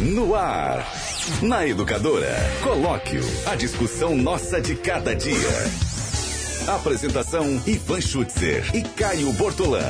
No 0.00 0.34
ar. 0.34 0.90
Na 1.42 1.66
Educadora. 1.66 2.34
Colóquio. 2.62 3.22
A 3.44 3.54
discussão 3.54 4.16
nossa 4.16 4.58
de 4.58 4.74
cada 4.74 5.14
dia. 5.14 5.36
Apresentação: 6.66 7.44
Ivan 7.66 8.00
Schutzer 8.00 8.64
e 8.74 8.80
Caio 8.80 9.30
Bortolã. 9.34 9.84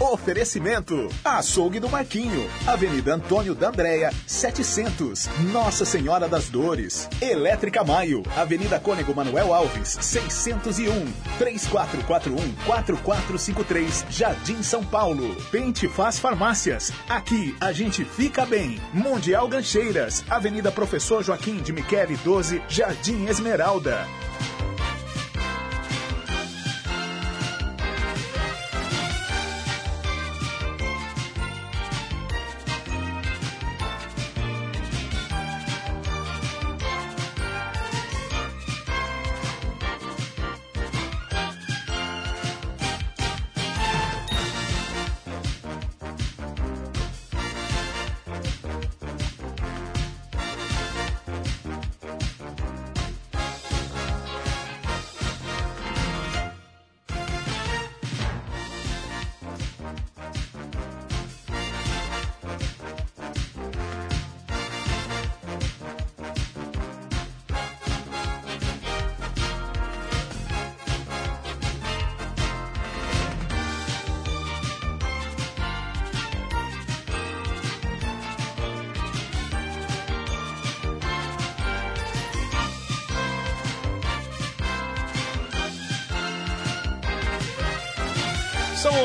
Oferecimento: 0.00 1.08
Açougue 1.22 1.78
do 1.78 1.90
Marquinho, 1.90 2.48
Avenida 2.66 3.14
Antônio 3.14 3.54
da 3.54 3.68
Andréia, 3.68 4.10
700, 4.26 5.28
Nossa 5.52 5.84
Senhora 5.84 6.26
das 6.26 6.48
Dores. 6.48 7.06
Elétrica 7.20 7.84
Maio, 7.84 8.22
Avenida 8.34 8.80
Cônego 8.80 9.14
Manuel 9.14 9.52
Alves, 9.52 9.98
601, 10.00 11.06
3441-4453, 11.38 14.06
Jardim 14.08 14.62
São 14.62 14.82
Paulo. 14.82 15.36
Pente 15.52 15.86
Faz 15.86 16.18
Farmácias, 16.18 16.90
aqui 17.06 17.54
a 17.60 17.70
gente 17.70 18.02
fica 18.02 18.46
bem. 18.46 18.80
Mundial 18.94 19.46
Gancheiras, 19.48 20.24
Avenida 20.30 20.72
Professor 20.72 21.22
Joaquim 21.22 21.58
de 21.58 21.74
Michele 21.74 22.16
12, 22.24 22.62
Jardim 22.68 23.26
Esmeralda. 23.26 24.08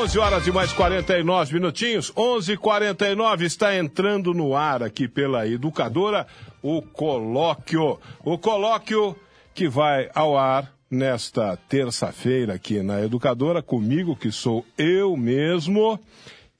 11 0.06 0.18
horas 0.20 0.46
e 0.46 0.52
mais 0.52 0.72
49 0.72 1.54
minutinhos. 1.54 2.12
11:49 2.12 3.42
está 3.44 3.76
entrando 3.76 4.32
no 4.32 4.54
ar 4.54 4.80
aqui 4.80 5.08
pela 5.08 5.48
educadora 5.48 6.28
o 6.62 6.80
colóquio. 6.80 7.98
O 8.24 8.38
colóquio 8.38 9.16
que 9.52 9.68
vai 9.68 10.08
ao 10.14 10.38
ar 10.38 10.72
nesta 10.88 11.56
terça-feira 11.68 12.54
aqui 12.54 12.84
na 12.84 13.02
educadora 13.02 13.60
comigo 13.60 14.14
que 14.14 14.30
sou 14.30 14.64
eu 14.78 15.16
mesmo 15.16 15.98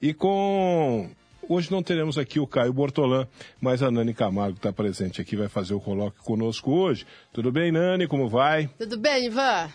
e 0.01 0.13
com 0.13 1.09
Hoje 1.47 1.71
não 1.71 1.81
teremos 1.81 2.17
aqui 2.17 2.41
o 2.41 2.47
Caio 2.47 2.73
Bortolã, 2.73 3.25
mas 3.61 3.81
a 3.81 3.89
Nani 3.89 4.13
Camargo 4.13 4.57
está 4.57 4.73
presente 4.73 5.21
aqui, 5.21 5.37
vai 5.37 5.47
fazer 5.47 5.73
o 5.73 5.79
colóquio 5.79 6.21
conosco 6.21 6.69
hoje. 6.73 7.07
Tudo 7.31 7.49
bem, 7.49 7.71
Nani? 7.71 8.07
Como 8.07 8.27
vai? 8.27 8.69
Tudo 8.77 8.97
bem, 8.97 9.27
Ivan? 9.27 9.69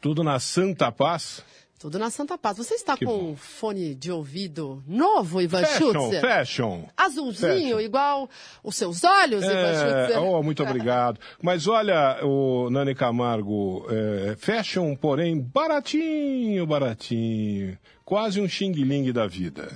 Tudo 0.00 0.24
na 0.24 0.40
Santa 0.40 0.90
Paz? 0.90 1.44
Tudo 1.84 1.98
na 1.98 2.08
Santa 2.08 2.38
Paz. 2.38 2.56
Você 2.56 2.76
está 2.76 2.96
Que 2.96 3.04
com 3.04 3.12
bom. 3.18 3.30
um 3.32 3.36
fone 3.36 3.94
de 3.94 4.10
ouvido 4.10 4.82
novo, 4.86 5.38
Ivan 5.42 5.60
Fashion, 5.66 5.92
Schutzer? 5.92 6.20
fashion. 6.22 6.84
Azulzinho, 6.96 7.50
Fashion. 7.74 7.80
igual 7.80 8.30
os 8.62 8.74
seus 8.74 9.04
olhos, 9.04 9.44
Ivan 9.44 9.52
É, 9.52 10.06
Schutzer? 10.06 10.22
oh, 10.24 10.42
muito 10.42 10.62
obrigado. 10.62 11.20
Mas 11.42 11.68
olha, 11.68 12.20
o 12.24 12.70
Nani 12.70 12.94
Camargo, 12.94 13.84
é, 13.90 14.34
fashion, 14.38 14.96
porém, 14.96 15.38
baratinho, 15.38 16.66
baratinho. 16.66 17.76
Quase 18.02 18.40
um 18.40 18.48
xing-ling 18.48 19.12
da 19.12 19.26
vida. 19.26 19.68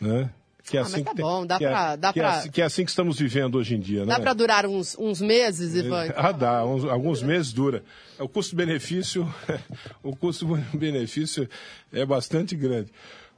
Né? 0.00 0.28
Que 0.64 0.78
é 0.78 0.80
Ah, 0.80 0.84
mas 0.84 0.92
tá 0.92 0.98
que 1.10 1.16
tem- 1.16 1.24
bom, 1.24 1.44
dá 1.46 1.58
que 1.58 1.64
é- 1.64 1.68
pra- 1.68 1.96
dá 1.96 2.12
que 2.12 2.18
é 2.18 2.22
pra- 2.22 2.32
assim- 2.38 2.50
que 2.50 2.62
é 2.62 2.64
assim 2.64 2.84
que 2.84 2.90
estamos 2.90 3.18
vivendo 3.18 3.56
hoje 3.56 3.74
em 3.74 3.80
dia, 3.80 4.00
né? 4.00 4.06
Dá 4.14 4.18
para 4.20 4.32
durar 4.32 4.64
uns, 4.66 4.96
uns 4.98 5.20
meses, 5.20 5.74
Ivan? 5.74 6.08
Ah, 6.16 6.32
dá, 6.32 6.64
uns- 6.64 6.84
alguns 6.84 7.22
meses 7.22 7.52
dura. 7.52 7.82
O 8.18 8.26
custo-benefício, 8.28 9.28
o 10.02 10.16
custo-benefício 10.16 11.48
é 11.92 12.04
bastante 12.06 12.56
grande. 12.56 12.90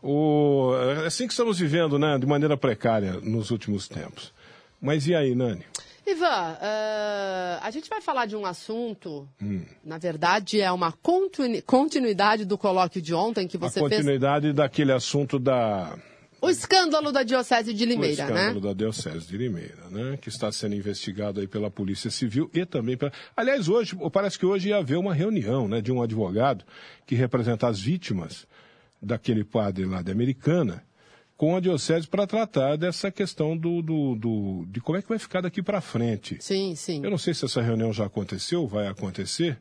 O, 0.03 0.72
é 1.03 1.06
assim 1.06 1.26
que 1.26 1.32
estamos 1.32 1.59
vivendo, 1.59 1.98
né, 1.98 2.16
de 2.19 2.26
maneira 2.26 2.56
precária 2.56 3.15
nos 3.22 3.50
últimos 3.50 3.88
tempos. 3.88 4.32
Mas 4.81 5.06
e 5.09 5.15
aí, 5.15 5.34
Nani? 5.34 5.62
Ivan, 6.06 6.56
eh, 6.62 7.59
a 7.60 7.70
gente 7.72 7.88
vai 7.91 8.00
falar 8.00 8.26
de 8.26 8.36
um 8.36 8.47
assunto, 8.47 9.28
Hum. 9.42 9.62
na 9.84 9.98
verdade 9.98 10.60
é 10.60 10.70
uma 10.70 10.92
continu- 10.92 11.60
continuidade 11.62 12.44
do 12.44 12.56
colóquio 12.56 13.03
de 13.03 13.12
ontem 13.12 13.48
que 13.48 13.56
A 13.56 13.60
você 13.60 13.81
fez. 13.81 13.91
continuidade 13.91 14.53
daquele 14.53 14.92
assunto 14.92 15.36
da 15.41 15.97
O 16.41 16.50
escândalo 16.50 17.10
da 17.12 17.22
Diocese 17.22 17.72
de 17.72 17.84
o 17.84 17.86
Limeira, 17.88 18.24
escândalo 18.24 18.54
né? 18.54 18.60
da 18.60 18.72
Diocese 18.74 19.26
de 19.26 19.36
Limeira, 19.38 19.88
né, 19.91 20.16
que 20.20 20.28
está 20.28 20.52
sendo 20.52 20.74
investigado 20.74 21.41
aí 21.41 21.48
pela 21.48 21.70
Polícia 21.70 22.10
Civil 22.10 22.50
e 22.52 22.64
também 22.66 22.97
pela... 22.97 23.10
Aliás, 23.36 23.69
hoje, 23.69 23.97
parece 24.12 24.38
que 24.38 24.44
hoje 24.47 24.69
ia 24.69 24.76
haver 24.76 24.98
uma 24.98 25.14
reunião, 25.14 25.66
né, 25.66 25.80
de 25.80 25.91
um 25.91 26.02
advogado 26.02 26.64
que 27.06 27.14
representa 27.14 27.66
as 27.69 27.80
vítimas 27.80 28.47
daquele 29.00 29.44
padre 29.44 29.84
lá 29.86 30.02
de 30.02 30.12
Americana 30.12 30.84
com 31.36 31.54
a 31.56 31.60
Diocese 31.60 32.06
para 32.06 32.26
tratar 32.26 32.76
dessa 32.76 33.10
questão 33.10 33.56
do, 33.56 33.82
do, 33.82 34.14
do- 34.16 34.66
de 34.70 34.80
como 34.80 34.97
é 34.98 35.03
que 35.03 35.08
vai 35.08 35.18
ficar 35.18 35.41
daqui 35.42 35.62
para 35.62 35.80
frente. 35.80 36.36
Sim, 36.41 36.74
sim. 36.74 37.03
Eu 37.04 37.10
não 37.10 37.18
sei 37.18 37.34
se 37.34 37.44
essa 37.44 37.60
reunião 37.60 37.92
já 37.92 38.06
aconteceu, 38.06 38.66
vai 38.66 38.86
acontecer. 38.88 39.58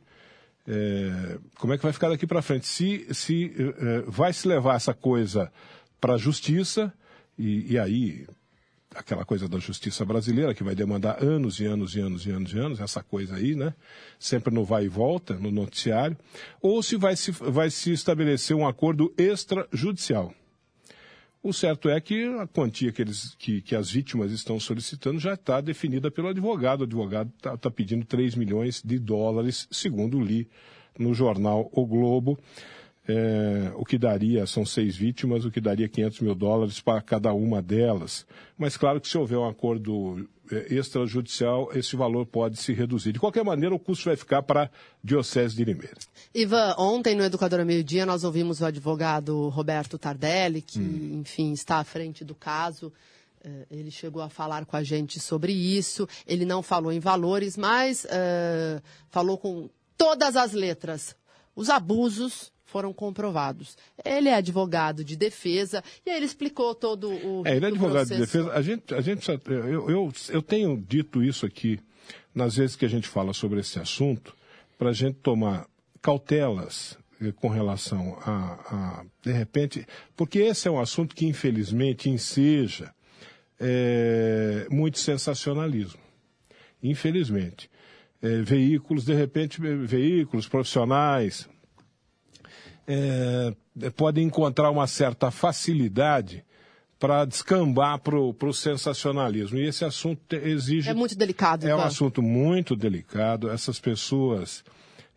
É, 0.68 1.38
como 1.58 1.72
é 1.74 1.76
que 1.76 1.82
vai 1.82 1.92
ficar 1.92 2.08
daqui 2.08 2.26
para 2.26 2.42
frente? 2.42 2.66
Se, 2.66 3.06
se 3.12 3.52
eh, 3.58 4.04
vai 4.06 4.32
se 4.32 4.48
levar 4.48 4.74
essa 4.76 4.92
coisa 4.94 5.52
para 6.00 6.14
a 6.14 6.18
justiça, 6.18 6.92
e, 7.38 7.72
e 7.72 7.78
aí 7.78 8.26
aquela 8.94 9.24
coisa 9.24 9.48
da 9.48 9.58
justiça 9.58 10.04
brasileira 10.04 10.54
que 10.54 10.64
vai 10.64 10.74
demandar 10.74 11.22
anos 11.22 11.60
e 11.60 11.66
anos 11.66 11.94
e 11.94 12.00
anos 12.00 12.24
e 12.24 12.30
anos 12.30 12.52
e 12.52 12.58
anos, 12.58 12.80
essa 12.80 13.02
coisa 13.02 13.36
aí, 13.36 13.54
né? 13.54 13.74
Sempre 14.18 14.54
no 14.54 14.64
vai 14.64 14.84
e 14.84 14.88
volta, 14.88 15.34
no 15.34 15.50
noticiário, 15.50 16.16
ou 16.62 16.82
se 16.82 16.96
vai 16.96 17.14
se, 17.14 17.30
vai 17.30 17.70
se 17.70 17.92
estabelecer 17.92 18.56
um 18.56 18.66
acordo 18.66 19.12
extrajudicial. 19.18 20.32
O 21.42 21.52
certo 21.52 21.88
é 21.88 22.00
que 22.00 22.24
a 22.40 22.46
quantia 22.46 22.90
que, 22.90 23.00
eles, 23.00 23.36
que, 23.38 23.60
que 23.60 23.76
as 23.76 23.90
vítimas 23.90 24.32
estão 24.32 24.58
solicitando 24.58 25.20
já 25.20 25.34
está 25.34 25.60
definida 25.60 26.10
pelo 26.10 26.26
advogado. 26.26 26.80
O 26.80 26.84
advogado 26.84 27.30
está 27.36 27.70
pedindo 27.70 28.04
3 28.04 28.34
milhões 28.34 28.82
de 28.82 28.98
dólares, 28.98 29.68
segundo 29.70 30.20
li 30.20 30.48
no 30.98 31.14
jornal 31.14 31.70
O 31.72 31.86
Globo. 31.86 32.36
É, 33.08 33.70
o 33.76 33.84
que 33.84 33.96
daria, 33.96 34.46
são 34.46 34.66
seis 34.66 34.96
vítimas, 34.96 35.44
o 35.44 35.50
que 35.50 35.60
daria 35.60 35.88
500 35.88 36.20
mil 36.20 36.34
dólares 36.34 36.80
para 36.80 37.00
cada 37.00 37.32
uma 37.32 37.62
delas. 37.62 38.26
Mas 38.58 38.76
claro 38.76 39.00
que 39.00 39.08
se 39.08 39.16
houver 39.16 39.38
um 39.38 39.46
acordo 39.48 40.28
é, 40.50 40.74
extrajudicial, 40.74 41.70
esse 41.72 41.94
valor 41.94 42.26
pode 42.26 42.56
se 42.56 42.72
reduzir. 42.72 43.12
De 43.12 43.20
qualquer 43.20 43.44
maneira, 43.44 43.72
o 43.74 43.78
custo 43.78 44.06
vai 44.06 44.16
ficar 44.16 44.42
para 44.42 44.64
a 44.64 44.70
Diocese 45.04 45.54
de 45.54 45.64
Limeira. 45.64 45.96
Ivan, 46.34 46.74
ontem 46.78 47.14
no 47.14 47.22
Educadora 47.22 47.64
Meio 47.64 47.84
Dia 47.84 48.04
nós 48.04 48.24
ouvimos 48.24 48.60
o 48.60 48.64
advogado 48.66 49.48
Roberto 49.50 49.96
Tardelli, 49.98 50.60
que, 50.60 50.80
Hum. 50.80 51.20
enfim, 51.20 51.52
está 51.52 51.76
à 51.78 51.84
frente 51.84 52.24
do 52.24 52.34
caso. 52.34 52.92
Eh, 53.44 53.66
Ele 53.70 53.90
chegou 53.92 54.20
a 54.20 54.28
falar 54.28 54.66
com 54.66 54.76
a 54.76 54.82
gente 54.82 55.20
sobre 55.20 55.52
isso. 55.52 56.08
Ele 56.26 56.44
não 56.44 56.60
falou 56.60 56.90
em 56.90 56.98
valores, 56.98 57.56
mas 57.56 58.04
eh, 58.10 58.82
falou 59.10 59.38
com 59.38 59.70
todas 59.96 60.34
as 60.34 60.52
letras. 60.52 61.14
Os 61.54 61.70
abusos 61.70 62.52
foram 62.66 62.92
comprovados. 62.92 63.76
Ele 64.04 64.28
é 64.28 64.34
advogado 64.34 65.02
de 65.04 65.16
defesa 65.16 65.82
e 66.04 66.10
aí 66.10 66.16
ele 66.16 66.26
explicou 66.26 66.74
todo 66.74 67.08
o. 67.10 67.42
É, 67.46 67.56
ele 67.56 67.64
é 67.64 67.68
advogado 67.68 68.06
de 68.08 68.14
processo. 68.16 68.20
defesa. 68.38 68.52
A 68.52 68.60
gente, 68.62 68.94
a 68.94 69.00
gente, 69.00 69.28
eu, 69.46 69.88
eu, 69.90 70.12
eu 70.30 70.42
tenho 70.42 70.76
dito 70.76 71.22
isso 71.22 71.46
aqui 71.46 71.78
nas 72.34 72.56
vezes 72.56 72.76
que 72.76 72.84
a 72.84 72.88
gente 72.88 73.08
fala 73.08 73.32
sobre 73.32 73.60
esse 73.60 73.78
assunto, 73.78 74.36
para 74.78 74.90
a 74.90 74.92
gente 74.92 75.14
tomar 75.22 75.66
cautelas 76.02 76.98
eh, 77.22 77.32
com 77.32 77.48
relação 77.48 78.18
a, 78.20 79.00
a, 79.00 79.04
de 79.22 79.32
repente, 79.32 79.86
porque 80.14 80.40
esse 80.40 80.68
é 80.68 80.70
um 80.70 80.78
assunto 80.78 81.14
que 81.16 81.24
infelizmente 81.26 82.10
enseja 82.10 82.92
eh, 83.58 84.66
muito 84.70 84.98
sensacionalismo. 84.98 86.00
Infelizmente. 86.82 87.70
Eh, 88.22 88.42
veículos, 88.42 89.04
de 89.04 89.14
repente, 89.14 89.60
ve- 89.60 89.76
veículos 89.76 90.46
profissionais, 90.48 91.48
é, 92.86 93.54
podem 93.96 94.26
encontrar 94.26 94.70
uma 94.70 94.86
certa 94.86 95.30
facilidade 95.30 96.44
para 96.98 97.24
descambar 97.24 97.98
para 97.98 98.16
o 98.18 98.52
sensacionalismo. 98.52 99.58
E 99.58 99.66
esse 99.66 99.84
assunto 99.84 100.34
exige. 100.34 100.88
É 100.88 100.94
muito 100.94 101.16
delicado. 101.16 101.66
É 101.66 101.74
um 101.74 101.78
Ivan. 101.78 101.86
assunto 101.86 102.22
muito 102.22 102.74
delicado. 102.74 103.50
Essas 103.50 103.78
pessoas, 103.78 104.64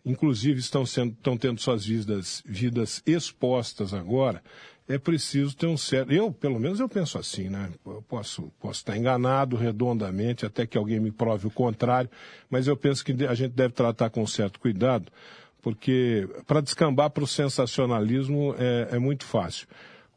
inclusive, 0.06 0.60
estão, 0.60 0.86
sendo, 0.86 1.14
estão 1.14 1.38
tendo 1.38 1.60
suas 1.62 1.86
vidas, 1.86 2.44
vidas 2.46 3.02
expostas 3.06 3.94
agora. 3.94 4.44
É 4.90 4.98
preciso 4.98 5.56
ter 5.56 5.68
um 5.68 5.78
certo. 5.78 6.12
Eu, 6.12 6.32
pelo 6.32 6.60
menos, 6.60 6.80
eu 6.80 6.90
penso 6.90 7.20
assim, 7.20 7.48
né? 7.48 7.70
Eu 7.86 8.02
posso, 8.02 8.52
posso 8.60 8.80
estar 8.80 8.98
enganado 8.98 9.56
redondamente, 9.56 10.48
até 10.48 10.66
que 10.66 10.78
alguém 10.78 11.00
me 11.00 11.12
prove 11.12 11.46
o 11.46 11.52
contrário, 11.52 12.10
mas 12.50 12.66
eu 12.66 12.76
penso 12.76 13.06
que 13.06 13.12
a 13.26 13.36
gente 13.36 13.52
deve 13.52 13.72
tratar 13.76 14.10
com 14.10 14.26
certo 14.26 14.60
cuidado, 14.60 15.12
porque 15.62 16.28
para 16.48 16.62
descambar 16.62 17.10
para 17.10 17.24
o 17.24 17.28
sensacionalismo 17.28 18.56
é, 18.58 18.96
é 18.96 19.00
muito 19.00 19.26
fácil. 19.26 19.68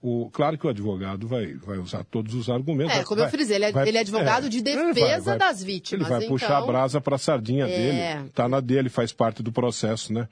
O, 0.00 0.29
claro 0.33 0.59
que 0.59 0.67
o 0.67 0.71
advogado 0.71 1.29
vai, 1.29 1.55
vai 1.55 1.79
usar 1.79 2.03
todos 2.03 2.35
os 2.35 2.50
argumentos. 2.50 2.97
É, 2.97 3.05
como 3.05 3.21
vai, 3.21 3.29
eu 3.29 3.31
frisei, 3.31 3.56
ele 3.56 3.67
é, 3.67 3.73
vai, 3.73 3.87
ele 3.87 3.99
é 3.99 4.00
advogado 4.00 4.47
é, 4.47 4.49
de 4.49 4.61
defesa 4.61 5.21
vai, 5.21 5.39
das 5.39 5.62
vítimas. 5.62 6.00
Ele 6.00 6.11
vai 6.11 6.25
então... 6.25 6.37
puxar 6.37 6.59
a 6.59 6.67
brasa 6.67 7.00
para 7.00 7.15
a 7.15 7.19
sardinha 7.19 7.67
É. 7.67 7.69
dele. 7.69 8.27
Está 8.27 8.49
na 8.49 8.59
dele, 8.59 8.89
faz 8.89 9.12
parte 9.12 9.44
do 9.44 9.53
processo, 9.53 10.12
né? 10.12 10.29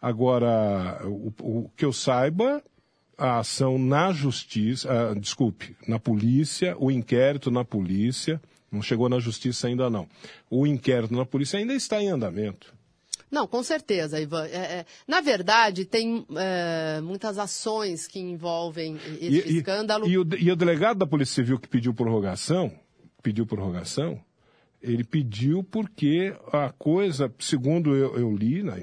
Agora, 0.00 1.00
o, 1.04 1.32
o 1.40 1.70
que 1.76 1.84
eu 1.84 1.92
saiba, 1.92 2.62
a 3.16 3.40
ação 3.40 3.76
na 3.76 4.12
justiça, 4.12 4.88
ah, 4.88 5.14
desculpe, 5.18 5.74
na 5.88 5.98
polícia, 5.98 6.76
o 6.78 6.88
inquérito 6.88 7.50
na 7.50 7.64
polícia, 7.64 8.40
não 8.70 8.80
chegou 8.80 9.08
na 9.08 9.18
justiça 9.18 9.66
ainda 9.66 9.90
não. 9.90 10.06
O 10.48 10.64
inquérito 10.64 11.12
na 11.12 11.26
polícia 11.26 11.58
ainda 11.58 11.74
está 11.74 12.00
em 12.00 12.08
andamento. 12.08 12.72
Não, 13.30 13.46
com 13.46 13.62
certeza, 13.62 14.20
Ivan. 14.20 14.46
É, 14.46 14.56
é, 14.80 14.86
na 15.06 15.20
verdade, 15.20 15.84
tem 15.84 16.26
é, 16.36 17.00
muitas 17.00 17.38
ações 17.38 18.06
que 18.06 18.18
envolvem 18.18 18.96
esse 19.20 19.48
E- 19.48 19.52
e- 19.52 19.56
escândalo. 19.58 20.06
E, 20.08 20.16
o, 20.18 20.24
de- 20.24 20.36
e 20.38 20.50
o 20.50 20.56
delegado 20.56 20.98
da 20.98 21.06
Polícia 21.06 21.34
Civil 21.36 21.58
que 21.58 21.68
pediu 21.68 21.92
prorrogação, 21.92 22.72
pediu 23.22 23.44
prorrogação, 23.46 24.18
ele 24.80 25.02
pediu 25.04 25.62
porque 25.64 26.34
a 26.52 26.70
coisa, 26.70 27.32
segundo 27.38 27.94
eu, 27.96 28.16
eu 28.16 28.34
li 28.34 28.62
na, 28.62 28.76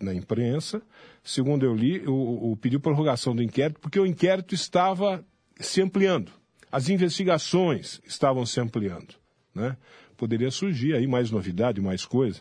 na 0.00 0.14
imprensa, 0.14 0.82
segundo 1.24 1.64
eu 1.64 1.74
li, 1.74 2.06
o, 2.06 2.52
o 2.52 2.56
pediu 2.56 2.78
prorrogação 2.78 3.34
do 3.34 3.42
inquérito 3.42 3.80
porque 3.80 3.98
o 3.98 4.06
inquérito 4.06 4.54
estava 4.54 5.24
se 5.58 5.80
ampliando. 5.82 6.30
As 6.70 6.88
investigações 6.90 8.00
estavam 8.06 8.44
se 8.44 8.60
ampliando. 8.60 9.14
Né? 9.54 9.76
Poderia 10.16 10.50
surgir 10.50 10.94
aí 10.94 11.06
mais 11.06 11.30
novidade, 11.30 11.80
mais 11.80 12.04
coisa. 12.04 12.40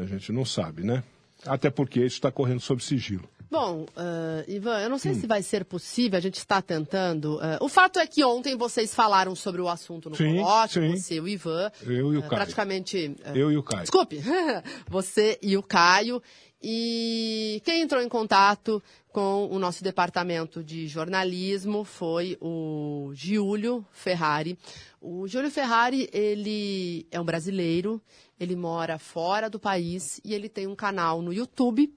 A 0.00 0.06
gente 0.06 0.32
não 0.32 0.44
sabe, 0.44 0.82
né? 0.82 1.02
Até 1.46 1.70
porque 1.70 2.00
isso 2.00 2.16
está 2.16 2.30
correndo 2.30 2.60
sob 2.60 2.82
sigilo. 2.82 3.28
Bom, 3.50 3.84
ah, 3.96 4.44
Ivan, 4.46 4.78
eu 4.80 4.88
não 4.88 4.96
sei 4.98 5.10
Hum. 5.12 5.20
se 5.20 5.26
vai 5.26 5.42
ser 5.42 5.64
possível, 5.64 6.16
a 6.16 6.20
gente 6.20 6.36
está 6.38 6.62
tentando. 6.62 7.38
ah, 7.42 7.58
o 7.60 7.68
fato 7.68 7.98
é 7.98 8.06
que 8.06 8.24
ontem 8.24 8.56
vocês 8.56 8.94
falaram 8.94 9.34
sobre 9.34 9.60
o 9.60 9.68
assunto 9.68 10.08
no 10.08 10.14
Sim, 10.16 10.36
você 10.36 11.14
e 11.16 11.20
o 11.20 11.26
Ivan. 11.28 11.70
Eu 11.82 12.12
e 12.14 12.16
o 12.16 12.18
ah, 12.18 12.22
Caio. 12.22 12.28
Praticamente. 12.28 13.16
ah, 13.24 13.36
Eu 13.36 13.50
e 13.50 13.56
o 13.56 13.62
Caio. 13.62 13.82
Desculpe, 13.82 14.20
você 14.88 15.38
e 15.42 15.56
o 15.56 15.62
Caio. 15.62 16.22
E 16.62 17.60
quem 17.64 17.80
entrou 17.80 18.02
em 18.02 18.08
contato 18.08 18.82
com 19.10 19.48
o 19.50 19.58
nosso 19.58 19.82
departamento 19.82 20.62
de 20.62 20.86
jornalismo 20.86 21.84
foi 21.84 22.36
o 22.40 23.10
Giulio 23.14 23.84
Ferrari. 23.90 24.58
O 25.00 25.26
Giulio 25.26 25.50
Ferrari, 25.50 26.08
ele 26.12 27.06
é 27.10 27.18
um 27.18 27.24
brasileiro, 27.24 28.00
ele 28.38 28.54
mora 28.54 28.98
fora 28.98 29.48
do 29.50 29.58
país 29.58 30.20
e 30.22 30.34
ele 30.34 30.48
tem 30.50 30.66
um 30.66 30.76
canal 30.76 31.22
no 31.22 31.32
YouTube 31.32 31.90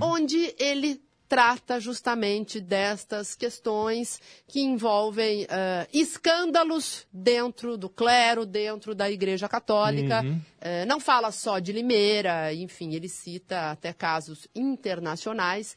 onde 0.00 0.54
ele 0.58 1.02
trata 1.28 1.80
justamente 1.80 2.60
destas 2.60 3.34
questões 3.34 4.20
que 4.46 4.60
envolvem 4.60 5.46
eh, 5.48 5.88
escândalos 5.92 7.06
dentro 7.12 7.76
do 7.76 7.88
clero, 7.88 8.44
dentro 8.46 8.94
da 8.94 9.10
Igreja 9.10 9.48
Católica. 9.48 10.22
Eh, 10.60 10.84
não 10.84 11.00
fala 11.00 11.32
só 11.32 11.58
de 11.58 11.72
Limeira, 11.72 12.52
enfim, 12.54 12.94
ele 12.94 13.08
cita 13.08 13.70
até 13.70 13.92
casos 13.92 14.46
internacionais. 14.54 15.76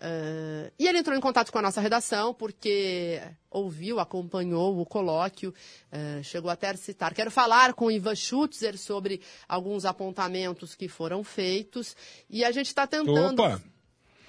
Eh, 0.00 0.72
e 0.78 0.86
ele 0.86 0.98
entrou 0.98 1.16
em 1.16 1.20
contato 1.20 1.50
com 1.50 1.58
a 1.58 1.62
nossa 1.62 1.80
redação 1.80 2.32
porque 2.32 3.20
ouviu, 3.50 3.98
acompanhou 3.98 4.78
o 4.80 4.86
colóquio, 4.86 5.52
eh, 5.90 6.20
chegou 6.22 6.50
até 6.50 6.68
a 6.70 6.76
citar. 6.76 7.12
Quero 7.14 7.30
falar 7.32 7.74
com 7.74 7.86
o 7.86 7.90
Ivan 7.90 8.14
Schutzer 8.14 8.78
sobre 8.78 9.20
alguns 9.48 9.84
apontamentos 9.84 10.74
que 10.76 10.86
foram 10.88 11.24
feitos 11.24 11.96
e 12.30 12.44
a 12.44 12.52
gente 12.52 12.66
está 12.66 12.86
tentando 12.86 13.42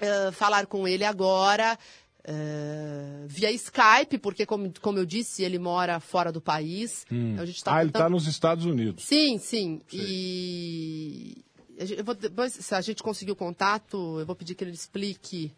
eh, 0.00 0.32
falar 0.32 0.66
com 0.66 0.88
ele 0.88 1.04
agora. 1.04 1.78
eh, 2.22 3.24
via 3.28 3.50
Skype, 3.52 4.18
porque, 4.18 4.44
como, 4.44 4.70
como 4.82 4.98
eu 4.98 5.06
disse, 5.06 5.42
ele 5.42 5.58
mora 5.58 5.98
fora 6.00 6.30
do 6.30 6.40
país. 6.40 7.06
Então, 7.10 7.42
a 7.42 7.46
gente 7.46 7.64
tá 7.64 7.74
ah, 7.76 7.80
ele 7.82 7.90
tentando- 7.92 8.02
está 8.04 8.10
nos 8.10 8.26
Estados 8.26 8.64
Unidos. 8.66 9.04
Sim, 9.04 9.38
sim. 9.38 9.80
E 9.92 11.42
eu 11.78 12.04
vou, 12.04 12.14
depois, 12.14 12.52
se 12.52 12.74
a 12.74 12.80
gente 12.82 13.02
conseguir 13.02 13.32
o 13.32 13.36
contato, 13.36 14.20
eu 14.20 14.26
vou 14.26 14.36
pedir 14.36 14.54
que 14.54 14.62
ele 14.62 14.70
explique 14.72 15.50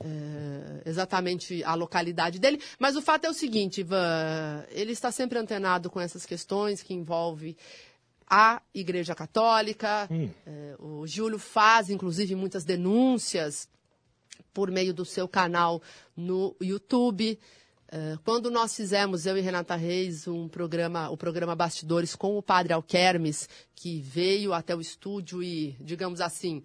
é, 0.00 0.88
exatamente 0.88 1.62
a 1.64 1.74
localidade 1.74 2.38
dele. 2.38 2.60
Mas 2.78 2.96
o 2.96 3.02
fato 3.02 3.24
é 3.26 3.30
o 3.30 3.34
seguinte, 3.34 3.80
Ivan, 3.80 4.64
ele 4.70 4.92
está 4.92 5.12
sempre 5.12 5.38
antenado 5.38 5.90
com 5.90 6.00
essas 6.00 6.26
questões 6.26 6.82
que 6.82 6.94
envolvem 6.94 7.56
a 8.28 8.62
Igreja 8.74 9.14
Católica. 9.14 10.08
É, 10.46 10.74
o 10.78 11.06
Júlio 11.06 11.38
faz, 11.38 11.90
inclusive, 11.90 12.34
muitas 12.34 12.64
denúncias 12.64 13.68
por 14.52 14.70
meio 14.70 14.92
do 14.92 15.04
seu 15.04 15.28
canal 15.28 15.82
no 16.16 16.54
YouTube. 16.60 17.38
Eh, 17.94 18.16
Quando 18.24 18.50
nós 18.50 18.74
fizemos, 18.74 19.26
eu 19.26 19.36
e 19.36 19.40
Renata 19.42 19.76
Reis, 19.76 20.26
um 20.26 20.48
programa, 20.48 21.10
o 21.10 21.16
programa 21.16 21.54
Bastidores 21.54 22.16
com 22.16 22.38
o 22.38 22.42
padre 22.42 22.72
Alquermes, 22.72 23.46
que 23.74 24.00
veio 24.00 24.54
até 24.54 24.74
o 24.74 24.80
estúdio 24.80 25.42
e, 25.42 25.76
digamos 25.78 26.22
assim, 26.22 26.62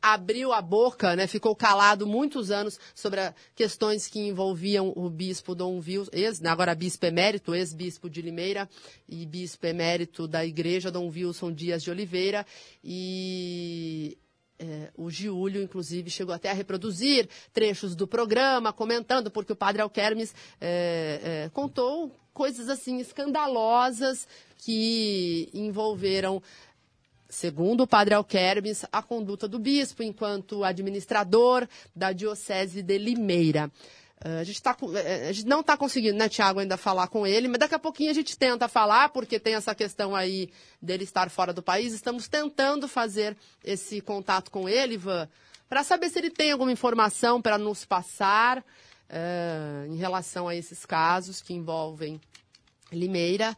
abriu 0.00 0.52
a 0.52 0.62
boca, 0.62 1.16
né, 1.16 1.26
ficou 1.26 1.54
calado 1.54 2.06
muitos 2.06 2.50
anos 2.50 2.78
sobre 2.94 3.20
questões 3.54 4.06
que 4.06 4.20
envolviam 4.20 4.92
o 4.96 5.10
bispo 5.10 5.54
Dom 5.54 5.78
Wilson, 5.78 6.10
ex, 6.12 6.40
né, 6.40 6.50
agora 6.50 6.74
bispo 6.74 7.04
emérito, 7.06 7.54
ex-bispo 7.54 8.08
de 8.08 8.22
Limeira 8.22 8.68
e 9.08 9.26
bispo 9.26 9.66
emérito 9.66 10.28
da 10.28 10.44
igreja 10.44 10.90
Dom 10.90 11.08
Wilson 11.08 11.52
Dias 11.52 11.82
de 11.82 11.90
Oliveira. 11.90 12.46
E 12.82 14.16
é, 14.58 14.90
o 14.96 15.08
Giulio, 15.08 15.62
inclusive, 15.62 16.10
chegou 16.10 16.34
até 16.34 16.50
a 16.50 16.54
reproduzir 16.54 17.28
trechos 17.52 17.94
do 17.94 18.08
programa, 18.08 18.72
comentando, 18.72 19.30
porque 19.30 19.52
o 19.52 19.56
padre 19.56 19.82
Alquermes 19.82 20.34
é, 20.60 21.20
é, 21.22 21.50
contou 21.50 22.12
coisas 22.32 22.68
assim 22.68 22.98
escandalosas 22.98 24.26
que 24.58 25.48
envolveram, 25.54 26.42
segundo 27.28 27.82
o 27.82 27.86
padre 27.86 28.14
Alquermes, 28.14 28.84
a 28.90 29.02
conduta 29.02 29.46
do 29.46 29.58
bispo 29.58 30.02
enquanto 30.02 30.64
administrador 30.64 31.68
da 31.94 32.12
Diocese 32.12 32.82
de 32.82 32.96
Limeira. 32.98 33.70
Eh, 34.24 34.40
a, 34.40 34.44
gente 34.44 34.60
tá, 34.62 34.74
com- 34.74 34.96
eh, 34.96 35.28
a 35.28 35.32
gente 35.32 35.46
não 35.46 35.60
está 35.60 35.76
conseguindo, 35.76 36.16
né, 36.18 36.28
Tiago, 36.28 36.58
ainda 36.58 36.76
falar 36.76 37.06
com 37.08 37.26
ele, 37.26 37.46
mas 37.46 37.58
daqui 37.60 37.74
a 37.74 37.78
pouquinho 37.78 38.10
a 38.10 38.14
gente 38.14 38.36
tenta 38.36 38.66
falar, 38.66 39.10
porque 39.10 39.38
tem 39.38 39.54
essa 39.54 39.74
questão 39.74 40.16
aí 40.16 40.50
dele 40.82 41.04
estar 41.04 41.30
fora 41.30 41.52
do 41.52 41.62
país. 41.62 41.92
Estamos 41.92 42.26
tentando 42.26 42.88
fazer 42.88 43.36
esse 43.62 44.00
contato 44.00 44.50
com 44.50 44.68
ele, 44.68 44.94
Ivan, 44.94 45.28
para 45.68 45.84
saber 45.84 46.08
se 46.10 46.18
ele 46.18 46.30
tem 46.30 46.50
alguma 46.50 46.72
informação 46.72 47.40
para 47.40 47.58
nos 47.58 47.84
passar 47.84 48.64
eh, 49.08 49.86
em 49.88 49.96
relação 49.96 50.48
a 50.48 50.56
esses 50.56 50.84
casos 50.84 51.40
que 51.42 51.52
envolvem 51.54 52.20
Limeira. 52.90 53.56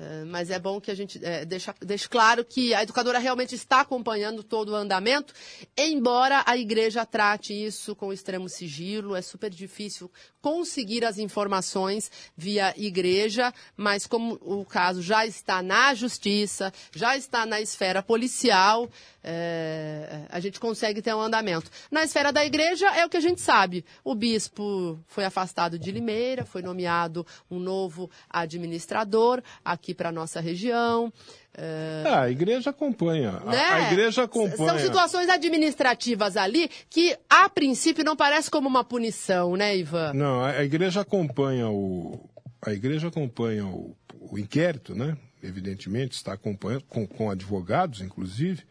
Eh, 0.00 0.24
mas 0.26 0.48
é 0.48 0.60
bom 0.60 0.80
que 0.80 0.92
a 0.92 0.94
gente 0.94 1.18
deixa, 1.46 1.74
deixe 1.80 2.08
claro 2.08 2.44
que 2.44 2.72
a 2.72 2.84
educadora 2.84 3.18
realmente 3.18 3.56
está 3.56 3.80
acompanhando 3.80 4.44
todo 4.44 4.70
o 4.70 4.74
andamento, 4.76 5.34
embora 5.76 6.44
a 6.46 6.56
igreja 6.56 7.04
trate 7.04 7.52
isso 7.52 7.96
com 7.96 8.12
extremo 8.12 8.48
sigilo, 8.48 9.16
é 9.16 9.22
super 9.22 9.50
difícil 9.50 10.08
conseguir 10.40 11.04
as 11.04 11.18
informações 11.18 12.10
via 12.36 12.72
igreja, 12.76 13.52
mas 13.76 14.06
como 14.06 14.38
o 14.40 14.64
caso 14.64 15.02
já 15.02 15.26
está 15.26 15.62
na 15.62 15.94
justiça, 15.94 16.72
já 16.94 17.16
está 17.16 17.44
na 17.44 17.60
esfera 17.60 18.02
policial, 18.02 18.88
eh, 19.22 20.26
a 20.28 20.40
gente 20.40 20.60
consegue 20.60 21.02
ter 21.02 21.14
um 21.14 21.20
andamento. 21.20 21.70
Na 21.90 22.04
esfera 22.04 22.32
da 22.32 22.44
igreja 22.44 22.86
é 22.88 23.04
o 23.04 23.08
que 23.08 23.16
a 23.16 23.20
gente 23.20 23.40
sabe. 23.40 23.84
O 24.04 24.14
bispo 24.14 24.98
foi 25.06 25.24
afastado 25.24 25.78
de 25.78 25.90
Limeira, 25.90 26.44
foi 26.44 26.62
nomeado 26.62 27.26
um 27.50 27.58
novo 27.58 28.10
administrador 28.30 29.42
aqui 29.64 29.94
para 29.94 30.12
nossa 30.12 30.40
região. 30.40 31.12
Eh, 31.58 32.04
Ah, 32.06 32.20
a 32.22 32.30
igreja 32.30 32.70
acompanha. 32.70 33.40
A- 33.44 33.50
né? 33.50 33.60
A, 33.64 33.92
igreja 33.92 34.22
acompanha. 34.24 34.56
São 34.56 34.78
situações 34.78 35.28
administrativas 35.28 36.36
ali 36.36 36.70
que, 36.88 37.16
a 37.28 37.48
princípio, 37.48 38.04
não 38.04 38.16
parece 38.16 38.50
como 38.50 38.68
uma 38.68 38.84
punição, 38.84 39.56
né, 39.56 39.76
Ivan? 39.76 40.12
Não, 40.14 40.40
a, 40.40 40.50
a 40.50 40.64
igreja 40.64 41.00
acompanha 41.00 41.68
o. 41.68 42.28
A 42.64 42.72
igreja 42.72 43.08
acompanha 43.08 43.66
o, 43.66 43.94
o 44.30 44.38
inquérito, 44.38 44.94
né? 44.94 45.16
Evidentemente, 45.42 46.12
está 46.16 46.32
acompanhando, 46.32 46.82
com, 46.88 47.06
com 47.06 47.30
advogados, 47.30 48.00
inclusive, 48.00 48.62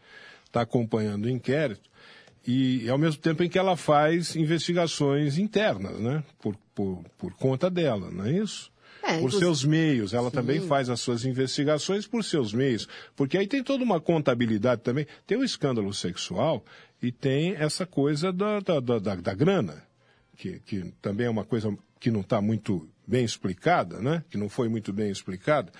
está 0.46 0.60
acompanhando 0.62 1.24
o 1.26 1.30
inquérito. 1.30 1.88
e 2.46 2.88
ao 2.90 2.98
mesmo 2.98 3.20
tempo 3.20 3.42
em 3.42 3.48
que 3.48 3.58
ela 3.58 3.76
faz 3.76 4.34
investigações 4.36 5.38
internas, 5.38 5.98
né? 5.98 6.22
Por, 6.38 6.54
por, 6.74 7.02
por 7.16 7.32
conta 7.34 7.70
dela, 7.70 8.10
não 8.10 8.26
é 8.26 8.32
isso? 8.32 8.70
É, 9.02 9.20
por 9.20 9.30
seus 9.32 9.64
meios, 9.64 10.12
ela 10.12 10.30
também 10.30 10.60
faz 10.68 10.90
as 10.90 11.00
suas 11.00 11.24
investigações 11.24 12.06
por 12.06 12.22
seus 12.24 12.52
meios, 12.52 12.88
porque 13.16 13.38
aí 13.38 13.46
tem 13.46 13.62
toda 13.62 13.82
uma 13.84 14.00
contabilidade 14.00 14.82
também. 14.82 15.06
Tem 15.26 15.38
o 15.38 15.44
escândalo 15.44 15.92
sexual 15.94 16.64
e 17.02 17.10
tem 17.12 17.54
essa 17.54 17.86
coisa 17.86 18.32
da, 18.32 18.60
da, 18.60 18.80
da, 18.80 18.98
da- 18.98 19.14
da 19.16 19.34
grana, 19.34 19.82
que, 20.36 20.60
que 20.60 20.92
também 21.00 21.26
é 21.26 21.30
uma 21.30 21.44
coisa 21.44 21.76
que 22.00 22.10
não 22.10 22.20
está 22.20 22.40
muito 22.40 22.88
bem 23.06 23.24
explicada, 23.24 24.00
né? 24.00 24.22
Que 24.30 24.36
não 24.36 24.48
foi 24.48 24.68
muito 24.68 24.92
bem 24.92 25.10
explicada. 25.10 25.72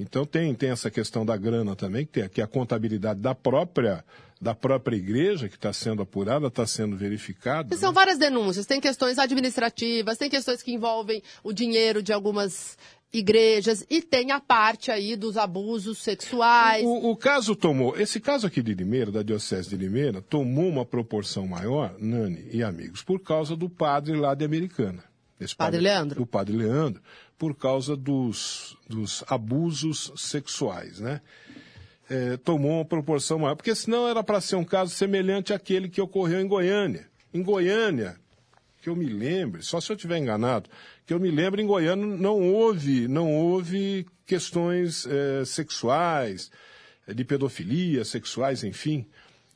Então 0.00 0.24
tem, 0.24 0.54
tem 0.54 0.70
essa 0.70 0.90
questão 0.90 1.26
da 1.26 1.36
grana 1.36 1.76
também, 1.76 2.06
que, 2.06 2.12
tem, 2.12 2.30
é 2.38 2.42
a 2.42 2.46
contabilidade 2.46 3.20
da 3.20 3.34
própria, 3.34 4.02
da 4.40 4.54
própria 4.54 4.96
igreja 4.96 5.46
que 5.46 5.56
está 5.56 5.72
sendo 5.74 6.00
apurada, 6.00 6.46
está 6.46 6.66
sendo 6.66 6.96
verificada. 6.96 7.76
São 7.76 7.90
né? 7.90 7.94
várias 7.94 8.16
denúncias. 8.16 8.64
Tem 8.64 8.80
questões 8.80 9.18
administrativas, 9.18 10.16
tem 10.16 10.30
questões 10.30 10.62
que 10.62 10.72
envolvem 10.72 11.22
o 11.44 11.52
dinheiro 11.52 12.02
de 12.02 12.14
algumas 12.14 12.78
igrejas 13.12 13.84
e 13.90 14.00
tem 14.00 14.30
a 14.30 14.40
parte 14.40 14.90
aí 14.90 15.16
dos 15.16 15.36
abusos 15.36 15.98
sexuais. 15.98 16.82
O, 16.82 17.10
o 17.10 17.16
caso 17.16 17.54
tomou, 17.54 17.98
esse 17.98 18.20
caso 18.20 18.46
aqui 18.46 18.62
de 18.62 18.72
Limeira, 18.72 19.10
da 19.10 19.22
Diocese 19.22 19.68
de 19.68 19.76
Limeira, 19.76 20.22
tomou 20.22 20.68
uma 20.68 20.86
proporção 20.86 21.46
maior, 21.46 21.94
Nani 21.98 22.48
e 22.50 22.62
amigos, 22.62 23.02
por 23.02 23.20
causa 23.20 23.54
do 23.54 23.68
padre 23.68 24.16
lá 24.16 24.34
de 24.34 24.46
Americana. 24.46 25.04
Esse 25.40 25.56
Padre 25.56 25.80
Leandro. 25.80 26.20
Do 26.20 26.26
padre 26.26 26.54
Leandro, 26.54 27.00
por 27.40 27.54
causa 27.54 27.96
dos, 27.96 28.76
dos 28.86 29.24
abusos 29.26 30.12
sexuais, 30.14 31.00
né? 31.00 31.22
É, 32.06 32.36
tomou 32.36 32.72
uma 32.72 32.84
proporção 32.84 33.38
maior, 33.38 33.54
porque 33.56 33.74
senão 33.74 34.06
era 34.06 34.22
para 34.22 34.42
ser 34.42 34.56
um 34.56 34.64
caso 34.64 34.94
semelhante 34.94 35.54
àquele 35.54 35.88
que 35.88 36.02
ocorreu 36.02 36.38
em 36.38 36.46
Goiânia. 36.46 37.08
Em 37.32 37.42
Goiânia, 37.42 38.20
que 38.82 38.90
eu 38.90 38.94
me 38.94 39.06
lembre, 39.06 39.62
só 39.62 39.80
se 39.80 39.90
eu 39.90 39.96
estiver 39.96 40.18
enganado, 40.18 40.68
que 41.06 41.14
eu 41.14 41.18
me 41.18 41.30
lembre, 41.30 41.62
em 41.62 41.66
Goiânia 41.66 42.04
não 42.04 42.42
houve, 42.52 43.08
não 43.08 43.34
houve 43.34 44.06
questões 44.26 45.06
eh, 45.06 45.42
sexuais, 45.46 46.50
de 47.08 47.24
pedofilia, 47.24 48.04
sexuais, 48.04 48.64
enfim, 48.64 49.06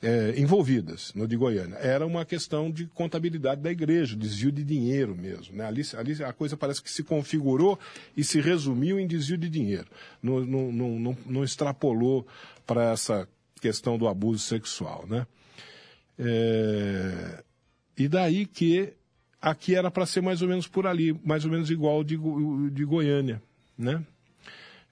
eh, 0.04 0.34
envolvidas 0.36 1.14
no 1.14 1.26
de 1.26 1.34
Goiânia. 1.34 1.76
Era 1.76 2.06
uma 2.06 2.26
questão 2.26 2.70
de 2.70 2.86
contabilidade 2.86 3.62
da 3.62 3.72
igreja, 3.72 4.14
desvio 4.14 4.52
de 4.52 4.62
dinheiro 4.62 5.16
mesmo. 5.16 5.56
Né? 5.56 5.64
Ali, 5.64 5.80
ali 5.96 6.22
a 6.22 6.30
coisa 6.30 6.58
parece 6.58 6.82
que 6.82 6.90
se 6.90 7.02
configurou 7.02 7.78
e 8.14 8.22
se 8.22 8.38
resumiu 8.38 9.00
em 9.00 9.06
desvio 9.06 9.38
de 9.38 9.48
dinheiro. 9.48 9.86
Não, 10.22 10.40
não, 10.40 10.70
não, 10.70 11.16
não, 11.24 11.42
extrapolou 11.42 12.26
para 12.66 12.92
essa 12.92 13.26
questão 13.62 13.96
do 13.96 14.06
abuso 14.06 14.40
sexual. 14.40 15.06
Né? 15.08 15.26
É, 16.18 17.42
e 17.96 18.06
daí 18.06 18.44
que 18.44 18.92
aqui 19.40 19.74
era 19.74 19.90
para 19.90 20.04
ser 20.04 20.20
mais 20.20 20.42
ou 20.42 20.48
menos 20.48 20.68
por 20.68 20.86
ali, 20.86 21.18
mais 21.24 21.46
ou 21.46 21.50
menos 21.50 21.70
igual 21.70 22.04
de, 22.04 22.18
de 22.70 22.84
Goiânia, 22.84 23.42
né? 23.76 24.04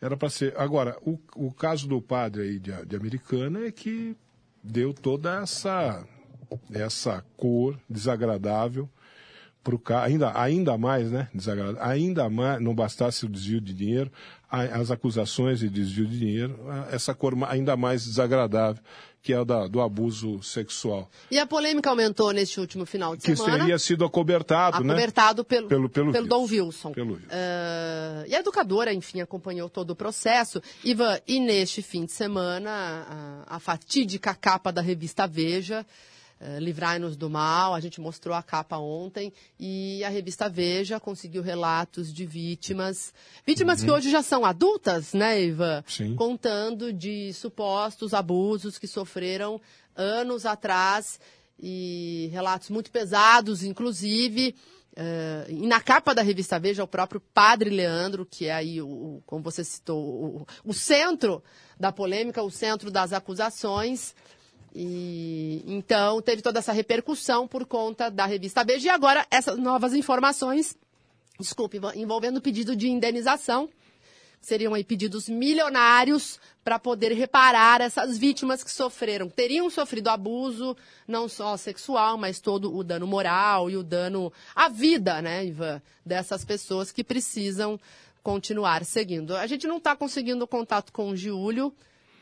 Era 0.00 0.16
para 0.16 0.30
ser. 0.30 0.56
Agora, 0.56 0.96
o, 1.02 1.18
o 1.36 1.52
caso 1.52 1.86
do 1.86 2.00
padre 2.00 2.42
aí 2.42 2.58
de, 2.58 2.72
de 2.86 2.96
Americana 2.96 3.66
é 3.66 3.70
que 3.70 4.16
deu 4.62 4.92
toda 4.94 5.42
essa 5.42 6.04
essa 6.72 7.24
cor 7.36 7.78
desagradável 7.88 8.88
para 9.64 9.74
o 9.74 9.78
ca- 9.78 10.02
ainda 10.02 10.38
ainda 10.38 10.76
mais, 10.76 11.10
né? 11.10 11.28
Desagradável, 11.34 11.82
ainda 11.82 12.28
mais, 12.28 12.60
não 12.60 12.74
bastasse 12.74 13.24
o 13.24 13.28
desvio 13.28 13.60
de 13.60 13.72
dinheiro, 13.72 14.10
as 14.52 14.90
acusações 14.90 15.60
de 15.60 15.68
desvio 15.68 16.06
de 16.06 16.18
dinheiro, 16.18 16.58
essa 16.90 17.14
cor 17.14 17.34
ainda 17.48 17.76
mais 17.76 18.04
desagradável 18.04 18.82
que 19.22 19.32
é 19.32 19.36
a 19.36 19.44
da, 19.44 19.68
do 19.68 19.80
abuso 19.80 20.42
sexual 20.42 21.08
E 21.30 21.38
a 21.38 21.46
polêmica 21.46 21.88
aumentou 21.88 22.32
neste 22.32 22.58
último 22.58 22.84
final 22.84 23.14
de 23.14 23.22
que 23.22 23.36
semana. 23.36 23.56
teria 23.60 23.78
sido 23.78 24.04
acobertado, 24.04 24.82
né? 24.82 24.92
acobertado 24.92 25.44
pelo, 25.44 25.68
Pelo- 25.68 25.88
pelo 25.88 26.12
Dom 26.26 26.42
Wilson. 26.42 26.56
Wilson. 26.64 26.92
Pelo 26.92 27.12
Wilson. 27.14 27.28
Ah, 27.30 28.24
e 28.26 28.34
a 28.34 28.40
educadora, 28.40 28.92
enfim, 28.92 29.20
acompanhou 29.20 29.70
todo 29.70 29.90
o 29.90 29.94
processo. 29.96 30.60
Ivan, 30.82 31.20
e 31.26 31.38
neste 31.38 31.82
fim 31.82 32.04
de 32.04 32.10
semana, 32.10 33.44
a, 33.48 33.56
a 33.56 33.60
fatídica 33.60 34.34
capa 34.34 34.72
da 34.72 34.80
revista 34.82 35.24
Veja, 35.28 35.86
Livrai-nos 36.60 37.16
do 37.16 37.30
Mal, 37.30 37.74
a 37.74 37.80
gente 37.80 38.00
mostrou 38.00 38.34
a 38.34 38.42
capa 38.42 38.76
ontem, 38.78 39.32
e 39.60 40.02
a 40.04 40.08
revista 40.08 40.48
Veja 40.48 40.98
conseguiu 40.98 41.42
relatos 41.42 42.12
de 42.12 42.26
vítimas, 42.26 43.12
vítimas 43.46 43.82
que 43.82 43.90
hoje 43.90 44.10
já 44.10 44.22
são 44.22 44.44
adultas, 44.44 45.12
né, 45.12 45.40
Ivan? 45.42 45.76
Uhum. 45.78 45.82
Sim. 45.86 46.14
Contando 46.16 46.92
de 46.92 47.32
supostos 47.32 48.12
abusos 48.14 48.78
que 48.78 48.86
sofreram 48.86 49.60
anos 49.96 50.44
atrás 50.46 51.20
e 51.60 52.28
relatos 52.32 52.70
muito 52.70 52.90
pesados, 52.90 53.62
inclusive. 53.62 54.54
eh, 54.94 55.46
e 55.48 55.66
na 55.66 55.80
capa 55.80 56.14
da 56.14 56.20
revista 56.22 56.58
Veja, 56.58 56.84
o 56.84 56.86
próprio 56.88 57.18
Padre 57.32 57.70
Leandro, 57.70 58.26
que 58.26 58.46
é 58.46 58.52
aí, 58.52 58.82
o, 58.82 58.86
o- 58.88 59.22
como 59.24 59.42
você 59.42 59.64
citou, 59.64 59.98
o, 59.98 60.46
o 60.64 60.74
centro 60.74 61.42
da 61.80 61.90
polêmica, 61.90 62.42
o 62.42 62.50
centro 62.50 62.90
das 62.90 63.12
acusações. 63.12 64.14
E 64.74 65.62
então 65.66 66.22
teve 66.22 66.40
toda 66.40 66.58
essa 66.58 66.72
repercussão 66.72 67.46
por 67.46 67.66
conta 67.66 68.10
da 68.10 68.26
revista 68.26 68.64
Veja. 68.64 68.86
E 68.86 68.90
agora 68.90 69.26
essas 69.30 69.58
novas 69.58 69.94
informações, 69.94 70.76
desculpe, 71.38 71.80
envolvendo 71.94 72.40
pedido 72.40 72.74
de 72.74 72.88
indenização 72.88 73.68
seriam 74.42 74.74
aí 74.74 74.82
pedidos 74.82 75.28
milionários 75.28 76.38
para 76.64 76.78
poder 76.78 77.12
reparar 77.12 77.80
essas 77.80 78.18
vítimas 78.18 78.62
que 78.62 78.70
sofreram, 78.70 79.30
teriam 79.30 79.70
sofrido 79.70 80.08
abuso, 80.08 80.76
não 81.06 81.28
só 81.28 81.56
sexual, 81.56 82.18
mas 82.18 82.40
todo 82.40 82.76
o 82.76 82.82
dano 82.82 83.06
moral 83.06 83.70
e 83.70 83.76
o 83.76 83.84
dano 83.84 84.32
à 84.54 84.68
vida, 84.68 85.22
né, 85.22 85.46
Ivan, 85.46 85.80
dessas 86.04 86.44
pessoas 86.44 86.90
que 86.90 87.04
precisam 87.04 87.78
continuar 88.22 88.84
seguindo. 88.84 89.36
A 89.36 89.46
gente 89.46 89.66
não 89.66 89.78
está 89.78 89.94
conseguindo 89.94 90.46
contato 90.46 90.92
com 90.92 91.10
o 91.10 91.16
Giulio, 91.16 91.72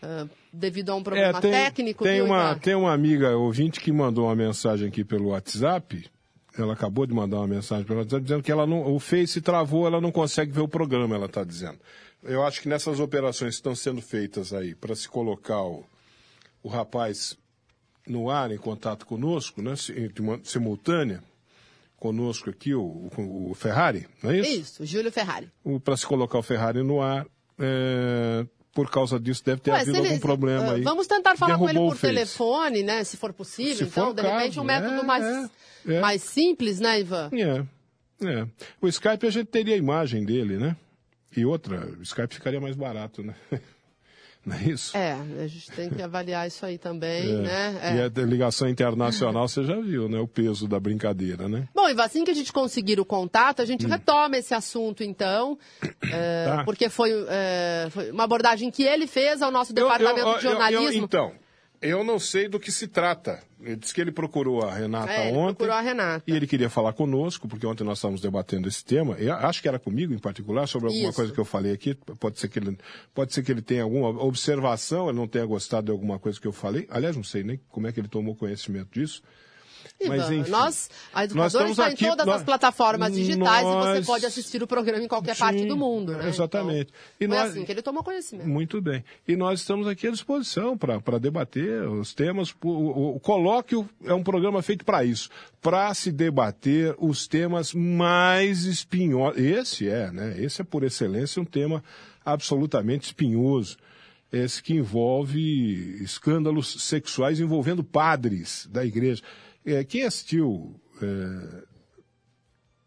ah, 0.02 0.26
devido 0.52 0.90
a 0.90 0.95
um 0.95 1.02
problema 1.02 1.38
É, 1.38 1.40
tem, 1.40 1.50
técnico, 1.50 2.04
tem 2.04 2.16
viu, 2.16 2.26
uma 2.26 2.54
tem 2.57 2.75
uma 2.75 2.92
amiga 2.92 3.37
ouvinte 3.37 3.80
que 3.80 3.92
mandou 3.92 4.26
uma 4.26 4.37
mensagem 4.37 4.88
aqui 4.88 5.04
pelo 5.04 5.28
WhatsApp. 5.28 6.11
Ela 6.59 6.73
acabou 6.73 7.07
de 7.07 7.14
mandar 7.14 7.38
uma 7.38 7.47
mensagem 7.47 7.85
pelo 7.85 8.00
WhatsApp 8.00 8.23
dizendo 8.23 8.42
que 8.42 8.50
ela 8.50 8.66
não, 8.66 8.92
o 8.92 8.99
Face 8.99 9.40
travou, 9.40 9.87
ela 9.87 10.00
não 10.00 10.11
consegue 10.11 10.52
ver 10.52 10.61
o 10.61 10.69
programa, 10.69 11.14
ela 11.14 11.26
está 11.26 11.45
dizendo. 11.45 11.78
Eu 12.23 12.45
acho 12.45 12.61
que 12.61 12.69
nessas 12.69 13.00
operações 13.00 13.54
que 13.54 13.61
estão 13.61 13.75
sendo 13.75 14.02
feitas 14.02 14.52
aí 14.52 14.75
para 14.75 14.95
se 14.95 15.09
colocar 15.09 15.62
o, 15.62 15.85
o 16.62 16.69
rapaz 16.69 17.37
no 18.07 18.28
ar 18.28 18.50
em 18.50 18.59
contato 18.59 19.07
conosco, 19.07 19.62
né, 19.62 19.75
simultânea, 20.42 21.23
conosco 21.97 22.50
aqui 22.50 22.75
o, 22.75 22.83
o, 22.83 23.50
o 23.50 23.54
Ferrari, 23.54 24.07
não 24.23 24.30
é 24.30 24.40
isso? 24.40 24.50
Isso, 24.50 24.87
Júlio 24.87 25.12
Ferrari. 25.12 25.49
Para 25.85 25.97
se 25.97 26.07
colocar 26.07 26.38
o 26.38 26.42
Ferrari 26.42 26.83
no 26.83 27.00
ar, 27.00 27.26
é, 27.59 28.47
por 28.73 28.91
causa 28.91 29.19
disso 29.19 29.43
deve 29.45 29.61
ter 29.61 29.71
Ué, 29.71 29.81
havido 29.81 29.93
se 29.93 30.00
ele- 30.00 30.09
algum 30.09 30.21
problema 30.21 30.71
ah, 30.71 30.75
aí. 30.75 30.83
Vamos 30.83 31.07
tentar 31.07 31.37
falar 31.37 31.59
com 31.59 31.69
ele 31.69 31.79
por 31.79 31.99
telefone, 31.99 32.83
né? 32.83 33.03
Se 33.05 33.17
for 33.17 33.33
possível. 33.33 33.77
Se 33.77 33.85
então, 33.85 34.07
for 34.07 34.15
de 34.15 34.21
o 34.21 34.25
repente, 34.25 34.49
caso, 34.49 34.61
um 34.61 34.65
método 34.65 35.00
é, 35.00 35.03
mais, 35.03 35.25
é, 35.25 35.95
é. 35.95 36.00
mais 36.00 36.23
simples, 36.23 36.79
né, 36.81 37.00
Ivan? 37.00 37.31
É, 37.33 37.65
é. 38.27 38.47
O 38.81 38.89
Skype 38.89 39.27
a 39.27 39.31
gente 39.31 39.47
teria 39.47 39.75
a 39.75 39.79
imagem 39.79 40.25
dele, 40.25 40.57
né? 40.57 40.77
E 41.37 41.45
outra, 41.45 41.87
o 41.99 42.03
Skype 42.03 42.35
ficaria 42.35 42.61
mais 42.61 42.77
barato, 42.77 43.23
né? 43.23 43.35
Não 44.44 44.56
é 44.56 44.62
isso? 44.64 44.97
É, 44.97 45.12
a 45.12 45.47
gente 45.47 45.70
tem 45.73 45.90
que 45.90 46.00
avaliar 46.00 46.47
isso 46.49 46.64
aí 46.64 46.78
também, 46.78 47.26
né? 47.42 47.78
É. 47.82 47.97
E 47.97 48.00
a 48.00 48.25
ligação 48.26 48.68
internacional, 48.68 49.47
você 49.47 49.62
já 49.64 49.78
viu, 49.78 50.09
né? 50.09 50.18
O 50.18 50.26
peso 50.26 50.66
da 50.66 50.80
brincadeira, 50.80 51.47
né? 51.49 51.68
Bom, 51.75 51.87
Ivan, 51.88 52.04
assim 52.04 52.25
que 52.25 52.30
a 52.30 52.35
gente 52.35 52.50
conseguir 52.52 52.99
o 52.99 53.04
contato, 53.04 53.61
a 53.61 53.66
gente 53.66 53.87
retoma 53.87 54.38
esse 54.38 54.54
assunto, 54.54 55.04
então, 55.04 55.59
é, 56.11 56.47
Hum. 56.49 56.56
Tá. 56.56 56.64
porque 56.64 56.88
foi, 56.88 57.11
é, 57.28 57.88
foi 57.90 58.11
uma 58.11 58.25
abordagem 58.25 58.70
que 58.70 58.82
ele 58.82 59.06
fez 59.06 59.42
ao 59.42 59.50
nosso 59.50 59.75
departamento 59.75 60.20
Eu- 60.20 60.28
eu- 60.35 60.38
de 60.38 60.47
eu- 60.47 60.50
eu- 60.52 60.56
jornalismo. 60.59 61.04
então, 61.04 61.32
eu 61.81 62.05
não 62.05 62.19
sei 62.19 62.49
do 62.49 62.59
que 62.61 62.71
se 62.71 62.87
trata. 62.89 63.43
Ele 63.63 63.77
disse 63.77 63.93
que 63.95 64.01
ele 64.01 64.11
procurou 64.13 64.63
a 64.63 64.73
Renata 64.75 65.13
É, 65.13 65.29
ele 65.29 65.37
ontem. 65.37 65.57
procurou 65.57 65.75
a 65.75 65.81
Renata. 65.81 66.25
E 66.27 66.35
ele 66.35 66.47
queria 66.47 66.71
falar 66.71 66.93
conosco, 66.95 67.47
porque 67.47 67.67
ontem 67.67 67.85
nós 67.85 67.99
estávamos 67.99 68.21
debatendo 68.21 68.67
esse 68.69 68.83
tema. 68.85 69.15
Eu 69.19 69.35
acho 69.35 69.61
que 69.61 69.69
era 69.69 69.79
comigo 69.79 70.15
em 70.15 70.19
particular, 70.19 70.67
sobre 70.67 70.89
alguma 70.89 71.09
Isso. 71.09 71.17
coisa 71.17 71.33
que 71.33 71.39
eu 71.39 71.45
falei 71.45 71.73
aqui. 71.73 71.95
Pode 72.19 72.39
ser 72.39 72.49
que 72.49 72.59
ele, 72.59 72.79
pode 73.15 73.35
ser 73.35 73.43
que 73.43 73.53
ele 73.53 73.61
tenha 73.63 73.83
alguma 73.83 74.09
observação, 74.23 75.09
ele 75.09 75.19
não 75.19 75.29
tenha 75.29 75.45
gostado 75.45 75.87
de 75.87 75.91
alguma 75.93 76.19
coisa 76.19 76.41
que 76.41 76.47
eu 76.47 76.53
falei. 76.53 76.87
Aliás, 76.91 77.17
não 77.17 77.25
sei 77.25 77.43
nem 77.43 77.61
como 77.69 77.87
é 77.87 77.93
que 77.93 78.01
ele 78.01 78.09
tomou 78.09 78.35
conhecimento 78.35 78.89
disso. 78.99 79.23
Mas, 80.09 80.30
enfim. 80.30 80.50
nós, 80.50 80.90
a 81.12 81.25
educadora 81.25 81.70
está 81.70 81.87
aqui- 81.87 82.04
em 82.04 82.09
todas 82.09 82.26
nós- 82.26 82.37
as 82.37 82.42
plataformas 82.42 83.12
digitais 83.12 83.62
e 83.62 83.64
nós- 83.64 83.99
você 83.99 84.06
pode 84.06 84.26
assistir 84.26 84.62
o 84.62 84.66
programa 84.66 85.02
em 85.04 85.09
qualquer 85.09 85.37
parte 85.37 85.61
Sim, 85.61 85.68
do 85.68 85.76
mundo, 85.76 86.12
né? 86.12 86.28
exatamente. 86.28 86.90
E 87.20 87.25
Então, 87.25 87.37
foi 87.37 87.44
nós- 87.44 87.50
assim 87.50 87.64
que 87.64 87.73
ele 87.73 87.82
tomou 87.82 88.02
conhecimento. 88.02 88.49
Muito 88.49 88.80
bem. 88.80 89.04
E 89.28 89.37
nós 89.37 89.61
estamos 89.61 89.87
aqui 89.87 90.06
à 90.09 90.11
disposição 90.11 90.76
para 90.76 91.18
debater 91.18 91.82
os 91.88 92.14
temas. 92.14 92.54
O, 92.62 92.68
o- 92.68 93.16
o 93.16 93.20
colóquio 93.20 93.88
é 94.04 94.14
um 94.14 94.23
programa 94.23 94.62
feito 94.62 94.85
para 94.85 95.04
isso 95.04 95.28
para 95.61 95.92
se 95.92 96.11
debater 96.11 96.94
os 96.99 97.26
temas 97.28 97.75
mais 97.75 98.64
espinhosos. 98.64 99.38
Esse 99.40 99.88
é, 99.88 100.11
né? 100.11 100.35
Esse 100.38 100.62
é 100.62 100.64
por 100.64 100.82
excelência 100.82 101.40
um 101.42 101.44
tema 101.44 101.85
absolutamente 102.25 103.06
espinhoso. 103.06 103.76
esse 104.32 104.62
que 104.62 104.75
envolve 104.75 106.00
escândalos 106.04 106.80
sexuais 106.85 107.40
envolvendo 107.40 107.82
padres 107.82 108.68
da 108.70 108.85
igreja. 108.87 109.23
É, 109.64 109.85
quem 109.85 110.05
assistiu. 110.05 110.81
É, 111.02 111.71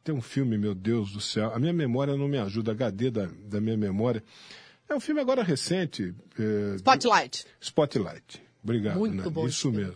tem 0.03 0.13
um 0.13 0.22
filme, 0.22 0.58
meu 0.58 0.75
Deus 0.75 1.13
do 1.13 1.22
céu, 1.22 1.53
a 1.53 1.60
minha 1.60 1.72
memória 1.72 2.18
não 2.18 2.27
me 2.27 2.38
ajuda, 2.38 2.74
HD 2.74 3.10
da, 3.10 3.30
da 3.46 3.62
minha 3.62 3.77
memória. 3.77 4.22
É 4.89 4.94
um 4.94 5.00
filme 5.00 5.22
agora 5.22 5.42
recente. 5.42 6.13
É, 6.38 6.75
Spotlight. 6.75 7.46
Spotlight. 7.62 8.42
Obrigado. 8.63 8.98
Muito 8.98 9.15
né? 9.15 9.30
bom 9.30 9.48
Isso 9.48 9.72
mesmo. 9.72 9.96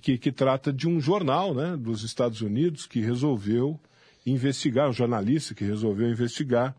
Que, 0.00 0.16
que 0.16 0.32
trata 0.32 0.72
de 0.72 0.88
um 0.88 1.00
jornal 1.00 1.54
né, 1.54 1.76
dos 1.76 2.02
Estados 2.02 2.40
Unidos 2.40 2.86
que 2.86 3.00
resolveu 3.00 3.78
investigar, 4.24 4.88
um 4.88 4.92
jornalista 4.92 5.54
que 5.54 5.64
resolveu 5.64 6.08
investigar 6.08 6.74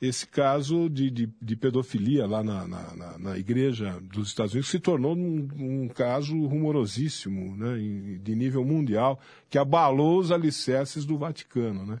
esse 0.00 0.26
caso 0.26 0.88
de, 0.88 1.10
de, 1.10 1.30
de 1.40 1.56
pedofilia 1.56 2.26
lá 2.26 2.42
na, 2.42 2.66
na, 2.66 3.18
na, 3.18 3.38
igreja 3.38 3.98
dos 4.02 4.28
Estados 4.28 4.52
Unidos 4.52 4.70
se 4.70 4.78
tornou 4.78 5.16
um, 5.16 5.48
um 5.56 5.88
caso 5.88 6.34
rumorosíssimo, 6.46 7.56
né, 7.56 7.76
de 8.20 8.34
nível 8.34 8.64
mundial, 8.64 9.18
que 9.48 9.56
abalou 9.56 10.18
os 10.18 10.32
alicerces 10.32 11.04
do 11.04 11.16
Vaticano. 11.16 11.86
Né? 11.86 11.98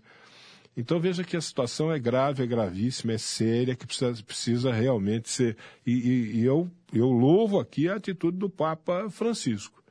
Então 0.76 0.98
veja 0.98 1.22
que 1.22 1.36
a 1.36 1.40
situação 1.40 1.92
é 1.92 1.98
grave, 1.98 2.42
é 2.42 2.46
gravíssima, 2.46 3.12
é 3.12 3.18
séria, 3.18 3.76
que 3.76 3.86
precisa, 3.86 4.22
precisa 4.22 4.72
realmente 4.72 5.30
ser. 5.30 5.56
E, 5.86 5.92
e, 5.92 6.40
e 6.40 6.44
eu, 6.44 6.70
eu 6.92 7.08
louvo 7.10 7.60
aqui 7.60 7.88
a 7.88 7.94
atitude 7.94 8.36
do 8.36 8.50
Papa 8.50 9.08
Francisco 9.08 9.83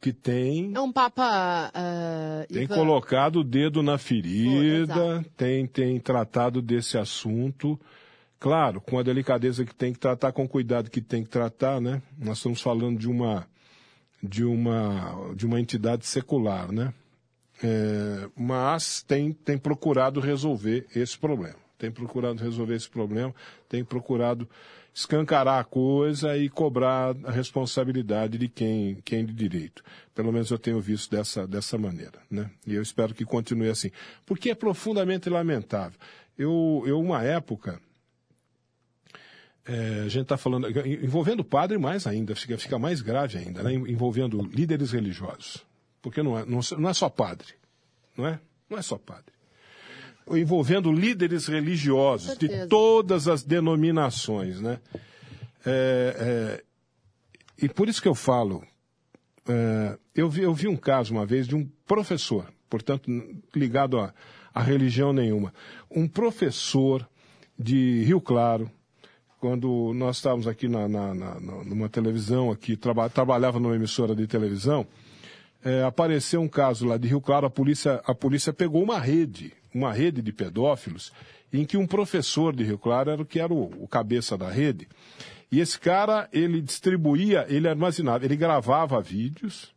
que 0.00 0.12
tem. 0.12 0.72
É 0.74 0.80
um 0.80 0.90
Papa. 0.90 1.70
Uh, 1.70 2.52
tem 2.52 2.62
Ivan... 2.62 2.74
colocado 2.74 3.40
o 3.40 3.44
dedo 3.44 3.82
na 3.82 3.98
ferida, 3.98 5.20
Oh, 5.20 5.30
tem, 5.36 5.66
tem 5.66 6.00
tratado 6.00 6.62
desse 6.62 6.96
assunto. 6.96 7.78
Claro, 8.38 8.80
com 8.80 8.98
a 8.98 9.02
delicadeza 9.02 9.64
que 9.66 9.74
tem 9.74 9.92
que 9.92 9.98
tratar, 9.98 10.32
com 10.32 10.44
o 10.44 10.48
cuidado 10.48 10.90
que 10.90 11.02
tem 11.02 11.22
que 11.22 11.28
tratar, 11.28 11.78
né? 11.80 12.00
Nós 12.18 12.38
estamos 12.38 12.62
falando 12.62 12.98
de 12.98 13.06
uma, 13.06 13.46
de 14.22 14.44
uma, 14.44 15.34
de 15.36 15.44
uma 15.44 15.60
entidade 15.60 16.06
secular, 16.06 16.72
né? 16.72 16.94
É, 17.62 18.30
mas 18.34 19.02
tem, 19.02 19.34
tem 19.34 19.58
procurado 19.58 20.20
resolver 20.20 20.86
esse 20.96 21.18
problema. 21.18 21.56
Tem 21.76 21.90
procurado 21.90 22.42
resolver 22.42 22.74
esse 22.74 22.88
problema, 22.88 23.34
tem 23.68 23.84
procurado 23.84 24.48
escancarar 24.92 25.60
a 25.60 25.64
coisa 25.64 26.36
e 26.36 26.48
cobrar 26.48 27.14
a 27.24 27.30
responsabilidade 27.30 28.38
de 28.38 28.48
quem, 28.48 28.96
quem 29.04 29.24
de 29.24 29.32
direito. 29.32 29.82
Pelo 30.14 30.32
menos 30.32 30.50
eu 30.50 30.58
tenho 30.58 30.80
visto 30.80 31.10
dessa, 31.10 31.46
dessa 31.46 31.78
maneira, 31.78 32.20
né? 32.30 32.50
E 32.66 32.74
eu 32.74 32.82
espero 32.82 33.14
que 33.14 33.24
continue 33.24 33.68
assim. 33.68 33.90
Porque 34.26 34.50
é 34.50 34.54
profundamente 34.54 35.30
lamentável. 35.30 35.98
Eu, 36.36 36.82
eu 36.86 37.00
uma 37.00 37.22
época, 37.22 37.80
é, 39.64 40.02
a 40.04 40.08
gente 40.08 40.22
está 40.22 40.36
falando, 40.36 40.68
envolvendo 40.86 41.40
o 41.40 41.44
padre 41.44 41.78
mais 41.78 42.06
ainda, 42.06 42.34
fica, 42.34 42.58
fica 42.58 42.78
mais 42.78 43.00
grave 43.00 43.38
ainda, 43.38 43.62
né? 43.62 43.72
envolvendo 43.72 44.42
líderes 44.42 44.92
religiosos. 44.92 45.64
Porque 46.02 46.22
não 46.22 46.38
é, 46.38 46.44
não, 46.44 46.60
não 46.78 46.88
é 46.88 46.94
só 46.94 47.08
padre, 47.08 47.54
não 48.16 48.26
é? 48.26 48.40
Não 48.68 48.78
é 48.78 48.82
só 48.82 48.96
padre 48.96 49.39
envolvendo 50.36 50.92
líderes 50.92 51.46
religiosos 51.46 52.36
de 52.36 52.66
todas 52.66 53.28
as 53.28 53.42
denominações, 53.42 54.60
né? 54.60 54.78
É, 55.64 56.16
é, 56.18 56.64
e 57.62 57.68
por 57.68 57.88
isso 57.88 58.00
que 58.00 58.08
eu 58.08 58.14
falo, 58.14 58.64
é, 59.48 59.98
eu, 60.14 60.30
vi, 60.30 60.42
eu 60.42 60.54
vi 60.54 60.68
um 60.68 60.76
caso 60.76 61.12
uma 61.12 61.26
vez 61.26 61.46
de 61.46 61.54
um 61.54 61.68
professor, 61.86 62.50
portanto 62.68 63.10
ligado 63.54 63.98
a, 63.98 64.14
a 64.54 64.62
religião 64.62 65.12
nenhuma, 65.12 65.52
um 65.90 66.08
professor 66.08 67.06
de 67.58 68.02
Rio 68.04 68.20
Claro, 68.20 68.70
quando 69.38 69.92
nós 69.94 70.16
estávamos 70.16 70.46
aqui 70.46 70.68
na, 70.68 70.88
na, 70.88 71.14
na 71.14 71.34
numa 71.64 71.88
televisão 71.88 72.50
aqui, 72.50 72.76
traba, 72.76 73.08
trabalhava 73.08 73.58
numa 73.58 73.74
emissora 73.74 74.14
de 74.14 74.26
televisão, 74.26 74.86
é, 75.64 75.82
apareceu 75.82 76.40
um 76.40 76.48
caso 76.48 76.86
lá 76.86 76.96
de 76.96 77.08
Rio 77.08 77.20
Claro, 77.20 77.46
a 77.46 77.50
polícia, 77.50 78.00
a 78.04 78.14
polícia 78.14 78.52
pegou 78.52 78.82
uma 78.82 78.98
rede, 78.98 79.52
uma 79.74 79.92
rede 79.92 80.22
de 80.22 80.32
pedófilos, 80.32 81.12
em 81.52 81.64
que 81.64 81.76
um 81.76 81.86
professor 81.86 82.54
de 82.54 82.64
Rio 82.64 82.78
Claro 82.78 83.10
era 83.10 83.22
o 83.22 83.26
que 83.26 83.40
era 83.40 83.52
o, 83.52 83.82
o 83.82 83.88
cabeça 83.88 84.36
da 84.38 84.50
rede. 84.50 84.88
E 85.52 85.60
esse 85.60 85.78
cara, 85.78 86.28
ele 86.32 86.60
distribuía, 86.60 87.44
ele 87.48 87.68
armazenava, 87.68 88.24
ele 88.24 88.36
gravava 88.36 89.00
vídeos, 89.00 89.74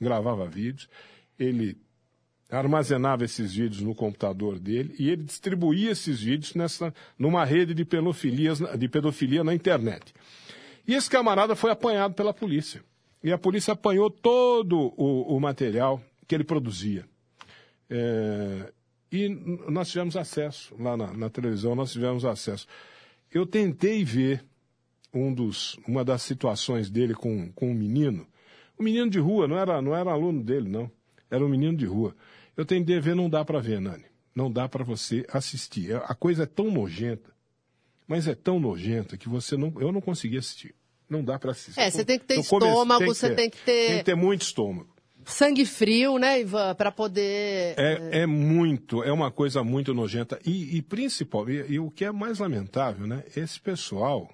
gravava 0.00 0.46
vídeos, 0.46 0.88
ele 1.38 1.76
armazenava 2.48 3.24
esses 3.24 3.54
vídeos 3.54 3.82
no 3.82 3.94
computador 3.94 4.58
dele 4.58 4.94
e 4.98 5.08
ele 5.08 5.24
distribuía 5.24 5.90
esses 5.90 6.20
vídeos 6.20 6.54
nessa, 6.54 6.94
numa 7.18 7.44
rede 7.44 7.74
de, 7.74 7.84
de 7.84 8.88
pedofilia 8.88 9.42
na 9.42 9.54
internet. 9.54 10.14
E 10.86 10.94
esse 10.94 11.08
camarada 11.08 11.56
foi 11.56 11.70
apanhado 11.70 12.14
pela 12.14 12.34
polícia. 12.34 12.82
E 13.22 13.30
a 13.30 13.38
polícia 13.38 13.72
apanhou 13.72 14.10
todo 14.10 14.92
o, 14.96 15.36
o 15.36 15.40
material 15.40 16.02
que 16.26 16.34
ele 16.34 16.44
produzia. 16.44 17.04
É, 17.88 18.72
e 19.12 19.28
nós 19.68 19.90
tivemos 19.90 20.16
acesso, 20.16 20.74
lá 20.78 20.96
na, 20.96 21.12
na, 21.12 21.30
televisão, 21.30 21.74
nós 21.74 21.92
tivemos 21.92 22.24
acesso. 22.24 22.66
Eu 23.30 23.46
tentei 23.46 24.04
ver 24.04 24.44
um 25.12 25.32
dos, 25.32 25.78
uma 25.86 26.04
das 26.04 26.22
situações 26.22 26.90
dele 26.90 27.14
com, 27.14 27.52
com 27.52 27.70
um 27.70 27.74
menino. 27.74 28.26
Um 28.80 28.82
menino 28.82 29.10
de 29.10 29.18
rua, 29.18 29.46
não 29.46 29.58
era, 29.58 29.82
não 29.82 29.94
era 29.94 30.10
aluno 30.10 30.42
dele, 30.42 30.68
não. 30.68 30.90
Era 31.30 31.44
um 31.44 31.48
menino 31.48 31.76
de 31.76 31.84
rua. 31.84 32.16
Eu 32.56 32.64
tentei 32.64 32.98
ver, 33.00 33.14
não 33.14 33.28
dá 33.28 33.44
para 33.44 33.60
ver, 33.60 33.80
Nani. 33.80 34.04
Não 34.34 34.50
dá 34.50 34.68
para 34.68 34.82
você 34.82 35.26
assistir. 35.30 35.94
A 35.94 36.14
coisa 36.14 36.44
é 36.44 36.46
tão 36.46 36.70
nojenta, 36.70 37.30
mas 38.06 38.26
é 38.26 38.34
tão 38.34 38.58
nojenta 38.58 39.16
que 39.16 39.28
você 39.28 39.56
não, 39.56 39.72
eu 39.78 39.92
não 39.92 40.00
consegui 40.00 40.38
assistir. 40.38 40.74
Não 41.12 41.22
dá 41.22 41.38
para 41.38 41.50
assistir. 41.50 41.78
É, 41.78 41.90
você 41.90 42.06
tem 42.06 42.18
que 42.18 42.24
ter 42.24 42.40
estômago, 42.40 43.00
tem 43.00 43.06
você 43.06 43.28
ter, 43.28 43.34
tem 43.36 43.50
que 43.50 43.58
ter. 43.58 43.86
Tem 43.88 43.98
que 43.98 44.04
ter 44.04 44.14
muito 44.14 44.40
estômago. 44.40 44.88
Sangue 45.26 45.66
frio, 45.66 46.18
né, 46.18 46.40
Ivan, 46.40 46.74
para 46.74 46.90
poder. 46.90 47.74
É, 47.78 48.22
é, 48.22 48.26
muito, 48.26 49.04
é 49.04 49.12
uma 49.12 49.30
coisa 49.30 49.62
muito 49.62 49.92
nojenta. 49.92 50.40
E, 50.44 50.78
e 50.78 50.80
principal, 50.80 51.50
e, 51.50 51.74
e, 51.74 51.78
o 51.78 51.90
que 51.90 52.06
é 52.06 52.10
mais 52.10 52.38
lamentável, 52.38 53.06
né? 53.06 53.22
Esse 53.36 53.60
pessoal 53.60 54.32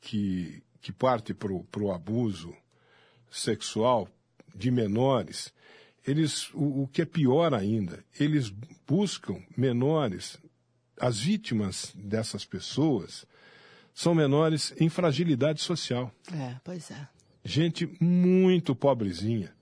que, 0.00 0.62
que 0.80 0.92
parte 0.92 1.34
para 1.34 1.52
o 1.52 1.92
abuso 1.92 2.54
sexual 3.28 4.08
de 4.54 4.70
menores, 4.70 5.52
eles, 6.06 6.48
o, 6.54 6.84
o 6.84 6.88
que 6.88 7.02
é 7.02 7.04
pior 7.04 7.52
ainda, 7.52 8.04
eles 8.20 8.52
buscam 8.86 9.42
menores, 9.56 10.38
as 10.96 11.18
vítimas 11.18 11.92
dessas 11.96 12.44
pessoas 12.44 13.26
são 13.94 14.14
menores 14.14 14.74
em 14.78 14.88
fragilidade 14.88 15.60
social. 15.60 16.12
É, 16.32 16.56
pois 16.64 16.90
é. 16.90 17.08
Gente 17.44 17.88
muito 18.00 18.74
pobrezinha, 18.74 19.52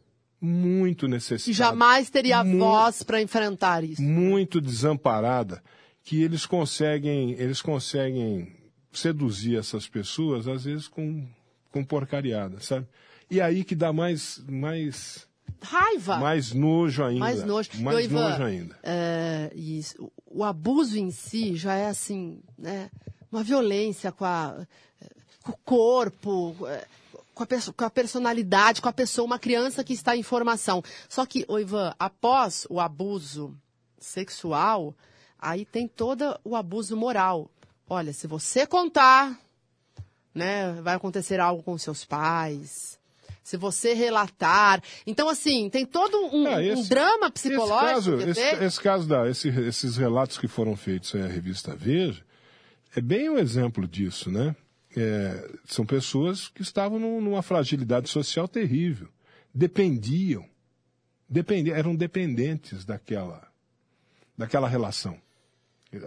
muito 0.41 1.09
necessitada. 1.09 1.57
Jamais 1.71 2.11
teria 2.11 2.45
muito, 2.45 2.59
voz 2.59 3.03
para 3.03 3.21
enfrentar 3.23 3.83
isso. 3.83 4.03
Muito 4.03 4.61
desamparada, 4.61 5.63
que 6.05 6.23
eles 6.23 6.45
conseguem, 6.47 7.33
eles 7.33 7.63
conseguem 7.63 8.57
seduzir 8.93 9.57
essas 9.57 9.89
pessoas, 9.89 10.47
às 10.47 10.65
vezes 10.65 10.89
com, 10.89 11.27
com 11.71 11.85
porcariada, 11.85 12.61
sabe? 12.61 12.87
E 13.31 13.41
aí 13.41 13.65
que 13.65 13.75
dá 13.75 13.93
mais, 13.93 14.43
mais 14.49 15.27
raiva. 15.63 16.19
Mais 16.19 16.53
nojo 16.53 17.05
ainda. 17.05 17.21
Mais 17.21 17.45
nojo. 17.45 17.71
Mais 17.81 18.05
Ivan, 18.05 18.31
nojo 18.31 18.43
ainda. 18.43 18.79
É, 18.83 19.53
isso, 19.55 20.11
o 20.27 20.45
abuso 20.45 20.99
em 20.99 21.11
si 21.11 21.57
já 21.57 21.75
é 21.75 21.87
assim, 21.87 22.41
né? 22.59 22.91
Uma 23.31 23.43
violência 23.43 24.11
com, 24.11 24.25
a, 24.25 24.67
com 25.43 25.53
o 25.53 25.57
corpo, 25.65 26.57
com 27.35 27.45
a, 27.45 27.47
com 27.77 27.85
a, 27.85 27.91
personalidade, 27.91 28.83
com 28.83 28.89
a 28.89 28.93
pessoa, 28.93 29.27
uma 29.27 29.39
criança 29.39 29.85
que 29.85 29.93
está 29.93 30.17
em 30.17 30.23
formação. 30.23 30.83
Só 31.09 31.25
que, 31.25 31.45
o 31.49 31.59
Ivan, 31.59 31.95
após 31.99 32.67
o 32.69 32.81
abuso 32.81 33.57
sexual, 33.99 34.95
aí 35.39 35.65
tem 35.65 35.87
todo 35.87 36.39
o 36.45 36.57
abuso 36.57 36.97
moral. 36.97 37.51
Olha, 37.89 38.13
se 38.13 38.27
você 38.27 38.67
contar, 38.67 39.39
né, 40.35 40.73
vai 40.83 40.95
acontecer 40.95 41.41
algo 41.41 41.63
com 41.63 41.77
seus 41.79 42.05
pais, 42.05 42.99
se 43.43 43.57
você 43.57 43.95
relatar. 43.95 44.83
Então, 45.07 45.29
assim, 45.29 45.69
tem 45.69 45.85
todo 45.85 46.17
um, 46.33 46.47
ah, 46.47 46.63
esse, 46.63 46.83
um 46.83 46.89
drama 46.89 47.31
psicológico. 47.31 48.17
Esse 48.17 48.41
caso, 48.41 48.55
esse, 48.55 48.65
esse 48.65 48.81
caso 48.81 49.09
da, 49.09 49.29
esse, 49.29 49.49
esses 49.49 49.97
relatos 49.97 50.39
que 50.39 50.47
foram 50.47 50.77
feitos 50.77 51.15
à 51.15 51.27
revista 51.27 51.75
Veja, 51.75 52.25
é 52.95 53.01
bem 53.01 53.29
um 53.31 53.39
exemplo 53.39 53.87
disso, 53.87 54.31
né? 54.31 54.55
É, 54.97 55.49
são 55.65 55.87
pessoas 55.87 56.49
que 56.49 56.63
estavam 56.63 56.99
numa 56.99 57.43
fragilidade 57.43 58.09
social 58.09 58.49
terrível. 58.49 59.09
Dependiam. 59.55 60.45
dependiam 61.29 61.77
eram 61.77 61.95
dependentes 61.95 62.85
daquela, 62.85 63.47
daquela 64.37 64.69
relação. 64.69 65.21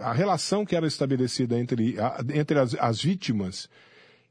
A 0.00 0.12
relação 0.12 0.64
que 0.64 0.76
era 0.76 0.86
estabelecida 0.86 1.58
entre, 1.58 1.96
entre 2.34 2.58
as, 2.58 2.74
as 2.74 3.02
vítimas 3.02 3.68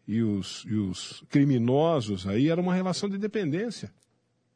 e 0.08 0.22
os, 0.22 0.66
e 0.68 0.76
os 0.76 1.24
criminosos 1.30 2.28
aí 2.28 2.50
era 2.50 2.62
uma 2.62 2.74
relação 2.74 3.10
de 3.10 3.18
dependência. 3.18 3.92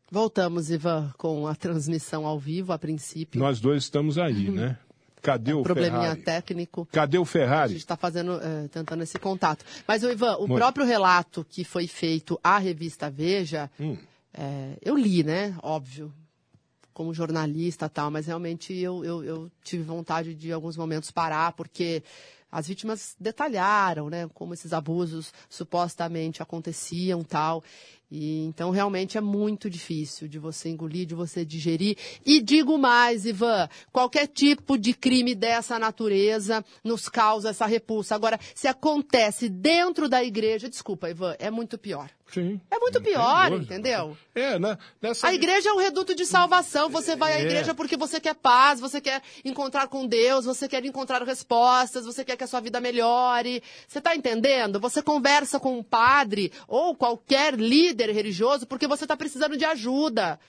Voltamos, 0.09 0.69
Ivan, 0.69 1.13
com 1.17 1.47
a 1.47 1.55
transmissão 1.55 2.25
ao 2.25 2.39
vivo, 2.39 2.71
a 2.71 2.79
princípio. 2.79 3.39
Nós 3.39 3.59
dois 3.59 3.83
estamos 3.83 4.17
aí, 4.17 4.49
né? 4.49 4.77
Cadê 5.27 5.53
o 5.53 5.61
probleminha 5.61 6.01
Ferrari? 6.15 6.21
técnico. 6.21 6.87
Cadê 6.91 7.17
o 7.17 7.23
A 7.23 7.25
Ferrari? 7.25 7.71
gente 7.73 7.81
está 7.81 7.97
fazendo, 7.97 8.39
eh, 8.41 8.69
tentando 8.71 9.03
esse 9.03 9.19
contato. 9.19 9.65
Mas, 9.85 10.01
o 10.03 10.09
Ivan, 10.09 10.37
o 10.37 10.47
próprio 10.47 10.85
relato 10.85 11.45
que 11.49 11.65
foi 11.65 11.85
feito 11.85 12.39
à 12.41 12.57
revista 12.57 13.09
Veja, 13.09 13.69
Hum. 13.77 13.97
eh, 14.33 14.77
eu 14.81 14.95
li, 14.95 15.23
né? 15.25 15.53
Óbvio, 15.61 16.13
como 16.93 17.13
jornalista 17.13 17.87
e 17.87 17.89
tal, 17.89 18.09
mas 18.09 18.25
realmente 18.25 18.73
eu, 18.73 19.03
eu, 19.03 19.23
eu 19.23 19.51
tive 19.63 19.83
vontade 19.83 20.33
de, 20.33 20.47
em 20.49 20.51
alguns 20.53 20.77
momentos, 20.77 21.11
parar, 21.11 21.51
porque 21.51 22.01
as 22.49 22.65
vítimas 22.67 23.13
detalharam, 23.19 24.09
né? 24.09 24.29
Como 24.33 24.53
esses 24.53 24.71
abusos 24.71 25.33
supostamente 25.49 26.41
aconteciam 26.41 27.21
tal. 27.21 27.61
E, 28.09 28.45
então, 28.45 28.69
realmente 28.69 29.17
é 29.17 29.21
muito 29.21 29.69
difícil 29.69 30.27
de 30.29 30.39
você 30.39 30.69
engolir, 30.69 31.05
de 31.05 31.13
você 31.13 31.43
digerir. 31.43 31.97
E 32.25 32.39
digo 32.39 32.77
mais, 32.77 33.25
Ivan, 33.25 33.67
qualquer 33.91 34.27
tipo 34.27 34.77
de 34.77 34.93
crime 34.93 35.35
dessa 35.35 35.77
natureza 35.77 36.63
nos 36.83 37.09
causa 37.09 37.49
essa 37.49 37.65
repulsa. 37.65 38.15
Agora, 38.15 38.39
se 38.55 38.67
acontece 38.67 39.49
dentro 39.49 40.07
da 40.07 40.23
igreja, 40.23 40.69
desculpa, 40.69 41.09
Ivan, 41.09 41.35
é 41.37 41.51
muito 41.51 41.77
pior. 41.77 42.09
Sim. 42.33 42.59
É 42.69 42.77
muito 42.77 43.01
pior, 43.01 43.51
dúvida. 43.51 43.73
entendeu? 43.73 44.17
É, 44.35 44.59
né? 44.59 44.77
Nessa... 45.01 45.27
A 45.27 45.33
igreja 45.33 45.69
é 45.69 45.71
um 45.71 45.77
reduto 45.77 46.13
de 46.13 46.25
salvação. 46.25 46.89
Você 46.89 47.15
vai 47.15 47.33
à 47.33 47.39
É. 47.39 47.43
igreja 47.43 47.73
porque 47.73 47.95
você 47.95 48.19
quer 48.19 48.35
paz, 48.35 48.81
você 48.81 48.99
quer 48.99 49.21
encontrar 49.45 49.87
com 49.87 50.05
Deus, 50.05 50.43
você 50.43 50.67
quer 50.67 50.83
encontrar 50.85 51.23
respostas, 51.23 52.05
você 52.05 52.25
quer 52.25 52.35
que 52.35 52.43
a 52.43 52.47
sua 52.47 52.59
vida 52.59 52.81
melhore. 52.81 53.63
Você 53.87 53.99
está 53.99 54.13
entendendo? 54.13 54.77
Você 54.81 55.01
conversa 55.01 55.57
com 55.57 55.77
um 55.77 55.83
padre 55.83 56.51
ou 56.67 56.93
qualquer 56.95 57.53
líder 57.57 57.96
religioso 58.05 58.65
porque 58.67 58.87
você 58.87 59.05
está 59.05 59.15
precisando 59.15 59.57
de 59.57 59.65
ajuda. 59.65 60.39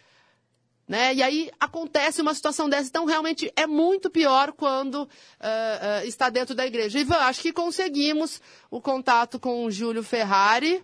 Né? 0.89 1.15
E 1.17 1.23
aí 1.23 1.51
acontece 1.61 2.23
uma 2.23 2.35
situação 2.35 2.67
dessa. 2.67 2.89
Então, 2.89 3.05
realmente, 3.05 3.53
é 3.55 3.67
muito 3.67 4.09
pior 4.09 4.53
quando 4.53 5.07
ah, 5.39 5.79
ah, 6.01 6.05
está 6.07 6.31
dentro 6.31 6.55
da 6.55 6.67
igreja. 6.67 6.99
Ivan, 6.99 7.17
acho 7.17 7.43
que 7.43 7.53
conseguimos 7.53 8.41
o 8.71 8.81
contato 8.81 9.39
com 9.39 9.67
o 9.67 9.71
Júlio 9.71 10.03
Ferrari. 10.03 10.83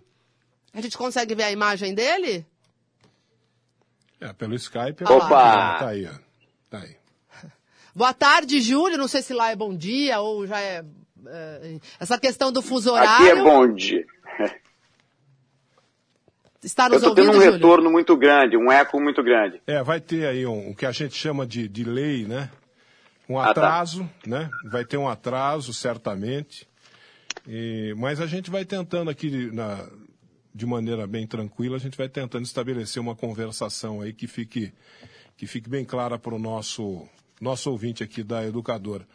A 0.71 0.79
gente 0.79 0.95
consegue 0.95 1.33
ver 1.33 1.43
a 1.43 1.51
imagem 1.51 1.95
dele? 1.95 2.45
É, 4.21 4.31
pelo 4.33 4.53
Skype. 4.53 5.03
Opa! 5.05 5.79
Tá 5.79 5.87
aí, 5.89 6.05
ó. 6.05 6.13
Tá 6.69 6.79
aí. 6.79 6.95
Boa 7.95 8.13
tarde, 8.13 8.61
Júlio. 8.61 8.99
Não 8.99 9.07
sei 9.07 9.23
se 9.23 9.33
lá 9.33 9.49
é 9.49 9.55
bom 9.55 9.75
dia 9.75 10.19
ou 10.19 10.45
já 10.45 10.59
é. 10.59 10.85
é, 11.25 11.79
essa 11.99 12.19
questão 12.19 12.51
do 12.51 12.61
fuso 12.61 12.91
horário. 12.91 13.31
Aqui 13.31 13.39
é 13.39 13.43
bom 13.43 13.73
dia. 13.73 14.05
Está 16.65 16.85
Eu 16.85 16.89
nos 16.89 16.97
estou 17.01 17.13
tendo 17.13 17.27
ouvindo, 17.27 17.41
um 17.41 17.43
Júlio? 17.43 17.57
retorno 17.57 17.91
muito 17.91 18.17
grande, 18.17 18.57
um 18.57 18.71
eco 18.71 18.99
muito 18.99 19.21
grande. 19.21 19.61
É, 19.67 19.83
vai 19.83 20.01
ter 20.01 20.25
aí 20.25 20.47
um, 20.47 20.71
o 20.71 20.75
que 20.75 20.85
a 20.85 20.91
gente 20.91 21.15
chama 21.15 21.45
de 21.45 21.67
delay, 21.67 22.25
né? 22.25 22.49
Um 23.29 23.37
Ah, 23.39 23.45
tá. 23.45 23.51
atraso, 23.51 24.09
né? 24.25 24.49
Vai 24.71 24.83
ter 24.83 24.97
um 24.97 25.07
atraso, 25.07 25.71
certamente. 25.73 26.67
E- 27.47 27.93
mas 27.97 28.19
a 28.19 28.25
gente 28.25 28.49
vai 28.49 28.65
tentando 28.65 29.09
aqui, 29.11 29.51
na- 29.53 29.87
de 30.53 30.65
maneira 30.65 31.05
bem 31.05 31.27
tranquila, 31.27 31.75
a 31.75 31.79
gente 31.79 31.97
vai 31.97 32.09
tentando 32.09 32.43
estabelecer 32.45 32.99
uma 33.01 33.15
conversação 33.15 34.01
aí 34.01 34.11
que 34.11 34.25
fique, 34.25 34.73
que 35.37 35.45
fique 35.45 35.69
bem 35.69 35.85
clara 35.85 36.17
para 36.17 36.33
o 36.33 36.39
nosso, 36.39 37.07
nosso 37.39 37.69
ouvinte 37.69 38.03
aqui 38.03 38.23
da 38.23 38.43
Educadora. 38.45 39.05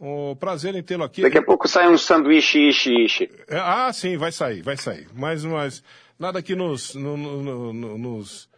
O 0.00 0.34
prazer 0.36 0.74
em 0.74 0.82
tê-lo 0.82 1.04
aqui. 1.04 1.20
Daqui 1.22 1.38
a 1.38 1.42
pouco 1.42 1.68
sai 1.68 1.88
um 1.88 1.96
sanduíche, 1.98 2.68
ishi, 2.68 2.94
ishi. 3.04 3.30
É, 3.48 3.58
ah, 3.58 3.92
sim, 3.92 4.16
vai 4.16 4.32
sair, 4.32 4.62
vai 4.62 4.76
sair. 4.76 5.06
Mas, 5.14 5.44
mas 5.44 5.82
nada 6.18 6.42
que 6.42 6.54
nos, 6.54 6.94
no- 6.94 7.16
no- 7.16 7.72
no- 7.72 7.98
nos, 7.98 8.48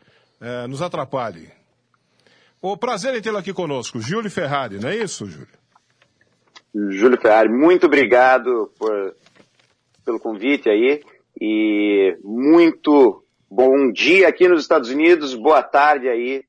é, 0.40 0.66
nos 0.66 0.82
atrapalhe. 0.82 1.50
O 2.60 2.76
prazer 2.76 3.14
em 3.14 3.20
tê-lo 3.22 3.38
aqui 3.38 3.52
conosco, 3.52 4.00
Júlio 4.00 4.30
Ferrari, 4.30 4.78
não 4.78 4.88
é 4.88 4.96
isso, 4.96 5.26
Júlio? 5.26 5.48
Júlio 6.90 7.20
Ferrari, 7.20 7.48
muito 7.48 7.86
obrigado 7.86 8.70
por, 8.78 9.14
pelo 10.04 10.20
convite 10.20 10.68
aí. 10.68 11.02
E 11.40 12.16
muito 12.24 13.22
bom 13.50 13.90
dia 13.92 14.28
aqui 14.28 14.48
nos 14.48 14.62
Estados 14.62 14.88
Unidos, 14.90 15.34
boa 15.34 15.62
tarde 15.62 16.08
aí 16.08 16.42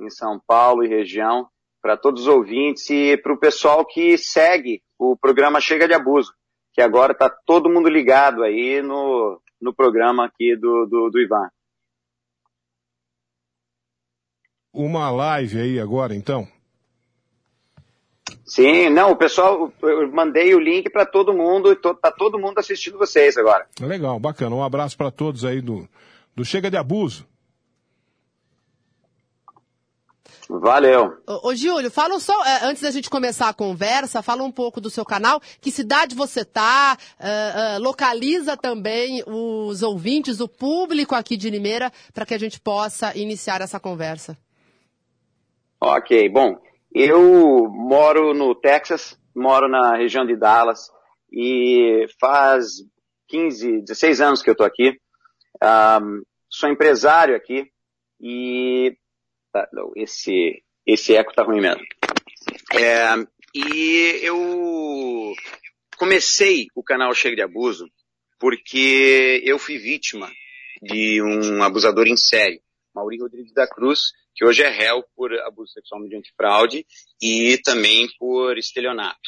em 0.00 0.10
São 0.10 0.40
Paulo 0.46 0.84
e 0.84 0.88
região, 0.88 1.48
para 1.80 1.96
todos 1.96 2.22
os 2.22 2.28
ouvintes 2.28 2.88
e 2.90 3.16
para 3.16 3.32
o 3.32 3.38
pessoal 3.38 3.84
que 3.86 4.16
segue 4.18 4.82
o 4.98 5.16
programa 5.16 5.60
Chega 5.60 5.86
de 5.88 5.94
Abuso, 5.94 6.32
que 6.72 6.80
agora 6.80 7.12
está 7.12 7.28
todo 7.46 7.70
mundo 7.70 7.88
ligado 7.88 8.42
aí 8.42 8.82
no, 8.82 9.40
no 9.62 9.72
programa 9.72 10.26
aqui 10.26 10.56
do, 10.56 10.86
do, 10.86 11.10
do 11.10 11.20
Ivan. 11.20 11.48
Uma 14.72 15.10
live 15.10 15.60
aí 15.60 15.78
agora, 15.78 16.14
então. 16.14 16.48
Sim, 18.44 18.90
não, 18.90 19.12
o 19.12 19.16
pessoal, 19.16 19.72
eu 19.82 20.10
mandei 20.10 20.54
o 20.54 20.58
link 20.58 20.90
para 20.90 21.06
todo 21.06 21.32
mundo, 21.32 21.70
e 21.72 21.76
to, 21.76 21.94
tá 21.94 22.10
todo 22.10 22.38
mundo 22.38 22.58
assistindo 22.58 22.98
vocês 22.98 23.36
agora. 23.36 23.66
Legal, 23.80 24.18
bacana. 24.18 24.54
Um 24.54 24.64
abraço 24.64 24.96
para 24.96 25.10
todos 25.10 25.44
aí 25.44 25.60
do, 25.60 25.88
do 26.34 26.44
Chega 26.44 26.70
de 26.70 26.76
Abuso. 26.76 27.26
Valeu. 30.60 31.16
Ô, 31.26 31.48
ô, 31.48 31.54
Júlio, 31.54 31.90
fala 31.90 32.20
só, 32.20 32.44
é, 32.44 32.64
antes 32.64 32.82
da 32.82 32.90
gente 32.90 33.08
começar 33.08 33.48
a 33.48 33.54
conversa, 33.54 34.22
fala 34.22 34.42
um 34.42 34.50
pouco 34.50 34.80
do 34.80 34.90
seu 34.90 35.04
canal, 35.04 35.40
que 35.60 35.70
cidade 35.70 36.14
você 36.14 36.44
tá, 36.44 36.96
é, 37.18 37.74
é, 37.76 37.78
localiza 37.78 38.54
também 38.56 39.22
os 39.26 39.82
ouvintes, 39.82 40.40
o 40.40 40.48
público 40.48 41.14
aqui 41.14 41.38
de 41.38 41.48
Limeira, 41.48 41.90
para 42.12 42.26
que 42.26 42.34
a 42.34 42.38
gente 42.38 42.60
possa 42.60 43.16
iniciar 43.16 43.62
essa 43.62 43.80
conversa. 43.80 44.36
Ok, 45.80 46.28
bom, 46.28 46.60
eu 46.94 47.68
moro 47.70 48.34
no 48.34 48.54
Texas, 48.54 49.18
moro 49.34 49.68
na 49.68 49.96
região 49.96 50.26
de 50.26 50.36
Dallas 50.36 50.90
e 51.32 52.06
faz 52.20 52.66
15, 53.28 53.80
16 53.80 54.20
anos 54.20 54.42
que 54.42 54.50
eu 54.50 54.54
tô 54.54 54.64
aqui. 54.64 55.00
Ahm, 55.62 56.20
sou 56.50 56.68
empresário 56.68 57.34
aqui 57.34 57.66
e 58.20 58.94
tá, 59.52 59.68
não, 59.72 59.92
esse 59.96 60.62
esse 60.86 61.14
eco 61.14 61.32
tá 61.34 61.42
ruim 61.44 61.60
mesmo. 61.60 61.82
É, 62.74 63.04
e 63.54 64.18
eu 64.22 65.32
comecei 65.96 66.66
o 66.74 66.82
canal 66.82 67.14
Chega 67.14 67.36
de 67.36 67.42
Abuso 67.42 67.88
porque 68.38 69.40
eu 69.44 69.58
fui 69.58 69.78
vítima 69.78 70.28
de 70.82 71.22
um 71.22 71.62
abusador 71.62 72.08
em 72.08 72.16
série, 72.16 72.60
Mauri 72.92 73.18
Rodrigues 73.20 73.52
da 73.52 73.68
Cruz, 73.68 74.10
que 74.34 74.44
hoje 74.44 74.62
é 74.62 74.68
réu 74.68 75.04
por 75.14 75.32
abuso 75.40 75.72
sexual 75.72 76.00
mediante 76.00 76.32
fraude 76.36 76.84
e 77.22 77.58
também 77.58 78.08
por 78.18 78.58
estelionato. 78.58 79.20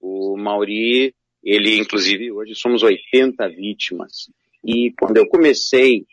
O 0.00 0.36
Mauri, 0.36 1.12
ele 1.42 1.76
inclusive 1.78 2.30
hoje 2.30 2.54
somos 2.54 2.84
80 2.84 3.48
vítimas. 3.48 4.30
E 4.64 4.92
quando 5.00 5.16
eu 5.16 5.26
comecei, 5.28 6.06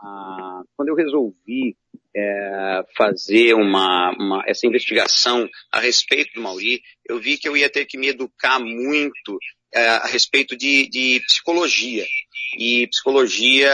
a, 0.00 0.06
a- 0.06 0.62
quando 0.74 0.88
eu 0.88 0.94
resolvi 0.94 1.76
é, 2.16 2.82
fazer 2.96 3.54
uma, 3.54 4.10
uma- 4.18 4.44
essa 4.46 4.66
investigação 4.66 5.48
a 5.72 5.80
respeito 5.80 6.32
do 6.34 6.40
Mauri, 6.42 6.80
eu 7.08 7.18
vi 7.20 7.36
que 7.38 7.48
eu 7.48 7.56
ia 7.56 7.70
ter 7.70 7.84
que 7.86 7.98
me 7.98 8.08
educar 8.08 8.58
muito 8.58 9.38
é, 9.74 9.86
a 9.88 10.06
respeito 10.06 10.56
de, 10.56 10.88
de 10.88 11.20
psicologia 11.26 12.06
e 12.58 12.86
psicologia 12.86 13.70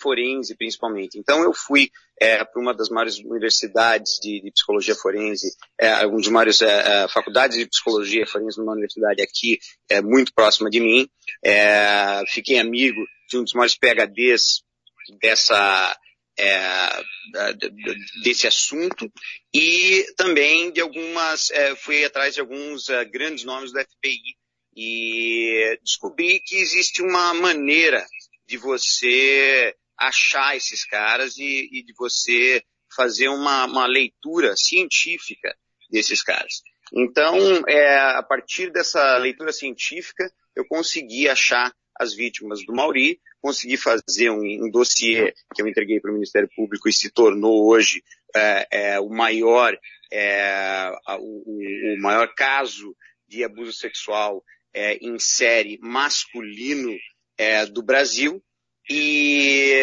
forense 0.00 0.56
principalmente. 0.56 1.18
Então 1.18 1.42
eu 1.42 1.52
fui 1.52 1.90
é, 2.20 2.42
para 2.44 2.60
uma 2.60 2.74
das 2.74 2.88
maiores 2.88 3.18
universidades 3.18 4.18
de, 4.20 4.40
de 4.40 4.50
psicologia 4.50 4.94
forense, 4.94 5.54
é, 5.78 6.06
uma 6.06 6.16
das 6.16 6.28
maiores 6.28 6.62
é, 6.62 7.04
é, 7.04 7.08
faculdades 7.08 7.58
de 7.58 7.66
psicologia 7.66 8.26
forense 8.26 8.58
numa 8.58 8.72
universidade 8.72 9.22
aqui, 9.22 9.58
é, 9.90 10.00
muito 10.00 10.32
próxima 10.34 10.68
de 10.70 10.80
mim. 10.80 11.08
É, 11.44 12.22
fiquei 12.28 12.58
amigo 12.58 13.00
de 13.30 13.38
um 13.38 13.44
dos 13.44 13.52
maiores 13.52 13.76
PhDs 13.76 14.62
dessa 15.20 15.96
é, 16.38 17.02
desse 18.22 18.46
assunto 18.46 19.10
e 19.54 20.04
também 20.16 20.70
de 20.70 20.80
algumas 20.80 21.50
é, 21.50 21.74
fui 21.76 22.04
atrás 22.04 22.34
de 22.34 22.40
alguns 22.40 22.88
é, 22.88 23.04
grandes 23.04 23.44
nomes 23.44 23.72
do 23.72 23.80
FBI 23.80 24.36
e 24.76 25.78
descobri 25.82 26.40
que 26.40 26.56
existe 26.56 27.02
uma 27.02 27.32
maneira 27.32 28.04
de 28.46 28.58
você 28.58 29.74
achar 29.98 30.56
esses 30.56 30.84
caras 30.84 31.38
e, 31.38 31.68
e 31.72 31.82
de 31.82 31.94
você 31.98 32.62
fazer 32.94 33.28
uma, 33.28 33.64
uma 33.64 33.86
leitura 33.86 34.54
científica 34.56 35.56
desses 35.90 36.22
caras. 36.22 36.62
Então, 36.92 37.36
é, 37.66 37.98
a 37.98 38.22
partir 38.22 38.70
dessa 38.70 39.16
leitura 39.16 39.52
científica, 39.52 40.30
eu 40.54 40.64
consegui 40.66 41.28
achar 41.28 41.72
as 41.98 42.14
vítimas 42.14 42.64
do 42.64 42.74
Mauri, 42.74 43.20
consegui 43.46 43.76
fazer 43.76 44.30
um, 44.30 44.40
um 44.66 44.70
dossiê 44.70 45.32
que 45.54 45.62
eu 45.62 45.68
entreguei 45.68 46.00
para 46.00 46.10
o 46.10 46.14
Ministério 46.14 46.48
Público 46.56 46.88
e 46.88 46.92
se 46.92 47.10
tornou 47.10 47.68
hoje 47.68 48.02
é, 48.34 48.66
é, 48.70 49.00
o 49.00 49.08
maior 49.08 49.76
é, 50.12 50.90
o, 51.20 51.94
o- 51.94 52.00
maior 52.00 52.32
caso 52.34 52.94
de 53.28 53.44
abuso 53.44 53.72
sexual 53.72 54.42
é, 54.74 54.96
em 54.96 55.18
série 55.18 55.78
masculino 55.80 56.92
é, 57.38 57.64
do 57.66 57.82
Brasil. 57.82 58.42
E 58.90 59.80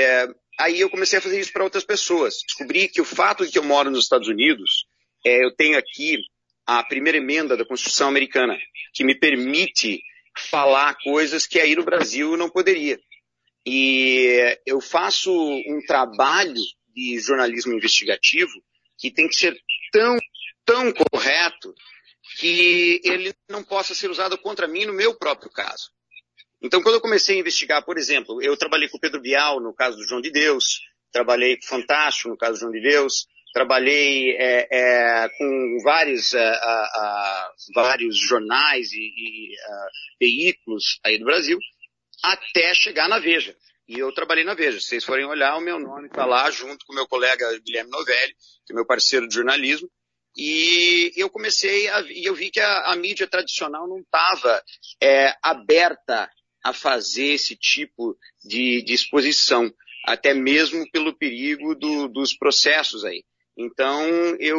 aí 0.59 0.79
eu 0.79 0.89
comecei 0.89 1.19
a 1.19 1.21
fazer 1.21 1.39
isso 1.39 1.51
para 1.53 1.63
outras 1.63 1.83
pessoas. 1.85 2.35
Descobri 2.45 2.87
que 2.89 3.01
o 3.01 3.05
fato 3.05 3.45
de 3.45 3.51
que 3.51 3.59
eu 3.59 3.63
moro 3.63 3.89
nos 3.89 4.03
Estados 4.03 4.27
Unidos, 4.27 4.85
é, 5.25 5.43
eu 5.43 5.55
tenho 5.55 5.77
aqui 5.77 6.17
a 6.65 6.83
primeira 6.83 7.17
emenda 7.17 7.57
da 7.57 7.65
Constituição 7.65 8.07
americana, 8.07 8.57
que 8.93 9.03
me 9.03 9.15
permite 9.15 10.01
falar 10.49 10.95
coisas 11.03 11.45
que 11.45 11.59
aí 11.59 11.75
no 11.75 11.83
Brasil 11.83 12.35
não 12.37 12.49
poderia. 12.49 12.97
E 13.65 14.59
eu 14.65 14.81
faço 14.81 15.31
um 15.31 15.81
trabalho 15.87 16.61
de 16.93 17.19
jornalismo 17.19 17.73
investigativo 17.73 18.51
que 18.97 19.09
tem 19.09 19.27
que 19.27 19.35
ser 19.35 19.57
tão, 19.91 20.17
tão 20.65 20.93
correto 20.93 21.73
que 22.39 23.01
ele 23.03 23.33
não 23.49 23.63
possa 23.63 23.93
ser 23.93 24.09
usado 24.09 24.37
contra 24.37 24.67
mim 24.67 24.85
no 24.85 24.93
meu 24.93 25.15
próprio 25.15 25.51
caso. 25.51 25.91
Então, 26.61 26.81
quando 26.81 26.95
eu 26.95 27.01
comecei 27.01 27.35
a 27.35 27.39
investigar, 27.39 27.83
por 27.83 27.97
exemplo, 27.97 28.41
eu 28.41 28.55
trabalhei 28.55 28.87
com 28.87 28.97
o 28.97 28.99
Pedro 28.99 29.21
Bial 29.21 29.59
no 29.59 29.73
caso 29.73 29.97
do 29.97 30.07
João 30.07 30.21
de 30.21 30.31
Deus, 30.31 30.81
trabalhei 31.11 31.57
com 31.57 31.67
Fantástico 31.67 32.29
no 32.29 32.37
caso 32.37 32.53
do 32.53 32.59
João 32.61 32.71
de 32.71 32.81
Deus, 32.81 33.27
trabalhei 33.53 34.31
é, 34.37 34.67
é, 34.71 35.29
com 35.37 35.77
vários, 35.83 36.33
é, 36.33 36.59
vários 37.75 38.17
jornais 38.17 38.91
e, 38.93 38.97
e 38.99 39.55
veículos 40.19 40.99
aí 41.03 41.19
do 41.19 41.25
Brasil, 41.25 41.59
até 42.23 42.73
chegar 42.73 43.09
na 43.09 43.19
Veja. 43.19 43.55
E 43.87 43.99
eu 43.99 44.13
trabalhei 44.13 44.45
na 44.45 44.53
Veja. 44.53 44.79
Se 44.79 44.87
vocês 44.87 45.03
forem 45.03 45.25
olhar, 45.25 45.57
o 45.57 45.61
meu 45.61 45.77
nome 45.77 46.07
está 46.07 46.25
lá 46.25 46.49
junto 46.49 46.85
com 46.85 46.93
o 46.93 46.95
meu 46.95 47.07
colega 47.07 47.59
Guilherme 47.59 47.91
Novelli, 47.91 48.33
que 48.65 48.71
é 48.71 48.75
meu 48.75 48.85
parceiro 48.85 49.27
de 49.27 49.35
jornalismo. 49.35 49.89
E 50.35 51.11
eu 51.15 51.29
comecei 51.29 51.87
a, 51.89 52.01
e 52.01 52.25
eu 52.25 52.33
vi 52.33 52.49
que 52.49 52.59
a, 52.59 52.91
a 52.91 52.95
mídia 52.95 53.27
tradicional 53.27 53.87
não 53.87 53.99
estava 53.99 54.63
é, 55.01 55.35
aberta 55.43 56.29
a 56.63 56.73
fazer 56.73 57.33
esse 57.33 57.55
tipo 57.55 58.17
de, 58.43 58.81
de 58.83 58.93
exposição, 58.93 59.71
até 60.05 60.33
mesmo 60.33 60.89
pelo 60.91 61.15
perigo 61.15 61.75
do, 61.75 62.07
dos 62.07 62.33
processos 62.35 63.03
aí. 63.03 63.23
Então, 63.55 64.07
eu 64.39 64.57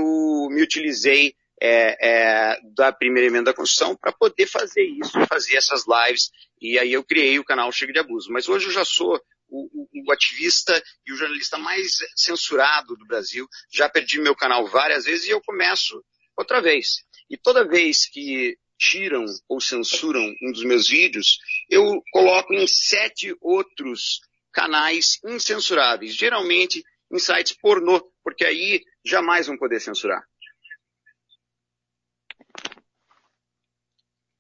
me 0.51 0.63
utilizei 0.63 1.35
é, 1.67 1.97
é, 1.99 2.61
da 2.75 2.93
primeira 2.93 3.29
emenda 3.29 3.45
da 3.51 3.55
Constituição 3.55 3.97
para 3.97 4.13
poder 4.13 4.47
fazer 4.47 4.83
isso, 4.83 5.13
fazer 5.27 5.57
essas 5.57 5.85
lives, 5.87 6.31
e 6.61 6.79
aí 6.79 6.93
eu 6.93 7.03
criei 7.03 7.39
o 7.39 7.45
canal 7.45 7.73
Chega 7.73 7.91
de 7.91 7.99
Abuso. 8.01 8.31
Mas 8.31 8.51
hoje 8.51 8.67
eu 8.67 8.71
já 8.71 8.85
sou 8.85 9.19
o, 9.49 9.65
o, 9.73 9.89
o, 10.07 10.13
ativista 10.13 10.83
e 11.07 11.13
o 11.13 11.17
jornalista 11.17 11.57
mais 11.57 11.97
censurado 12.15 12.95
do 12.97 13.07
Brasil, 13.07 13.49
já 13.73 13.89
perdi 13.89 14.21
meu 14.21 14.37
canal 14.37 14.67
várias 14.67 15.07
vezes 15.07 15.27
e 15.27 15.31
eu 15.31 15.41
começo 15.41 16.05
outra 16.37 16.61
vez. 16.61 16.97
E 17.31 17.39
toda 17.39 17.67
vez 17.67 18.05
que 18.11 18.59
tiram 18.79 19.25
ou 19.49 19.59
censuram 19.59 20.35
um 20.43 20.53
dos 20.53 20.65
meus 20.65 20.87
vídeos, 20.87 21.39
eu 21.71 22.03
coloco 22.13 22.53
em 22.53 22.67
sete 22.67 23.35
outros 23.41 24.21
canais 24.53 25.19
incensuráveis, 25.25 26.15
geralmente 26.15 26.85
em 27.11 27.19
sites 27.19 27.57
pornô, 27.57 28.03
porque 28.23 28.45
aí 28.45 28.83
jamais 29.03 29.47
vão 29.47 29.57
poder 29.57 29.81
censurar. 29.81 30.23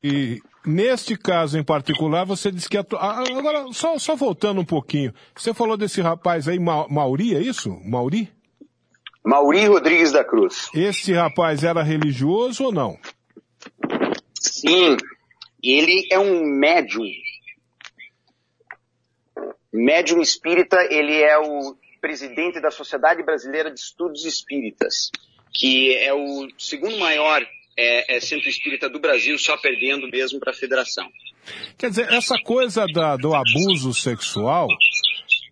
E 0.07 0.43
neste 0.67 1.17
caso 1.17 1.59
em 1.59 1.65
particular, 1.65 2.27
você 2.27 2.53
disse 2.53 2.69
que... 2.69 2.77
Atu... 2.77 2.95
Agora, 2.95 3.73
só, 3.73 3.99
só 3.99 4.15
voltando 4.15 4.61
um 4.61 4.65
pouquinho, 4.65 5.15
você 5.35 5.55
falou 5.55 5.79
desse 5.79 6.03
rapaz 6.03 6.47
aí, 6.47 6.59
Ma 6.59 6.87
Mauri, 6.89 7.35
é 7.35 7.41
isso? 7.41 7.71
Mauri? 7.83 8.31
Mauri 9.25 9.65
Rodrigues 9.67 10.13
da 10.13 10.23
Cruz. 10.23 10.69
Este 10.75 11.15
rapaz 11.15 11.65
era 11.65 11.83
religioso 11.83 12.65
ou 12.65 12.73
não? 12.73 12.99
Sim, 14.39 14.99
ele 15.63 16.07
é 16.13 16.19
um 16.19 16.45
médium. 16.45 17.11
Médium 19.73 20.21
espírita, 20.21 20.77
ele 20.91 21.19
é 21.19 21.39
o 21.39 21.75
presidente 21.99 22.61
da 22.61 22.71
Sociedade 22.71 23.23
Brasileira 23.23 23.71
de 23.71 23.81
Estudos 23.81 24.27
Espíritas, 24.27 25.11
que 25.51 25.97
é 25.97 26.13
o 26.13 26.47
segundo 26.59 26.99
maior 26.99 27.43
é, 27.77 28.17
é 28.17 28.21
centro 28.21 28.49
espírita 28.49 28.89
do 28.89 29.01
Brasil, 29.01 29.39
só 29.39 29.57
perdendo 29.57 30.09
mesmo 30.09 30.39
para 30.41 30.53
a 30.53 30.55
federação. 30.55 31.09
Quer 31.77 31.91
dizer, 31.91 32.13
essa 32.13 32.37
coisa 32.43 32.87
da, 32.87 33.17
do 33.17 33.35
abuso 33.35 33.93
sexual 33.93 34.69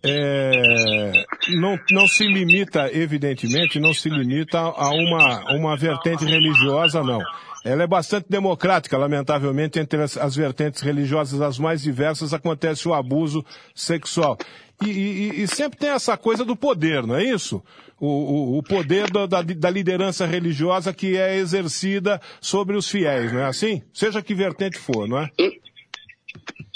é, 0.04 1.12
não, 1.50 1.78
não 1.90 2.08
se 2.08 2.26
limita, 2.26 2.90
evidentemente, 2.92 3.78
não 3.78 3.94
se 3.94 4.08
limita 4.08 4.58
a 4.58 4.90
uma, 4.90 5.54
uma 5.54 5.76
vertente 5.76 6.24
religiosa, 6.24 7.02
não. 7.02 7.20
Ela 7.64 7.84
é 7.84 7.86
bastante 7.86 8.26
democrática, 8.28 8.98
lamentavelmente, 8.98 9.78
entre 9.78 10.02
as, 10.02 10.16
as 10.16 10.34
vertentes 10.34 10.82
religiosas 10.82 11.40
as 11.40 11.58
mais 11.58 11.82
diversas 11.82 12.34
acontece 12.34 12.88
o 12.88 12.94
abuso 12.94 13.44
sexual. 13.74 14.36
E, 14.84 14.90
e, 14.90 15.42
e, 15.42 15.48
sempre 15.48 15.78
tem 15.78 15.90
essa 15.90 16.16
coisa 16.16 16.44
do 16.44 16.56
poder, 16.56 17.06
não 17.06 17.14
é 17.14 17.22
isso? 17.22 17.62
O, 18.04 18.08
o, 18.08 18.58
o 18.58 18.62
poder 18.64 19.08
da, 19.12 19.26
da, 19.26 19.42
da, 19.42 19.70
liderança 19.70 20.26
religiosa 20.26 20.92
que 20.92 21.16
é 21.16 21.36
exercida 21.36 22.20
sobre 22.40 22.76
os 22.76 22.90
fiéis, 22.90 23.32
não 23.32 23.38
é 23.38 23.44
assim? 23.44 23.80
Seja 23.94 24.20
que 24.20 24.34
vertente 24.34 24.76
for, 24.76 25.06
não 25.06 25.20
é? 25.20 25.30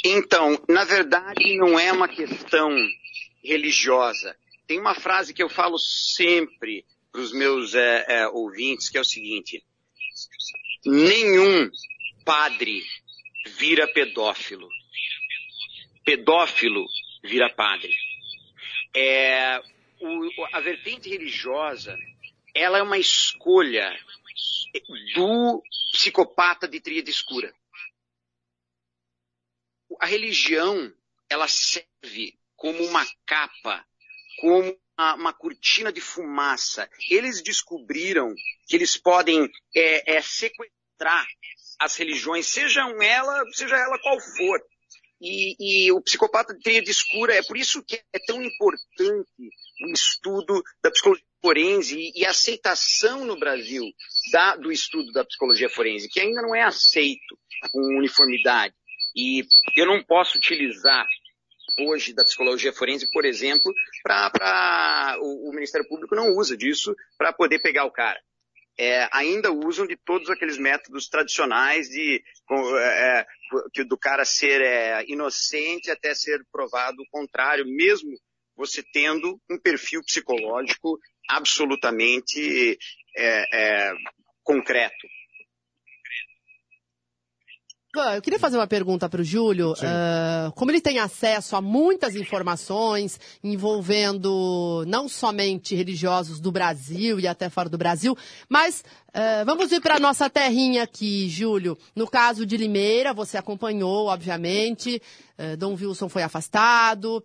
Então, 0.04 0.56
na 0.68 0.84
verdade, 0.84 1.56
não 1.56 1.76
é 1.76 1.90
uma 1.92 2.06
questão 2.06 2.70
religiosa. 3.42 4.36
Tem 4.68 4.78
uma 4.78 4.94
frase 4.94 5.34
que 5.34 5.42
eu 5.42 5.48
falo 5.48 5.76
sempre 5.80 6.84
para 7.10 7.20
os 7.20 7.32
meus 7.32 7.74
é, 7.74 8.04
é, 8.06 8.28
ouvintes, 8.28 8.88
que 8.88 8.96
é 8.96 9.00
o 9.00 9.04
seguinte: 9.04 9.64
nenhum 10.84 11.68
padre 12.24 12.84
vira 13.58 13.88
pedófilo. 13.88 14.68
Pedófilo 16.04 16.86
vira 17.24 17.50
padre. 17.50 17.92
É, 18.94 19.60
o, 20.00 20.46
a 20.52 20.60
vertente 20.60 21.08
religiosa, 21.08 21.96
ela 22.54 22.78
é 22.78 22.82
uma 22.82 22.98
escolha 22.98 23.96
do 25.14 25.62
psicopata 25.92 26.68
de 26.68 26.80
tríade 26.80 27.10
escura. 27.10 27.54
A 30.00 30.06
religião, 30.06 30.92
ela 31.30 31.48
serve 31.48 32.38
como 32.56 32.82
uma 32.84 33.06
capa, 33.24 33.86
como 34.40 34.76
uma, 34.98 35.32
cortina 35.32 35.92
de 35.92 36.00
fumaça. 36.00 36.88
Eles 37.08 37.42
descobriram 37.42 38.34
que 38.66 38.76
eles 38.76 38.96
podem 38.96 39.50
é, 39.74 40.16
é, 40.16 40.22
sequestrar 40.22 41.26
as 41.78 41.96
religiões, 41.96 42.46
sejam 42.46 43.02
ela, 43.02 43.44
seja 43.52 43.76
ela 43.76 43.98
qual 44.00 44.18
for. 44.20 44.60
E, 45.20 45.86
e 45.86 45.92
o 45.92 46.02
psicopata 46.02 46.54
de 46.54 46.60
tríade 46.60 46.90
escura, 46.90 47.34
é 47.34 47.42
por 47.42 47.56
isso 47.56 47.82
que 47.82 47.96
é 48.12 48.18
tão 48.26 48.42
importante 48.42 49.50
estudo 49.92 50.62
da 50.82 50.90
psicologia 50.90 51.24
forense 51.40 52.12
e, 52.14 52.24
aceitação 52.24 53.24
no 53.24 53.38
Brasil 53.38 53.84
da, 54.32 54.56
do 54.56 54.72
estudo 54.72 55.12
da 55.12 55.24
psicologia 55.24 55.68
forense, 55.68 56.08
que 56.08 56.20
ainda 56.20 56.42
não 56.42 56.54
é 56.54 56.62
aceito 56.62 57.38
com 57.70 57.98
uniformidade. 57.98 58.74
E 59.14 59.46
eu 59.76 59.86
não 59.86 60.02
posso 60.02 60.38
utilizar 60.38 61.06
hoje 61.78 62.14
da 62.14 62.24
psicologia 62.24 62.72
forense, 62.72 63.08
por 63.10 63.24
exemplo, 63.24 63.72
para 64.02 65.18
o, 65.20 65.50
o 65.50 65.52
Ministério 65.52 65.86
Público 65.88 66.14
não 66.14 66.36
usa 66.36 66.56
disso 66.56 66.94
para 67.18 67.32
poder 67.32 67.60
pegar 67.60 67.84
o 67.84 67.92
cara 67.92 68.20
é, 68.78 69.08
ainda 69.10 69.50
usam 69.50 69.86
de 69.86 69.96
todos 69.96 70.28
aqueles 70.28 70.58
métodos 70.58 71.08
tradicionais 71.08 71.88
de 71.88 72.22
é, 72.78 73.26
é 73.78 73.84
do 73.84 73.96
cara 73.96 74.24
ser 74.24 74.60
é, 74.60 75.04
inocente 75.08 75.90
até 75.90 76.14
ser 76.14 76.44
provado 76.52 77.00
o 77.00 77.10
contrário, 77.10 77.64
mesmo 77.66 78.10
você 78.56 78.82
tendo 78.92 79.40
um 79.50 79.58
perfil 79.58 80.02
psicológico 80.04 80.98
absolutamente 81.28 82.78
é, 83.16 83.88
é, 83.88 83.92
concreto. 84.42 85.06
Eu 88.14 88.20
queria 88.20 88.38
fazer 88.38 88.58
uma 88.58 88.66
pergunta 88.66 89.08
para 89.08 89.22
o 89.22 89.24
Júlio. 89.24 89.72
Uh, 89.72 90.52
como 90.54 90.70
ele 90.70 90.82
tem 90.82 90.98
acesso 90.98 91.56
a 91.56 91.62
muitas 91.62 92.14
informações 92.14 93.18
envolvendo 93.42 94.84
não 94.86 95.08
somente 95.08 95.74
religiosos 95.74 96.38
do 96.38 96.52
Brasil 96.52 97.18
e 97.18 97.26
até 97.26 97.48
fora 97.48 97.70
do 97.70 97.78
Brasil, 97.78 98.14
mas 98.50 98.84
uh, 99.08 99.46
vamos 99.46 99.72
ir 99.72 99.80
para 99.80 99.96
a 99.96 100.00
nossa 100.00 100.28
terrinha 100.28 100.82
aqui, 100.82 101.26
Júlio. 101.30 101.78
No 101.94 102.06
caso 102.06 102.44
de 102.44 102.58
Limeira, 102.58 103.14
você 103.14 103.38
acompanhou, 103.38 104.08
obviamente. 104.08 105.00
Uh, 105.38 105.56
Dom 105.56 105.74
Wilson 105.74 106.10
foi 106.10 106.22
afastado. 106.22 107.24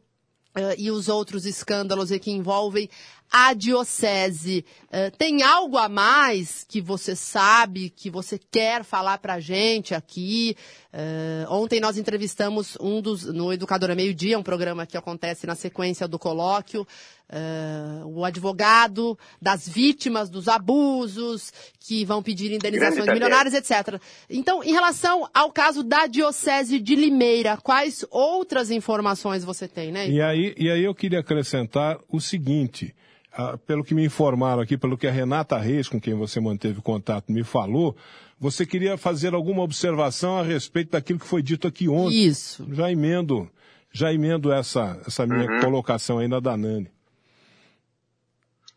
E 0.78 0.92
os 0.92 1.08
outros 1.08 1.46
escândalos 1.46 2.10
que 2.20 2.32
envolvem 2.32 2.90
a 3.32 3.54
diocese. 3.54 4.66
Uh, 4.88 5.16
tem 5.18 5.42
algo 5.42 5.78
a 5.78 5.88
mais 5.88 6.66
que 6.68 6.82
você 6.82 7.16
sabe, 7.16 7.90
que 7.90 8.10
você 8.10 8.38
quer 8.38 8.84
falar 8.84 9.20
para 9.20 9.36
a 9.36 9.40
gente 9.40 9.96
aqui? 9.96 10.58
Uh, 10.94 11.50
ontem 11.50 11.80
nós 11.80 11.98
entrevistamos 11.98 12.78
um 12.82 13.02
dos, 13.02 13.24
no 13.24 13.54
Educadora 13.54 13.96
Meio 13.96 14.14
Dia, 14.14 14.38
um 14.38 14.44
programa 14.44 14.86
que 14.86 14.98
acontece 14.98 15.48
na 15.48 15.56
sequência 15.56 16.10
do 16.10 16.20
colóquio, 16.20 16.86
uh, 17.32 18.08
o 18.08 18.26
advogado 18.26 19.18
das 19.42 19.68
vítimas 19.68 20.30
dos 20.30 20.48
abusos, 20.48 21.52
que 21.80 22.04
vão 22.06 22.22
pedir 22.22 22.52
indenizações 22.52 23.08
milionárias, 23.08 23.54
etc. 23.54 24.00
Então, 24.30 24.64
em 24.64 24.72
relação 24.72 25.28
ao 25.34 25.52
caso 25.52 25.84
da 25.84 26.08
Diocese 26.08 26.80
de 26.80 26.96
Limeira, 26.96 27.58
quais 27.58 28.06
outras 28.12 28.70
informações 28.70 29.44
você 29.44 29.68
tem, 29.68 29.92
né? 29.92 30.10
E 30.10 30.22
aí, 30.22 30.54
e 30.58 30.70
aí 30.70 30.84
eu 30.84 30.94
queria 30.94 31.20
acrescentar 31.20 31.98
o 32.10 32.20
seguinte, 32.20 32.94
ah, 33.34 33.58
pelo 33.66 33.84
que 33.84 33.96
me 33.96 34.06
informaram 34.06 34.62
aqui, 34.62 34.78
pelo 34.78 34.98
que 34.98 35.08
a 35.08 35.12
Renata 35.12 35.58
Reis, 35.58 35.88
com 35.88 36.00
quem 36.00 36.14
você 36.14 36.40
manteve 36.40 36.82
contato, 36.82 37.32
me 37.32 37.44
falou, 37.44 37.96
você 38.40 38.66
queria 38.66 38.98
fazer 38.98 39.34
alguma 39.34 39.62
observação 39.62 40.38
a 40.38 40.44
respeito 40.44 40.92
daquilo 40.92 41.20
que 41.20 41.28
foi 41.28 41.42
dito 41.42 41.68
aqui 41.68 41.88
ontem. 41.88 42.26
Isso. 42.26 42.68
Já 42.74 42.92
emendo, 42.92 43.50
já 43.94 44.12
emendo 44.12 44.52
essa, 44.52 45.00
essa 45.06 45.26
minha 45.26 45.50
uhum. 45.50 45.62
colocação 45.62 46.20
aí 46.20 46.28
na 46.28 46.40
Danane. 46.40 46.90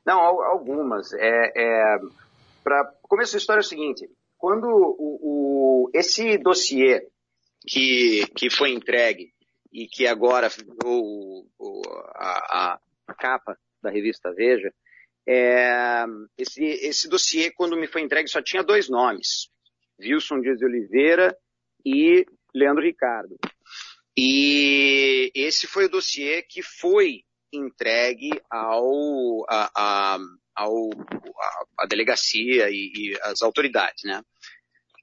Não, 0.05 0.19
algumas. 0.21 1.13
É, 1.15 1.53
é 1.55 1.99
Para 2.63 2.85
começo 3.03 3.33
da 3.33 3.39
história 3.39 3.61
é 3.61 3.65
o 3.65 3.69
seguinte, 3.69 4.09
quando 4.37 4.67
o, 4.67 5.87
o, 5.89 5.91
esse 5.95 6.37
dossiê 6.39 7.07
que, 7.67 8.27
que 8.37 8.51
foi 8.51 8.73
entregue 8.73 9.33
e 9.73 9.87
que 9.87 10.07
agora 10.07 10.49
o, 10.85 11.47
o 11.59 11.83
a, 12.15 12.79
a, 13.09 13.15
capa 13.15 13.59
da 13.83 13.91
revista 13.91 14.33
Veja, 14.33 14.73
é, 15.27 16.05
esse, 16.37 16.63
esse 16.63 17.09
dossiê, 17.09 17.51
quando 17.51 17.77
me 17.77 17.87
foi 17.87 18.03
entregue, 18.03 18.29
só 18.29 18.43
tinha 18.43 18.63
dois 18.63 18.89
nomes. 18.89 19.49
Wilson 19.99 20.41
Dias 20.41 20.59
de 20.59 20.65
Oliveira 20.65 21.37
e 21.85 22.27
Leandro 22.55 22.85
Ricardo. 22.85 23.37
E 24.17 25.33
esse 25.35 25.67
foi 25.67 25.87
o 25.87 25.91
dossiê 25.91 26.43
que 26.43 26.63
foi 26.63 27.25
entregue 27.57 28.31
ao, 28.51 29.45
a, 29.49 29.71
a, 29.75 30.19
ao, 30.55 30.91
a, 30.91 31.65
a 31.81 31.87
delegacia 31.87 32.71
e, 32.71 32.93
e, 32.95 33.19
as 33.23 33.43
autoridades, 33.43 34.05
né? 34.05 34.23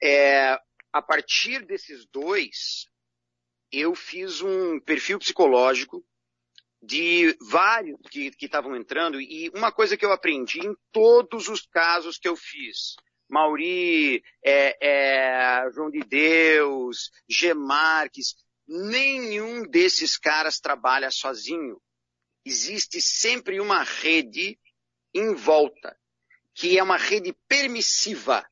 É, 0.03 0.57
a 0.91 1.01
partir 1.01 1.65
desses 1.65 2.05
dois, 2.07 2.87
eu 3.71 3.95
fiz 3.95 4.41
um 4.41 4.79
perfil 4.79 5.19
psicológico 5.19 6.03
de 6.81 7.37
vários 7.39 7.99
que 8.09 8.33
estavam 8.41 8.75
entrando 8.75 9.21
e 9.21 9.49
uma 9.53 9.71
coisa 9.71 9.95
que 9.95 10.03
eu 10.03 10.11
aprendi 10.11 10.59
em 10.59 10.75
todos 10.91 11.47
os 11.47 11.61
casos 11.67 12.17
que 12.17 12.27
eu 12.27 12.35
fiz, 12.35 12.95
Mauri, 13.31 14.21
é, 14.43 14.77
é, 14.81 15.71
João 15.71 15.89
de 15.89 16.01
Deus, 16.01 17.09
G. 17.29 17.53
Marques, 17.53 18.35
nenhum 18.67 19.63
desses 19.63 20.17
caras 20.17 20.59
trabalha 20.59 21.09
sozinho. 21.09 21.81
Existe 22.45 23.01
sempre 23.01 23.59
uma 23.59 23.83
rede 23.83 24.59
em 25.13 25.33
volta, 25.33 25.97
que 26.55 26.77
é 26.77 26.83
uma 26.83 26.97
rede 26.97 27.35
permissiva. 27.47 28.45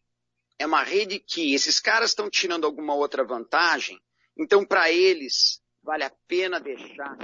É 0.58 0.66
uma 0.66 0.84
rede 0.84 1.20
que 1.20 1.54
esses 1.54 1.80
caras 1.80 2.12
estão 2.12 2.30
tirando 2.30 2.66
alguma 2.66 2.94
outra 2.94 3.24
vantagem, 3.24 4.00
então 4.38 4.66
para 4.66 4.92
eles 4.92 5.62
vale 5.82 6.04
a 6.04 6.12
pena 6.28 6.60
deixar 6.60 7.18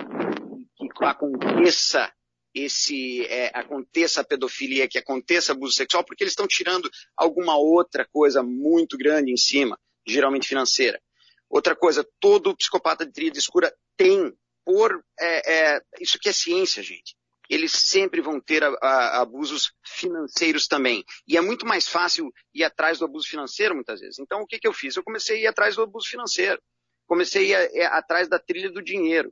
que 0.96 1.06
aconteça 1.06 2.12
esse 2.54 3.26
é, 3.26 3.52
aconteça 3.54 4.22
a 4.22 4.24
pedofilia, 4.24 4.88
que 4.88 4.98
aconteça 4.98 5.52
abuso 5.52 5.74
sexual, 5.74 6.06
porque 6.06 6.24
eles 6.24 6.32
estão 6.32 6.48
tirando 6.48 6.90
alguma 7.18 7.58
outra 7.58 8.08
coisa 8.10 8.42
muito 8.42 8.98
grande 8.98 9.30
em 9.30 9.36
cima, 9.36 9.78
geralmente 10.08 10.48
financeira. 10.48 11.02
Outra 11.50 11.76
coisa, 11.76 12.08
todo 12.18 12.56
psicopata 12.56 13.06
de 13.06 13.12
tríade 13.12 13.38
escura 13.38 13.76
tem, 13.98 14.34
por 14.66 15.04
é, 15.20 15.76
é, 15.76 15.82
isso 16.02 16.18
que 16.20 16.30
é 16.30 16.34
ciência, 16.34 16.82
gente 16.84 17.16
eles 17.50 17.72
sempre 17.74 18.22
vão 18.22 18.40
ter 18.40 18.64
a, 18.64 18.70
a, 18.82 19.22
abusos 19.22 19.72
financeiros 19.86 20.68
também. 20.68 21.04
E 21.28 21.38
é 21.38 21.42
muito 21.42 21.66
mais 21.66 21.88
fácil 21.88 22.32
ir 22.54 22.64
atrás 22.64 23.00
do 23.00 23.06
abuso 23.06 23.28
financeiro 23.28 23.76
muitas 23.76 24.00
vezes. 24.00 24.20
Então 24.20 24.42
o 24.42 24.48
que, 24.48 24.60
que 24.60 24.68
eu 24.68 24.74
fiz? 24.74 24.96
Eu 24.96 25.04
comecei 25.04 25.38
a 25.38 25.40
ir 25.42 25.48
atrás 25.48 25.76
do 25.76 25.84
abuso 25.84 26.08
financeiro. 26.08 26.60
Comecei 27.08 27.54
a 27.54 27.64
ir 27.66 27.84
atrás 27.84 28.28
da 28.28 28.40
trilha 28.40 28.72
do 28.72 28.82
dinheiro. 28.82 29.32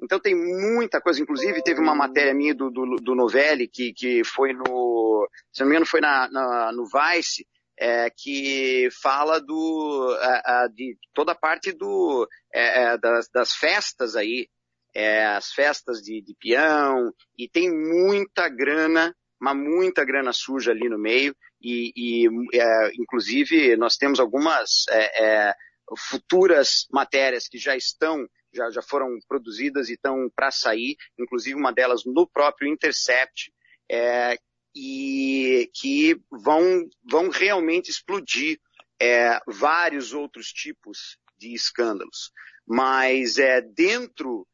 Então 0.00 0.20
tem 0.20 0.34
muita 0.34 1.00
coisa, 1.00 1.20
inclusive 1.20 1.62
teve 1.62 1.80
uma 1.80 1.94
matéria 1.94 2.32
minha 2.32 2.54
do, 2.54 2.70
do, 2.70 2.96
do 2.96 3.14
Novelli, 3.16 3.66
que, 3.66 3.92
que 3.92 4.22
foi 4.22 4.52
no, 4.52 5.28
se 5.52 5.60
não 5.60 5.66
me 5.66 5.72
engano 5.74 5.86
foi 5.86 6.00
na, 6.00 6.30
na 6.30 6.70
no 6.70 6.84
Vice, 6.84 7.44
é, 7.76 8.08
que 8.08 8.88
fala 9.02 9.40
do, 9.40 10.16
a, 10.20 10.62
a, 10.62 10.68
de 10.68 10.96
toda 11.12 11.32
a 11.32 11.34
parte 11.34 11.72
do, 11.72 12.28
é, 12.54 12.92
é 12.92 12.98
das, 12.98 13.28
das 13.28 13.52
festas 13.52 14.14
aí, 14.14 14.48
é, 14.94 15.26
as 15.26 15.52
festas 15.52 16.00
de, 16.00 16.20
de 16.20 16.34
peão, 16.34 17.12
e 17.36 17.48
tem 17.48 17.70
muita 17.70 18.48
grana, 18.48 19.14
mas 19.40 19.56
muita 19.56 20.04
grana 20.04 20.32
suja 20.32 20.72
ali 20.72 20.88
no 20.88 20.98
meio, 20.98 21.34
e, 21.60 21.92
e 21.96 22.28
é, 22.54 22.90
inclusive 22.94 23.76
nós 23.76 23.96
temos 23.96 24.20
algumas 24.20 24.84
é, 24.90 25.24
é, 25.24 25.54
futuras 25.96 26.86
matérias 26.92 27.48
que 27.48 27.58
já 27.58 27.76
estão, 27.76 28.26
já, 28.52 28.70
já 28.70 28.82
foram 28.82 29.18
produzidas 29.28 29.88
e 29.88 29.94
estão 29.94 30.30
para 30.34 30.50
sair, 30.50 30.96
inclusive 31.18 31.58
uma 31.58 31.72
delas 31.72 32.02
no 32.04 32.26
próprio 32.26 32.68
Intercept, 32.68 33.52
é, 33.90 34.38
e 34.74 35.70
que 35.74 36.20
vão, 36.30 36.88
vão 37.02 37.30
realmente 37.30 37.90
explodir 37.90 38.60
é, 39.00 39.40
vários 39.46 40.12
outros 40.12 40.48
tipos 40.48 41.18
de 41.38 41.54
escândalos. 41.54 42.30
Mas 42.66 43.38
é, 43.38 43.60
dentro 43.60 44.46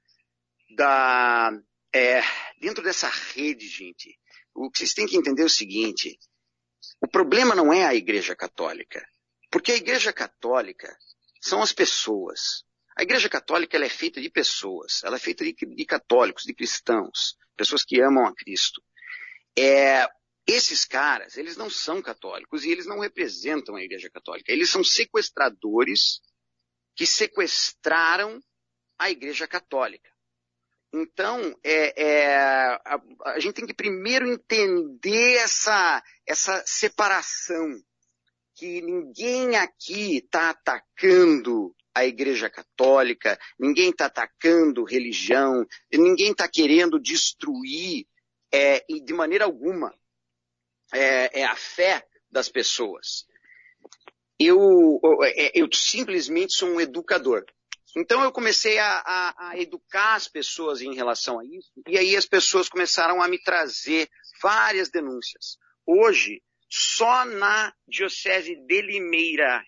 da, 0.74 1.50
é, 1.94 2.20
dentro 2.60 2.82
dessa 2.82 3.08
rede, 3.08 3.66
gente, 3.66 4.18
o 4.54 4.70
que 4.70 4.78
vocês 4.78 4.94
têm 4.94 5.06
que 5.06 5.16
entender 5.16 5.42
é 5.42 5.46
o 5.46 5.50
seguinte, 5.50 6.18
o 7.00 7.08
problema 7.08 7.54
não 7.54 7.72
é 7.72 7.84
a 7.84 7.94
Igreja 7.94 8.34
Católica, 8.37 9.04
porque 9.50 9.72
a 9.72 9.76
Igreja 9.76 10.12
Católica 10.12 10.96
são 11.40 11.62
as 11.62 11.72
pessoas. 11.72 12.64
A 12.96 13.02
Igreja 13.02 13.28
Católica 13.28 13.76
ela 13.76 13.87
é 13.87 13.90
feita 13.90 14.20
de 14.20 14.30
pessoas, 14.30 15.02
ela 15.04 15.16
é 15.16 15.18
feita 15.18 15.44
de, 15.44 15.52
de 15.52 15.84
católicos, 15.84 16.44
de 16.44 16.54
cristãos, 16.54 17.37
pessoas 17.56 17.84
que 17.84 18.00
amam 18.00 18.26
a 18.26 18.34
Cristo. 18.34 18.82
É, 19.58 20.08
esses 20.46 20.84
caras, 20.84 21.37
eles 21.37 21.56
não 21.56 21.70
são 21.70 22.02
católicos 22.02 22.64
e 22.64 22.70
eles 22.70 22.87
não 22.87 23.00
representam 23.00 23.76
a 23.76 23.82
Igreja 23.82 24.10
Católica. 24.10 24.52
Eles 24.52 24.70
são 24.70 24.84
sequestradores 24.84 26.20
que 26.94 27.06
sequestraram 27.06 28.40
a 28.98 29.10
Igreja 29.10 29.48
Católica. 29.48 30.13
Então, 30.96 31.59
é, 31.64 32.02
é, 32.04 32.37
a, 32.37 33.02
a, 33.24 33.40
gente 33.40 33.54
tem 33.54 33.66
que 33.66 33.74
primeiro 33.74 34.30
entender 34.30 35.38
essa, 35.38 36.00
essa 36.24 36.62
separação, 36.64 37.83
que 38.54 38.80
ninguém 38.80 39.57
aqui 39.57 40.18
está 40.18 40.50
atacando 40.50 41.74
a 41.92 42.07
Igreja 42.07 42.48
Católica, 42.48 43.37
ninguém 43.59 43.90
está 43.90 44.07
atacando 44.07 44.85
religião, 44.85 45.66
ninguém 45.92 46.30
está 46.30 46.46
querendo 46.46 47.00
destruir 47.00 48.07
é, 48.52 48.85
de 48.88 49.12
maneira 49.12 49.46
alguma 49.46 49.92
é, 50.92 51.40
é, 51.40 51.44
a 51.44 51.57
fé 51.57 52.07
das 52.30 52.48
pessoas. 52.48 53.26
Eu, 54.38 55.00
eu, 55.02 55.24
é, 55.24 55.50
eu 55.54 55.68
simplesmente 55.72 56.54
sou 56.54 56.68
um 56.68 56.80
educador. 56.80 57.44
Então 57.96 58.22
eu 58.24 58.33
comecei 58.33 58.78
a, 58.78 58.98
a, 58.98 59.48
a, 59.48 59.59
educar 59.59 60.14
as 60.14 60.26
pessoas 60.26 60.80
em 60.80 60.94
relação 60.94 61.38
a 61.38 61.44
isso, 61.44 61.70
e 61.88 61.96
aí 61.96 62.16
as 62.16 62.26
pessoas 62.26 62.68
começaram 62.68 63.22
a 63.22 63.28
me 63.28 63.38
trazer 63.38 64.09
várias 64.42 64.90
denúncias. 64.90 65.57
Hoje, 65.87 66.42
só 66.68 67.24
na 67.24 67.72
Diocese 67.87 68.57
de 68.57 68.83
Limeira, 68.83 69.62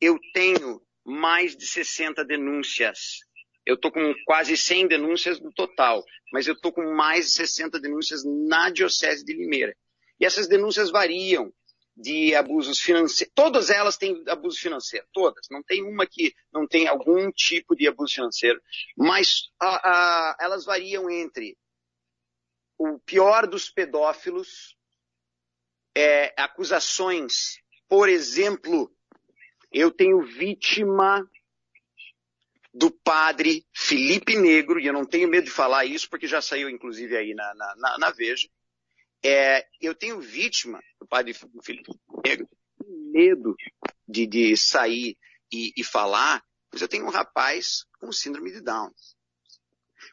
eu 0.00 0.18
tenho 0.32 0.80
mais 1.04 1.56
de 1.56 1.66
60 1.66 2.24
denúncias. 2.24 3.18
Eu 3.66 3.74
estou 3.74 3.92
com 3.92 4.14
quase 4.24 4.56
100 4.56 4.88
denúncias 4.88 5.40
no 5.40 5.52
total, 5.52 6.02
mas 6.32 6.46
eu 6.46 6.54
estou 6.54 6.72
com 6.72 6.94
mais 6.94 7.26
de 7.26 7.32
60 7.32 7.78
denúncias 7.80 8.22
na 8.24 8.70
Diocese 8.70 9.24
de 9.24 9.34
Limeira. 9.34 9.76
E 10.18 10.24
essas 10.24 10.48
denúncias 10.48 10.90
variam 10.90 11.52
de 11.98 12.32
abusos 12.36 12.78
financeiros. 12.78 13.32
Todas 13.34 13.70
elas 13.70 13.96
têm 13.96 14.22
abuso 14.28 14.60
financeiro, 14.60 15.04
todas. 15.12 15.46
Não 15.50 15.62
tem 15.64 15.82
uma 15.82 16.06
que 16.06 16.32
não 16.52 16.66
tem 16.66 16.86
algum 16.86 17.30
tipo 17.32 17.74
de 17.74 17.88
abuso 17.88 18.14
financeiro. 18.14 18.62
Mas 18.96 19.50
a, 19.60 19.90
a, 19.90 20.36
elas 20.40 20.64
variam 20.64 21.10
entre 21.10 21.58
o 22.78 23.00
pior 23.00 23.48
dos 23.48 23.68
pedófilos, 23.68 24.76
é, 25.96 26.32
acusações. 26.40 27.58
Por 27.88 28.08
exemplo, 28.08 28.94
eu 29.72 29.90
tenho 29.90 30.22
vítima 30.22 31.28
do 32.72 32.92
padre 32.92 33.66
Felipe 33.74 34.38
Negro, 34.38 34.78
e 34.78 34.86
eu 34.86 34.92
não 34.92 35.04
tenho 35.04 35.28
medo 35.28 35.46
de 35.46 35.50
falar 35.50 35.84
isso, 35.84 36.08
porque 36.08 36.28
já 36.28 36.40
saiu 36.40 36.70
inclusive 36.70 37.16
aí 37.16 37.34
na, 37.34 37.54
na, 37.54 37.98
na 37.98 38.10
Veja, 38.12 38.48
é, 39.24 39.66
eu 39.80 39.94
tenho 39.94 40.20
vítima 40.20 40.80
do 41.00 41.06
padre 41.06 41.34
Felipe 41.62 41.90
Negro, 42.24 42.48
medo 43.12 43.56
de, 44.06 44.26
de 44.26 44.56
sair 44.56 45.16
e, 45.52 45.72
e 45.76 45.84
falar, 45.84 46.44
mas 46.72 46.82
eu 46.82 46.88
tenho 46.88 47.06
um 47.06 47.10
rapaz 47.10 47.84
com 47.98 48.12
síndrome 48.12 48.52
de 48.52 48.60
Down. 48.60 48.92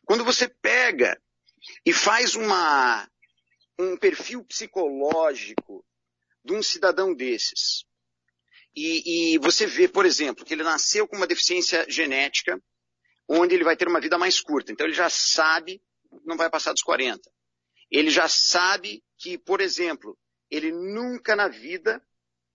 Quando 0.05 0.23
você 0.23 0.47
pega 0.47 1.19
e 1.85 1.93
faz 1.93 2.35
uma, 2.35 3.09
um 3.77 3.97
perfil 3.97 4.43
psicológico 4.43 5.85
de 6.43 6.53
um 6.53 6.61
cidadão 6.61 7.13
desses, 7.13 7.85
e, 8.75 9.35
e, 9.35 9.37
você 9.37 9.65
vê, 9.65 9.87
por 9.87 10.05
exemplo, 10.05 10.43
que 10.43 10.53
ele 10.53 10.63
nasceu 10.63 11.07
com 11.07 11.15
uma 11.15 11.27
deficiência 11.27 11.85
genética, 11.89 12.61
onde 13.27 13.55
ele 13.55 13.63
vai 13.63 13.77
ter 13.77 13.87
uma 13.87 14.01
vida 14.01 14.17
mais 14.17 14.41
curta. 14.41 14.71
Então 14.71 14.85
ele 14.85 14.93
já 14.93 15.09
sabe, 15.09 15.81
não 16.25 16.35
vai 16.35 16.49
passar 16.49 16.73
dos 16.73 16.81
40. 16.81 17.31
Ele 17.91 18.09
já 18.09 18.27
sabe 18.27 19.03
que, 19.17 19.37
por 19.37 19.61
exemplo, 19.61 20.17
ele 20.49 20.71
nunca 20.71 21.35
na 21.35 21.47
vida 21.47 22.01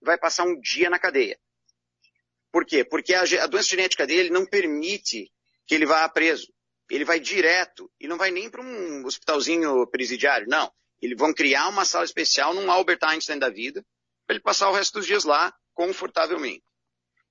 vai 0.01 0.17
passar 0.17 0.43
um 0.43 0.59
dia 0.59 0.89
na 0.89 0.99
cadeia. 0.99 1.39
Por 2.51 2.65
quê? 2.65 2.83
Porque 2.83 3.13
a, 3.13 3.21
a 3.21 3.47
doença 3.47 3.69
genética 3.69 4.05
dele 4.05 4.29
não 4.29 4.45
permite 4.45 5.31
que 5.65 5.75
ele 5.75 5.85
vá 5.85 6.07
preso. 6.09 6.51
Ele 6.89 7.05
vai 7.05 7.19
direto 7.19 7.89
e 7.99 8.07
não 8.07 8.17
vai 8.17 8.31
nem 8.31 8.49
para 8.49 8.61
um 8.61 9.05
hospitalzinho 9.05 9.87
presidiário, 9.87 10.47
não. 10.49 10.71
Eles 11.01 11.17
vão 11.17 11.33
criar 11.33 11.69
uma 11.69 11.85
sala 11.85 12.03
especial 12.03 12.53
num 12.53 12.69
Albert 12.69 12.99
Einstein 13.03 13.39
da 13.39 13.49
vida 13.49 13.85
para 14.27 14.35
ele 14.35 14.43
passar 14.43 14.69
o 14.69 14.73
resto 14.73 14.99
dos 14.99 15.07
dias 15.07 15.23
lá 15.23 15.53
confortavelmente. 15.73 16.63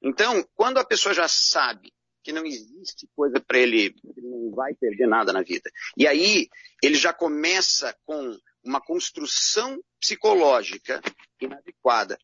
Então, 0.02 0.42
quando 0.54 0.78
a 0.78 0.84
pessoa 0.84 1.14
já 1.14 1.28
sabe 1.28 1.92
que 2.22 2.32
não 2.32 2.44
existe 2.44 3.08
coisa 3.14 3.40
para 3.40 3.58
ele, 3.58 3.94
ele 4.16 4.26
não 4.26 4.50
vai 4.50 4.74
perder 4.74 5.06
nada 5.06 5.32
na 5.32 5.42
vida. 5.42 5.70
E 5.96 6.06
aí, 6.06 6.48
ele 6.82 6.94
já 6.94 7.12
começa 7.12 7.96
com 8.04 8.38
uma 8.62 8.80
construção 8.80 9.82
psicológica 9.98 11.00
inadequada 11.40 12.18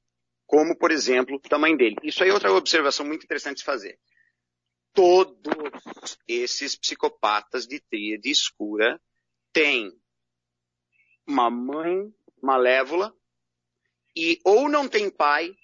como, 0.47 0.77
por 0.77 0.91
exemplo, 0.91 1.37
o 1.37 1.41
tamanho 1.41 1.77
dele. 1.77 1.97
Isso 2.03 2.23
aí 2.23 2.31
é 2.31 2.33
outra 2.33 2.53
observação 2.53 3.05
muito 3.05 3.25
interessante 3.25 3.59
de 3.59 3.65
fazer. 3.65 3.99
Todos 4.93 6.17
esses 6.27 6.77
psicopatas 6.77 7.67
de 7.67 7.81
tríade 7.81 8.31
escura 8.31 9.01
têm 9.53 9.93
uma 11.27 11.51
mãe 11.51 12.15
malévola 12.41 13.13
e 14.15 14.41
ou 14.45 14.69
não 14.69 14.89
tem 14.89 15.11
pai, 15.11 15.55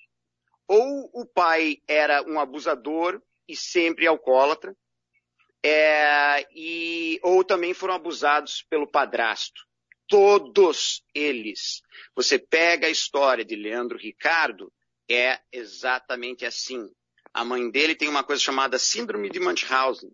ou 0.66 1.10
o 1.14 1.24
pai 1.24 1.78
era 1.88 2.22
um 2.24 2.38
abusador 2.38 3.22
e 3.48 3.56
sempre 3.56 4.06
alcoólatra, 4.06 4.76
é, 5.64 6.46
e, 6.54 7.20
ou 7.22 7.44
também 7.44 7.72
foram 7.72 7.94
abusados 7.94 8.64
pelo 8.68 8.86
padrasto. 8.86 9.62
Todos 10.08 11.04
eles. 11.14 11.80
Você 12.14 12.38
pega 12.38 12.86
a 12.86 12.90
história 12.90 13.44
de 13.44 13.54
Leandro 13.54 13.96
Ricardo, 13.96 14.72
é 15.10 15.38
exatamente 15.50 16.44
assim. 16.44 16.90
A 17.32 17.44
mãe 17.44 17.70
dele 17.70 17.94
tem 17.94 18.08
uma 18.08 18.24
coisa 18.24 18.42
chamada 18.42 18.78
Síndrome 18.78 19.30
de 19.30 19.40
Munchausen. 19.40 20.10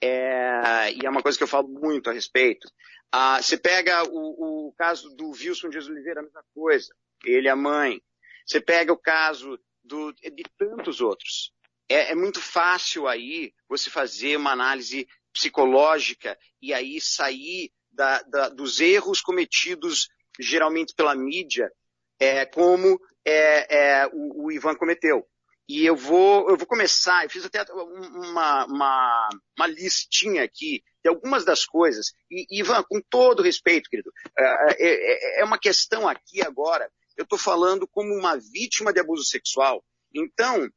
É, 0.00 0.92
e 0.92 1.06
é 1.06 1.08
uma 1.08 1.22
coisa 1.22 1.38
que 1.38 1.44
eu 1.44 1.48
falo 1.48 1.68
muito 1.68 2.10
a 2.10 2.12
respeito. 2.12 2.68
Ah, 3.10 3.40
você 3.40 3.56
pega 3.56 4.02
o, 4.02 4.68
o, 4.68 4.72
caso 4.72 5.08
do 5.14 5.30
Wilson 5.30 5.70
Dias 5.70 5.88
Oliveira, 5.88 6.20
a 6.20 6.24
mesma 6.24 6.44
coisa. 6.52 6.94
Ele 7.24 7.48
é 7.48 7.50
a 7.50 7.56
mãe. 7.56 8.02
Você 8.44 8.60
pega 8.60 8.92
o 8.92 8.98
caso 8.98 9.58
do, 9.82 10.12
de 10.12 10.42
tantos 10.58 11.00
outros. 11.00 11.52
É, 11.88 12.12
é 12.12 12.14
muito 12.14 12.40
fácil 12.40 13.06
aí 13.06 13.52
você 13.68 13.90
fazer 13.90 14.36
uma 14.36 14.52
análise 14.52 15.06
psicológica 15.32 16.38
e 16.62 16.72
aí 16.72 17.00
sair 17.00 17.70
da, 17.92 18.22
da, 18.22 18.48
dos 18.48 18.80
erros 18.80 19.20
cometidos 19.20 20.08
geralmente 20.38 20.94
pela 20.94 21.14
mídia, 21.14 21.70
é, 22.18 22.44
como 22.44 23.00
é, 23.24 23.76
é, 23.76 24.06
o, 24.12 24.44
o, 24.44 24.52
Ivan 24.52 24.74
cometeu. 24.74 25.26
E 25.68 25.84
eu 25.84 25.96
vou, 25.96 26.48
eu 26.50 26.56
vou 26.56 26.66
começar, 26.66 27.24
eu 27.24 27.30
fiz 27.30 27.44
até 27.44 27.62
uma, 27.72 28.66
uma, 28.66 29.28
uma 29.56 29.66
listinha 29.66 30.42
aqui 30.42 30.82
de 31.02 31.08
algumas 31.08 31.44
das 31.44 31.64
coisas. 31.64 32.12
E, 32.30 32.58
Ivan, 32.58 32.82
com 32.82 33.00
todo 33.00 33.42
respeito, 33.42 33.88
querido, 33.88 34.12
é, 34.38 34.76
é, 34.78 35.40
é 35.40 35.44
uma 35.44 35.58
questão 35.58 36.08
aqui 36.08 36.42
agora, 36.42 36.90
eu 37.16 37.22
estou 37.24 37.38
falando 37.38 37.86
como 37.86 38.12
uma 38.14 38.36
vítima 38.36 38.92
de 38.92 39.00
abuso 39.00 39.24
sexual. 39.24 39.82
Então, 40.12 40.68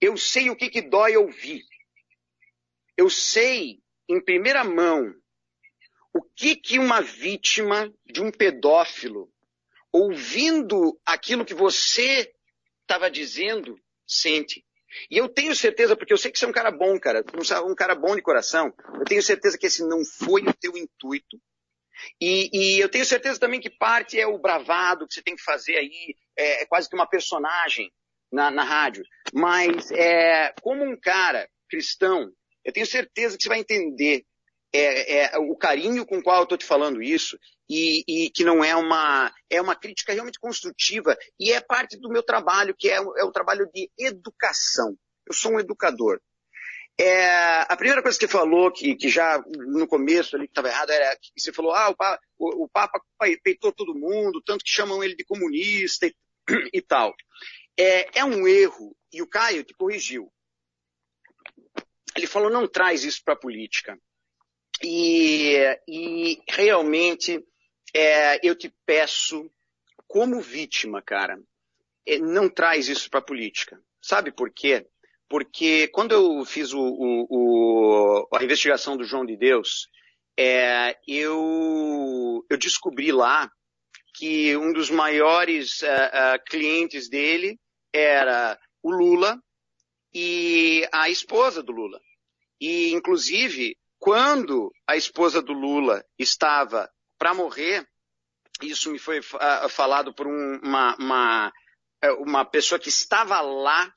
eu 0.00 0.16
sei 0.16 0.50
o 0.50 0.56
que, 0.56 0.70
que 0.70 0.82
dói 0.82 1.16
ouvir. 1.16 1.62
Eu 2.96 3.10
sei, 3.10 3.80
em 4.08 4.22
primeira 4.22 4.64
mão, 4.64 5.14
o 6.12 6.22
que, 6.22 6.56
que 6.56 6.78
uma 6.78 7.00
vítima 7.00 7.92
de 8.06 8.20
um 8.20 8.30
pedófilo, 8.30 9.32
ouvindo 9.92 11.00
aquilo 11.04 11.44
que 11.44 11.54
você 11.54 12.32
estava 12.82 13.10
dizendo, 13.10 13.78
sente. 14.06 14.64
E 15.10 15.16
eu 15.16 15.28
tenho 15.28 15.54
certeza, 15.54 15.96
porque 15.96 16.12
eu 16.12 16.18
sei 16.18 16.32
que 16.32 16.38
você 16.38 16.44
é 16.44 16.48
um 16.48 16.52
cara 16.52 16.70
bom, 16.70 16.98
cara, 16.98 17.24
um 17.64 17.74
cara 17.74 17.94
bom 17.94 18.16
de 18.16 18.22
coração. 18.22 18.74
Eu 18.94 19.04
tenho 19.04 19.22
certeza 19.22 19.56
que 19.56 19.66
esse 19.66 19.86
não 19.86 20.04
foi 20.04 20.42
o 20.42 20.54
teu 20.54 20.76
intuito. 20.76 21.40
E, 22.20 22.50
e 22.52 22.80
eu 22.80 22.88
tenho 22.88 23.04
certeza 23.04 23.38
também 23.38 23.60
que 23.60 23.70
parte 23.70 24.18
é 24.18 24.26
o 24.26 24.38
bravado 24.38 25.06
que 25.06 25.14
você 25.14 25.22
tem 25.22 25.36
que 25.36 25.42
fazer 25.42 25.76
aí, 25.76 26.16
é, 26.36 26.62
é 26.62 26.66
quase 26.66 26.88
que 26.88 26.94
uma 26.94 27.06
personagem 27.06 27.92
na, 28.32 28.50
na 28.50 28.64
rádio. 28.64 29.04
Mas 29.32 29.90
é, 29.92 30.52
como 30.60 30.84
um 30.84 30.98
cara 30.98 31.48
cristão, 31.68 32.30
eu 32.64 32.72
tenho 32.72 32.86
certeza 32.86 33.36
que 33.36 33.42
você 33.42 33.48
vai 33.48 33.60
entender 33.60 34.24
é, 34.72 35.34
é, 35.34 35.38
o 35.38 35.56
carinho 35.56 36.06
com 36.06 36.18
o 36.18 36.22
qual 36.22 36.38
eu 36.38 36.42
estou 36.44 36.58
te 36.58 36.64
falando 36.64 37.02
isso 37.02 37.38
e, 37.68 38.04
e, 38.06 38.30
que 38.30 38.44
não 38.44 38.62
é 38.62 38.74
uma 38.76 39.32
é 39.48 39.60
uma 39.60 39.74
crítica 39.74 40.12
realmente 40.12 40.38
construtiva 40.38 41.16
e 41.38 41.52
é 41.52 41.60
parte 41.60 41.98
do 41.98 42.08
meu 42.08 42.22
trabalho 42.22 42.74
que 42.78 42.88
é, 42.88 42.96
é 42.96 43.24
o 43.24 43.32
trabalho 43.32 43.68
de 43.74 43.90
educação. 43.98 44.96
Eu 45.26 45.34
sou 45.34 45.52
um 45.52 45.60
educador. 45.60 46.20
É, 46.98 47.62
a 47.62 47.76
primeira 47.76 48.02
coisa 48.02 48.18
que 48.18 48.26
você 48.26 48.30
falou, 48.30 48.70
que, 48.70 48.94
que 48.94 49.08
já 49.08 49.42
no 49.48 49.86
começo 49.86 50.36
ali 50.36 50.46
que 50.46 50.50
estava 50.50 50.68
errado, 50.68 50.90
era 50.90 51.16
que 51.16 51.40
você 51.40 51.50
falou, 51.50 51.72
ah, 51.72 51.88
o 51.88 51.96
Papa, 51.96 52.20
o, 52.38 52.64
o 52.64 52.68
Papa 52.68 53.00
peitou 53.42 53.72
todo 53.72 53.94
mundo, 53.94 54.42
tanto 54.44 54.62
que 54.62 54.70
chamam 54.70 55.02
ele 55.02 55.16
de 55.16 55.24
comunista 55.24 56.06
e, 56.06 56.14
e 56.74 56.82
tal. 56.82 57.14
É, 57.78 58.18
é 58.18 58.24
um 58.24 58.46
erro, 58.46 58.94
e 59.12 59.22
o 59.22 59.26
Caio 59.26 59.64
te 59.64 59.74
corrigiu. 59.74 60.32
Ele 62.16 62.26
falou, 62.26 62.50
não 62.50 62.66
traz 62.66 63.04
isso 63.04 63.22
para 63.24 63.34
a 63.34 63.38
política. 63.38 63.98
E, 64.82 65.56
e 65.86 66.42
realmente 66.48 67.44
é, 67.94 68.46
eu 68.46 68.54
te 68.54 68.72
peço, 68.86 69.50
como 70.06 70.40
vítima, 70.40 71.02
cara, 71.02 71.38
é, 72.06 72.18
não 72.18 72.48
traz 72.48 72.88
isso 72.88 73.08
para 73.10 73.20
a 73.20 73.24
política. 73.24 73.80
Sabe 74.00 74.32
por 74.32 74.50
quê? 74.50 74.86
Porque 75.28 75.88
quando 75.88 76.12
eu 76.12 76.44
fiz 76.44 76.72
o, 76.72 76.80
o, 76.80 77.26
o, 77.30 78.28
a 78.34 78.42
investigação 78.42 78.96
do 78.96 79.04
João 79.04 79.24
de 79.24 79.36
Deus, 79.36 79.88
é, 80.36 80.98
eu, 81.06 82.44
eu 82.48 82.56
descobri 82.56 83.12
lá 83.12 83.50
que 84.14 84.56
um 84.56 84.72
dos 84.72 84.90
maiores 84.90 85.82
uh, 85.82 85.86
uh, 85.86 86.44
clientes 86.46 87.08
dele 87.08 87.60
era 87.92 88.58
o 88.82 88.90
Lula 88.90 89.40
e 90.12 90.88
a 90.92 91.08
esposa 91.08 91.62
do 91.62 91.72
Lula. 91.72 92.00
E, 92.60 92.92
inclusive, 92.92 93.76
quando 93.98 94.72
a 94.86 94.96
esposa 94.96 95.42
do 95.42 95.52
Lula 95.52 96.04
estava 96.18 96.90
para 97.18 97.34
morrer, 97.34 97.86
isso 98.62 98.90
me 98.90 98.98
foi 98.98 99.20
uh, 99.20 99.68
falado 99.68 100.14
por 100.14 100.26
um, 100.26 100.60
uma, 100.62 100.96
uma, 100.96 101.52
é, 102.02 102.10
uma 102.12 102.44
pessoa 102.44 102.78
que 102.78 102.88
estava 102.88 103.40
lá 103.40 103.92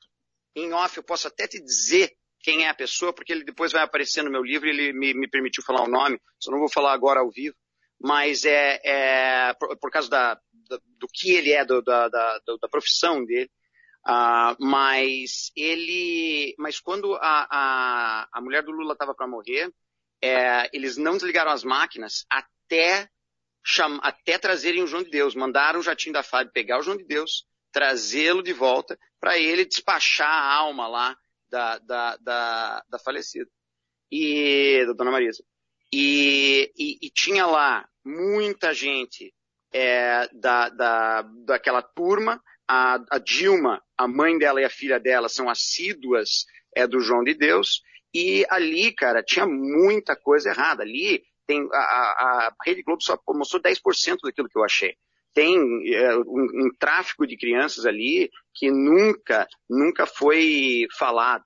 em 0.54 0.72
off, 0.72 0.96
eu 0.96 1.02
posso 1.02 1.26
até 1.26 1.48
te 1.48 1.60
dizer 1.62 2.12
quem 2.40 2.64
é 2.64 2.68
a 2.68 2.74
pessoa, 2.74 3.12
porque 3.12 3.32
ele 3.32 3.44
depois 3.44 3.72
vai 3.72 3.82
aparecer 3.82 4.22
no 4.22 4.30
meu 4.30 4.42
livro 4.42 4.68
ele 4.68 4.92
me, 4.92 5.14
me 5.14 5.28
permitiu 5.28 5.64
falar 5.64 5.82
o 5.82 5.90
nome, 5.90 6.20
só 6.38 6.50
não 6.50 6.58
vou 6.58 6.70
falar 6.70 6.92
agora 6.92 7.20
ao 7.20 7.30
vivo, 7.30 7.56
mas 7.98 8.44
é, 8.44 8.80
é 8.84 9.54
por, 9.54 9.76
por, 9.78 9.90
causa 9.90 10.10
da, 10.10 10.34
da, 10.68 10.78
do 10.98 11.08
que 11.12 11.32
ele 11.32 11.52
é, 11.52 11.64
do, 11.64 11.80
da, 11.82 12.08
da, 12.08 12.38
da 12.60 12.68
profissão 12.68 13.24
dele, 13.24 13.50
uh, 14.06 14.56
mas 14.58 15.50
ele, 15.56 16.54
mas 16.58 16.80
quando 16.80 17.14
a, 17.16 17.46
a, 17.50 18.28
a 18.32 18.40
mulher 18.40 18.62
do 18.62 18.72
Lula 18.72 18.92
estava 18.92 19.14
para 19.14 19.26
morrer, 19.26 19.72
é, 20.22 20.70
eles 20.72 20.96
não 20.96 21.12
desligaram 21.12 21.50
as 21.50 21.62
máquinas 21.62 22.24
até, 22.30 23.08
cham, 23.62 24.00
até 24.02 24.38
trazerem 24.38 24.82
o 24.82 24.86
João 24.86 25.02
de 25.02 25.10
Deus. 25.10 25.34
Mandaram 25.34 25.80
o 25.80 25.82
jatinho 25.82 26.14
da 26.14 26.22
FAB 26.22 26.50
pegar 26.50 26.78
o 26.78 26.82
João 26.82 26.96
de 26.96 27.04
Deus, 27.04 27.46
trazê-lo 27.70 28.42
de 28.42 28.52
volta, 28.52 28.98
para 29.20 29.38
ele 29.38 29.66
despachar 29.66 30.30
a 30.30 30.54
alma 30.54 30.86
lá 30.86 31.16
da, 31.48 31.78
da, 31.78 32.16
da, 32.16 32.84
da 32.88 32.98
falecida. 32.98 33.50
E, 34.10 34.84
da 34.86 34.92
Dona 34.92 35.10
Marisa. 35.10 35.44
E, 35.92 36.72
e, 36.76 37.06
e 37.06 37.10
tinha 37.10 37.46
lá 37.46 37.86
muita 38.04 38.72
gente 38.72 39.34
é, 39.72 40.28
da, 40.32 40.68
da, 40.68 41.22
daquela 41.44 41.82
turma. 41.82 42.42
A, 42.68 42.98
a, 43.10 43.18
Dilma, 43.18 43.82
a 43.96 44.08
mãe 44.08 44.38
dela 44.38 44.60
e 44.60 44.64
a 44.64 44.70
filha 44.70 44.98
dela 44.98 45.28
são 45.28 45.48
assíduas 45.48 46.46
é, 46.74 46.86
do 46.86 47.00
João 47.00 47.22
de 47.22 47.34
Deus. 47.34 47.82
E 48.14 48.44
ali, 48.48 48.92
cara, 48.92 49.22
tinha 49.22 49.46
muita 49.46 50.16
coisa 50.16 50.50
errada. 50.50 50.82
Ali 50.82 51.22
tem 51.46 51.68
a, 51.72 51.76
a, 51.76 52.54
Rede 52.64 52.82
Globo 52.82 53.02
só 53.02 53.18
mostrou 53.28 53.62
10% 53.62 54.18
daquilo 54.22 54.48
que 54.48 54.58
eu 54.58 54.64
achei. 54.64 54.94
Tem 55.34 55.56
é, 55.92 56.16
um, 56.16 56.66
um 56.66 56.70
tráfico 56.78 57.26
de 57.26 57.36
crianças 57.36 57.84
ali 57.84 58.30
que 58.54 58.70
nunca, 58.70 59.46
nunca 59.68 60.06
foi 60.06 60.86
falado. 60.96 61.44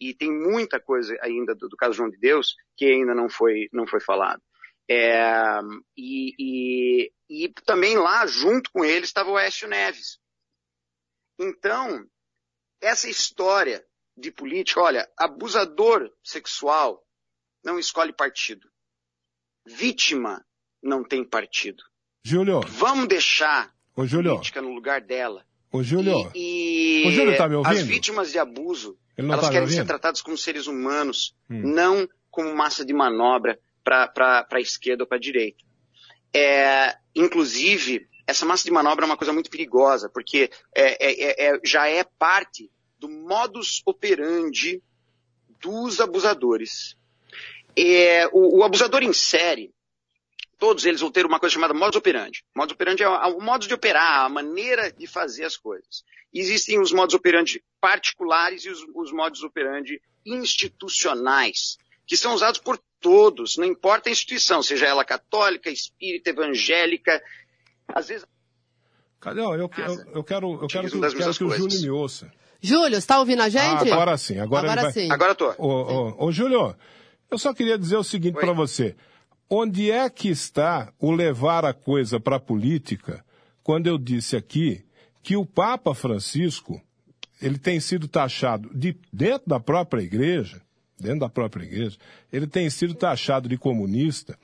E 0.00 0.14
tem 0.14 0.30
muita 0.30 0.80
coisa 0.80 1.16
ainda 1.22 1.54
do, 1.54 1.68
do 1.68 1.76
caso 1.76 1.94
João 1.94 2.10
de 2.10 2.18
Deus 2.18 2.54
que 2.76 2.84
ainda 2.84 3.14
não 3.14 3.28
foi, 3.28 3.68
não 3.72 3.86
foi 3.86 4.00
falado. 4.00 4.40
É, 4.90 5.60
e, 5.96 6.34
e, 6.38 7.12
e, 7.28 7.48
também 7.66 7.98
lá, 7.98 8.26
junto 8.26 8.70
com 8.72 8.84
ele, 8.84 9.04
estava 9.04 9.30
o 9.30 9.38
Écio 9.38 9.68
Neves. 9.68 10.18
Então, 11.38 12.04
essa 12.80 13.08
história 13.08 13.84
de 14.16 14.32
política, 14.32 14.80
olha, 14.80 15.08
abusador 15.16 16.10
sexual 16.22 17.02
não 17.64 17.78
escolhe 17.78 18.12
partido. 18.12 18.68
Vítima 19.66 20.44
não 20.82 21.04
tem 21.04 21.24
partido. 21.24 21.82
Júlio. 22.24 22.60
Vamos 22.60 23.06
deixar 23.08 23.72
Ô, 23.94 24.04
Júlio. 24.06 24.32
a 24.32 24.34
política 24.34 24.62
no 24.62 24.72
lugar 24.72 25.00
dela. 25.00 25.46
Ô, 25.70 25.82
Júlio. 25.82 26.30
E, 26.34 27.04
e 27.04 27.08
Ô, 27.08 27.10
Júlio, 27.10 27.36
tá 27.36 27.48
me 27.48 27.54
ouvindo? 27.54 27.72
as 27.72 27.82
vítimas 27.82 28.32
de 28.32 28.38
abuso, 28.38 28.98
elas 29.16 29.40
tá 29.40 29.50
querem 29.50 29.68
ser? 29.68 29.82
Hum. 29.82 29.86
tratadas 29.86 30.22
como 30.22 30.36
seres 30.36 30.66
humanos, 30.66 31.36
não 31.48 32.08
como 32.30 32.54
massa 32.54 32.84
de 32.84 32.92
manobra 32.92 33.58
para 33.84 34.46
a 34.50 34.60
esquerda 34.60 35.04
ou 35.04 35.08
para 35.08 35.18
a 35.18 35.20
direita. 35.20 35.64
É, 36.34 36.96
inclusive, 37.14 38.06
essa 38.28 38.44
massa 38.44 38.62
de 38.62 38.70
manobra 38.70 39.06
é 39.06 39.06
uma 39.06 39.16
coisa 39.16 39.32
muito 39.32 39.48
perigosa, 39.48 40.10
porque 40.10 40.50
é, 40.74 41.46
é, 41.46 41.46
é, 41.46 41.60
já 41.64 41.88
é 41.88 42.04
parte 42.04 42.70
do 42.98 43.08
modus 43.08 43.80
operandi 43.86 44.82
dos 45.58 45.98
abusadores. 45.98 46.94
É, 47.74 48.26
o, 48.26 48.58
o 48.58 48.64
abusador 48.64 49.02
em 49.02 49.14
série, 49.14 49.72
todos 50.58 50.84
eles 50.84 51.00
vão 51.00 51.10
ter 51.10 51.24
uma 51.24 51.40
coisa 51.40 51.54
chamada 51.54 51.72
modus 51.72 51.96
operandi. 51.96 52.44
Modus 52.54 52.74
operandi 52.74 53.02
é 53.02 53.08
o 53.08 53.40
modo 53.40 53.66
de 53.66 53.72
operar, 53.72 54.26
a 54.26 54.28
maneira 54.28 54.92
de 54.92 55.06
fazer 55.06 55.46
as 55.46 55.56
coisas. 55.56 56.04
Existem 56.30 56.78
os 56.78 56.92
modus 56.92 57.14
operandi 57.14 57.64
particulares 57.80 58.66
e 58.66 58.68
os, 58.68 58.84
os 58.94 59.10
modus 59.10 59.42
operandi 59.42 60.02
institucionais, 60.26 61.78
que 62.06 62.14
são 62.14 62.34
usados 62.34 62.60
por 62.60 62.78
todos, 63.00 63.56
não 63.56 63.64
importa 63.64 64.10
a 64.10 64.12
instituição, 64.12 64.62
seja 64.62 64.84
ela 64.84 65.02
católica, 65.02 65.70
espírita, 65.70 66.28
evangélica. 66.28 67.22
Às 67.92 68.08
vezes, 68.08 68.26
Cadê? 69.20 69.40
ó, 69.40 69.54
Eu, 69.54 69.60
eu, 69.60 69.68
eu 70.14 70.24
quero, 70.24 70.52
eu 70.62 70.66
quero, 70.68 70.88
que, 70.90 71.00
quero 71.16 71.34
que 71.34 71.44
o. 71.44 71.50
Júlio 71.50 71.80
me 71.80 71.90
ouça. 71.90 72.30
Júlio, 72.60 72.96
está 72.98 73.18
ouvindo 73.18 73.42
a 73.42 73.48
gente? 73.48 73.90
Ah, 73.90 73.94
agora 73.94 74.16
sim, 74.16 74.38
agora 74.38 74.72
ele 74.72 74.80
vai- 74.82 74.92
sim. 74.92 75.10
agora 75.10 75.32
eu 75.32 75.34
tô. 75.36 75.50
Ô, 75.58 75.66
ô, 75.68 76.26
ô, 76.26 76.32
Júlio, 76.32 76.74
eu 77.30 77.38
só 77.38 77.52
queria 77.54 77.78
dizer 77.78 77.96
o 77.96 78.04
seguinte 78.04 78.34
para 78.34 78.52
você. 78.52 78.96
Onde 79.50 79.90
é 79.90 80.08
que 80.10 80.28
está 80.28 80.92
o 80.98 81.10
levar 81.10 81.64
a 81.64 81.72
coisa 81.72 82.20
para 82.20 82.36
a 82.36 82.40
política 82.40 83.24
quando 83.62 83.86
eu 83.86 83.96
disse 83.96 84.36
aqui 84.36 84.84
que 85.22 85.36
o 85.36 85.46
Papa 85.46 85.94
Francisco 85.94 86.80
ele 87.40 87.58
tem 87.58 87.80
sido 87.80 88.08
taxado 88.08 88.68
de 88.74 88.96
dentro 89.12 89.48
da 89.48 89.58
própria 89.60 90.02
igreja, 90.02 90.60
dentro 90.98 91.20
da 91.20 91.28
própria 91.28 91.64
igreja, 91.64 91.96
ele 92.32 92.46
tem 92.46 92.68
sido 92.68 92.94
taxado 92.94 93.48
de 93.48 93.56
comunista 93.56 94.38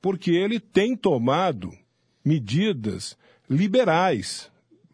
porque 0.00 0.30
ele 0.30 0.58
tem 0.58 0.96
tomado 0.96 1.70
medidas 2.28 3.16
liberais 3.48 4.50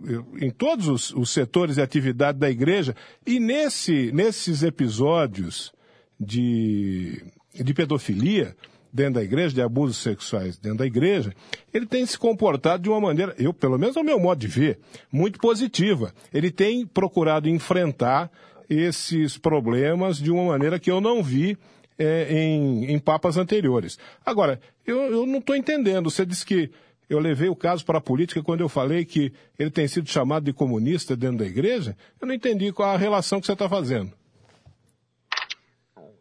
eu- 0.07 0.26
em 0.41 0.51
todos 0.51 0.87
os, 0.89 1.11
os 1.12 1.30
setores 1.30 1.76
de 1.76 1.82
atividade 1.82 2.39
da 2.39 2.51
igreja 2.51 2.95
e 3.26 3.41
nesse, 3.41 4.12
nesses 4.12 4.62
episódios 4.62 5.72
de, 6.18 7.22
de 7.55 7.74
pedofilia 7.74 8.57
dentro 8.93 9.14
da 9.14 9.24
igreja, 9.24 9.55
de 9.55 9.62
abusos 9.62 9.97
sexuais 9.97 10.57
dentro 10.57 10.78
da 10.78 10.87
igreja, 10.87 11.35
ele 11.72 11.85
tem 11.87 12.07
se 12.07 12.16
comportado 12.16 12.82
de 12.85 12.89
uma 12.89 13.01
maneira, 13.01 13.35
eu, 13.39 13.53
pelo 13.53 13.76
menos 13.78 13.97
é 13.97 14.01
o 14.01 14.05
meu 14.05 14.20
modo 14.20 14.39
de 14.39 14.47
ver, 14.47 14.78
muito 15.11 15.39
positiva. 15.41 16.14
Ele 16.32 16.49
tem 16.51 16.87
procurado 16.87 17.49
enfrentar 17.49 18.30
esses 18.70 19.37
problemas 19.37 20.18
de 20.18 20.30
uma 20.30 20.45
maneira 20.45 20.78
que 20.78 20.91
eu 20.91 21.01
não 21.01 21.22
vi 21.24 21.59
é, 21.99 22.28
em, 22.32 22.85
em 22.93 22.99
papas 22.99 23.37
anteriores. 23.37 23.99
Agora, 24.24 24.61
eu, 24.87 25.01
eu 25.03 25.26
não 25.26 25.39
estou 25.39 25.57
entendendo. 25.57 26.09
Você 26.09 26.24
disse 26.24 26.47
que 26.47 26.70
eu 27.09 27.19
levei 27.19 27.49
o 27.49 27.57
caso 27.57 27.85
para 27.85 27.99
a 27.99 28.01
política 28.03 28.43
quando 28.43 28.61
eu 28.61 28.69
falei 28.69 29.05
que 29.05 29.33
ele 29.59 29.71
tem 29.71 29.87
sido 29.89 30.09
chamado 30.09 30.45
de 30.45 30.53
comunista 30.53 31.17
dentro 31.17 31.39
da 31.39 31.47
igreja. 31.47 31.97
Eu 32.21 32.27
não 32.27 32.35
entendi 32.35 32.73
qual 32.73 32.91
a 32.91 32.97
relação 32.97 33.41
que 33.41 33.47
você 33.47 33.53
está 33.53 33.69
fazendo. 33.69 34.13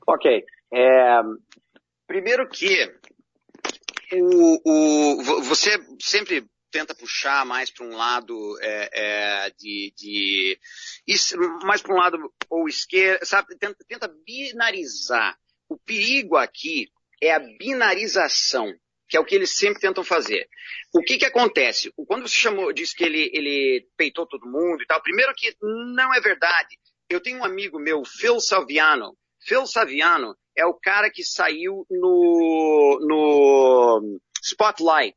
Ok. 0.08 0.44
É, 0.74 1.20
primeiro 2.08 2.48
que 2.50 2.92
o, 4.12 4.62
o- 4.66 5.24
vo- 5.24 5.42
você 5.44 5.72
sempre 6.02 6.46
tenta 6.72 6.96
puxar 6.96 7.46
mais 7.46 7.70
para 7.72 7.86
um 7.86 7.96
lado 7.96 8.36
é, 8.62 8.90
é, 9.46 9.50
de, 9.52 9.94
de 9.96 10.60
is- 11.08 11.36
mais 11.64 11.82
para 11.82 11.94
um 11.94 11.98
lado 11.98 12.18
ou 12.50 12.68
esquerda, 12.68 13.24
sabe? 13.26 13.56
Tenta, 13.58 13.78
tenta 13.88 14.12
binarizar. 14.26 15.38
O 15.70 15.78
perigo 15.78 16.36
aqui 16.36 16.88
é 17.22 17.32
a 17.34 17.40
binarização, 17.40 18.74
que 19.14 19.18
é 19.18 19.20
o 19.20 19.26
que 19.26 19.36
eles 19.36 19.56
sempre 19.56 19.80
tentam 19.80 20.04
fazer. 20.04 20.50
O 20.92 21.00
que 21.04 21.20
que 21.20 21.26
acontece? 21.26 21.94
Quando 22.08 22.28
você 22.28 22.36
chamou, 22.36 22.74
disse 22.74 22.96
que 22.96 23.04
ele, 23.04 23.30
ele 23.32 23.88
peitou 23.96 24.26
todo 24.26 24.50
mundo 24.50 24.82
e 24.82 24.88
tal, 24.88 25.00
primeiro 25.04 25.32
que 25.36 25.56
não 25.62 26.12
é 26.12 26.20
verdade. 26.20 26.80
Eu 27.08 27.22
tenho 27.22 27.38
um 27.38 27.44
amigo 27.44 27.78
meu, 27.78 28.04
Phil 28.04 28.40
Salviano. 28.40 29.16
Phil 29.40 29.68
Saviano 29.68 30.36
é 30.58 30.66
o 30.66 30.74
cara 30.74 31.12
que 31.12 31.24
saiu 31.24 31.86
no, 31.92 33.00
no 33.04 34.20
Spotlight. 34.42 35.16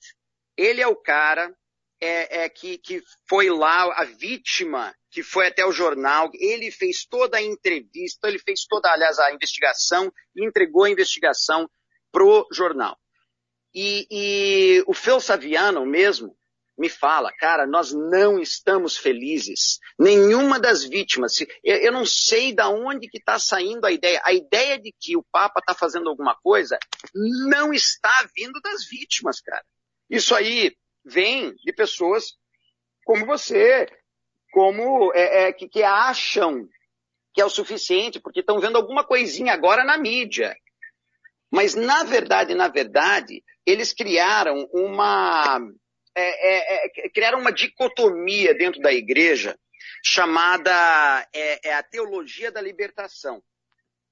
Ele 0.58 0.82
é 0.82 0.86
o 0.86 0.96
cara 0.96 1.50
é, 1.98 2.42
é, 2.42 2.48
que, 2.50 2.76
que 2.76 3.02
foi 3.26 3.48
lá, 3.48 3.94
a 3.94 4.04
vítima 4.04 4.94
que 5.10 5.22
foi 5.22 5.46
até 5.46 5.64
o 5.64 5.72
jornal. 5.72 6.30
Ele 6.34 6.70
fez 6.70 7.06
toda 7.06 7.38
a 7.38 7.42
entrevista, 7.42 8.28
ele 8.28 8.40
fez 8.40 8.66
toda, 8.68 8.92
aliás, 8.92 9.18
a 9.18 9.32
investigação 9.32 10.12
e 10.36 10.46
entregou 10.46 10.84
a 10.84 10.90
investigação 10.90 11.66
pro 12.12 12.46
jornal. 12.52 12.94
E, 13.78 14.06
e 14.10 14.84
o 14.86 14.94
Phil 14.94 15.20
Saviano 15.20 15.84
mesmo 15.84 16.34
me 16.78 16.88
fala, 16.88 17.30
cara, 17.32 17.66
nós 17.66 17.92
não 17.92 18.38
estamos 18.40 18.96
felizes. 18.96 19.78
Nenhuma 19.98 20.58
das 20.58 20.82
vítimas. 20.82 21.38
Eu, 21.62 21.76
eu 21.76 21.92
não 21.92 22.06
sei 22.06 22.54
da 22.54 22.70
onde 22.70 23.06
que 23.06 23.18
está 23.18 23.38
saindo 23.38 23.84
a 23.84 23.92
ideia. 23.92 24.18
A 24.24 24.32
ideia 24.32 24.78
de 24.78 24.94
que 24.98 25.14
o 25.14 25.22
Papa 25.30 25.60
está 25.60 25.74
fazendo 25.74 26.08
alguma 26.08 26.34
coisa 26.36 26.78
não 27.14 27.70
está 27.70 28.26
vindo 28.34 28.58
das 28.62 28.86
vítimas, 28.86 29.42
cara. 29.42 29.62
Isso 30.08 30.34
aí 30.34 30.74
vem 31.04 31.54
de 31.56 31.72
pessoas 31.72 32.34
como 33.04 33.26
você, 33.26 33.86
como 34.52 35.12
é, 35.14 35.48
é, 35.48 35.52
que, 35.52 35.68
que 35.68 35.82
acham 35.82 36.66
que 37.34 37.42
é 37.42 37.44
o 37.44 37.50
suficiente, 37.50 38.18
porque 38.18 38.40
estão 38.40 38.58
vendo 38.58 38.76
alguma 38.76 39.04
coisinha 39.04 39.52
agora 39.52 39.84
na 39.84 39.98
mídia. 39.98 40.56
Mas 41.50 41.74
na 41.74 42.02
verdade, 42.04 42.54
na 42.54 42.68
verdade, 42.68 43.42
eles 43.64 43.92
criaram 43.92 44.68
uma 44.72 45.60
é, 46.14 46.22
é, 46.24 46.86
é, 46.86 47.10
criaram 47.10 47.38
uma 47.38 47.52
dicotomia 47.52 48.54
dentro 48.54 48.80
da 48.80 48.92
igreja 48.92 49.58
chamada 50.04 51.28
é, 51.32 51.68
é 51.68 51.74
a 51.74 51.82
teologia 51.82 52.50
da 52.50 52.60
libertação. 52.60 53.42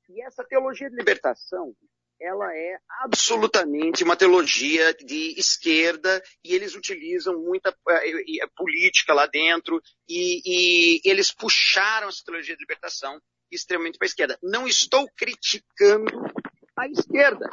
E 0.09 0.22
essa 0.22 0.45
teologia 0.45 0.91
de 0.91 0.97
libertação, 0.97 1.74
ela 2.20 2.55
é 2.55 2.78
absolutamente 3.01 4.05
uma 4.05 4.16
teologia 4.16 4.93
de 4.95 5.39
esquerda 5.39 6.22
e 6.45 6.55
eles 6.55 6.74
utilizam 6.74 7.41
muita 7.41 7.74
eh, 7.89 8.11
eh, 8.11 8.47
política 8.55 9.14
lá 9.14 9.26
dentro 9.26 9.80
e, 10.09 10.43
e 10.45 11.01
eles 11.05 11.32
puxaram 11.32 12.09
essa 12.09 12.22
teologia 12.24 12.55
de 12.55 12.62
libertação 12.62 13.18
extremamente 13.51 13.99
para 13.99 14.07
a 14.07 14.09
esquerda. 14.09 14.39
Não 14.43 14.66
estou 14.66 15.09
criticando 15.16 16.12
a 16.77 16.87
esquerda, 16.89 17.49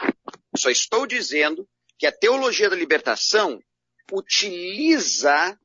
só 0.55 0.69
estou 0.69 1.05
dizendo 1.05 1.67
que 1.97 2.07
a 2.07 2.11
teologia 2.11 2.69
da 2.69 2.75
libertação 2.75 3.61
utiliza 4.11 5.57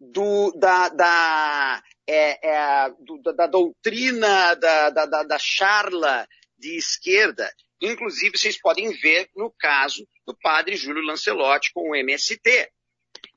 do, 0.00 0.52
da, 0.52 0.88
da, 0.90 1.82
é, 2.06 2.48
é, 2.48 2.90
do- 3.00 3.20
da, 3.22 3.32
da 3.32 3.46
doutrina 3.46 4.54
da, 4.54 4.90
da, 4.90 5.06
da, 5.06 5.22
da 5.22 5.38
charla 5.38 6.26
de 6.58 6.76
esquerda. 6.76 7.50
Inclusive, 7.80 8.36
vocês 8.36 8.60
podem 8.60 8.90
ver 9.00 9.28
no 9.36 9.50
caso 9.50 10.06
do 10.26 10.36
padre 10.36 10.76
Júlio 10.76 11.02
Lancelotti 11.02 11.72
com 11.72 11.90
o 11.90 11.96
MST. 11.96 12.70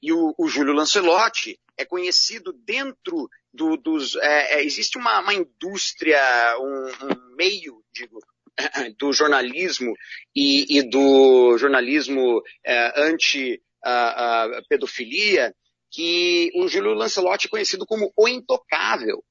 E 0.02 0.12
o, 0.12 0.34
o 0.38 0.48
Júlio 0.48 0.74
Lancelotti 0.74 1.60
é 1.78 1.86
conhecido 1.86 2.52
dentro 2.54 3.30
do- 3.54 3.78
dos. 3.78 4.16
é, 4.18 4.56
é, 4.56 4.64
existe 4.64 4.98
uma, 4.98 5.20
uma 5.22 5.34
indústria, 5.34 6.20
um, 6.60 6.88
um 7.08 7.36
meio, 7.36 7.84
digo, 7.94 8.20
do 9.00 9.14
jornalismo 9.14 9.94
e, 10.36 10.78
e 10.78 10.90
do 10.90 11.58
jornalismo 11.58 12.42
é, 12.66 13.02
anti-pedofilia, 13.02 15.54
que 15.92 16.52
o 16.56 16.68
Júlio 16.68 16.94
Lancelotti 16.94 17.48
é 17.48 17.50
conhecido 17.50 17.86
como 17.86 18.12
o 18.16 18.28
intocável, 18.28 19.24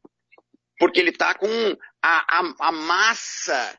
porque 0.79 1.01
ele 1.01 1.11
está 1.11 1.35
com 1.35 1.47
a, 2.03 2.41
a, 2.41 2.55
a 2.69 2.73
massa 2.73 3.79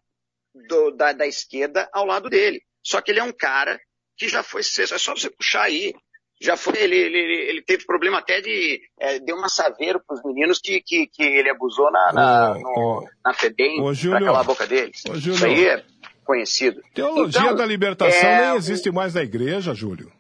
do- 0.68 0.92
da, 0.92 1.14
da 1.14 1.28
esquerda 1.28 1.90
ao 1.94 2.06
lado 2.06 2.30
dele. 2.30 2.62
Só 2.84 3.02
que 3.02 3.12
ele 3.12 3.20
é 3.20 3.24
um 3.24 3.32
cara 3.32 3.80
que 4.18 4.28
já 4.28 4.44
foi, 4.44 4.62
é 4.62 4.98
só 4.98 5.16
você 5.16 5.30
puxar 5.30 5.64
aí, 5.64 5.94
já 6.42 6.58
foi, 6.58 6.76
ele, 6.78 6.96
ele, 6.96 7.18
ele 7.50 7.62
teve 7.62 7.86
problema 7.86 8.18
até 8.18 8.42
de, 8.42 8.82
é, 9.00 9.20
deu 9.20 9.36
uma 9.36 9.48
saveiro 9.48 10.02
para 10.06 10.16
os 10.18 10.24
meninos 10.24 10.60
que, 10.60 10.82
que, 10.82 11.06
que 11.08 11.22
ele 11.22 11.50
abusou 11.50 11.92
na, 11.92 12.12
na, 12.12 12.52
Ô, 12.52 12.60
no- 12.60 12.70
ô, 13.00 13.10
na 13.24 13.34
FEBEM 13.34 13.78
para 14.10 14.20
calar 14.20 14.42
a 14.42 14.44
boca 14.44 14.66
deles. 14.66 15.04
Ô. 15.08 15.14
Isso 15.14 15.46
aí 15.46 15.66
é 15.68 15.84
conhecido. 16.26 16.82
Teologia 16.96 17.42
Então, 17.42 17.56
da 17.56 17.66
libertação 17.66 18.30
é, 18.30 18.48
nem 18.48 18.58
existe 18.58 18.92
mais 18.92 19.14
na 19.14 19.22
igreja, 19.22 19.74
Júlio. 19.76 20.12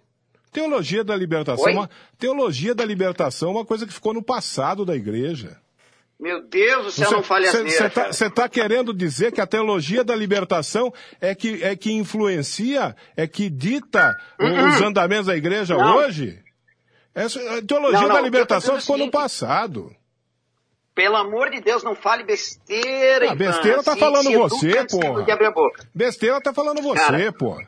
Teologia 0.51 1.03
da 1.03 1.15
libertação, 1.15 1.65
Oi? 1.65 1.71
é 1.71 1.75
uma, 1.75 1.89
teologia 2.19 2.75
da 2.75 2.85
libertação 2.85 3.49
é 3.49 3.51
uma 3.53 3.65
coisa 3.65 3.87
que 3.87 3.93
ficou 3.93 4.13
no 4.13 4.21
passado 4.21 4.85
da 4.85 4.95
igreja. 4.95 5.57
Meu 6.21 6.39
Deus 6.39 6.85
do 6.85 6.91
céu, 6.91 7.09
não 7.09 7.23
fale 7.23 7.47
Você 7.47 7.87
está 7.87 8.29
tá 8.29 8.47
querendo 8.47 8.93
dizer 8.93 9.31
que 9.31 9.41
a 9.41 9.47
teologia 9.47 10.03
da 10.03 10.15
libertação 10.15 10.93
é 11.19 11.33
que, 11.33 11.63
é 11.63 11.75
que 11.75 11.91
influencia, 11.91 12.95
é 13.17 13.25
que 13.25 13.49
dita 13.49 14.15
uhum. 14.39 14.69
os 14.69 14.81
andamentos 14.83 15.25
da 15.25 15.35
igreja 15.35 15.75
não. 15.75 15.95
hoje? 15.95 16.39
Essa, 17.15 17.39
a 17.57 17.61
teologia 17.63 18.01
não, 18.01 18.07
não, 18.09 18.15
da 18.15 18.21
libertação 18.21 18.79
ficou 18.79 18.97
seguinte, 18.97 19.07
no 19.07 19.19
passado. 19.19 19.95
Pelo 20.93 21.15
amor 21.15 21.49
de 21.49 21.59
Deus, 21.59 21.83
não 21.83 21.95
fale 21.95 22.23
besteira. 22.23 23.31
Ah, 23.31 23.35
besteira 23.35 23.81
tá 23.81 23.97
falando 23.97 24.31
você, 24.31 24.85
porra. 24.85 25.25
Besteira 25.95 26.39
tá 26.39 26.53
falando 26.53 26.83
você, 26.83 27.31
porra. 27.31 27.67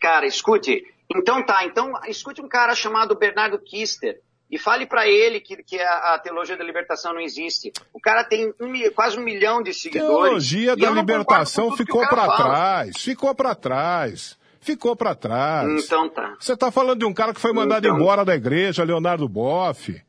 Cara, 0.00 0.24
escute. 0.26 0.84
Então 1.12 1.44
tá, 1.44 1.64
então 1.64 1.92
escute 2.06 2.40
um 2.40 2.48
cara 2.48 2.72
chamado 2.76 3.18
Bernardo 3.18 3.58
Kister 3.58 4.20
e 4.54 4.58
fale 4.58 4.86
para 4.86 5.08
ele 5.08 5.40
que, 5.40 5.56
que 5.64 5.80
a, 5.80 6.14
a, 6.14 6.18
teologia 6.20 6.56
da 6.56 6.62
libertação 6.62 7.12
não 7.12 7.20
existe. 7.20 7.72
O 7.92 7.98
cara 8.00 8.22
tem 8.22 8.54
um, 8.60 8.90
quase 8.94 9.18
um 9.18 9.22
milhão 9.24 9.60
de 9.60 9.74
seguidores. 9.74 10.08
Teologia 10.08 10.76
da 10.76 10.90
libertação 10.90 11.76
ficou 11.76 12.06
para 12.06 12.36
trás, 12.36 13.02
ficou 13.02 13.34
para 13.34 13.52
trás. 13.56 14.38
Ficou 14.60 14.94
para 14.94 15.14
trás. 15.14 15.84
Então 15.84 16.08
tá. 16.08 16.36
Você 16.38 16.56
tá 16.56 16.70
falando 16.70 17.00
de 17.00 17.04
um 17.04 17.12
cara 17.12 17.34
que 17.34 17.40
foi 17.40 17.52
mandado 17.52 17.84
então... 17.84 17.98
embora 17.98 18.24
da 18.24 18.34
igreja, 18.34 18.84
Leonardo 18.84 19.28
Boff. 19.28 20.00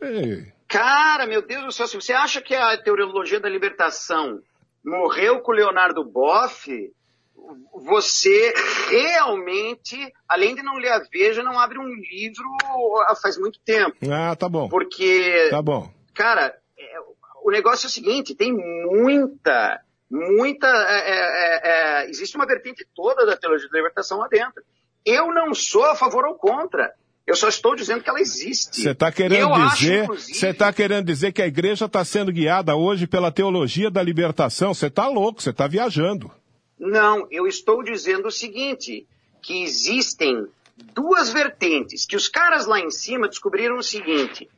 Ei. 0.00 0.52
Cara, 0.68 1.26
meu 1.26 1.42
Deus 1.42 1.64
do 1.64 1.72
céu, 1.72 1.88
se 1.88 1.96
você 1.96 2.12
acha 2.12 2.40
que 2.40 2.54
a 2.54 2.78
teologia 2.78 3.40
da 3.40 3.48
libertação 3.48 4.38
morreu 4.84 5.40
com 5.40 5.50
o 5.50 5.54
Leonardo 5.54 6.04
Boff, 6.04 6.70
você 7.74 8.52
realmente, 8.88 9.96
além 10.28 10.54
de 10.54 10.62
não 10.62 10.76
ler 10.76 10.92
a 10.92 11.02
Veja, 11.10 11.42
não 11.42 11.58
abre 11.58 11.78
um 11.78 11.86
livro 11.86 12.44
faz 13.20 13.36
muito 13.38 13.58
tempo. 13.60 13.96
Ah, 14.10 14.34
tá 14.36 14.48
bom. 14.48 14.68
Porque, 14.68 15.48
tá 15.50 15.62
bom. 15.62 15.90
cara, 16.14 16.54
é, 16.78 16.98
o 17.42 17.50
negócio 17.50 17.86
é 17.86 17.88
o 17.88 17.92
seguinte, 17.92 18.34
tem 18.34 18.52
muita, 18.52 19.80
muita, 20.10 20.66
é, 20.66 21.10
é, 21.10 21.60
é, 22.04 22.10
existe 22.10 22.36
uma 22.36 22.46
vertente 22.46 22.86
toda 22.94 23.26
da 23.26 23.36
teologia 23.36 23.68
da 23.68 23.78
libertação 23.78 24.18
lá 24.18 24.28
dentro. 24.28 24.62
Eu 25.04 25.32
não 25.32 25.54
sou 25.54 25.84
a 25.84 25.94
favor 25.94 26.24
ou 26.24 26.34
contra. 26.34 26.92
Eu 27.26 27.36
só 27.36 27.48
estou 27.48 27.76
dizendo 27.76 28.02
que 28.02 28.10
ela 28.10 28.20
existe. 28.20 28.80
Você 28.80 28.90
está 28.90 29.12
querendo 29.12 29.54
dizer, 29.70 30.06
você 30.06 30.48
está 30.48 30.72
querendo 30.72 31.06
dizer 31.06 31.32
que 31.32 31.40
a 31.40 31.46
igreja 31.46 31.84
está 31.84 32.04
sendo 32.04 32.32
guiada 32.32 32.74
hoje 32.74 33.06
pela 33.06 33.30
teologia 33.30 33.90
da 33.90 34.02
libertação? 34.02 34.74
Você 34.74 34.88
está 34.88 35.06
louco, 35.06 35.40
você 35.40 35.50
está 35.50 35.68
viajando. 35.68 36.30
Não, 36.80 37.28
eu 37.30 37.46
estou 37.46 37.82
dizendo 37.82 38.28
o 38.28 38.32
seguinte, 38.32 39.06
que 39.42 39.62
existem 39.62 40.48
duas 40.94 41.30
vertentes, 41.30 42.06
que 42.06 42.16
os 42.16 42.26
caras 42.26 42.64
lá 42.64 42.80
em 42.80 42.90
cima 42.90 43.28
descobriram 43.28 43.76
o 43.76 43.82
seguinte, 43.82 44.48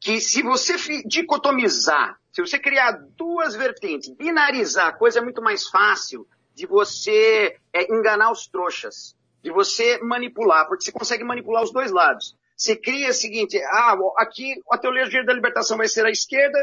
que 0.00 0.20
se 0.20 0.42
você 0.42 0.74
dicotomizar, 1.06 2.18
se 2.32 2.40
você 2.40 2.58
criar 2.58 2.90
duas 3.16 3.54
vertentes, 3.54 4.08
binarizar, 4.08 4.88
a 4.88 4.92
coisa 4.92 5.20
é 5.20 5.22
muito 5.22 5.40
mais 5.40 5.68
fácil 5.68 6.26
de 6.56 6.66
você 6.66 7.56
é, 7.72 7.94
enganar 7.94 8.32
os 8.32 8.48
trouxas, 8.48 9.16
de 9.44 9.52
você 9.52 9.98
manipular, 10.02 10.66
porque 10.66 10.86
você 10.86 10.90
consegue 10.90 11.22
manipular 11.22 11.62
os 11.62 11.72
dois 11.72 11.92
lados. 11.92 12.36
Você 12.56 12.74
cria 12.74 13.10
o 13.10 13.14
seguinte, 13.14 13.56
ah, 13.62 13.96
aqui 14.18 14.60
a 14.68 14.76
teologia 14.76 15.24
da 15.24 15.32
libertação 15.32 15.76
vai 15.76 15.86
ser 15.86 16.04
a 16.04 16.10
esquerda 16.10 16.58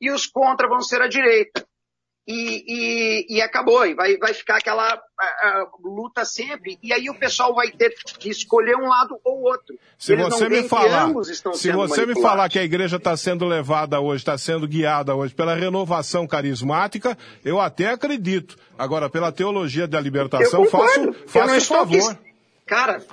e 0.00 0.08
os 0.12 0.24
contra 0.24 0.68
vão 0.68 0.80
ser 0.80 1.02
a 1.02 1.08
direita 1.08 1.66
e, 2.26 2.64
e, 2.66 3.36
e, 3.36 3.42
acabou, 3.42 3.84
e 3.84 3.94
vai, 3.94 4.16
vai 4.16 4.32
ficar 4.32 4.56
aquela 4.56 4.98
luta 5.82 6.24
sempre, 6.24 6.78
e 6.82 6.92
aí 6.92 7.10
o 7.10 7.14
pessoal 7.14 7.54
vai 7.54 7.70
ter 7.70 7.94
que 8.18 8.30
escolher 8.30 8.76
um 8.76 8.88
lado 8.88 9.18
ou 9.22 9.42
outro. 9.42 9.78
Se 9.98 10.14
Eles 10.14 10.26
você 10.26 10.48
me 10.48 10.62
falar, 10.66 11.12
se 11.54 11.70
você 11.72 12.06
me 12.06 12.20
falar 12.20 12.48
que 12.48 12.58
a 12.58 12.64
igreja 12.64 12.96
está 12.96 13.14
sendo 13.16 13.44
levada 13.44 14.00
hoje, 14.00 14.22
está 14.22 14.38
sendo 14.38 14.66
guiada 14.66 15.14
hoje 15.14 15.34
pela 15.34 15.54
renovação 15.54 16.26
carismática, 16.26 17.16
eu 17.44 17.60
até 17.60 17.88
acredito. 17.88 18.56
Agora, 18.78 19.10
pela 19.10 19.30
teologia 19.30 19.86
da 19.86 20.00
libertação, 20.00 20.64
faço, 20.64 21.12
faço 21.26 21.56
o 21.56 21.76
favor. 21.76 22.12
Aqui, 22.12 22.20
cara, 22.66 23.04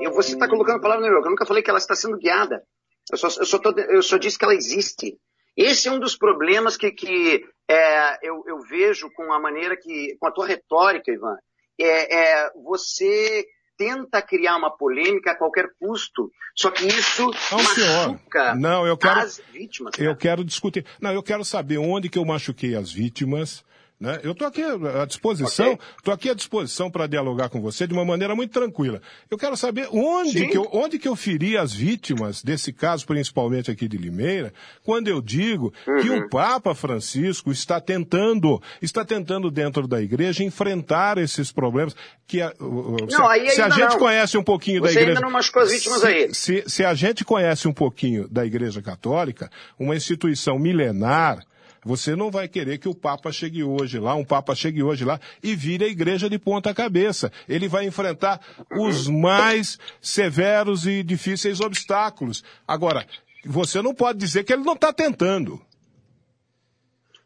eu, 0.00 0.12
você 0.12 0.32
está 0.32 0.48
colocando 0.48 0.78
a 0.78 0.80
palavra 0.80 1.06
no 1.06 1.12
meu, 1.12 1.22
eu 1.22 1.30
nunca 1.30 1.46
falei 1.46 1.62
que 1.62 1.70
ela 1.70 1.78
está 1.78 1.94
sendo 1.94 2.18
guiada. 2.18 2.62
Eu 3.10 3.16
só, 3.16 3.28
eu, 3.28 3.46
só 3.46 3.58
tô, 3.58 3.70
eu 3.78 4.02
só 4.02 4.16
disse 4.16 4.38
que 4.38 4.44
ela 4.44 4.54
existe. 4.54 5.16
Esse 5.56 5.88
é 5.88 5.92
um 5.92 5.98
dos 5.98 6.16
problemas 6.16 6.76
que, 6.76 6.90
que 6.90 7.44
é, 7.70 8.18
eu, 8.22 8.42
eu, 8.48 8.58
vejo 8.60 9.08
com 9.12 9.32
a 9.32 9.38
maneira 9.38 9.76
que, 9.76 10.16
com 10.18 10.26
a 10.26 10.32
tua 10.32 10.46
retórica, 10.46 11.12
Ivan. 11.12 11.36
É, 11.80 12.16
é, 12.16 12.50
você 12.64 13.46
tenta 13.76 14.20
criar 14.20 14.56
uma 14.56 14.76
polêmica 14.76 15.30
a 15.30 15.36
qualquer 15.36 15.68
custo, 15.78 16.30
só 16.54 16.70
que 16.70 16.86
isso 16.86 17.30
não, 17.50 17.58
machuca 17.58 17.74
senhor. 17.74 18.56
Não, 18.56 18.86
eu 18.86 18.96
quero, 18.96 19.20
as 19.20 19.38
vítimas. 19.52 19.94
Cara. 19.94 20.10
Eu 20.10 20.16
quero 20.16 20.44
discutir. 20.44 20.84
Não, 21.00 21.12
eu 21.12 21.22
quero 21.22 21.44
saber 21.44 21.78
onde 21.78 22.08
que 22.08 22.18
eu 22.18 22.24
machuquei 22.24 22.74
as 22.74 22.92
vítimas 22.92 23.64
né? 24.00 24.18
Eu 24.22 24.32
estou 24.32 24.48
aqui 24.48 24.62
à 24.62 25.04
disposição, 25.04 25.72
estou 25.72 26.14
okay. 26.14 26.14
aqui 26.14 26.30
à 26.30 26.34
disposição 26.34 26.90
para 26.90 27.06
dialogar 27.06 27.50
com 27.50 27.60
você 27.60 27.86
de 27.86 27.92
uma 27.92 28.04
maneira 28.04 28.34
muito 28.34 28.50
tranquila. 28.50 29.02
Eu 29.30 29.36
quero 29.36 29.54
saber 29.58 29.88
onde 29.92 30.46
que 30.48 30.56
eu, 30.56 30.66
onde 30.72 30.98
que 30.98 31.06
eu 31.06 31.14
feri 31.14 31.58
as 31.58 31.70
vítimas 31.74 32.42
desse 32.42 32.72
caso, 32.72 33.06
principalmente 33.06 33.70
aqui 33.70 33.86
de 33.86 33.98
Limeira, 33.98 34.54
quando 34.82 35.08
eu 35.08 35.20
digo 35.20 35.70
uhum. 35.86 36.00
que 36.00 36.08
o 36.08 36.14
uhum. 36.14 36.28
Papa 36.30 36.74
Francisco 36.74 37.52
está 37.52 37.78
tentando, 37.78 38.62
está 38.80 39.04
tentando 39.04 39.50
dentro 39.50 39.86
da 39.86 40.00
igreja 40.00 40.42
enfrentar 40.42 41.18
esses 41.18 41.52
problemas 41.52 41.94
que 42.26 42.40
a, 42.40 42.54
não, 42.58 43.28
aí 43.28 43.50
se 43.50 43.60
a 43.60 43.68
gente 43.68 43.90
não. 43.90 43.98
conhece 43.98 44.38
um 44.38 44.42
pouquinho 44.42 44.80
você 44.80 44.94
da 44.94 45.00
igreja, 45.02 45.18
ainda 45.18 45.20
não 45.20 45.30
machucou 45.30 45.60
as 45.60 45.70
vítimas 45.72 46.00
se, 46.00 46.06
aí. 46.06 46.34
Se, 46.34 46.64
se 46.66 46.84
a 46.86 46.94
gente 46.94 47.22
conhece 47.22 47.68
um 47.68 47.72
pouquinho 47.72 48.26
da 48.28 48.46
igreja 48.46 48.80
católica, 48.80 49.50
uma 49.78 49.94
instituição 49.94 50.58
milenar 50.58 51.44
você 51.84 52.14
não 52.14 52.30
vai 52.30 52.46
querer 52.48 52.78
que 52.78 52.88
o 52.88 52.94
Papa 52.94 53.32
chegue 53.32 53.64
hoje 53.64 53.98
lá, 53.98 54.14
um 54.14 54.24
Papa 54.24 54.54
chegue 54.54 54.82
hoje 54.82 55.04
lá 55.04 55.18
e 55.42 55.54
vire 55.54 55.84
a 55.84 55.88
igreja 55.88 56.28
de 56.28 56.38
ponta 56.38 56.74
cabeça. 56.74 57.32
Ele 57.48 57.68
vai 57.68 57.86
enfrentar 57.86 58.40
os 58.70 59.08
mais 59.08 59.78
severos 60.00 60.86
e 60.86 61.02
difíceis 61.02 61.60
obstáculos. 61.60 62.44
Agora, 62.66 63.06
você 63.44 63.80
não 63.80 63.94
pode 63.94 64.18
dizer 64.18 64.44
que 64.44 64.52
ele 64.52 64.64
não 64.64 64.74
está 64.74 64.92
tentando. 64.92 65.60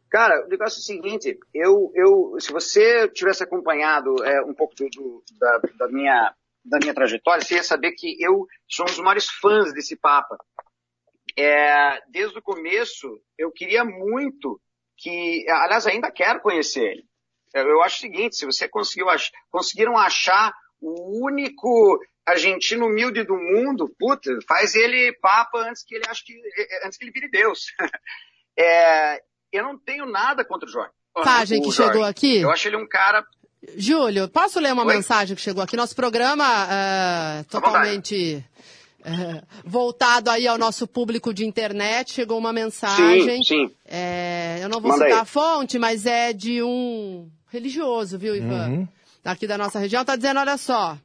Cara, 0.09 0.47
o 0.47 0.49
negócio 0.49 0.79
é 0.79 0.81
o 0.81 0.85
seguinte, 0.85 1.39
eu, 1.53 1.91
eu, 1.93 2.37
se 2.39 2.53
você 2.53 3.09
tivesse 3.09 3.43
acompanhado 3.43 4.15
é, 4.25 4.43
um 4.43 4.55
pouco 4.55 4.73
do, 4.77 4.89
do, 4.89 5.25
da, 5.41 5.61
da, 5.77 5.89
minha, 5.89 6.33
da 6.65 6.79
minha 6.79 6.95
trajetória, 6.95 7.43
você 7.43 7.57
ia 7.57 7.65
saber 7.65 7.91
que 7.93 8.17
eu 8.25 8.47
sou 8.69 8.87
um 8.87 8.89
dos 8.89 9.01
maiores 9.01 9.29
fãs 9.29 9.75
desse 9.75 9.97
Papa 9.97 10.37
é, 11.37 12.01
desde 12.11 12.39
o 12.39 12.43
começo, 12.43 13.20
eu 13.39 13.51
queria 13.51 13.85
muito 13.85 14.61
que, 14.97 15.45
aliás, 15.49 15.87
ainda 15.87 16.11
quero 16.11 16.41
conhecer 16.41 16.82
ele. 16.82 17.05
Eu 17.55 17.82
acho 17.82 17.97
o 17.97 18.01
seguinte, 18.01 18.37
se 18.37 18.47
você 18.47 18.68
conseguiu 18.68 19.09
ach, 19.09 19.30
conseguiram 19.51 19.97
achar 19.97 20.53
o 20.80 21.24
único 21.24 21.99
argentino 22.26 22.87
humilde 22.87 23.22
do 23.22 23.37
mundo, 23.37 23.95
puta, 23.99 24.30
faz 24.49 24.74
ele 24.74 25.12
papa 25.20 25.59
antes 25.59 25.85
que 25.85 25.95
ele 25.95 26.05
ache 26.09 26.24
que, 26.24 26.35
antes 26.85 26.99
que 26.99 27.05
ele 27.05 27.12
vire 27.12 27.30
Deus. 27.30 27.66
É, 28.57 29.20
eu 29.53 29.64
não 29.64 29.76
tenho 29.76 30.07
nada 30.07 30.45
contra 30.45 30.68
o 30.68 30.70
Jorge. 30.70 30.93
Mensagem 31.16 31.61
que 31.61 31.72
Jorge. 31.72 31.93
chegou 31.93 32.05
aqui. 32.05 32.41
Eu 32.41 32.53
acho 32.53 32.68
ele 32.68 32.76
um 32.76 32.87
cara. 32.87 33.26
Júlio, 33.76 34.28
posso 34.28 34.61
ler 34.61 34.72
uma 34.72 34.85
Oi? 34.85 34.95
mensagem 34.95 35.35
que 35.35 35.43
chegou 35.43 35.61
aqui? 35.61 35.76
Nosso 35.76 35.97
programa 35.97 36.45
uh, 36.45 37.45
totalmente 37.51 38.37
é, 38.37 38.45
voltado 39.65 40.31
aí 40.31 40.47
ao 40.47 40.59
nosso 40.59 40.87
público 40.87 41.33
de 41.33 41.45
internet, 41.47 42.13
chegou 42.13 42.39
uma 42.39 42.53
mensagem. 42.53 43.43
Sim, 43.43 43.67
sim. 43.69 43.71
É, 43.87 44.59
eu 44.63 44.69
não 44.69 44.81
vou 44.81 44.91
Manda 44.91 45.05
citar 45.05 45.19
aí. 45.19 45.23
a 45.23 45.25
fonte, 45.25 45.79
mas 45.79 46.07
é 46.07 46.33
de 46.33 46.63
um 46.63 47.29
religioso, 47.51 48.19
viu, 48.19 48.35
Ivan? 48.35 48.69
Uhum. 48.69 48.89
Aqui 49.25 49.47
da 49.47 49.57
nossa 49.57 49.79
região, 49.79 50.05
tá 50.05 50.17
dizendo, 50.17 50.41
olha 50.41 50.57
só. 50.59 50.99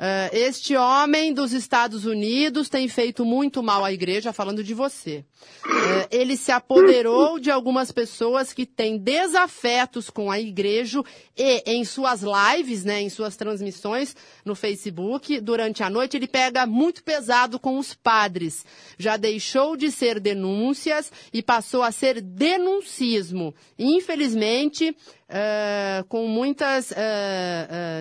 Uh, 0.00 0.34
este 0.34 0.74
homem 0.74 1.30
dos 1.30 1.52
Estados 1.52 2.06
Unidos 2.06 2.70
tem 2.70 2.88
feito 2.88 3.22
muito 3.22 3.62
mal 3.62 3.84
à 3.84 3.92
igreja, 3.92 4.32
falando 4.32 4.64
de 4.64 4.72
você. 4.72 5.26
Uh, 5.62 6.08
ele 6.10 6.38
se 6.38 6.50
apoderou 6.50 7.38
de 7.38 7.50
algumas 7.50 7.92
pessoas 7.92 8.50
que 8.50 8.64
têm 8.64 8.96
desafetos 8.96 10.08
com 10.08 10.30
a 10.30 10.40
igreja 10.40 11.02
e 11.36 11.62
em 11.66 11.84
suas 11.84 12.22
lives, 12.22 12.82
né, 12.82 13.02
em 13.02 13.10
suas 13.10 13.36
transmissões 13.36 14.16
no 14.42 14.54
Facebook, 14.54 15.38
durante 15.38 15.82
a 15.82 15.90
noite, 15.90 16.16
ele 16.16 16.26
pega 16.26 16.64
muito 16.64 17.04
pesado 17.04 17.58
com 17.58 17.78
os 17.78 17.92
padres. 17.92 18.64
Já 18.98 19.18
deixou 19.18 19.76
de 19.76 19.90
ser 19.90 20.18
denúncias 20.18 21.12
e 21.30 21.42
passou 21.42 21.82
a 21.82 21.92
ser 21.92 22.22
denuncismo. 22.22 23.54
Infelizmente, 23.78 24.96
uh, 25.28 26.04
com 26.08 26.26
muitas 26.26 26.90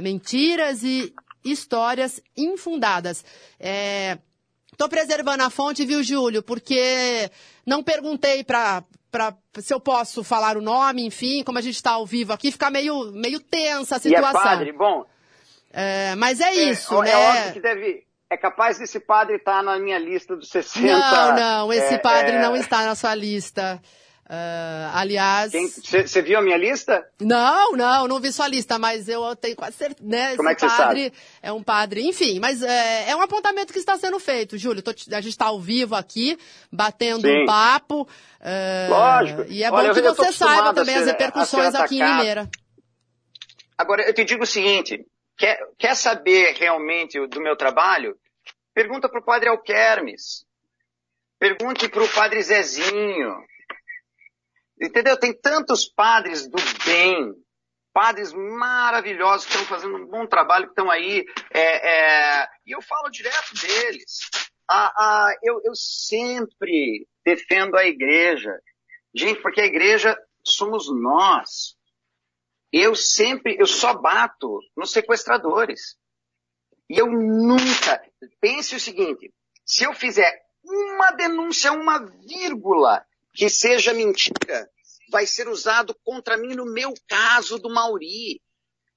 mentiras 0.01 0.81
e 0.81 1.13
histórias 1.43 2.21
infundadas. 2.35 3.23
É, 3.59 4.17
Tô 4.79 4.87
preservando 4.87 5.43
a 5.43 5.49
fonte, 5.49 5.85
viu, 5.85 6.01
Júlio? 6.01 6.41
Porque 6.41 7.29
não 7.65 7.83
perguntei 7.83 8.45
para 8.45 8.81
pra, 9.11 9.35
se 9.59 9.73
eu 9.73 9.79
posso 9.79 10.23
falar 10.23 10.55
o 10.55 10.61
nome, 10.61 11.05
enfim, 11.05 11.43
como 11.43 11.57
a 11.57 11.61
gente 11.61 11.75
está 11.75 11.91
ao 11.91 12.05
vivo 12.05 12.31
aqui, 12.31 12.49
fica 12.49 12.69
meio, 12.69 13.11
meio 13.11 13.41
tensa 13.41 13.97
a 13.97 13.99
situação. 13.99 14.41
E 14.41 14.45
é 14.45 14.49
padre, 14.49 14.71
bom. 14.71 15.05
É, 15.73 16.15
mas 16.15 16.39
é 16.39 16.53
isso, 16.53 16.95
é, 17.03 17.05
né? 17.05 17.11
É 17.11 17.17
óbvio 17.17 17.53
que 17.53 17.59
deve, 17.59 18.03
é 18.29 18.37
capaz 18.37 18.79
desse 18.79 19.01
padre 19.01 19.35
estar 19.35 19.61
na 19.61 19.77
minha 19.77 19.99
lista 19.99 20.37
dos 20.37 20.47
60. 20.47 20.87
Não, 20.87 21.35
não, 21.35 21.73
esse 21.73 21.95
é, 21.95 21.97
padre 21.97 22.37
é... 22.37 22.41
não 22.41 22.55
está 22.55 22.85
na 22.85 22.95
sua 22.95 23.13
lista. 23.13 23.81
Uh, 24.29 24.93
aliás. 24.93 25.51
Você 25.51 26.21
viu 26.21 26.37
a 26.37 26.41
minha 26.41 26.55
lista? 26.55 27.03
Não, 27.19 27.71
não, 27.71 28.07
não 28.07 28.19
vi 28.19 28.31
sua 28.31 28.47
lista, 28.47 28.77
mas 28.77 29.09
eu 29.09 29.35
tenho 29.35 29.55
quase 29.55 29.75
certeza. 29.75 30.07
Né, 30.07 30.35
Como 30.35 30.47
é 30.47 30.53
que 30.53 30.61
padre 30.61 30.75
você 30.77 31.09
sabe? 31.09 31.13
é 31.41 31.51
um 31.51 31.63
padre, 31.63 32.07
enfim, 32.07 32.39
mas 32.39 32.61
é, 32.61 33.09
é 33.09 33.15
um 33.15 33.23
apontamento 33.23 33.73
que 33.73 33.79
está 33.79 33.97
sendo 33.97 34.19
feito, 34.19 34.55
Júlio. 34.55 34.83
Tô, 34.83 34.91
a 34.91 35.21
gente 35.21 35.29
está 35.29 35.45
ao 35.45 35.59
vivo 35.59 35.95
aqui, 35.95 36.37
batendo 36.71 37.27
Sim. 37.27 37.41
um 37.41 37.45
papo. 37.47 38.07
Uh, 38.39 38.89
Lógico. 38.89 39.45
E 39.49 39.63
é 39.63 39.71
Olha, 39.71 39.87
bom 39.87 39.99
que 39.99 40.07
eu 40.07 40.13
você 40.13 40.31
saiba 40.31 40.75
também 40.75 40.93
ser, 40.93 41.01
as 41.01 41.07
repercussões 41.07 41.73
aqui 41.73 41.99
em 41.99 42.05
Limeira. 42.05 42.47
Agora, 43.75 44.03
eu 44.03 44.13
te 44.13 44.23
digo 44.23 44.43
o 44.43 44.47
seguinte: 44.47 45.03
quer, 45.39 45.59
quer 45.75 45.95
saber 45.95 46.53
realmente 46.53 47.19
do 47.25 47.41
meu 47.41 47.55
trabalho? 47.55 48.15
Pergunta 48.75 49.09
para 49.09 49.19
o 49.19 49.25
padre 49.25 49.49
Alquermes. 49.49 50.45
Pergunte 51.39 51.89
para 51.89 52.03
o 52.03 52.09
padre 52.09 52.43
Zezinho. 52.43 53.35
Entendeu? 54.81 55.17
Tem 55.17 55.33
tantos 55.33 55.85
padres 55.85 56.47
do 56.47 56.57
bem, 56.85 57.33
padres 57.93 58.31
maravilhosos 58.33 59.45
que 59.45 59.51
estão 59.51 59.67
fazendo 59.67 59.97
um 59.97 60.05
bom 60.05 60.25
trabalho, 60.25 60.65
que 60.65 60.71
estão 60.71 60.89
aí, 60.89 61.25
é, 61.51 62.41
é, 62.41 62.47
e 62.65 62.71
eu 62.71 62.81
falo 62.81 63.09
direto 63.09 63.53
deles. 63.55 64.29
Ah, 64.69 64.93
ah, 64.97 65.33
eu, 65.43 65.61
eu 65.65 65.75
sempre 65.75 67.07
defendo 67.25 67.75
a 67.75 67.85
igreja. 67.85 68.57
Gente, 69.13 69.41
porque 69.41 69.61
a 69.61 69.65
igreja 69.65 70.17
somos 70.43 70.89
nós. 70.89 71.75
Eu 72.71 72.95
sempre, 72.95 73.57
eu 73.59 73.65
só 73.65 73.95
bato 73.95 74.59
nos 74.77 74.91
sequestradores. 74.91 75.97
E 76.89 76.97
eu 76.97 77.07
nunca, 77.07 78.01
pense 78.39 78.75
o 78.75 78.79
seguinte, 78.79 79.33
se 79.65 79.83
eu 79.83 79.93
fizer 79.93 80.41
uma 80.63 81.11
denúncia, 81.11 81.71
uma 81.71 82.05
vírgula, 82.05 83.05
que 83.33 83.49
seja 83.49 83.93
mentira, 83.93 84.69
vai 85.09 85.25
ser 85.25 85.47
usado 85.47 85.95
contra 86.03 86.37
mim 86.37 86.55
no 86.55 86.65
meu 86.65 86.93
caso 87.07 87.57
do 87.57 87.69
Mauri. 87.69 88.41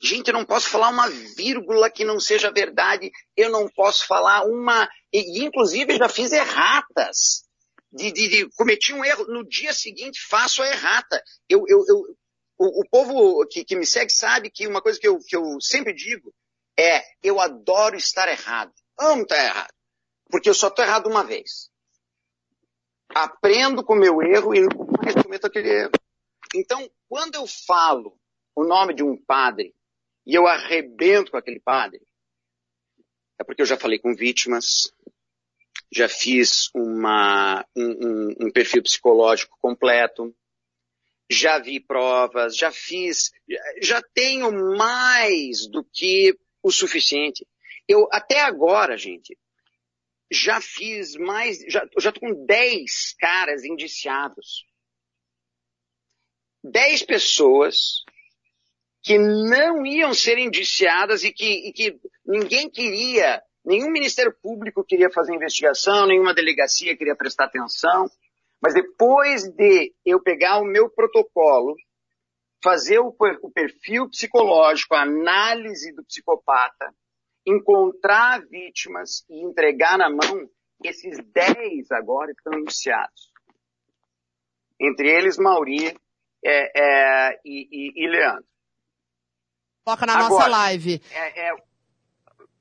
Gente, 0.00 0.28
eu 0.28 0.34
não 0.34 0.44
posso 0.44 0.68
falar 0.68 0.88
uma 0.88 1.08
vírgula 1.08 1.90
que 1.90 2.04
não 2.04 2.18
seja 2.18 2.50
verdade, 2.50 3.10
eu 3.36 3.50
não 3.50 3.68
posso 3.68 4.06
falar 4.06 4.44
uma, 4.44 4.88
e 5.12 5.44
inclusive 5.44 5.96
já 5.96 6.08
fiz 6.08 6.32
erratas. 6.32 7.44
De, 7.92 8.10
de, 8.10 8.28
de, 8.28 8.50
cometi 8.56 8.92
um 8.94 9.04
erro, 9.04 9.26
no 9.26 9.46
dia 9.46 9.72
seguinte 9.72 10.18
faço 10.28 10.62
a 10.62 10.68
errata. 10.68 11.22
Eu, 11.48 11.64
eu, 11.68 11.84
eu, 11.86 12.16
o, 12.58 12.80
o 12.80 12.88
povo 12.90 13.46
que, 13.46 13.64
que, 13.64 13.76
me 13.76 13.86
segue 13.86 14.10
sabe 14.10 14.50
que 14.50 14.66
uma 14.66 14.80
coisa 14.80 14.98
que 14.98 15.06
eu, 15.06 15.18
que 15.18 15.36
eu 15.36 15.60
sempre 15.60 15.92
digo 15.92 16.34
é, 16.76 17.02
eu 17.22 17.38
adoro 17.38 17.94
estar 17.94 18.28
errado. 18.28 18.72
Amo 18.98 19.22
estar 19.22 19.44
errado. 19.44 19.74
Porque 20.30 20.48
eu 20.48 20.54
só 20.54 20.68
estou 20.68 20.84
errado 20.84 21.06
uma 21.06 21.22
vez 21.22 21.70
aprendo 23.14 23.84
com 23.84 23.94
o 23.94 23.98
meu 23.98 24.22
erro 24.22 24.54
e 24.54 24.66
cometo 25.22 25.46
aquele 25.46 25.70
erro. 25.70 25.92
Então, 26.54 26.90
quando 27.08 27.34
eu 27.36 27.46
falo 27.46 28.18
o 28.54 28.64
nome 28.64 28.94
de 28.94 29.02
um 29.02 29.16
padre 29.16 29.74
e 30.26 30.34
eu 30.34 30.46
arrebento 30.46 31.30
com 31.30 31.36
aquele 31.36 31.60
padre, 31.60 32.00
é 33.38 33.44
porque 33.44 33.62
eu 33.62 33.66
já 33.66 33.76
falei 33.76 33.98
com 33.98 34.14
vítimas, 34.14 34.92
já 35.90 36.08
fiz 36.08 36.70
uma, 36.74 37.66
um, 37.76 37.84
um, 37.84 38.34
um 38.46 38.50
perfil 38.52 38.82
psicológico 38.82 39.58
completo, 39.60 40.34
já 41.30 41.58
vi 41.58 41.80
provas, 41.80 42.56
já 42.56 42.70
fiz, 42.70 43.30
já 43.80 44.02
tenho 44.14 44.52
mais 44.76 45.66
do 45.66 45.82
que 45.84 46.38
o 46.62 46.70
suficiente. 46.70 47.46
Eu, 47.88 48.06
até 48.12 48.40
agora, 48.40 48.96
gente, 48.96 49.36
já 50.32 50.60
fiz 50.60 51.14
mais, 51.16 51.58
já, 51.68 51.86
já 51.98 52.10
tô 52.10 52.20
com 52.20 52.46
10 52.46 53.14
caras 53.18 53.64
indiciados. 53.64 54.64
10 56.64 57.02
pessoas 57.02 58.04
que 59.02 59.18
não 59.18 59.84
iam 59.84 60.14
ser 60.14 60.38
indiciadas 60.38 61.24
e 61.24 61.32
que, 61.32 61.68
e 61.68 61.72
que 61.72 62.00
ninguém 62.24 62.70
queria, 62.70 63.42
nenhum 63.64 63.90
Ministério 63.90 64.34
Público 64.40 64.84
queria 64.84 65.10
fazer 65.10 65.34
investigação, 65.34 66.06
nenhuma 66.06 66.34
delegacia 66.34 66.96
queria 66.96 67.16
prestar 67.16 67.46
atenção. 67.46 68.08
Mas 68.60 68.74
depois 68.74 69.48
de 69.48 69.92
eu 70.04 70.22
pegar 70.22 70.60
o 70.60 70.64
meu 70.64 70.88
protocolo, 70.88 71.74
fazer 72.62 73.00
o, 73.00 73.12
o 73.42 73.50
perfil 73.50 74.08
psicológico, 74.08 74.94
a 74.94 75.02
análise 75.02 75.92
do 75.92 76.04
psicopata, 76.04 76.94
encontrar 77.46 78.40
vítimas 78.46 79.24
e 79.28 79.42
entregar 79.42 79.98
na 79.98 80.08
mão 80.08 80.48
esses 80.82 81.18
10 81.32 81.90
agora 81.92 82.32
estão 82.32 82.58
indiciados. 82.58 83.30
Entre 84.80 85.08
eles, 85.08 85.38
Mauri 85.38 85.96
é, 86.44 86.80
é, 86.80 87.40
e, 87.44 87.68
e, 87.70 88.04
e, 88.04 88.08
Leandro. 88.08 88.44
Coloca 89.84 90.06
na 90.06 90.14
agora, 90.14 90.28
nossa 90.28 90.46
live. 90.48 91.00
É, 91.12 91.48
é 91.48 91.54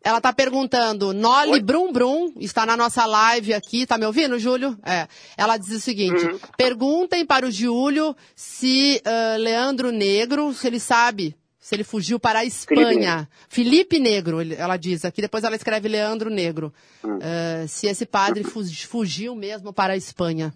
ela 0.03 0.17
está 0.17 0.33
perguntando, 0.33 1.13
Noli 1.13 1.51
Oi? 1.51 1.61
Brum 1.61 1.91
Brum 1.93 2.33
está 2.37 2.65
na 2.65 2.75
nossa 2.75 3.05
live 3.05 3.53
aqui, 3.53 3.85
tá 3.85 3.99
me 3.99 4.05
ouvindo, 4.05 4.39
Júlio? 4.39 4.75
É. 4.83 5.07
Ela 5.37 5.57
diz 5.57 5.69
o 5.69 5.79
seguinte, 5.79 6.25
uhum. 6.25 6.39
perguntem 6.57 7.23
para 7.23 7.45
o 7.45 7.51
Júlio 7.51 8.15
se 8.35 8.99
uh, 9.05 9.37
Leandro 9.37 9.91
Negro, 9.91 10.53
se 10.53 10.65
ele 10.65 10.79
sabe 10.79 11.35
se 11.61 11.75
ele 11.75 11.83
fugiu 11.83 12.19
para 12.19 12.39
a 12.39 12.45
Espanha. 12.45 13.29
Felipe 13.47 13.99
Negro, 13.99 14.39
ela 14.57 14.77
diz 14.77 15.05
aqui, 15.05 15.21
depois 15.21 15.43
ela 15.43 15.55
escreve 15.55 15.87
Leandro 15.87 16.31
Negro. 16.31 16.73
Hum. 17.03 17.17
Uh, 17.17 17.67
se 17.67 17.85
esse 17.85 18.03
padre 18.03 18.43
fugiu 18.43 19.35
mesmo 19.35 19.71
para 19.71 19.93
a 19.93 19.95
Espanha. 19.95 20.51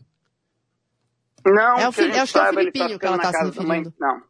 Não, 1.46 1.78
é 1.78 1.88
o, 1.88 1.94
que 1.94 2.02
acho 2.02 2.34
que 2.34 2.40
é 2.40 2.50
o 2.50 2.54
Filipinho 2.56 2.90
tá 2.90 3.00
que 3.00 3.06
ela 3.06 3.16
está 3.18 3.32
se 3.32 3.46
referindo. 3.46 3.94
Não. 4.00 4.22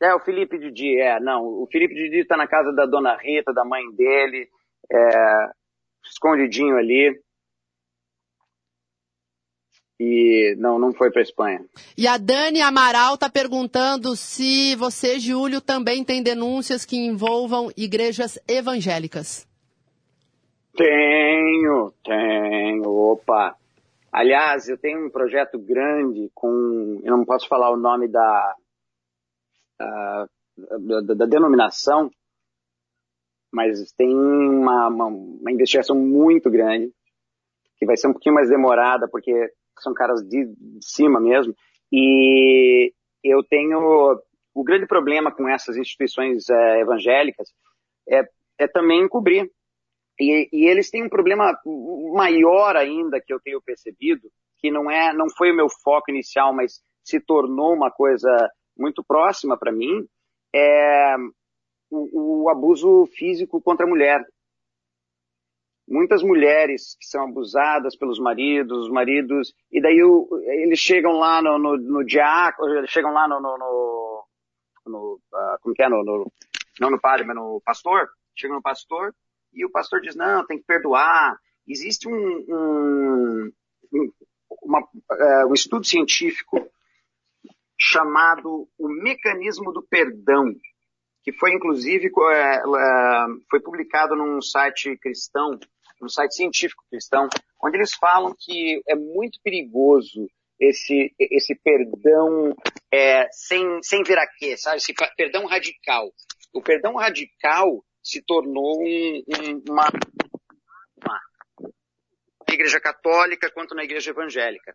É 0.00 0.14
o 0.14 0.20
Felipe 0.20 0.58
Didi, 0.58 1.00
é, 1.00 1.20
não. 1.20 1.44
O 1.44 1.68
Felipe 1.70 1.94
Didi 1.94 2.18
está 2.18 2.36
na 2.36 2.48
casa 2.48 2.72
da 2.72 2.84
dona 2.84 3.16
Rita, 3.16 3.52
da 3.52 3.64
mãe 3.64 3.82
dele, 3.96 4.48
é, 4.90 5.50
escondidinho 6.04 6.76
ali 6.76 7.16
e 9.98 10.54
não, 10.58 10.78
não 10.78 10.92
foi 10.92 11.10
para 11.10 11.22
Espanha. 11.22 11.64
E 11.96 12.06
a 12.06 12.16
Dani 12.16 12.60
Amaral 12.60 13.14
está 13.14 13.28
perguntando 13.28 14.14
se 14.14 14.76
você, 14.76 15.18
Júlio, 15.18 15.60
também 15.60 16.04
tem 16.04 16.22
denúncias 16.22 16.84
que 16.84 16.96
envolvam 16.96 17.70
igrejas 17.76 18.38
evangélicas. 18.46 19.46
Tenho, 20.76 21.92
tenho, 22.04 22.88
opa. 22.88 23.56
Aliás, 24.12 24.68
eu 24.68 24.78
tenho 24.78 25.06
um 25.06 25.10
projeto 25.10 25.58
grande 25.58 26.30
com, 26.34 27.00
eu 27.02 27.16
não 27.16 27.24
posso 27.24 27.48
falar 27.48 27.70
o 27.70 27.76
nome 27.76 28.06
da, 28.06 28.54
da, 29.78 30.28
da, 30.78 31.14
da 31.14 31.26
denominação, 31.26 32.10
mas 33.52 33.90
tem 33.92 34.14
uma, 34.14 34.88
uma, 34.88 35.06
uma 35.06 35.52
investigação 35.52 35.96
muito 35.96 36.48
grande, 36.50 36.92
que 37.76 37.86
vai 37.86 37.96
ser 37.96 38.08
um 38.08 38.12
pouquinho 38.12 38.34
mais 38.34 38.48
demorada, 38.48 39.08
porque 39.08 39.52
são 39.82 39.94
caras 39.94 40.22
de, 40.22 40.46
cima 40.80 41.20
mesmo. 41.20 41.54
E 41.92 42.92
eu 43.22 43.42
tenho 43.42 44.20
o 44.54 44.64
grande 44.64 44.86
problema 44.86 45.30
com 45.30 45.48
essas 45.48 45.76
instituições 45.76 46.48
é, 46.50 46.80
evangélicas 46.80 47.48
é, 48.08 48.22
é 48.58 48.66
também 48.66 49.02
encobrir. 49.02 49.50
E, 50.20 50.48
e, 50.52 50.66
eles 50.66 50.90
têm 50.90 51.04
um 51.04 51.08
problema 51.08 51.56
maior 52.12 52.74
ainda 52.76 53.20
que 53.20 53.32
eu 53.32 53.38
tenho 53.40 53.62
percebido, 53.62 54.28
que 54.58 54.70
não 54.70 54.90
é, 54.90 55.12
não 55.12 55.30
foi 55.30 55.52
o 55.52 55.56
meu 55.56 55.68
foco 55.68 56.10
inicial, 56.10 56.52
mas 56.52 56.80
se 57.04 57.20
tornou 57.20 57.72
uma 57.72 57.90
coisa 57.90 58.28
muito 58.76 59.04
próxima 59.04 59.56
para 59.56 59.72
mim, 59.72 60.06
é 60.52 61.14
o, 61.90 62.44
o 62.44 62.50
abuso 62.50 63.06
físico 63.06 63.60
contra 63.62 63.86
a 63.86 63.88
mulher 63.88 64.24
muitas 65.88 66.22
mulheres 66.22 66.96
que 67.00 67.06
são 67.06 67.24
abusadas 67.24 67.96
pelos 67.96 68.20
maridos, 68.20 68.86
os 68.86 68.90
maridos, 68.90 69.54
e 69.72 69.80
daí 69.80 70.02
o, 70.02 70.28
eles 70.44 70.78
chegam 70.78 71.12
lá 71.12 71.40
no, 71.42 71.58
no, 71.58 71.76
no 71.76 72.04
diácono, 72.04 72.74
eles 72.74 72.90
chegam 72.90 73.12
lá 73.12 73.26
no, 73.26 73.40
no, 73.40 73.58
no, 73.58 74.24
no 74.86 75.20
uh, 75.32 75.58
como 75.60 75.74
que 75.74 75.82
é, 75.82 75.88
no, 75.88 76.04
no, 76.04 76.30
não 76.78 76.90
no 76.90 77.00
padre, 77.00 77.26
mas 77.26 77.36
no 77.36 77.60
pastor, 77.64 78.08
chegam 78.36 78.56
no 78.56 78.62
pastor, 78.62 79.14
e 79.52 79.64
o 79.64 79.70
pastor 79.70 80.00
diz, 80.00 80.14
não, 80.14 80.46
tem 80.46 80.58
que 80.58 80.64
perdoar. 80.64 81.36
Existe 81.66 82.08
um, 82.08 82.12
um, 82.12 83.52
uma, 84.62 84.80
uh, 84.80 85.48
um 85.48 85.54
estudo 85.54 85.86
científico 85.86 86.68
chamado 87.78 88.68
o 88.78 88.88
mecanismo 88.88 89.72
do 89.72 89.82
perdão, 89.82 90.52
que 91.22 91.32
foi 91.32 91.52
inclusive 91.52 92.08
uh, 92.08 93.40
foi 93.50 93.60
publicado 93.60 94.14
num 94.14 94.40
site 94.42 94.96
cristão 94.98 95.58
no 96.00 96.08
site 96.08 96.34
científico 96.34 96.84
cristão, 96.90 97.28
onde 97.62 97.76
eles 97.76 97.94
falam 97.94 98.34
que 98.38 98.82
é 98.88 98.94
muito 98.94 99.40
perigoso 99.42 100.28
esse, 100.58 101.14
esse 101.18 101.54
perdão 101.54 102.54
é, 102.92 103.28
sem, 103.30 103.80
sem 103.82 104.02
veraquê, 104.02 104.56
sabe? 104.56 104.78
Esse 104.78 104.92
perdão 105.16 105.46
radical. 105.46 106.12
O 106.52 106.62
perdão 106.62 106.96
radical 106.96 107.84
se 108.02 108.22
tornou 108.22 108.80
um, 108.80 109.22
um, 109.28 109.64
uma, 109.68 109.88
uma 110.96 111.20
na 112.48 112.54
igreja 112.54 112.80
católica 112.80 113.50
quanto 113.50 113.74
na 113.74 113.84
igreja 113.84 114.10
evangélica. 114.10 114.74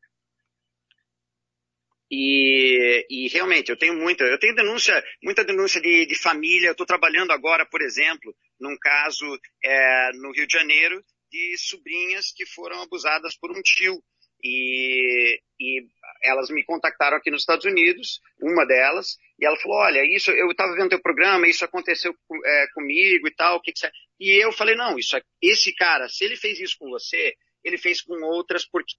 E, 2.15 3.07
e, 3.09 3.27
realmente, 3.29 3.69
eu 3.69 3.77
tenho 3.77 3.95
muita, 3.95 4.23
eu 4.23 4.37
tenho 4.37 4.53
denúncia, 4.53 5.03
muita 5.23 5.43
denúncia 5.43 5.81
de, 5.81 6.05
de 6.05 6.15
família. 6.15 6.67
Eu 6.67 6.73
estou 6.73 6.85
trabalhando 6.85 7.31
agora, 7.31 7.65
por 7.65 7.81
exemplo, 7.81 8.35
num 8.59 8.77
caso 8.77 9.25
é, 9.63 10.11
no 10.13 10.31
Rio 10.31 10.45
de 10.45 10.53
Janeiro 10.53 11.03
de 11.33 11.57
sobrinhas 11.57 12.31
que 12.31 12.45
foram 12.45 12.83
abusadas 12.83 13.35
por 13.35 13.51
um 13.51 13.61
tio. 13.61 14.03
E, 14.45 15.41
e 15.59 15.87
elas 16.21 16.49
me 16.49 16.63
contactaram 16.63 17.17
aqui 17.17 17.31
nos 17.31 17.41
Estados 17.41 17.65
Unidos, 17.65 18.19
uma 18.41 18.65
delas, 18.65 19.17
e 19.39 19.45
ela 19.45 19.57
falou, 19.57 19.77
olha, 19.77 20.05
isso, 20.05 20.31
eu 20.31 20.51
estava 20.51 20.75
vendo 20.75 20.89
teu 20.89 21.01
programa, 21.01 21.47
isso 21.47 21.63
aconteceu 21.63 22.13
é, 22.45 22.65
comigo 22.75 23.27
e 23.27 23.33
tal, 23.33 23.61
que, 23.61 23.71
que 23.71 23.79
você... 23.79 23.89
E 24.19 24.43
eu 24.43 24.51
falei, 24.51 24.75
não, 24.75 24.99
isso, 24.99 25.17
esse 25.41 25.73
cara, 25.73 26.07
se 26.09 26.25
ele 26.25 26.35
fez 26.35 26.59
isso 26.59 26.75
com 26.77 26.89
você, 26.89 27.35
ele 27.63 27.77
fez 27.77 28.01
com 28.01 28.21
outras 28.21 28.65
porque 28.65 28.93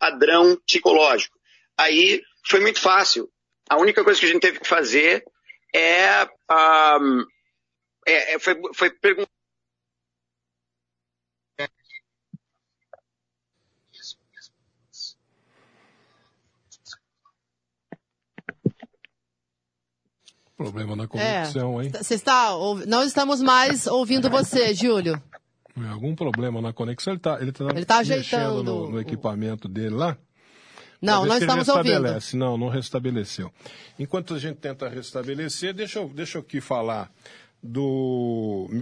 padrão 0.00 0.56
psicológico. 0.66 1.38
Aí 1.78 2.22
foi 2.48 2.60
muito 2.60 2.80
fácil. 2.80 3.30
A 3.68 3.76
única 3.78 4.02
coisa 4.02 4.18
que 4.18 4.26
a 4.26 4.28
gente 4.28 4.40
teve 4.40 4.60
que 4.60 4.68
fazer 4.68 5.22
é, 5.74 6.24
um, 6.50 7.24
é, 8.06 8.34
é 8.34 8.38
foi, 8.38 8.54
foi 8.74 8.90
perguntar 8.90 9.35
Problema 20.56 20.96
na 20.96 21.06
conexão, 21.06 21.80
é. 21.80 21.84
hein? 21.84 21.92
Você 21.92 22.14
está, 22.14 22.50
não 22.86 23.02
estamos 23.02 23.42
mais 23.42 23.86
ouvindo 23.86 24.30
você, 24.30 24.72
Júlio. 24.72 25.20
É, 25.78 25.88
algum 25.88 26.14
problema 26.14 26.62
na 26.62 26.72
conexão? 26.72 27.12
Ele 27.12 27.18
está 27.18 27.38
ele 27.40 27.52
tá 27.52 27.64
ele 27.74 27.84
tá 27.84 27.98
ajeitando 27.98 28.62
no, 28.62 28.90
no 28.92 29.00
equipamento 29.00 29.68
dele 29.68 29.94
lá? 29.94 30.16
Não, 31.00 31.26
não 31.26 31.36
estamos 31.36 31.68
ouvindo. 31.68 32.06
Não, 32.34 32.56
não 32.56 32.68
restabeleceu. 32.68 33.52
Enquanto 33.98 34.34
a 34.34 34.38
gente 34.38 34.56
tenta 34.56 34.88
restabelecer, 34.88 35.74
deixa 35.74 35.98
eu, 35.98 36.08
deixa 36.08 36.38
eu 36.38 36.42
aqui 36.42 36.58
falar 36.58 37.12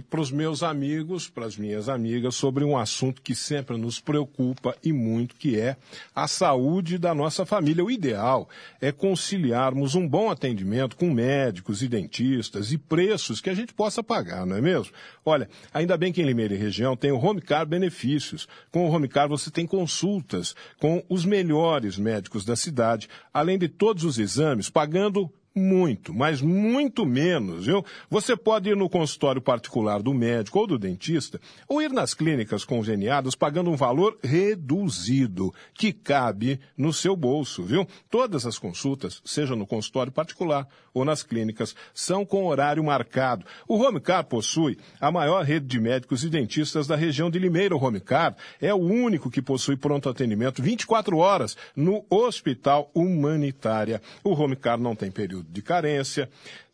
para 0.09 0.21
os 0.21 0.31
meus 0.31 0.63
amigos, 0.63 1.29
para 1.29 1.45
as 1.45 1.57
minhas 1.57 1.89
amigas, 1.89 2.35
sobre 2.35 2.63
um 2.63 2.77
assunto 2.77 3.21
que 3.21 3.35
sempre 3.35 3.77
nos 3.77 3.99
preocupa 3.99 4.75
e 4.83 4.93
muito, 4.93 5.35
que 5.35 5.59
é 5.59 5.77
a 6.13 6.27
saúde 6.27 6.97
da 6.97 7.13
nossa 7.13 7.45
família. 7.45 7.83
O 7.83 7.91
ideal 7.91 8.47
é 8.79 8.91
conciliarmos 8.91 9.95
um 9.95 10.07
bom 10.07 10.29
atendimento 10.29 10.95
com 10.95 11.11
médicos 11.11 11.81
e 11.81 11.87
dentistas 11.87 12.71
e 12.71 12.77
preços 12.77 13.41
que 13.41 13.49
a 13.49 13.53
gente 13.53 13.73
possa 13.73 14.03
pagar, 14.03 14.45
não 14.45 14.55
é 14.55 14.61
mesmo? 14.61 14.93
Olha, 15.25 15.49
ainda 15.73 15.97
bem 15.97 16.13
que 16.13 16.21
em 16.21 16.25
Limeira 16.25 16.53
e 16.53 16.57
região 16.57 16.95
tem 16.95 17.11
o 17.11 17.17
Home 17.17 17.41
Car 17.41 17.65
Benefícios. 17.65 18.47
Com 18.71 18.87
o 18.87 18.91
Home 18.91 19.07
Car 19.07 19.27
você 19.27 19.49
tem 19.49 19.65
consultas 19.65 20.55
com 20.79 21.03
os 21.09 21.25
melhores 21.25 21.97
médicos 21.97 22.45
da 22.45 22.55
cidade, 22.55 23.09
além 23.33 23.57
de 23.57 23.67
todos 23.67 24.03
os 24.03 24.17
exames, 24.17 24.69
pagando 24.69 25.31
muito, 25.55 26.13
mas 26.13 26.41
muito 26.41 27.05
menos, 27.05 27.65
viu? 27.65 27.83
Você 28.09 28.35
pode 28.35 28.69
ir 28.69 28.75
no 28.75 28.89
consultório 28.89 29.41
particular 29.41 30.01
do 30.01 30.13
médico 30.13 30.59
ou 30.59 30.67
do 30.67 30.77
dentista, 30.77 31.39
ou 31.67 31.81
ir 31.81 31.91
nas 31.91 32.13
clínicas 32.13 32.65
conveniadas 32.65 33.35
pagando 33.35 33.71
um 33.71 33.75
valor 33.75 34.17
reduzido, 34.21 35.53
que 35.73 35.93
cabe 35.93 36.59
no 36.77 36.91
seu 36.91 37.15
bolso, 37.15 37.63
viu? 37.63 37.87
Todas 38.09 38.45
as 38.45 38.59
consultas, 38.59 39.21
seja 39.23 39.55
no 39.55 39.65
consultório 39.65 40.11
particular 40.11 40.67
ou 40.95 41.05
nas 41.05 41.21
clínicas, 41.21 41.75
são 41.93 42.25
com 42.25 42.47
horário 42.47 42.83
marcado. 42.83 43.45
O 43.67 43.75
Homecar 43.75 44.23
possui 44.23 44.79
a 44.99 45.11
maior 45.11 45.43
rede 45.43 45.67
de 45.67 45.79
médicos 45.79 46.23
e 46.23 46.29
dentistas 46.29 46.87
da 46.87 46.95
região 46.95 47.29
de 47.29 47.37
Limeira. 47.37 47.75
O 47.75 47.83
Homecar 47.83 48.35
é 48.61 48.73
o 48.73 48.77
único 48.77 49.29
que 49.29 49.41
possui 49.41 49.75
pronto 49.75 50.07
atendimento 50.07 50.63
24 50.63 51.17
horas 51.17 51.57
no 51.75 52.05
Hospital 52.09 52.89
Humanitária. 52.95 54.01
O 54.23 54.31
Homecar 54.31 54.79
não 54.79 54.95
tem 54.95 55.11
período 55.11 55.51
de 55.51 55.61
carência, 55.61 56.29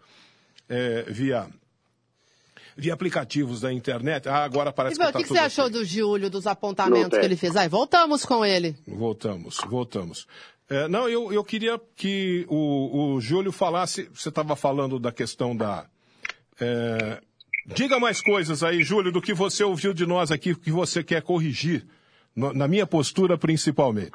é, 0.69 1.03
via 1.09 1.49
via 2.77 2.93
aplicativos 2.93 3.63
da 3.63 3.73
internet. 3.73 4.29
Ah, 4.29 4.45
agora 4.45 4.73
parece 4.73 4.97
e, 4.97 4.99
que 4.99 5.05
está 5.05 5.19
O 5.19 5.23
que, 5.23 5.29
que 5.29 5.35
você 5.35 5.39
achou 5.39 5.71
do 5.71 5.85
Júlio, 5.85 6.29
dos 6.29 6.47
apontamentos 6.47 7.19
que 7.19 7.25
ele 7.25 7.37
fez? 7.37 7.57
Aí, 7.57 7.69
voltamos 7.69 8.25
com 8.25 8.45
ele. 8.45 8.77
Voltamos, 8.87 9.59
voltamos. 9.67 10.27
É, 10.69 10.87
não, 10.89 11.09
eu, 11.09 11.33
eu 11.33 11.43
queria 11.43 11.81
que 11.95 12.45
o, 12.49 13.15
o 13.15 13.21
Júlio 13.21 13.53
falasse, 13.53 14.11
você 14.13 14.29
estava 14.29 14.55
falando 14.55 14.99
da 14.99 15.13
questão 15.13 15.57
da... 15.57 15.87
É, 16.61 17.21
diga 17.67 17.99
mais 17.99 18.21
coisas 18.21 18.63
aí, 18.63 18.83
Júlio, 18.83 19.13
do 19.13 19.23
que 19.23 19.33
você 19.33 19.65
ouviu 19.65 19.95
de 19.95 20.05
nós 20.05 20.31
aqui, 20.31 20.55
que 20.55 20.71
você 20.71 21.03
quer 21.03 21.23
corrigir, 21.23 21.87
no, 22.35 22.53
na 22.53 22.69
minha 22.69 22.87
postura 22.87 23.39
principalmente. 23.39 24.11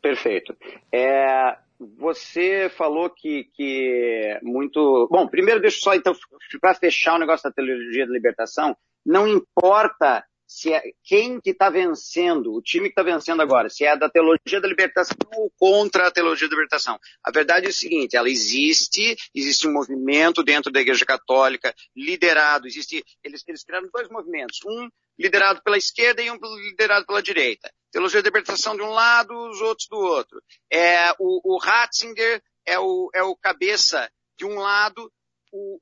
Perfeito. 0.00 0.56
É, 0.90 1.56
você 1.78 2.70
falou 2.76 3.08
que, 3.10 3.44
que 3.54 4.38
muito. 4.42 5.08
Bom, 5.10 5.28
primeiro 5.28 5.60
deixa 5.60 5.78
só, 5.80 5.94
então, 5.94 6.14
para 6.60 6.74
fechar 6.74 7.14
o 7.14 7.18
negócio 7.18 7.48
da 7.48 7.54
teologia 7.54 8.06
da 8.06 8.12
libertação, 8.12 8.76
não 9.06 9.26
importa 9.28 10.24
se 10.48 10.72
é 10.72 10.82
quem 11.04 11.38
que 11.38 11.50
está 11.50 11.68
vencendo, 11.68 12.54
o 12.54 12.62
time 12.62 12.84
que 12.84 12.98
está 12.98 13.02
vencendo 13.02 13.42
agora, 13.42 13.68
se 13.68 13.84
é 13.84 13.94
da 13.94 14.08
teologia 14.08 14.60
da 14.60 14.66
libertação 14.66 15.14
ou 15.36 15.52
contra 15.58 16.06
a 16.06 16.10
teologia 16.10 16.48
da 16.48 16.54
libertação. 16.54 16.98
A 17.22 17.30
verdade 17.30 17.66
é 17.66 17.68
o 17.68 17.72
seguinte, 17.72 18.16
ela 18.16 18.30
existe, 18.30 19.14
existe 19.34 19.68
um 19.68 19.72
movimento 19.72 20.42
dentro 20.42 20.72
da 20.72 20.80
Igreja 20.80 21.04
Católica, 21.04 21.74
liderado, 21.94 22.66
existe, 22.66 23.04
eles, 23.22 23.44
eles 23.46 23.62
criaram 23.62 23.90
dois 23.92 24.08
movimentos, 24.08 24.60
um 24.66 24.88
liderado 25.18 25.62
pela 25.62 25.76
esquerda 25.76 26.22
e 26.22 26.30
um 26.30 26.38
liderado 26.70 27.04
pela 27.04 27.22
direita. 27.22 27.70
Teologia 27.92 28.22
da 28.22 28.28
libertação 28.28 28.74
de 28.74 28.82
um 28.82 28.90
lado, 28.90 29.34
os 29.50 29.60
outros 29.60 29.86
do 29.88 29.98
outro. 29.98 30.42
É, 30.72 31.12
o, 31.18 31.56
o 31.56 31.58
Ratzinger 31.58 32.42
é 32.64 32.78
o, 32.78 33.10
é 33.14 33.22
o 33.22 33.36
cabeça 33.36 34.10
de 34.38 34.46
um 34.46 34.54
lado 34.54 35.12
o, 35.52 35.78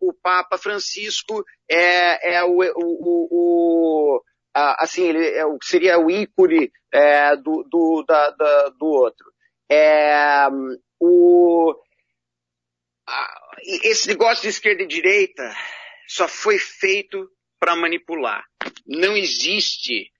o, 0.00 0.08
o 0.08 0.12
Papa 0.14 0.58
Francisco 0.58 1.44
é, 1.68 2.36
é 2.36 2.44
o, 2.44 2.58
o, 2.76 3.28
o 3.30 4.22
assim, 4.54 5.08
ele 5.08 5.26
é, 5.26 5.42
seria 5.62 5.98
o 5.98 6.10
ícone 6.10 6.70
é, 6.92 7.36
do, 7.36 7.62
do, 7.64 8.04
da, 8.06 8.30
da, 8.30 8.68
do 8.70 8.86
outro. 8.86 9.32
É, 9.70 10.46
o, 10.98 11.74
a, 13.06 13.40
esse 13.82 14.08
negócio 14.08 14.42
de 14.42 14.48
esquerda 14.48 14.82
e 14.82 14.86
direita 14.86 15.54
só 16.08 16.26
foi 16.26 16.58
feito 16.58 17.30
para 17.58 17.76
manipular. 17.76 18.44
Não 18.86 19.16
existe 19.16 20.10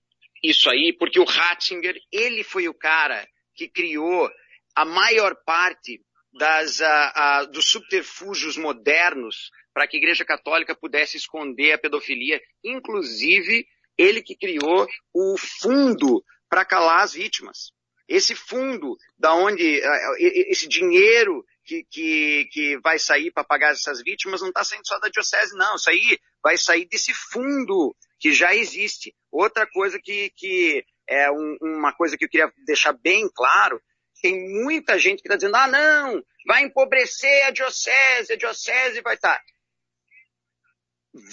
isso 0.43 0.69
aí, 0.69 0.93
porque 0.99 1.19
o 1.19 1.25
Ratzinger, 1.25 1.97
ele 2.13 2.45
foi 2.45 2.69
o 2.69 2.75
cara 2.75 3.27
que 3.55 3.69
criou 3.69 4.31
a 4.75 4.85
maior 4.85 5.35
parte 5.45 6.01
das, 6.37 6.81
uh, 6.81 6.85
uh, 6.85 7.47
dos 7.51 7.67
subterfúgios 7.67 8.57
modernos 8.57 9.51
para 9.73 9.87
que 9.87 9.97
a 9.97 10.01
Igreja 10.01 10.25
Católica 10.25 10.75
pudesse 10.75 11.17
esconder 11.17 11.73
a 11.73 11.79
pedofilia. 11.79 12.41
Inclusive, 12.65 13.67
ele 13.97 14.23
que 14.23 14.37
criou 14.37 14.87
o 15.15 15.37
fundo 15.39 16.25
para 16.49 16.65
calar 16.65 17.03
as 17.03 17.15
vítimas. 17.15 17.73
Esse 18.09 18.35
fundo, 18.35 18.97
da 19.19 19.35
onde 19.35 19.81
uh, 19.81 20.17
esse 20.19 20.69
dinheiro 20.69 21.45
que, 21.65 21.85
que, 21.91 22.49
que 22.53 22.79
vai 22.79 22.99
sair 22.99 23.33
para 23.33 23.43
pagar 23.43 23.73
essas 23.73 24.01
vítimas 24.03 24.41
não 24.41 24.49
está 24.49 24.63
saindo 24.63 24.87
só 24.87 24.99
da 24.99 25.09
diocese, 25.09 25.57
não. 25.57 25.75
Isso 25.75 25.91
aí 25.91 26.19
vai 26.43 26.57
sair 26.57 26.87
desse 26.87 27.13
fundo 27.13 27.95
que 28.21 28.33
já 28.33 28.55
existe. 28.55 29.15
Outra 29.31 29.67
coisa 29.67 29.99
que, 30.03 30.31
que 30.37 30.85
é 31.09 31.31
um, 31.31 31.57
uma 31.61 31.93
coisa 31.93 32.17
que 32.17 32.25
eu 32.25 32.29
queria 32.29 32.53
deixar 32.65 32.93
bem 32.93 33.29
claro, 33.35 33.81
tem 34.27 34.65
muita 34.65 34.99
gente 34.99 35.23
que 35.23 35.29
está 35.29 35.37
dizendo, 35.37 35.55
ah 35.55 35.69
não, 35.69 36.25
vai 36.45 36.65
empobrecer 36.65 37.47
a 37.47 37.53
diocese, 37.53 38.33
a 38.33 38.37
diocese 38.37 39.01
vai 39.01 39.15
estar. 39.15 39.39
Tá. 39.39 39.45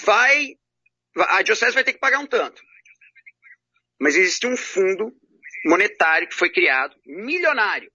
Vai, 0.06 0.56
a 1.16 1.42
diocese 1.42 1.74
vai 1.74 1.84
ter 1.84 1.94
que 1.94 2.00
pagar 2.00 2.20
um 2.20 2.28
tanto. 2.28 2.62
Mas 4.00 4.16
existe 4.16 4.46
um 4.46 4.56
fundo 4.56 5.12
monetário 5.66 6.28
que 6.28 6.36
foi 6.36 6.52
criado, 6.52 6.96
milionário, 7.04 7.92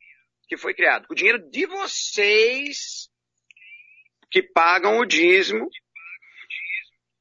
que 0.49 0.57
foi 0.57 0.75
criado, 0.75 1.07
com 1.07 1.13
o 1.13 1.17
dinheiro 1.17 1.49
de 1.49 1.65
vocês 1.67 3.09
que 4.33 4.43
pagam 4.43 4.99
o 4.99 5.07
dízimo 5.07 5.71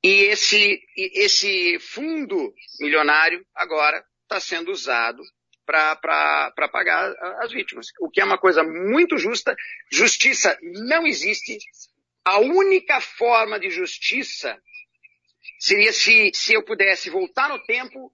e 0.03 0.31
esse, 0.31 0.81
esse 0.95 1.77
fundo 1.79 2.53
milionário 2.79 3.45
agora 3.53 4.03
está 4.23 4.39
sendo 4.39 4.71
usado 4.71 5.21
para 5.67 6.69
pagar 6.71 7.13
as 7.43 7.51
vítimas. 7.51 7.87
O 7.99 8.09
que 8.09 8.21
é 8.21 8.23
uma 8.23 8.37
coisa 8.37 8.63
muito 8.63 9.17
justa. 9.17 9.55
Justiça 9.91 10.57
não 10.61 11.05
existe. 11.05 11.57
A 12.23 12.39
única 12.39 13.01
forma 13.01 13.59
de 13.59 13.69
justiça 13.69 14.57
seria 15.59 15.91
se, 15.91 16.31
se 16.33 16.53
eu 16.53 16.63
pudesse 16.63 17.09
voltar 17.09 17.49
no 17.49 17.61
tempo 17.65 18.11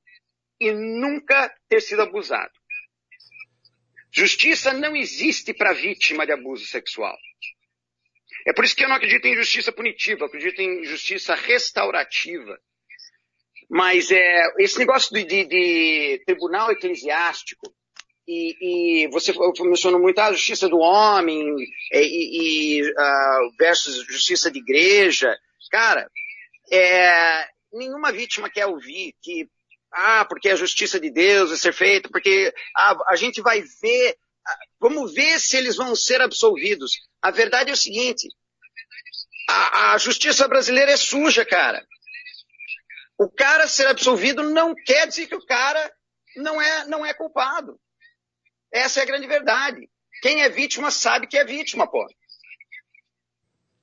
e 0.59 0.71
nunca 0.71 1.53
ter 1.69 1.81
sido 1.81 2.01
abusado. 2.01 2.51
Justiça 4.11 4.73
não 4.73 4.95
existe 4.95 5.53
para 5.53 5.73
vítima 5.73 6.25
de 6.25 6.31
abuso 6.31 6.65
sexual. 6.65 7.17
É 8.45 8.53
por 8.53 8.65
isso 8.65 8.75
que 8.75 8.83
eu 8.83 8.89
não 8.89 8.95
acredito 8.95 9.25
em 9.25 9.35
justiça 9.35 9.71
punitiva, 9.71 10.25
acredito 10.25 10.59
em 10.59 10.83
justiça 10.83 11.33
restaurativa. 11.35 12.59
Mas 13.73 14.11
é, 14.11 14.53
esse 14.59 14.77
negócio 14.77 15.11
de, 15.15 15.23
de, 15.23 15.45
de 15.45 16.23
tribunal 16.27 16.71
eclesiástico, 16.71 17.73
e, 18.27 19.05
e, 19.05 19.07
você 19.07 19.33
mencionou 19.61 19.99
muito 19.99 20.19
a 20.19 20.31
justiça 20.31 20.69
do 20.69 20.77
homem 20.77 21.55
e, 21.91 22.77
e 22.77 22.81
uh, 22.83 23.51
versus 23.57 24.05
justiça 24.05 24.51
de 24.51 24.59
igreja. 24.59 25.35
Cara, 25.71 26.07
é, 26.71 27.47
nenhuma 27.73 28.11
vítima 28.11 28.47
quer 28.47 28.67
ouvir 28.67 29.15
que, 29.23 29.49
ah, 29.91 30.23
porque 30.25 30.49
a 30.49 30.55
justiça 30.55 30.99
de 30.99 31.09
Deus 31.09 31.49
vai 31.49 31.57
ser 31.57 31.73
feita, 31.73 32.09
porque 32.09 32.53
ah, 32.77 32.95
a 33.07 33.15
gente 33.15 33.41
vai 33.41 33.63
ver, 33.81 34.15
vamos 34.79 35.15
ver 35.15 35.39
se 35.39 35.57
eles 35.57 35.75
vão 35.75 35.95
ser 35.95 36.21
absolvidos. 36.21 36.91
A 37.23 37.31
verdade 37.31 37.71
é 37.71 37.73
o 37.73 37.77
seguinte: 37.77 38.27
a, 39.49 39.93
a 39.93 39.97
justiça 39.97 40.47
brasileira 40.47 40.91
é 40.91 40.97
suja, 40.97 41.43
cara. 41.43 41.83
O 43.17 43.29
cara 43.29 43.67
ser 43.67 43.87
absolvido 43.87 44.43
não 44.43 44.73
quer 44.73 45.07
dizer 45.07 45.27
que 45.27 45.35
o 45.35 45.45
cara 45.45 45.93
não 46.35 46.61
é, 46.61 46.85
não 46.87 47.05
é 47.05 47.13
culpado. 47.13 47.79
Essa 48.71 48.99
é 48.99 49.03
a 49.03 49.05
grande 49.05 49.27
verdade. 49.27 49.89
Quem 50.21 50.41
é 50.41 50.49
vítima 50.49 50.89
sabe 50.89 51.27
que 51.27 51.37
é 51.37 51.45
vítima, 51.45 51.89
pô. 51.89 52.05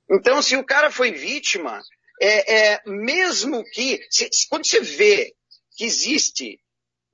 Então, 0.09 0.41
se 0.41 0.57
o 0.57 0.65
cara 0.65 0.91
foi 0.91 1.11
vítima, 1.11 1.81
é, 2.21 2.73
é 2.73 2.81
mesmo 2.85 3.63
que, 3.71 4.05
se, 4.09 4.29
quando 4.49 4.65
você 4.65 4.81
vê 4.81 5.33
que 5.77 5.85
existe 5.85 6.59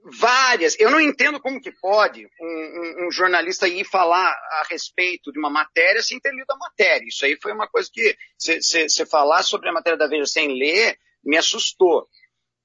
várias. 0.03 0.75
Eu 0.79 0.89
não 0.89 0.99
entendo 0.99 1.39
como 1.39 1.61
que 1.61 1.71
pode 1.71 2.25
um, 2.39 2.45
um, 2.45 3.07
um, 3.07 3.11
jornalista 3.11 3.67
ir 3.67 3.85
falar 3.85 4.31
a 4.31 4.65
respeito 4.69 5.31
de 5.31 5.39
uma 5.39 5.49
matéria 5.49 6.01
sem 6.01 6.19
ter 6.19 6.31
lido 6.31 6.49
a 6.49 6.57
matéria. 6.57 7.07
Isso 7.07 7.25
aí 7.25 7.37
foi 7.41 7.51
uma 7.51 7.67
coisa 7.67 7.89
que 7.91 8.17
você 8.37 9.05
falar 9.05 9.43
sobre 9.43 9.69
a 9.69 9.73
matéria 9.73 9.97
da 9.97 10.07
Veja 10.07 10.25
sem 10.25 10.57
ler 10.57 10.97
me 11.27 11.37
assustou. 11.37 12.07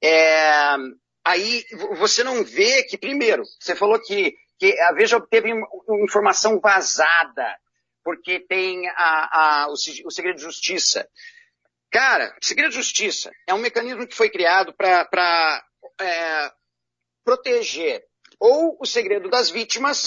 É, 0.02 0.76
aí 1.24 1.64
você 1.98 2.22
não 2.22 2.44
vê 2.44 2.84
que, 2.84 2.96
primeiro, 2.96 3.42
você 3.60 3.74
falou 3.74 4.00
que, 4.00 4.34
que 4.58 4.80
a 4.80 4.92
Veja 4.92 5.16
obteve 5.16 5.50
informação 6.04 6.60
vazada, 6.60 7.58
porque 8.04 8.40
tem 8.40 8.88
a, 8.90 9.64
a, 9.64 9.68
o, 9.68 9.72
o 9.72 10.10
segredo 10.10 10.36
de 10.36 10.42
justiça. 10.42 11.08
Cara, 11.90 12.34
segredo 12.40 12.70
de 12.70 12.76
justiça 12.76 13.30
é 13.46 13.52
um 13.52 13.58
mecanismo 13.58 14.06
que 14.06 14.16
foi 14.16 14.30
criado 14.30 14.72
para 14.74 15.62
é, 16.00 16.52
proteger 17.24 18.02
ou 18.40 18.76
o 18.80 18.86
segredo 18.86 19.28
das 19.28 19.50
vítimas, 19.50 20.06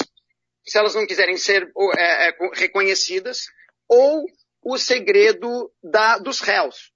se 0.66 0.78
elas 0.78 0.96
não 0.96 1.06
quiserem 1.06 1.38
ser 1.38 1.72
é, 1.98 2.30
é, 2.30 2.38
reconhecidas, 2.54 3.46
ou 3.88 4.26
o 4.62 4.78
segredo 4.78 5.72
da, 5.82 6.18
dos 6.18 6.42
réus, 6.42 6.92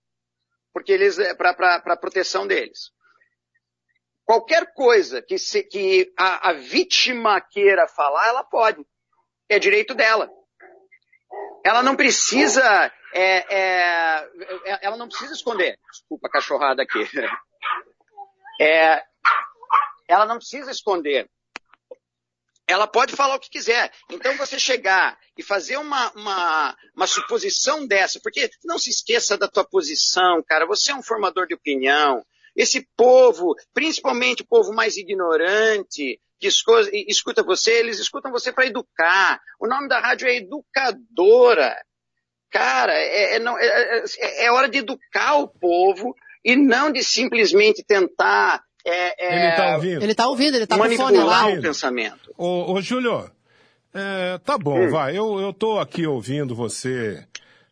porque 0.73 0.91
eles 0.91 1.17
é, 1.19 1.33
para 1.33 1.97
proteção 1.97 2.47
deles. 2.47 2.91
Qualquer 4.25 4.73
coisa 4.73 5.21
que, 5.21 5.37
se, 5.39 5.63
que 5.63 6.13
a, 6.17 6.49
a 6.49 6.53
vítima 6.53 7.41
queira 7.41 7.87
falar, 7.87 8.27
ela 8.27 8.43
pode. 8.43 8.85
É 9.49 9.57
direito 9.57 9.95
dela. 9.95 10.29
Ela 11.65 11.81
não 11.81 11.95
precisa, 11.95 12.93
é, 13.13 13.55
é, 13.55 14.29
é 14.65 14.79
ela 14.81 14.97
não 14.97 15.07
precisa 15.07 15.33
esconder. 15.33 15.77
Desculpa 15.91 16.27
a 16.27 16.31
cachorrada 16.31 16.83
aqui. 16.83 16.99
É, 18.61 19.01
ela 20.05 20.25
não 20.25 20.35
precisa 20.35 20.69
esconder. 20.69 21.29
Ela 22.69 22.85
pode 22.85 23.15
falar 23.15 23.35
o 23.35 23.39
que 23.39 23.49
quiser. 23.49 23.91
Então 24.11 24.37
você 24.37 24.59
chegar 24.59 25.17
e 25.35 25.41
fazer 25.41 25.77
uma, 25.77 26.11
uma, 26.11 26.77
uma 26.95 27.07
suposição 27.07 27.87
dessa, 27.87 28.19
porque 28.21 28.47
não 28.63 28.77
se 28.77 28.91
esqueça 28.91 29.35
da 29.35 29.47
tua 29.47 29.65
posição, 29.65 30.43
cara. 30.47 30.67
Você 30.67 30.91
é 30.91 30.95
um 30.95 31.01
formador 31.01 31.47
de 31.47 31.55
opinião. 31.55 32.23
Esse 32.55 32.87
povo, 32.95 33.55
principalmente 33.73 34.43
o 34.43 34.47
povo 34.47 34.71
mais 34.71 34.97
ignorante, 34.97 36.21
que 36.39 36.47
escuta 37.07 37.41
você, 37.41 37.71
eles 37.71 37.97
escutam 37.97 38.31
você 38.31 38.51
para 38.51 38.67
educar. 38.67 39.41
O 39.59 39.67
nome 39.67 39.87
da 39.87 39.99
rádio 39.99 40.27
é 40.27 40.35
Educadora. 40.35 41.75
Cara, 42.51 42.93
é, 42.93 43.35
é, 43.35 43.39
não, 43.39 43.57
é, 43.57 44.03
é, 44.19 44.45
é 44.45 44.51
hora 44.51 44.69
de 44.69 44.77
educar 44.77 45.37
o 45.37 45.47
povo 45.47 46.15
e 46.45 46.55
não 46.55 46.91
de 46.91 47.03
simplesmente 47.03 47.83
tentar 47.83 48.63
é, 48.85 49.25
é, 49.25 49.35
ele 49.35 49.49
está 49.49 49.75
ouvindo? 49.75 50.03
Ele 50.03 50.11
está 50.11 50.27
ouvindo, 50.27 50.55
ele 50.55 50.63
está 50.63 50.77
com 50.77 50.89
fone 50.95 51.17
lá. 51.17 51.47
o 51.47 51.61
pensamento. 51.61 52.33
Ô, 52.37 52.73
ô 52.73 52.81
Júlio, 52.81 53.29
é, 53.93 54.37
tá 54.39 54.57
bom, 54.57 54.79
hum. 54.79 54.89
vai. 54.89 55.17
Eu, 55.17 55.39
eu 55.39 55.53
tô 55.53 55.79
aqui 55.79 56.07
ouvindo 56.07 56.55
você, 56.55 57.25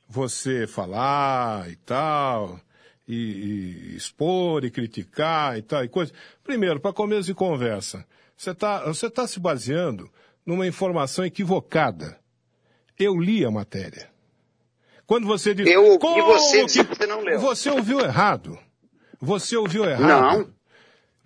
você 0.08 0.68
falar 0.68 1.70
e 1.70 1.76
tal, 1.78 2.60
e, 3.08 3.16
e 3.16 3.96
expor 3.96 4.66
e 4.66 4.72
criticar 4.72 5.58
e 5.58 5.62
tal 5.62 5.84
e 5.84 5.88
coisa. 5.88 6.12
Primeiro, 6.44 6.80
para 6.80 6.94
começo 6.94 7.28
de 7.28 7.34
conversa, 7.34 8.06
você 8.36 8.52
está 8.52 8.86
você 8.86 9.10
tá 9.10 9.26
se 9.28 9.40
baseando 9.40 10.10
numa 10.46 10.68
informação 10.68 11.26
equivocada. 11.26 12.20
Eu 12.98 13.18
li 13.18 13.46
a 13.46 13.52
matéria. 13.52 14.10
Quando 15.06 15.26
você 15.26 15.54
diz... 15.54 15.68
Eu 15.68 15.86
ouvi 15.86 16.22
você, 16.22 16.66
que 16.66 16.84
você 16.84 17.06
não 17.06 17.22
leu. 17.22 17.40
Você 17.40 17.70
ouviu 17.70 18.00
errado. 18.00 18.58
Você 19.22 19.56
ouviu 19.56 19.86
errado. 19.86 20.38
Não. 20.38 20.57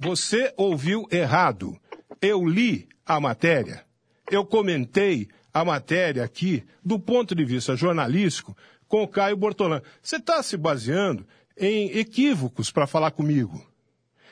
Você 0.03 0.51
ouviu 0.57 1.07
errado. 1.11 1.77
Eu 2.19 2.43
li 2.43 2.89
a 3.05 3.19
matéria. 3.19 3.85
Eu 4.31 4.43
comentei 4.43 5.27
a 5.53 5.63
matéria 5.63 6.23
aqui 6.23 6.63
do 6.83 6.99
ponto 6.99 7.35
de 7.35 7.45
vista 7.45 7.75
jornalístico 7.75 8.57
com 8.87 9.03
o 9.03 9.07
Caio 9.07 9.37
Bortolan. 9.37 9.79
Você 10.01 10.15
está 10.15 10.41
se 10.41 10.57
baseando 10.57 11.23
em 11.55 11.95
equívocos 11.95 12.71
para 12.71 12.87
falar 12.87 13.11
comigo. 13.11 13.63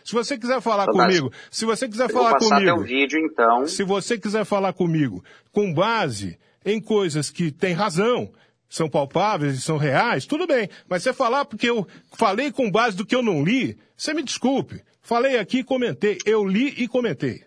Se 0.03 0.13
você 0.13 0.39
quiser 0.39 0.59
falar 0.59 0.87
comigo, 0.87 1.31
se 1.51 1.65
você 1.65 1.87
quiser 1.87 2.11
falar 2.11 2.39
comigo, 2.39 2.81
vídeo, 2.81 3.19
então. 3.19 3.67
se 3.67 3.83
você 3.83 4.17
quiser 4.17 4.45
falar 4.45 4.73
comigo 4.73 5.23
com 5.51 5.71
base 5.71 6.39
em 6.65 6.81
coisas 6.81 7.29
que 7.29 7.51
têm 7.51 7.73
razão, 7.75 8.31
são 8.67 8.89
palpáveis 8.89 9.55
e 9.55 9.61
são 9.61 9.77
reais, 9.77 10.25
tudo 10.25 10.47
bem. 10.47 10.67
Mas 10.89 11.03
você 11.03 11.13
falar 11.13 11.45
porque 11.45 11.69
eu 11.69 11.87
falei 12.15 12.51
com 12.51 12.71
base 12.71 12.97
do 12.97 13.05
que 13.05 13.15
eu 13.15 13.21
não 13.21 13.43
li, 13.43 13.77
você 13.95 14.15
me 14.15 14.23
desculpe. 14.23 14.81
Falei 15.09 15.39
aqui 15.39 15.61
e 15.61 15.63
comentei. 15.63 16.19
Eu 16.23 16.45
li 16.45 16.67
e 16.77 16.87
comentei. 16.87 17.43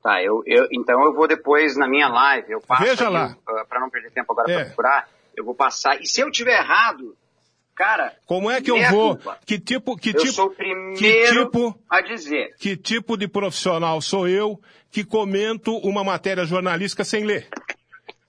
Tá, 0.00 0.22
eu, 0.22 0.40
eu, 0.46 0.68
então 0.70 1.04
eu 1.04 1.12
vou 1.12 1.26
depois 1.26 1.76
na 1.76 1.88
minha 1.88 2.06
live, 2.06 2.52
eu 2.52 2.60
passo 2.60 2.84
Veja 2.84 3.08
lá. 3.08 3.36
Uh, 3.40 3.66
para 3.66 3.80
não 3.80 3.90
perder 3.90 4.12
tempo 4.12 4.30
agora 4.32 4.52
é. 4.52 4.54
para 4.54 4.64
procurar, 4.66 5.08
eu 5.36 5.44
vou 5.44 5.52
passar. 5.52 6.00
E 6.00 6.06
se 6.06 6.20
eu 6.20 6.30
tiver 6.30 6.56
errado, 6.56 7.16
cara, 7.74 8.14
como 8.24 8.48
é 8.48 8.60
que 8.60 8.70
eu 8.70 8.80
vou? 8.88 9.16
Culpa. 9.16 9.36
Que 9.44 9.58
tipo, 9.58 9.96
que 9.96 10.10
eu 10.10 10.14
tipo, 10.14 10.32
sou 10.32 10.46
o 10.46 10.50
primeiro 10.50 10.96
que 10.96 11.32
tipo, 11.32 11.76
a 11.90 12.00
dizer. 12.00 12.54
Que 12.56 12.76
tipo 12.76 13.16
de 13.16 13.26
profissional 13.26 14.00
sou 14.00 14.28
eu 14.28 14.60
que 14.92 15.02
comento 15.02 15.76
uma 15.78 16.04
matéria 16.04 16.44
jornalística 16.44 17.02
sem 17.02 17.24
ler? 17.24 17.48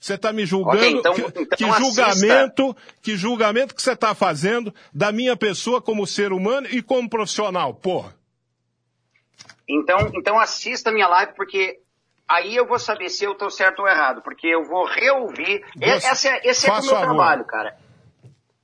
Você 0.03 0.15
está 0.15 0.33
me 0.33 0.45
julgando? 0.45 0.79
Okay, 0.79 0.91
então, 0.91 1.13
que, 1.13 1.21
então 1.21 1.45
que 1.57 1.71
julgamento, 1.71 2.75
que 3.01 3.15
julgamento 3.15 3.73
que 3.73 3.81
você 3.81 3.93
está 3.93 4.13
fazendo 4.13 4.75
da 4.93 5.13
minha 5.13 5.37
pessoa 5.37 5.81
como 5.81 6.05
ser 6.05 6.33
humano 6.33 6.67
e 6.69 6.81
como 6.81 7.09
profissional, 7.09 7.73
porra? 7.73 8.13
Então, 9.65 10.11
então 10.13 10.37
assista 10.37 10.89
a 10.89 10.93
minha 10.93 11.07
live 11.07 11.31
porque 11.37 11.79
aí 12.27 12.53
eu 12.53 12.67
vou 12.67 12.77
saber 12.77 13.07
se 13.07 13.23
eu 13.23 13.31
estou 13.31 13.49
certo 13.49 13.79
ou 13.79 13.87
errado, 13.87 14.21
porque 14.21 14.45
eu 14.45 14.65
vou 14.65 14.83
reouvir. 14.83 15.63
Você, 15.73 16.11
esse 16.11 16.27
é, 16.27 16.41
esse 16.49 16.69
é 16.69 16.73
o 16.73 16.81
meu 16.81 16.99
trabalho, 16.99 17.45
cara. 17.45 17.77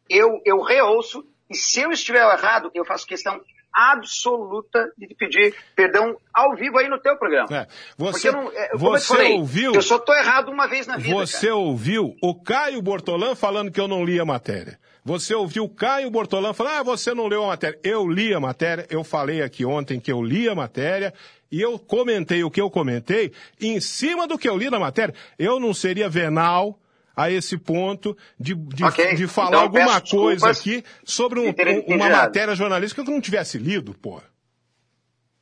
Eu, 0.09 0.41
eu 0.43 0.61
reouço 0.61 1.25
e 1.49 1.55
se 1.55 1.79
eu 1.79 1.91
estiver 1.93 2.19
errado, 2.19 2.69
eu 2.75 2.83
faço 2.83 3.07
questão 3.07 3.41
absoluta 3.73 4.91
de 4.97 5.07
pedir 5.15 5.55
perdão 5.75 6.17
ao 6.33 6.55
vivo 6.55 6.77
aí 6.77 6.89
no 6.89 6.99
teu 6.99 7.17
programa. 7.17 7.47
É, 7.55 7.67
você, 7.97 8.31
não, 8.31 8.51
é, 8.51 8.75
você 8.75 9.07
falei, 9.07 9.33
ouviu? 9.33 9.73
Eu 9.73 9.81
só 9.81 9.99
tô 9.99 10.13
errado 10.13 10.49
uma 10.49 10.67
vez 10.67 10.87
na 10.87 10.97
vida. 10.97 11.13
Você 11.15 11.47
cara. 11.47 11.55
ouviu 11.55 12.15
o 12.21 12.35
Caio 12.35 12.81
Bortolã 12.81 13.35
falando 13.35 13.71
que 13.71 13.79
eu 13.79 13.87
não 13.87 14.03
li 14.03 14.19
a 14.19 14.25
matéria. 14.25 14.79
Você 15.03 15.33
ouviu 15.33 15.63
o 15.63 15.69
Caio 15.69 16.11
Bortolã 16.11 16.53
falando, 16.53 16.73
ah, 16.73 16.83
você 16.83 17.13
não 17.13 17.27
leu 17.27 17.43
a 17.43 17.47
matéria. 17.47 17.79
Eu 17.83 18.07
li 18.07 18.33
a 18.33 18.39
matéria, 18.39 18.85
eu 18.89 19.03
falei 19.03 19.41
aqui 19.41 19.65
ontem 19.65 19.99
que 19.99 20.11
eu 20.11 20.21
li 20.21 20.49
a 20.49 20.55
matéria 20.55 21.13
e 21.51 21.61
eu 21.61 21.79
comentei 21.79 22.43
o 22.43 22.51
que 22.51 22.61
eu 22.61 22.69
comentei 22.69 23.31
em 23.59 23.79
cima 23.79 24.27
do 24.27 24.37
que 24.37 24.47
eu 24.47 24.57
li 24.57 24.69
na 24.69 24.79
matéria. 24.79 25.15
Eu 25.37 25.59
não 25.59 25.73
seria 25.73 26.09
venal 26.09 26.77
a 27.23 27.29
esse 27.31 27.57
ponto 27.57 28.15
de, 28.39 28.53
de, 28.55 28.83
Ok. 28.83 29.15
de 29.15 29.27
falar 29.27 29.47
Então, 29.49 29.59
alguma 29.61 29.99
coisa 30.01 30.49
aqui 30.49 30.83
sobre 31.03 31.39
um- 31.39 31.49
um- 31.49 31.95
uma 31.95 32.09
matéria 32.09 32.55
jornalística 32.55 33.03
que 33.03 33.09
eu 33.09 33.13
não 33.13 33.21
tivesse 33.21 33.57
lido, 33.57 33.93
pô. 33.93 34.21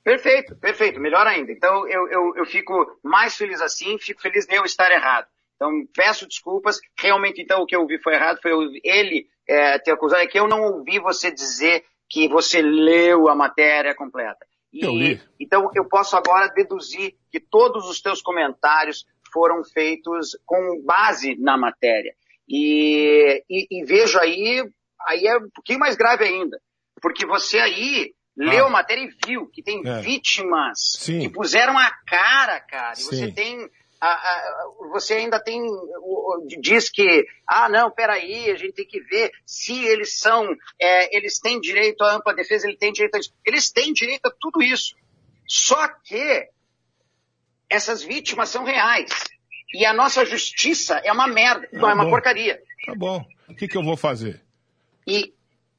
Perfeito, 0.03 0.55
perfeito, 0.55 0.99
melhor 0.99 1.27
ainda. 1.27 1.51
Então 1.51 1.87
eu, 1.87 2.07
eu, 2.09 2.35
eu 2.37 2.45
fico 2.45 2.73
mais 3.03 3.35
feliz 3.35 3.59
assim, 3.61 3.97
fico 3.99 4.21
feliz 4.21 4.45
de 4.45 4.55
eu 4.55 4.63
estar 4.63 4.89
errado. 4.91 5.27
Então 5.55 5.69
peço 5.95 6.25
desculpas, 6.27 6.79
realmente 6.97 7.41
então 7.41 7.61
o 7.61 7.65
que 7.65 7.75
eu 7.75 7.81
ouvi 7.81 8.01
foi 8.01 8.13
errado, 8.13 8.39
foi 8.41 8.51
ele 8.83 9.27
é, 9.47 9.77
ter 9.79 9.91
acusado, 9.91 10.21
é 10.21 10.27
que 10.27 10.39
eu 10.39 10.47
não 10.47 10.61
ouvi 10.61 10.99
você 10.99 11.29
dizer 11.31 11.83
que 12.09 12.27
você 12.29 12.61
leu 12.61 13.27
a 13.27 13.35
matéria 13.35 13.93
completa. 13.93 14.45
E, 14.71 14.83
Eu 14.85 14.91
li. 14.91 15.21
Então 15.39 15.69
eu 15.75 15.85
posso 15.85 16.15
agora 16.15 16.47
deduzir 16.53 17.15
que 17.31 17.39
todos 17.39 17.89
os 17.89 18.01
teus 18.01 18.21
comentários 18.21 19.05
foram 19.31 19.63
feitos 19.63 20.37
com 20.45 20.81
base 20.85 21.35
na 21.39 21.57
matéria. 21.57 22.13
E, 22.49 23.43
e, 23.49 23.67
e 23.69 23.83
vejo 23.85 24.17
aí, 24.19 24.63
aí 25.07 25.27
é 25.27 25.37
um 25.37 25.49
pouquinho 25.53 25.79
mais 25.79 25.95
grave 25.95 26.23
ainda, 26.23 26.59
porque 27.01 27.25
você 27.25 27.59
aí 27.59 28.13
leu 28.37 28.67
a 28.67 28.69
matéria 28.69 29.01
e 29.03 29.27
viu 29.27 29.47
que 29.47 29.61
tem 29.63 29.81
É. 29.85 29.99
vítimas 29.99 30.95
Sim. 30.99 31.19
que 31.19 31.29
puseram 31.29 31.77
a 31.77 31.91
cara, 32.05 32.59
cara. 32.61 32.93
E 32.97 33.03
você 33.03 33.31
tem. 33.31 33.69
a- 33.99 34.13
a- 34.13 34.63
você 34.91 35.15
ainda 35.15 35.39
tem. 35.43 35.59
Diz 36.61 36.87
que, 36.89 37.25
ah, 37.47 37.67
não, 37.67 37.89
peraí, 37.89 38.51
a 38.51 38.55
gente 38.55 38.73
tem 38.73 38.85
que 38.85 38.99
ver 39.01 39.31
se 39.43 39.83
eles 39.85 40.19
são. 40.19 40.47
é, 40.79 41.17
eles 41.17 41.39
têm 41.39 41.59
direito 41.59 42.03
à 42.03 42.15
ampla 42.15 42.33
defesa, 42.35 42.67
eles 42.67 42.77
têm 42.77 42.93
direito 42.93 43.15
a 43.15 43.19
isso. 43.19 43.33
Eles 43.43 43.71
têm 43.71 43.91
direito 43.93 44.27
a 44.27 44.31
tudo 44.39 44.61
isso. 44.61 44.95
Só 45.47 45.87
que 46.03 46.47
essas 47.69 48.01
vítimas 48.03 48.49
são 48.49 48.63
reais. 48.63 49.09
E 49.73 49.85
a 49.85 49.93
nossa 49.93 50.25
justiça 50.25 50.95
é 51.03 51.11
uma 51.11 51.27
merda, 51.27 51.67
não 51.73 51.81
Tá 51.81 51.89
é 51.91 51.93
uma 51.93 52.03
bom. 52.05 52.09
porcaria. 52.09 52.61
Tá 52.85 52.93
bom. 52.95 53.25
O 53.49 53.55
que, 53.55 53.67
que 53.67 53.77
eu 53.77 53.83
vou 53.83 53.97
fazer? 53.97 54.41
E, 55.05 55.33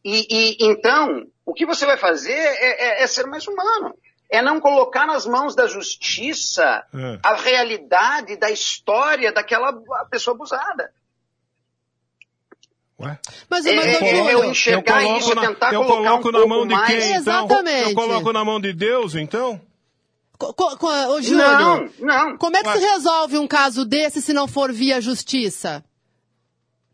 e, 0.05 0.27
e 0.31 0.57
então, 0.61 1.27
o 1.45 1.55
que 1.55 1.65
você 1.67 1.87
vai 1.87 1.97
fazer 1.97 2.33
é, 2.33 3.01
é- 3.01 3.03
é 3.03 3.07
ser 3.07 3.27
mais 3.27 3.47
humano. 3.47 3.95
É 4.31 4.43
não 4.43 4.61
colocar 4.61 5.07
nas 5.07 5.25
mãos 5.25 5.55
da 5.55 5.67
justiça 5.67 6.85
É. 6.95 7.19
a 7.23 7.35
realidade 7.35 8.37
da 8.37 8.51
história 8.51 9.33
daquela 9.33 9.73
pessoa 10.11 10.35
abusada. 10.35 10.93
Ué? 13.01 13.19
Mas, 13.49 13.65
É, 13.65 13.75
mas, 13.75 13.87
é, 13.87 14.05
é, 14.05 14.35
eu 14.35 14.45
enxergar 14.45 15.03
isso, 15.19 15.35
na, 15.35 15.43
tentar 15.49 15.73
eu 15.73 15.85
colocar 15.85 16.11
coloco 16.21 16.29
um 16.29 16.33
na 16.33 16.39
pouco 16.41 16.49
mão 16.49 16.67
de 16.67 16.75
mais- 16.75 16.87
quem, 16.89 16.99
então? 17.13 17.17
Exatamente. 17.47 17.89
Eu 17.91 17.95
coloco 17.95 18.33
na 18.33 18.45
mão 18.45 18.61
de 18.61 18.73
Deus, 18.73 19.15
então? 19.15 19.61
Co- 20.39 20.77
co- 20.77 20.87
ô, 21.15 21.21
Júlio, 21.21 21.39
Não, 21.45 21.91
não. 21.99 22.39
como 22.39 22.57
é 22.57 22.63
que 22.63 22.73
se 22.73 22.79
resolve 22.79 23.37
um 23.39 23.47
caso 23.47 23.85
desse 23.85 24.23
se 24.23 24.33
não 24.33 24.47
for 24.47 24.73
via 24.73 25.01
justiça? 25.01 25.85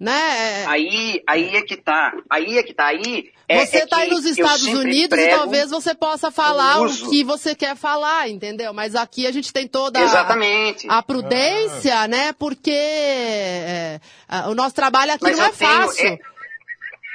Né? 0.00 0.62
É- 0.62 0.66
Aí, 0.66 1.22
aí 1.26 1.56
é 1.56 1.62
que 1.62 1.76
tá. 1.76 2.12
Aí 2.28 2.58
é 2.58 2.62
que 2.62 2.74
tá. 2.74 2.86
Aí 2.86 3.30
é, 3.48 3.64
Você 3.64 3.76
é 3.78 3.84
está 3.84 3.98
aí 3.98 4.10
nos 4.10 4.24
Estados 4.24 4.64
Unidos 4.64 5.18
e 5.18 5.28
talvez 5.28 5.70
você 5.70 5.94
possa 5.94 6.30
falar 6.30 6.80
o 6.80 6.84
uso. 6.86 7.08
que 7.08 7.22
você 7.22 7.54
quer 7.54 7.76
falar, 7.76 8.28
entendeu? 8.28 8.72
Mas 8.72 8.94
aqui 8.96 9.26
a 9.26 9.30
gente 9.30 9.52
tem 9.52 9.68
toda 9.68 9.98
a- 10.00 10.02
Exatamente. 10.02 10.86
a 10.90 11.00
prudência, 11.02 12.08
né? 12.08 12.32
Porque 12.32 12.72
é, 12.72 14.00
a- 14.28 14.48
o 14.50 14.54
nosso 14.54 14.74
trabalho 14.74 15.12
aqui 15.12 15.24
Mas 15.24 15.38
não 15.38 15.44
é 15.46 15.50
tenho- 15.52 15.70
fácil. 15.70 16.06
é- 16.08 16.18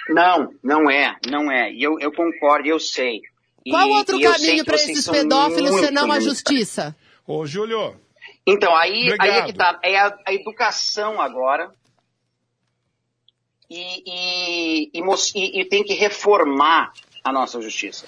Não, 0.10 0.54
não 0.64 0.90
é, 0.90 1.16
não 1.30 1.52
é. 1.52 1.72
E 1.72 1.84
eu, 1.84 2.00
eu 2.00 2.12
concordo, 2.12 2.68
eu 2.68 2.80
sei. 2.80 3.22
E- 3.66 3.72
Qual 3.72 3.90
outro 3.90 4.18
e 4.20 4.24
eu 4.24 4.34
sei 4.34 4.46
caminho 4.48 4.66
para 4.66 4.76
esses 4.76 5.08
pedófilos 5.08 5.72
muito, 5.72 5.86
senão 5.86 6.12
a 6.12 6.20
justiça? 6.20 6.96
Ô, 7.28 7.46
Júlio, 7.46 8.00
Então, 8.46 8.76
aí, 8.76 9.16
aí 9.20 9.30
é 9.30 9.44
que 9.46 9.54
tá. 9.54 9.80
É 9.84 9.98
a, 10.00 10.18
a 10.26 10.34
educação 10.34 11.22
agora. 11.22 11.72
E, 13.70 14.04
e, 14.06 14.92
e, 14.94 15.02
e- 15.36 15.62
e 15.62 15.66
tem 15.66 15.84
que 15.84 15.94
reformar 15.94 16.92
a 17.24 17.32
nossa 17.32 17.62
justiça. 17.62 18.08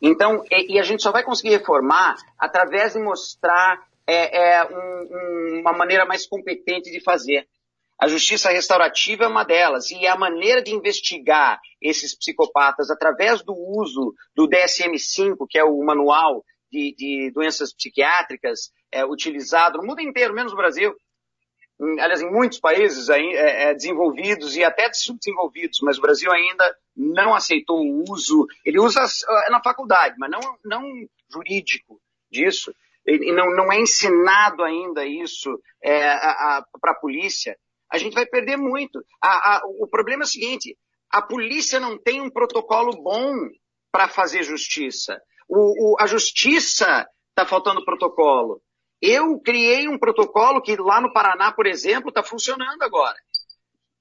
Então, 0.00 0.42
e, 0.50 0.74
e 0.74 0.78
a 0.78 0.82
gente 0.82 1.02
só 1.02 1.12
vai 1.12 1.22
conseguir 1.22 1.50
reformar 1.50 2.14
através 2.38 2.94
de 2.94 2.98
mostrar 3.00 3.78
é, 4.06 4.58
é, 4.60 4.64
um- 4.64 5.08
um- 5.56 5.60
uma 5.62 5.72
maneira 5.72 6.06
mais 6.06 6.26
competente 6.26 6.90
de 6.92 7.00
fazer. 7.02 7.46
A 7.98 8.08
justiça 8.08 8.50
restaurativa 8.50 9.24
é 9.24 9.28
uma 9.28 9.44
delas. 9.44 9.90
E 9.90 10.06
a 10.06 10.16
maneira 10.16 10.62
de 10.62 10.74
investigar 10.74 11.58
esses 11.80 12.16
psicopatas 12.16 12.90
através 12.90 13.42
do 13.42 13.54
uso 13.54 14.14
do 14.34 14.46
DSM-5, 14.48 15.46
que 15.48 15.58
é 15.58 15.64
o 15.64 15.82
manual 15.82 16.44
de, 16.70 16.94
de 16.96 17.30
doenças 17.32 17.72
psiquiátricas 17.72 18.70
é, 18.92 19.04
utilizado 19.04 19.78
no 19.78 19.86
mundo 19.86 20.00
inteiro, 20.00 20.34
menos 20.34 20.52
no 20.52 20.58
Brasil. 20.58 20.94
Em, 21.80 22.00
aliás, 22.00 22.20
em 22.20 22.30
muitos 22.30 22.58
países 22.58 23.08
aí, 23.08 23.34
é, 23.34 23.64
é, 23.64 23.74
desenvolvidos 23.74 24.56
e 24.56 24.64
até 24.64 24.92
subdesenvolvidos, 24.92 25.78
mas 25.82 25.98
o 25.98 26.02
Brasil 26.02 26.30
ainda 26.32 26.76
não 26.94 27.34
aceitou 27.34 27.80
o 27.80 28.04
uso. 28.10 28.46
Ele 28.64 28.78
usa 28.78 29.00
é, 29.46 29.50
na 29.50 29.62
faculdade, 29.62 30.16
mas 30.18 30.30
não, 30.30 30.40
não 30.64 30.82
jurídico 31.32 32.00
disso. 32.30 32.74
Não, 33.06 33.54
não 33.54 33.72
é 33.72 33.80
ensinado 33.80 34.64
ainda 34.64 35.06
isso 35.06 35.60
é, 35.80 36.00
para 36.80 36.90
a 36.90 36.94
polícia. 37.00 37.56
A 37.92 37.98
gente 37.98 38.14
vai 38.14 38.26
perder 38.26 38.56
muito. 38.56 38.98
A- 39.22 39.56
a- 39.56 39.62
o 39.80 39.86
problema 39.86 40.22
é 40.22 40.26
o 40.26 40.28
seguinte: 40.28 40.76
a 41.10 41.22
polícia 41.22 41.78
não 41.80 41.96
tem 41.98 42.20
um 42.20 42.30
protocolo 42.30 42.92
bom 43.02 43.32
para 43.92 44.08
fazer 44.08 44.42
justiça. 44.42 45.20
O, 45.48 45.92
o- 45.94 45.96
a 46.00 46.06
justiça 46.06 47.06
está 47.30 47.46
faltando 47.46 47.84
protocolo. 47.84 48.60
Eu 49.00 49.38
criei 49.40 49.88
um 49.88 49.98
protocolo 49.98 50.60
que 50.62 50.76
lá 50.76 51.00
no 51.00 51.12
Paraná, 51.12 51.52
por 51.52 51.66
exemplo, 51.66 52.08
está 52.08 52.22
funcionando 52.22 52.82
agora. 52.82 53.16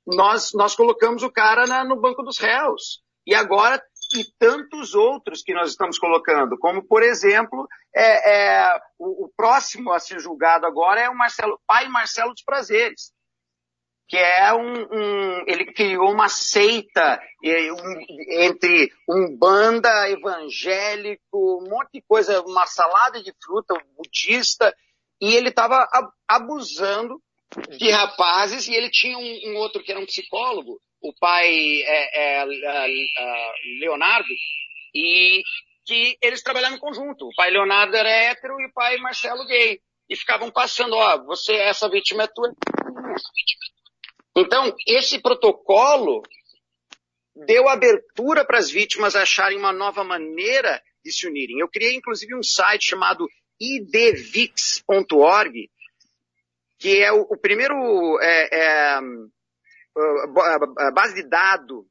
Nós, 0.07 0.51
nós 0.53 0.75
colocamos 0.75 1.23
o 1.23 1.31
cara 1.31 1.65
na- 1.65 1.83
no 1.83 1.99
banco 1.99 2.23
dos 2.23 2.37
réus. 2.37 3.01
E 3.25 3.33
agora, 3.33 3.81
e 4.15 4.23
tantos 4.37 4.93
outros 4.93 5.41
que 5.41 5.53
nós 5.53 5.71
estamos 5.71 5.97
colocando, 5.97 6.57
como, 6.59 6.83
por 6.87 7.01
exemplo, 7.01 7.67
é, 7.95 8.33
é, 8.65 8.77
o, 8.99 9.25
o 9.25 9.29
próximo 9.35 9.91
a 9.91 9.99
ser 9.99 10.19
julgado 10.19 10.65
agora 10.67 11.01
é 11.01 11.09
o 11.09 11.17
Marcelo, 11.17 11.59
pai 11.65 11.87
Marcelo 11.89 12.31
dos 12.33 12.43
Prazeres 12.43 13.11
que 14.07 14.17
é 14.17 14.53
um, 14.53 14.83
um- 14.91 15.43
ele 15.47 15.65
criou 15.73 16.11
uma 16.11 16.29
seita 16.29 17.19
um- 17.43 18.05
entre 18.43 18.91
umbanda, 19.09 20.09
evangélico, 20.09 21.59
um 21.61 21.69
monte 21.69 21.93
de 21.93 22.01
coisa, 22.07 22.41
uma 22.41 22.65
salada 22.67 23.21
de 23.21 23.33
fruta 23.43 23.73
budista, 23.97 24.75
e 25.19 25.33
ele 25.35 25.49
estava 25.49 25.87
abusando 26.27 27.21
de 27.77 27.89
rapazes, 27.89 28.67
e 28.67 28.75
ele 28.75 28.89
tinha 28.89 29.17
um, 29.17 29.39
um 29.51 29.57
outro 29.57 29.81
que 29.81 29.91
era 29.91 29.99
um 29.99 30.05
psicólogo, 30.05 30.79
o 31.01 31.13
pai 31.19 31.47
é, 31.47 32.19
é, 32.19 32.43
é, 32.43 32.87
é, 32.87 33.51
Leonardo, 33.79 34.27
e 34.93 35.41
que 35.85 36.17
eles 36.21 36.41
trabalhavam 36.41 36.77
em 36.77 36.81
conjunto. 36.81 37.25
O 37.27 37.35
pai 37.35 37.51
Leonardo 37.51 37.95
era 37.95 38.09
hétero 38.09 38.59
e 38.59 38.65
o 38.65 38.73
pai 38.73 38.97
Marcelo 38.97 39.45
gay. 39.45 39.79
E 40.09 40.15
ficavam 40.15 40.51
passando, 40.51 40.95
ó, 40.95 41.23
você, 41.25 41.53
essa 41.53 41.89
vítima 41.89 42.23
é 42.23 42.27
tua. 42.27 42.51
Então, 44.35 44.75
esse 44.85 45.19
protocolo 45.19 46.21
deu 47.35 47.69
abertura 47.69 48.45
para 48.45 48.57
as 48.57 48.69
vítimas 48.69 49.15
acharem 49.15 49.57
uma 49.57 49.71
nova 49.71 50.03
maneira 50.03 50.83
de 51.03 51.11
se 51.11 51.25
unirem. 51.27 51.59
Eu 51.59 51.69
criei, 51.69 51.95
inclusive, 51.95 52.35
um 52.35 52.43
site 52.43 52.89
chamado 52.89 53.27
idvix.org, 53.59 55.69
que 56.77 57.01
é 57.01 57.11
o, 57.11 57.21
o 57.21 57.37
primeiro 57.37 58.19
é, 58.21 58.49
é, 58.51 58.99
base 60.93 61.15
de 61.15 61.23
dado 61.23 61.87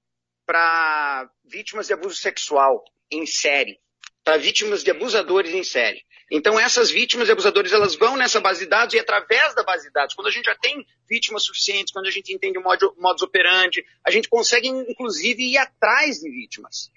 para 0.46 1.28
vítimas 1.44 1.86
de 1.86 1.94
abuso 1.94 2.16
sexual 2.16 2.84
em 3.10 3.24
série, 3.24 3.80
para 4.22 4.36
vítimas 4.36 4.84
de 4.84 4.90
abusadores 4.90 5.54
em 5.54 5.64
série. 5.64 6.04
Então 6.36 6.58
essas 6.58 6.90
vítimas 6.90 7.28
e 7.28 7.30
abusadores 7.30 7.70
elas 7.70 7.94
vão 7.94 8.16
nessa 8.16 8.40
base 8.40 8.64
de 8.64 8.66
dados 8.66 8.92
e 8.92 8.98
através 8.98 9.54
da 9.54 9.62
base 9.62 9.86
de 9.86 9.92
dados, 9.92 10.16
quando 10.16 10.26
a 10.26 10.32
gente 10.32 10.46
já 10.46 10.56
tem 10.56 10.84
vítimas 11.08 11.44
suficientes, 11.44 11.92
quando 11.92 12.06
a 12.06 12.10
gente 12.10 12.34
entende 12.34 12.58
o 12.58 12.60
modo, 12.60 12.92
modus 12.98 13.22
operandi, 13.22 13.86
a 14.04 14.10
gente 14.10 14.28
consegue 14.28 14.66
inclusive 14.66 15.52
ir 15.52 15.56
atrás 15.58 16.18
de 16.18 16.28
vítimas. 16.28 16.90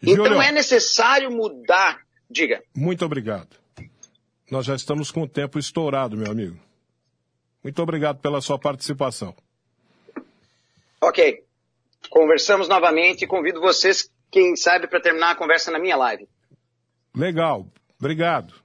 Júlio, 0.00 0.24
Então 0.26 0.40
é 0.40 0.50
necessário 0.50 1.30
mudar. 1.30 2.00
Diga. 2.30 2.62
Muito 2.74 3.04
obrigado. 3.04 3.58
Nós 4.50 4.64
já 4.64 4.74
estamos 4.74 5.10
com 5.10 5.24
o 5.24 5.28
tempo 5.28 5.58
estourado, 5.58 6.16
meu 6.16 6.30
amigo. 6.30 6.58
Muito 7.62 7.82
obrigado 7.82 8.20
pela 8.20 8.40
sua 8.40 8.58
participação. 8.58 9.36
Ok. 10.98 11.44
Conversamos 12.08 12.68
novamente 12.68 13.24
e 13.24 13.26
convido 13.26 13.60
vocês 13.60 14.10
quem 14.30 14.56
sabe 14.56 14.86
para 14.86 14.98
terminar 14.98 15.32
a 15.32 15.34
conversa 15.34 15.70
na 15.70 15.78
minha 15.78 15.96
live. 15.96 16.26
Legal, 17.14 17.66
obrigado. 18.00 18.61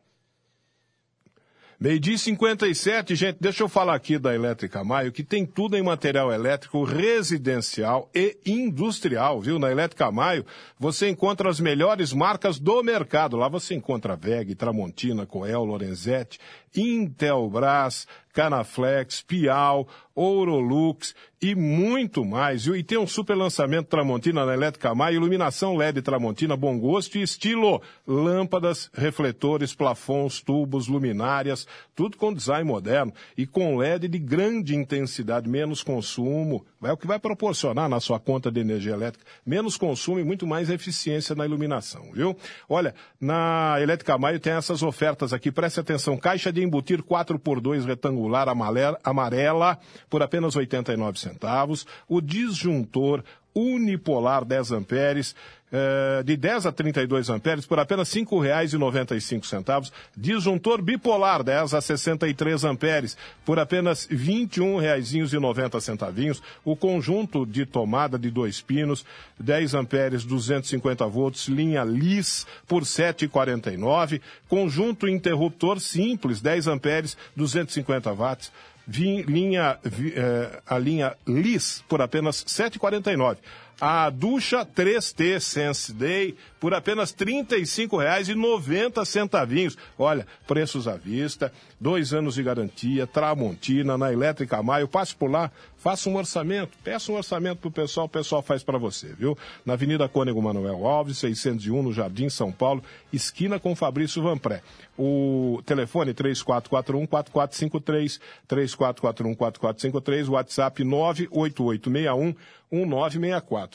Meio-dia 1.79 2.17
57, 2.17 3.13
gente, 3.13 3.37
deixa 3.39 3.61
eu 3.61 3.69
falar 3.69 3.93
aqui 3.93 4.17
da 4.17 4.33
Elétrica 4.33 4.83
Maio, 4.83 5.11
que 5.11 5.23
tem 5.23 5.45
tudo 5.45 5.77
em 5.77 5.83
material 5.83 6.33
elétrico 6.33 6.83
residencial 6.83 8.09
e 8.15 8.35
industrial, 8.47 9.39
viu? 9.39 9.59
Na 9.59 9.69
Elétrica 9.69 10.11
Maio, 10.11 10.43
você 10.79 11.07
encontra 11.07 11.47
as 11.47 11.59
melhores 11.59 12.11
marcas 12.11 12.57
do 12.57 12.81
mercado. 12.81 13.37
Lá 13.37 13.47
você 13.47 13.75
encontra 13.75 14.15
VEG, 14.15 14.55
Tramontina, 14.55 15.27
Coel, 15.27 15.63
Lorenzetti, 15.63 16.39
Intelbras, 16.75 18.07
Canaflex, 18.33 19.21
Pial, 19.23 19.87
Ourolux 20.13 21.15
e 21.41 21.55
muito 21.55 22.25
mais. 22.25 22.65
E 22.67 22.83
tem 22.83 22.97
um 22.97 23.07
super 23.07 23.35
lançamento 23.35 23.87
Tramontina 23.87 24.45
na 24.45 24.53
Elétrica 24.53 24.93
Maio, 24.93 25.15
iluminação 25.15 25.75
LED 25.75 26.01
Tramontina, 26.01 26.55
bom 26.55 26.77
gosto 26.79 27.17
e 27.17 27.21
estilo. 27.21 27.81
Lâmpadas, 28.07 28.89
refletores, 28.93 29.73
plafons, 29.73 30.41
tubos, 30.41 30.87
luminárias, 30.87 31.67
tudo 31.95 32.17
com 32.17 32.33
design 32.33 32.63
moderno 32.63 33.13
e 33.35 33.45
com 33.45 33.77
LED 33.77 34.07
de 34.07 34.19
grande 34.19 34.75
intensidade, 34.75 35.49
menos 35.49 35.81
consumo. 35.81 36.65
É 36.83 36.91
o 36.91 36.97
que 36.97 37.07
vai 37.07 37.19
proporcionar 37.19 37.89
na 37.89 37.99
sua 37.99 38.19
conta 38.19 38.51
de 38.51 38.59
energia 38.59 38.93
elétrica 38.93 39.25
menos 39.45 39.77
consumo 39.77 40.19
e 40.19 40.23
muito 40.23 40.45
mais 40.45 40.69
eficiência 40.69 41.35
na 41.35 41.45
iluminação, 41.45 42.11
viu? 42.13 42.35
Olha, 42.69 42.93
na 43.19 43.77
Elétrica 43.79 44.17
Maio 44.17 44.39
tem 44.39 44.53
essas 44.53 44.83
ofertas 44.83 45.33
aqui, 45.33 45.51
preste 45.51 45.79
atenção, 45.79 46.17
caixa 46.17 46.51
de 46.57 46.63
embutir 46.63 47.03
4x2 47.03 47.85
retangular 47.85 48.49
amarela 48.49 49.79
por 50.09 50.23
apenas 50.23 50.55
89 50.55 51.19
centavos, 51.19 51.87
o 52.07 52.19
disjuntor 52.19 53.23
unipolar 53.53 54.45
10 54.45 54.71
amperes, 54.71 55.35
eh, 55.71 56.21
de 56.23 56.35
10 56.37 56.67
a 56.67 56.71
32 56.71 57.29
amperes 57.29 57.65
por 57.65 57.79
apenas 57.79 58.13
R$ 58.13 58.21
5,95. 58.21 59.91
Disjuntor 60.15 60.81
bipolar 60.81 61.43
10 61.43 61.73
a 61.73 61.81
63 61.81 62.63
amperes 62.63 63.17
por 63.45 63.59
apenas 63.59 64.07
R$ 64.09 64.17
21,90. 64.17 66.41
O 66.63 66.73
conjunto 66.75 67.45
de 67.45 67.65
tomada 67.65 68.17
de 68.17 68.31
dois 68.31 68.61
pinos 68.61 69.05
10 69.39 69.75
amperes 69.75 70.23
250 70.23 71.05
volts 71.05 71.49
linha 71.49 71.83
LIS 71.83 72.47
por 72.67 72.83
R$ 72.83 72.87
7,49. 72.87 74.21
Conjunto 74.47 75.05
interruptor 75.07 75.81
simples 75.81 76.41
10 76.41 76.69
amperes 76.69 77.17
250 77.35 78.13
watts 78.13 78.51
linha, 78.87 79.79
eh, 79.83 80.61
a 80.65 80.79
linha 80.79 81.17
LIS 81.25 81.83
por 81.87 82.01
apenas 82.01 82.43
R$ 82.43 82.69
7,49. 82.69 83.37
A 83.79 84.09
ducha 84.09 84.65
3T 84.65 85.39
Sense 85.39 85.93
Day 85.93 86.35
por 86.59 86.73
apenas 86.73 87.11
R$ 87.11 87.43
35,90. 87.43 89.77
Olha, 89.99 90.25
preços 90.47 90.87
à 90.87 90.95
vista, 90.95 91.53
dois 91.79 92.11
anos 92.11 92.33
de 92.33 92.41
garantia, 92.41 93.05
Tramontina, 93.05 93.95
na 93.95 94.11
Elétrica 94.11 94.63
Maio. 94.63 94.87
Passe 94.87 95.15
por 95.15 95.29
lá, 95.29 95.51
faça 95.77 96.09
um 96.09 96.15
orçamento, 96.15 96.75
peça 96.83 97.11
um 97.11 97.15
orçamento 97.15 97.59
pro 97.59 97.69
pessoal, 97.69 98.07
o 98.07 98.09
pessoal 98.09 98.41
faz 98.41 98.63
para 98.63 98.79
você, 98.79 99.13
viu? 99.13 99.37
Na 99.63 99.73
Avenida 99.73 100.09
Cônego 100.09 100.41
Manuel 100.41 100.87
Alves, 100.87 101.19
601, 101.19 101.83
no 101.83 101.93
Jardim 101.93 102.29
São 102.29 102.51
Paulo, 102.51 102.83
esquina 103.13 103.59
com 103.59 103.75
Fabrício 103.75 104.23
Vanpré. 104.23 104.63
O 104.97 105.61
telefone 105.67 106.15
3441-4453, 106.15 108.19
3441-4453, 108.49 110.29
WhatsApp 110.29 110.83
98861 110.83 112.35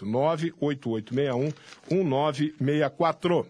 1964. 0.01 0.07
98861 0.07 1.53
1964. 1.91 3.47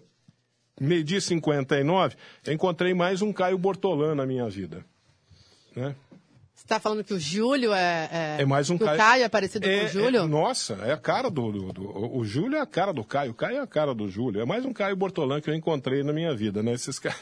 Meio 0.80 1.04
dia 1.04 1.20
59, 1.20 2.16
encontrei 2.48 2.94
mais 2.94 3.22
um 3.22 3.32
Caio 3.32 3.58
Bortolã 3.58 4.14
na 4.14 4.26
minha 4.26 4.48
vida. 4.48 4.84
Né? 5.76 5.94
Você 6.54 6.64
está 6.64 6.80
falando 6.80 7.04
que 7.04 7.12
o 7.12 7.20
Júlio 7.20 7.72
é. 7.72 8.08
É, 8.10 8.42
é 8.42 8.44
mais 8.44 8.70
um 8.70 8.78
Caio. 8.78 8.94
O 8.94 8.96
Caio 8.96 9.24
é 9.24 9.28
parecido 9.28 9.68
é, 9.68 9.80
com 9.80 9.84
o 9.84 9.88
Júlio? 9.88 10.22
É, 10.22 10.26
nossa, 10.26 10.74
é 10.84 10.92
a 10.92 10.96
cara 10.96 11.30
do, 11.30 11.52
do, 11.52 11.72
do, 11.72 12.16
O 12.16 12.24
Júlio 12.24 12.56
é 12.56 12.60
a 12.60 12.66
cara 12.66 12.92
do 12.92 13.04
Caio. 13.04 13.32
O 13.32 13.34
Caio 13.34 13.58
é 13.58 13.60
a 13.60 13.66
cara 13.66 13.94
do 13.94 14.08
Júlio. 14.08 14.40
É 14.40 14.44
mais 14.44 14.64
um 14.64 14.72
Caio 14.72 14.96
Bortolã 14.96 15.40
que 15.40 15.50
eu 15.50 15.54
encontrei 15.54 16.02
na 16.02 16.12
minha 16.12 16.34
vida, 16.34 16.62
né? 16.62 16.72
Esses 16.72 16.98
caras. 17.00 17.18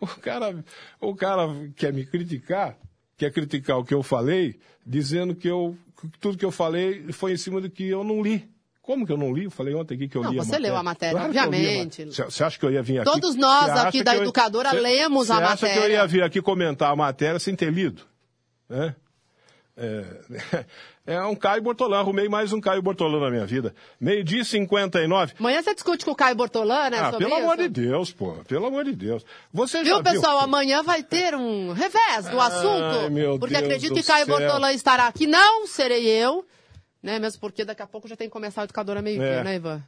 O 0.00 0.06
cara, 0.06 0.64
o 1.00 1.14
cara 1.14 1.48
quer 1.76 1.92
me 1.92 2.04
criticar, 2.04 2.76
quer 3.22 3.30
criticar 3.30 3.78
o 3.78 3.84
que 3.84 3.94
eu 3.94 4.02
falei, 4.02 4.58
dizendo 4.84 5.34
que 5.34 5.48
eu 5.48 5.76
tudo 6.18 6.36
que 6.36 6.44
eu 6.44 6.50
falei 6.50 7.12
foi 7.12 7.32
em 7.32 7.36
cima 7.36 7.60
do 7.60 7.70
que 7.70 7.86
eu 7.86 8.02
não 8.02 8.20
li. 8.20 8.50
Como 8.80 9.06
que 9.06 9.12
eu 9.12 9.16
não 9.16 9.32
li? 9.32 9.44
Eu 9.44 9.50
falei 9.50 9.72
ontem 9.74 9.94
aqui 9.94 10.08
que 10.08 10.16
eu 10.16 10.24
não, 10.24 10.32
li 10.32 10.40
a 10.40 10.42
você 10.42 10.50
matéria. 10.50 10.66
leu 10.66 10.76
a 10.76 10.82
matéria, 10.82 11.12
claro 11.12 11.28
obviamente. 11.28 12.04
Você 12.06 12.42
acha 12.42 12.58
que 12.58 12.66
eu 12.66 12.72
ia 12.72 12.82
vir 12.82 12.98
aqui? 12.98 13.10
Todos 13.12 13.36
nós 13.36 13.66
Cê 13.66 13.86
aqui 13.86 14.02
da 14.02 14.16
eu... 14.16 14.22
educadora 14.22 14.70
cê, 14.70 14.80
lemos 14.80 15.30
a 15.30 15.34
matéria. 15.34 15.56
Você 15.56 15.66
acha 15.66 15.80
que 15.80 15.86
eu 15.86 15.90
ia 15.90 16.06
vir 16.06 16.22
aqui 16.24 16.42
comentar 16.42 16.90
a 16.90 16.96
matéria 16.96 17.38
sem 17.38 17.54
ter 17.54 17.72
lido? 17.72 18.02
É, 18.68 18.92
é, 19.76 20.04
é 21.14 21.20
um 21.22 21.34
Caio 21.34 21.62
Bortolã. 21.62 21.98
Arrumei 21.98 22.28
mais 22.28 22.52
um 22.52 22.60
Caio 22.60 22.82
Bortolã 22.82 23.20
na 23.20 23.30
minha 23.30 23.46
vida. 23.46 23.74
Meio-dia 24.00 24.44
59. 24.44 25.34
Amanhã 25.38 25.62
você 25.62 25.74
discute 25.74 26.04
com 26.04 26.10
o 26.10 26.14
Caio 26.14 26.36
Bortolã, 26.36 26.90
né? 26.90 26.98
Ah, 27.00 27.12
pelo 27.12 27.30
isso? 27.30 27.42
amor 27.42 27.56
de 27.56 27.68
Deus, 27.68 28.12
pô. 28.12 28.32
Pelo 28.46 28.66
amor 28.66 28.84
de 28.84 28.94
Deus. 28.94 29.24
Você 29.52 29.82
viu, 29.82 30.02
pessoal? 30.02 30.38
Viu? 30.38 30.44
Amanhã 30.44 30.82
vai 30.82 31.02
ter 31.02 31.34
um 31.34 31.72
revés 31.72 32.28
do 32.28 32.40
assunto. 32.40 33.00
Ai, 33.02 33.10
meu 33.10 33.38
porque 33.38 33.54
Deus 33.54 33.64
acredito 33.64 33.94
que 33.94 34.02
Caio 34.02 34.26
céu. 34.26 34.38
Bortolã 34.38 34.72
estará 34.72 35.06
aqui. 35.06 35.26
Não 35.26 35.66
serei 35.66 36.06
eu. 36.06 36.44
Né? 37.02 37.18
Mesmo 37.18 37.40
porque 37.40 37.64
daqui 37.64 37.82
a 37.82 37.86
pouco 37.86 38.06
já 38.06 38.14
tem 38.14 38.28
que 38.28 38.32
começar 38.32 38.60
a 38.60 38.64
educadora 38.64 39.02
meio-dia, 39.02 39.26
É. 39.26 39.42
né, 39.44 39.56
Ivan? 39.56 39.82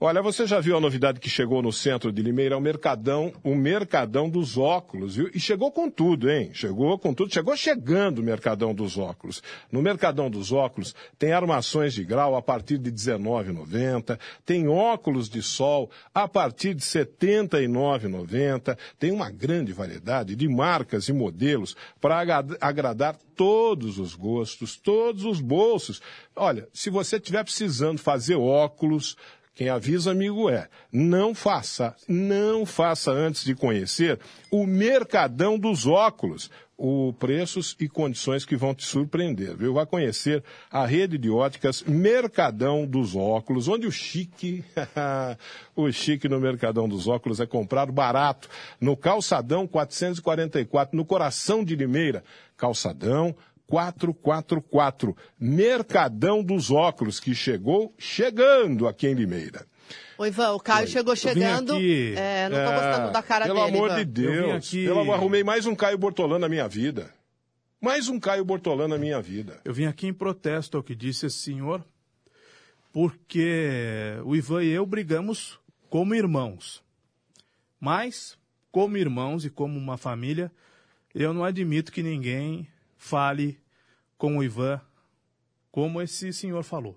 Olha, 0.00 0.20
você 0.20 0.46
já 0.46 0.60
viu 0.60 0.76
a 0.76 0.80
novidade 0.80 1.18
que 1.20 1.30
chegou 1.30 1.62
no 1.62 1.72
centro 1.72 2.12
de 2.12 2.20
Limeira, 2.22 2.58
o 2.58 2.60
Mercadão, 2.60 3.32
o 3.42 3.54
Mercadão 3.54 4.28
dos 4.28 4.58
Óculos, 4.58 5.16
viu? 5.16 5.30
E 5.34 5.40
chegou 5.40 5.70
com 5.72 5.88
tudo, 5.90 6.30
hein? 6.30 6.50
Chegou 6.52 6.98
com 6.98 7.14
tudo, 7.14 7.32
chegou 7.32 7.56
chegando 7.56 8.18
o 8.18 8.22
Mercadão 8.22 8.74
dos 8.74 8.98
Óculos. 8.98 9.42
No 9.70 9.80
Mercadão 9.80 10.28
dos 10.28 10.52
Óculos 10.52 10.94
tem 11.18 11.32
armações 11.32 11.94
de 11.94 12.04
grau 12.04 12.36
a 12.36 12.42
partir 12.42 12.76
de 12.76 12.90
R$19,90, 12.90 14.18
tem 14.44 14.68
óculos 14.68 15.30
de 15.30 15.40
sol 15.42 15.90
a 16.14 16.28
partir 16.28 16.74
de 16.74 16.84
R$ 16.84 17.06
79,90, 17.06 18.76
tem 18.98 19.10
uma 19.10 19.30
grande 19.30 19.72
variedade 19.72 20.34
de 20.36 20.48
marcas 20.48 21.08
e 21.08 21.12
modelos 21.12 21.74
para 22.00 22.18
agra- 22.18 22.56
agradar 22.60 23.16
todos 23.34 23.98
os 23.98 24.14
gostos, 24.14 24.76
todos 24.76 25.24
os 25.24 25.40
bolsos. 25.40 26.00
Olha, 26.44 26.68
se 26.72 26.90
você 26.90 27.18
estiver 27.18 27.44
precisando 27.44 27.98
fazer 27.98 28.34
óculos, 28.34 29.16
quem 29.54 29.68
avisa, 29.68 30.10
amigo, 30.10 30.50
é 30.50 30.68
não 30.92 31.36
faça, 31.36 31.94
não 32.08 32.66
faça 32.66 33.12
antes 33.12 33.44
de 33.44 33.54
conhecer 33.54 34.18
o 34.50 34.66
Mercadão 34.66 35.56
dos 35.56 35.86
Óculos. 35.86 36.50
O 36.76 37.12
preços 37.12 37.76
e 37.78 37.88
condições 37.88 38.44
que 38.44 38.56
vão 38.56 38.74
te 38.74 38.84
surpreender, 38.84 39.56
viu? 39.56 39.72
Vai 39.72 39.86
conhecer 39.86 40.42
a 40.68 40.84
rede 40.84 41.16
de 41.16 41.30
óticas 41.30 41.84
Mercadão 41.84 42.84
dos 42.84 43.14
Óculos, 43.14 43.68
onde 43.68 43.86
o 43.86 43.92
chique, 43.92 44.64
o 45.76 45.92
chique 45.92 46.28
no 46.28 46.40
Mercadão 46.40 46.88
dos 46.88 47.06
Óculos 47.06 47.38
é 47.38 47.46
comprado 47.46 47.92
barato, 47.92 48.48
no 48.80 48.96
Calçadão 48.96 49.64
444, 49.64 50.96
no 50.96 51.04
coração 51.04 51.62
de 51.62 51.76
Limeira. 51.76 52.24
Calçadão 52.56 53.32
444, 53.72 55.16
Mercadão 55.40 56.42
dos 56.44 56.70
Óculos, 56.70 57.18
que 57.18 57.34
chegou 57.34 57.94
chegando 57.96 58.86
aqui 58.86 59.06
em 59.08 59.14
Limeira. 59.14 59.66
Ô, 60.18 60.26
Ivan, 60.26 60.52
o 60.52 60.60
Caio 60.60 60.86
chegou 60.86 61.16
chegando. 61.16 61.72
aqui- 61.74 62.12
É, 62.14 62.50
não 62.50 62.56
tô 62.58 62.70
gostando 62.82 63.12
da 63.12 63.22
cara 63.22 63.46
pelo 63.46 63.64
dele, 63.64 63.76
amor 63.78 63.86
Ivan. 63.88 63.96
de 63.96 64.04
Deus, 64.04 64.54
aqui- 64.68 64.84
pelo 64.84 65.10
arrumei 65.12 65.42
mais 65.42 65.64
um 65.64 65.74
Caio 65.74 65.96
Bortolã 65.96 66.38
na 66.38 66.50
minha 66.50 66.68
vida. 66.68 67.10
Mais 67.80 68.08
um 68.08 68.20
Caio 68.20 68.44
Bortolã 68.44 68.86
na 68.86 68.98
minha 68.98 69.22
vida. 69.22 69.58
Eu 69.64 69.72
vim 69.72 69.86
aqui 69.86 70.06
em 70.06 70.12
protesto 70.12 70.76
ao 70.76 70.82
que 70.82 70.94
disse 70.94 71.24
esse 71.24 71.38
senhor, 71.38 71.82
porque 72.92 74.18
o 74.24 74.36
Ivan 74.36 74.62
e 74.62 74.68
eu 74.68 74.84
brigamos 74.84 75.58
como 75.88 76.14
irmãos. 76.14 76.82
Mas, 77.80 78.36
como 78.70 78.98
irmãos 78.98 79.46
e 79.46 79.50
como 79.50 79.78
uma 79.78 79.96
família, 79.96 80.52
eu 81.14 81.32
não 81.32 81.42
admito 81.42 81.90
que 81.90 82.02
ninguém 82.02 82.68
fale 82.98 83.58
com 84.22 84.38
o 84.38 84.44
Ivan 84.44 84.80
como 85.72 86.00
esse 86.00 86.32
senhor 86.32 86.62
falou. 86.62 86.96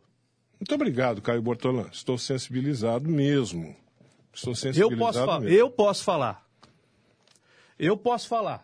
Muito 0.59 0.75
obrigado, 0.75 1.23
Caio 1.23 1.41
Bortolã. 1.41 1.89
Estou 1.91 2.19
sensibilizado 2.19 3.09
mesmo. 3.09 3.75
Estou 4.31 4.51
Eu 4.51 4.55
sensibilizado 4.55 4.97
posso, 4.99 5.25
fa- 5.25 5.39
mesmo. 5.39 5.57
eu 5.57 5.69
posso 5.71 6.03
falar. 6.03 6.45
Eu 7.79 7.97
posso 7.97 8.27
falar. 8.27 8.63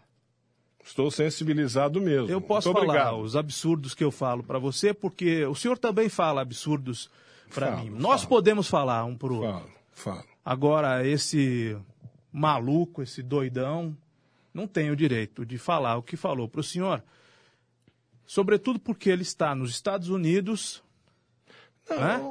Estou 0.86 1.10
sensibilizado 1.10 2.00
mesmo. 2.00 2.30
Eu 2.30 2.40
posso 2.40 2.68
Muito 2.72 2.82
falar 2.86 2.94
obrigado. 3.02 3.24
os 3.24 3.36
absurdos 3.36 3.96
que 3.96 4.04
eu 4.04 4.12
falo 4.12 4.44
para 4.44 4.60
você, 4.60 4.94
porque 4.94 5.44
o 5.46 5.56
senhor 5.56 5.80
também 5.80 6.08
fala 6.08 6.42
absurdos 6.42 7.10
para 7.54 7.78
mim. 7.78 7.90
Nós 7.90 8.22
falo. 8.22 8.30
podemos 8.30 8.68
falar 8.68 9.04
um 9.06 9.18
para 9.18 9.34
o 9.34 9.38
outro. 9.44 9.72
Falo. 9.92 10.24
Agora, 10.46 11.06
esse 11.08 11.76
maluco, 12.32 13.02
esse 13.02 13.24
doidão, 13.24 13.98
não 14.54 14.68
tem 14.68 14.92
o 14.92 14.96
direito 14.96 15.46
de 15.48 15.58
falar 15.58 15.98
o 15.98 16.04
que 16.04 16.16
falou 16.16 16.48
para 16.48 16.62
o 16.62 16.64
senhor. 16.64 17.04
Sobretudo 18.32 18.80
porque 18.80 19.10
ele 19.10 19.24
está 19.24 19.54
nos 19.54 19.72
Estados 19.72 20.08
Unidos 20.08 20.82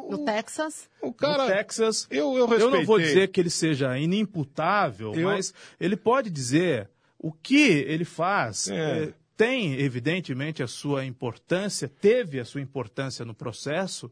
No 0.08 0.24
Texas? 0.24 0.88
O 1.02 1.12
cara, 1.12 1.42
no 1.44 1.50
Texas, 1.50 2.06
eu, 2.10 2.38
eu, 2.38 2.48
eu 2.54 2.70
não 2.70 2.86
vou 2.86 2.98
dizer 2.98 3.28
que 3.28 3.38
ele 3.38 3.50
seja 3.50 3.98
inimputável, 3.98 5.12
Eu- 5.14 5.28
mas 5.28 5.52
ele 5.78 5.98
pode 5.98 6.30
dizer 6.30 6.88
o 7.18 7.30
que 7.30 7.68
ele 7.68 8.06
faz. 8.06 8.68
É. 8.70 8.74
eh, 9.08 9.12
tem, 9.36 9.74
evidentemente, 9.74 10.62
a 10.62 10.66
sua 10.66 11.04
importância, 11.04 11.86
teve 11.86 12.40
a 12.40 12.46
sua 12.46 12.62
importância 12.62 13.22
no 13.22 13.34
processo. 13.34 14.10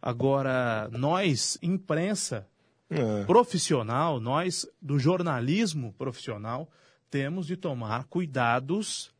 Agora, 0.00 0.88
nós, 0.92 1.58
imprensa 1.60 2.46
É. 2.88 3.24
profissional, 3.24 4.20
nós 4.20 4.68
do 4.80 5.00
jornalismo 5.00 5.92
profissional, 5.98 6.70
temos 7.10 7.44
de 7.48 7.56
tomar 7.56 8.04
cuidados, 8.04 9.10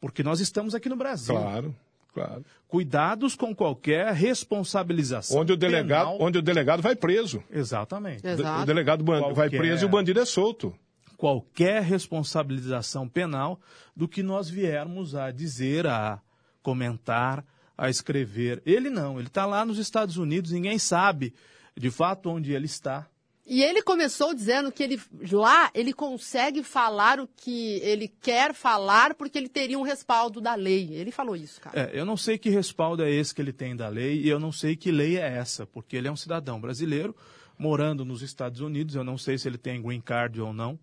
porque 0.00 0.22
nós 0.22 0.40
estamos 0.40 0.74
aqui 0.74 0.88
no 0.88 0.96
Brasil. 0.96 1.34
Claro, 1.34 1.74
claro. 2.14 2.44
Cuidados 2.68 3.34
com 3.34 3.54
qualquer 3.54 4.12
responsabilização. 4.12 5.38
Onde 5.38 5.52
o 5.52 5.56
delegado, 5.56 6.06
penal. 6.10 6.18
onde 6.20 6.38
o 6.38 6.42
delegado 6.42 6.82
vai 6.82 6.94
preso. 6.96 7.42
Exatamente. 7.50 8.24
O 8.26 8.28
Exato. 8.30 8.66
delegado 8.66 9.02
ban- 9.04 9.20
vai 9.20 9.34
Qualquer- 9.34 9.58
preso 9.58 9.84
e 9.84 9.86
o 9.86 9.88
bandido 9.88 10.20
é 10.20 10.24
solto. 10.24 10.74
Qualquer 11.16 11.82
responsabilização 11.82 13.08
penal 13.08 13.58
do 13.96 14.06
que 14.06 14.22
nós 14.22 14.48
viermos 14.48 15.14
a 15.14 15.30
dizer, 15.32 15.86
a 15.86 16.20
comentar, 16.62 17.44
a 17.76 17.88
escrever. 17.90 18.62
Ele 18.66 18.90
não, 18.90 19.18
ele 19.18 19.28
está 19.28 19.46
lá 19.46 19.64
nos 19.64 19.78
Estados 19.78 20.16
Unidos, 20.16 20.52
ninguém 20.52 20.78
sabe 20.78 21.34
de 21.76 21.90
fato 21.90 22.28
onde 22.30 22.52
ele 22.52 22.66
está. 22.66 23.06
E 23.48 23.62
ele 23.62 23.80
começou 23.80 24.34
dizendo 24.34 24.70
que 24.70 24.82
ele 24.82 25.00
lá 25.32 25.70
ele 25.74 25.94
consegue 25.94 26.62
falar 26.62 27.18
o 27.18 27.26
que 27.26 27.80
ele 27.82 28.06
quer 28.20 28.52
falar 28.52 29.14
porque 29.14 29.38
ele 29.38 29.48
teria 29.48 29.78
um 29.78 29.82
respaldo 29.82 30.38
da 30.38 30.54
lei. 30.54 30.90
Ele 30.92 31.10
falou 31.10 31.34
isso, 31.34 31.58
cara. 31.58 31.90
É, 31.90 31.98
eu 31.98 32.04
não 32.04 32.16
sei 32.16 32.36
que 32.36 32.50
respaldo 32.50 33.02
é 33.02 33.10
esse 33.10 33.34
que 33.34 33.40
ele 33.40 33.52
tem 33.52 33.74
da 33.74 33.88
lei 33.88 34.20
e 34.20 34.28
eu 34.28 34.38
não 34.38 34.52
sei 34.52 34.76
que 34.76 34.90
lei 34.90 35.16
é 35.16 35.26
essa, 35.26 35.66
porque 35.66 35.96
ele 35.96 36.08
é 36.08 36.12
um 36.12 36.16
cidadão 36.16 36.60
brasileiro 36.60 37.16
morando 37.58 38.04
nos 38.04 38.20
Estados 38.20 38.60
Unidos. 38.60 38.94
Eu 38.94 39.02
não 39.02 39.16
sei 39.16 39.38
se 39.38 39.48
ele 39.48 39.58
tem 39.58 39.80
green 39.80 40.00
card 40.00 40.38
ou 40.40 40.52
não. 40.52 40.78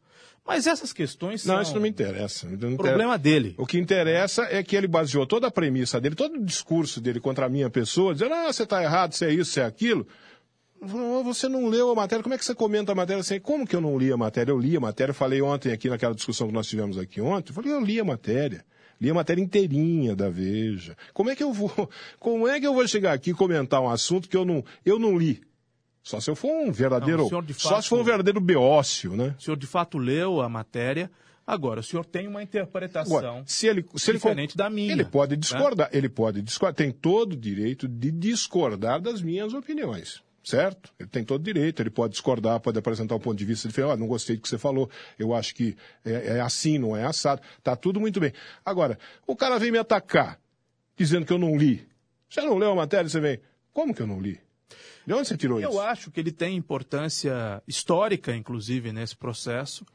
Mas 0.45 0.67
essas 0.67 0.93
questões 0.93 1.41
são 1.41 1.55
Não, 1.55 1.61
isso 1.61 1.73
não 1.73 1.81
me 1.81 1.89
interessa. 1.89 2.47
Não 2.47 2.53
interessa. 2.55 2.77
problema 2.77 3.17
dele. 3.17 3.55
O 3.57 3.65
que 3.65 3.79
interessa 3.79 4.43
é 4.43 4.61
que 4.61 4.75
ele 4.75 4.87
baseou 4.87 5.25
toda 5.25 5.47
a 5.47 5.51
premissa 5.51 5.99
dele, 5.99 6.13
todo 6.15 6.35
o 6.35 6.45
discurso 6.45 7.01
dele 7.01 7.19
contra 7.19 7.47
a 7.47 7.49
minha 7.49 7.69
pessoa, 7.69 8.13
dizendo, 8.13 8.33
ah, 8.33 8.51
você 8.53 8.63
está 8.63 8.83
errado, 8.83 9.13
você 9.13 9.25
é 9.25 9.33
isso, 9.33 9.51
você 9.51 9.61
é 9.61 9.65
aquilo. 9.65 10.07
Eu 10.81 10.87
falei, 10.87 11.05
"Ô, 11.07 11.23
Você 11.23 11.47
não 11.47 11.67
leu 11.67 11.89
a 11.89 11.95
matéria, 11.95 12.21
como 12.23 12.35
é 12.35 12.37
que 12.37 12.45
você 12.45 12.53
comenta 12.55 12.91
a 12.91 12.95
matéria 12.95 13.21
assim? 13.21 13.39
Como 13.39 13.65
que 13.65 13.75
eu 13.75 13.81
não 13.81 13.97
li 13.97 14.11
a 14.11 14.17
matéria? 14.17 14.51
Eu 14.51 14.59
li 14.59 14.75
a 14.75 14.79
matéria, 14.79 15.13
falei 15.13 15.41
ontem 15.41 15.71
aqui 15.71 15.89
naquela 15.89 16.13
discussão 16.13 16.47
que 16.47 16.53
nós 16.53 16.67
tivemos 16.67 16.97
aqui 16.97 17.21
ontem, 17.21 17.51
eu 17.51 17.55
falei, 17.55 17.71
eu 17.71 17.81
li 17.81 17.99
a 17.99 18.03
matéria. 18.05 18.65
Li 18.99 19.09
a 19.09 19.13
matéria 19.13 19.41
inteirinha 19.41 20.15
da 20.15 20.29
Veja. 20.29 20.95
Como 21.13 21.29
é 21.29 21.35
que 21.35 21.43
eu 21.43 21.51
vou, 21.51 21.69
como 22.19 22.47
é 22.47 22.59
que 22.59 22.67
eu 22.67 22.73
vou 22.73 22.87
chegar 22.87 23.13
aqui 23.13 23.31
e 23.31 23.33
comentar 23.33 23.81
um 23.81 23.89
assunto 23.89 24.29
que 24.29 24.37
eu 24.37 24.45
não, 24.45 24.63
eu 24.85 24.97
não 24.99 25.17
li? 25.17 25.41
Só 26.01 26.19
se 26.19 26.29
eu 26.29 26.35
for 26.35 26.49
um 26.51 26.71
verdadeiro, 26.71 27.17
Não, 27.19 27.25
o 27.25 27.29
senhor, 27.29 27.43
de 27.43 27.53
só 27.55 27.69
fato- 27.69 27.81
se 27.83 27.89
for 27.89 27.99
um 27.99 28.03
verdadeiro 28.03 28.39
beócio, 28.39 29.15
né? 29.15 29.35
O 29.39 29.41
senhor 29.41 29.57
de 29.57 29.65
fato 29.67 29.97
leu 29.97 30.39
a 30.39 30.47
matéria. 30.47 31.09
Agora, 31.47 31.79
o 31.79 31.83
senhor 31.83 32.05
tem 32.05 32.27
uma 32.27 32.41
interpretação 32.41 33.17
Agora, 33.17 33.43
se 33.45 33.67
ele, 33.67 33.85
se 33.95 34.11
ele 34.11 34.17
diferente 34.17 34.55
da 34.57 34.69
minha. 34.69 34.91
Ele 34.91 35.03
pode 35.05 35.31
né? 35.35 35.37
discordar, 35.39 35.89
ele 35.91 36.09
pode 36.09 36.41
discordar, 36.41 36.75
tem 36.75 36.91
todo 36.91 37.33
o 37.33 37.35
direito 37.35 37.87
de 37.87 38.11
discordar 38.11 38.99
das 39.01 39.21
minhas 39.21 39.53
opiniões, 39.53 40.21
certo? 40.45 40.93
Ele 40.99 41.09
tem 41.09 41.23
todo 41.23 41.41
o 41.41 41.43
direito, 41.43 41.81
ele 41.81 41.89
pode 41.89 42.13
discordar, 42.13 42.59
pode 42.59 42.77
apresentar 42.77 43.15
um 43.15 43.19
ponto 43.19 43.35
de 43.37 43.43
vista 43.43 43.67
diferente, 43.67 43.91
ó, 43.91 43.97
não 43.97 44.07
gostei 44.07 44.35
do 44.35 44.41
que 44.43 44.47
você 44.47 44.59
falou, 44.59 44.89
eu 45.17 45.33
acho 45.33 45.55
que 45.55 45.75
é, 46.05 46.37
é 46.37 46.39
assim, 46.39 46.77
não 46.77 46.95
é 46.95 47.03
assado, 47.03 47.41
tá 47.63 47.75
tudo 47.75 47.99
muito 47.99 48.19
bem. 48.19 48.31
Agora, 48.63 48.97
o 49.25 49.35
cara 49.35 49.57
vem 49.57 49.71
me 49.71 49.79
atacar, 49.79 50.39
dizendo 50.95 51.25
que 51.25 51.33
eu 51.33 51.39
não 51.39 51.57
li. 51.57 51.85
Você 52.29 52.41
não 52.41 52.57
leu 52.57 52.71
a 52.71 52.75
matéria, 52.75 53.09
você 53.09 53.19
vem, 53.19 53.39
como 53.73 53.93
que 53.93 54.01
eu 54.01 54.07
não 54.07 54.21
li? 54.21 54.39
De 55.05 55.13
onde 55.13 55.27
você 55.27 55.37
tirou 55.37 55.59
Eu 55.59 55.69
isso? 55.69 55.79
acho 55.79 56.11
que 56.11 56.19
ele 56.19 56.31
tem 56.31 56.55
importância 56.55 57.61
histórica, 57.67 58.35
inclusive, 58.35 58.91
nesse 58.91 59.15
processo. 59.15 59.85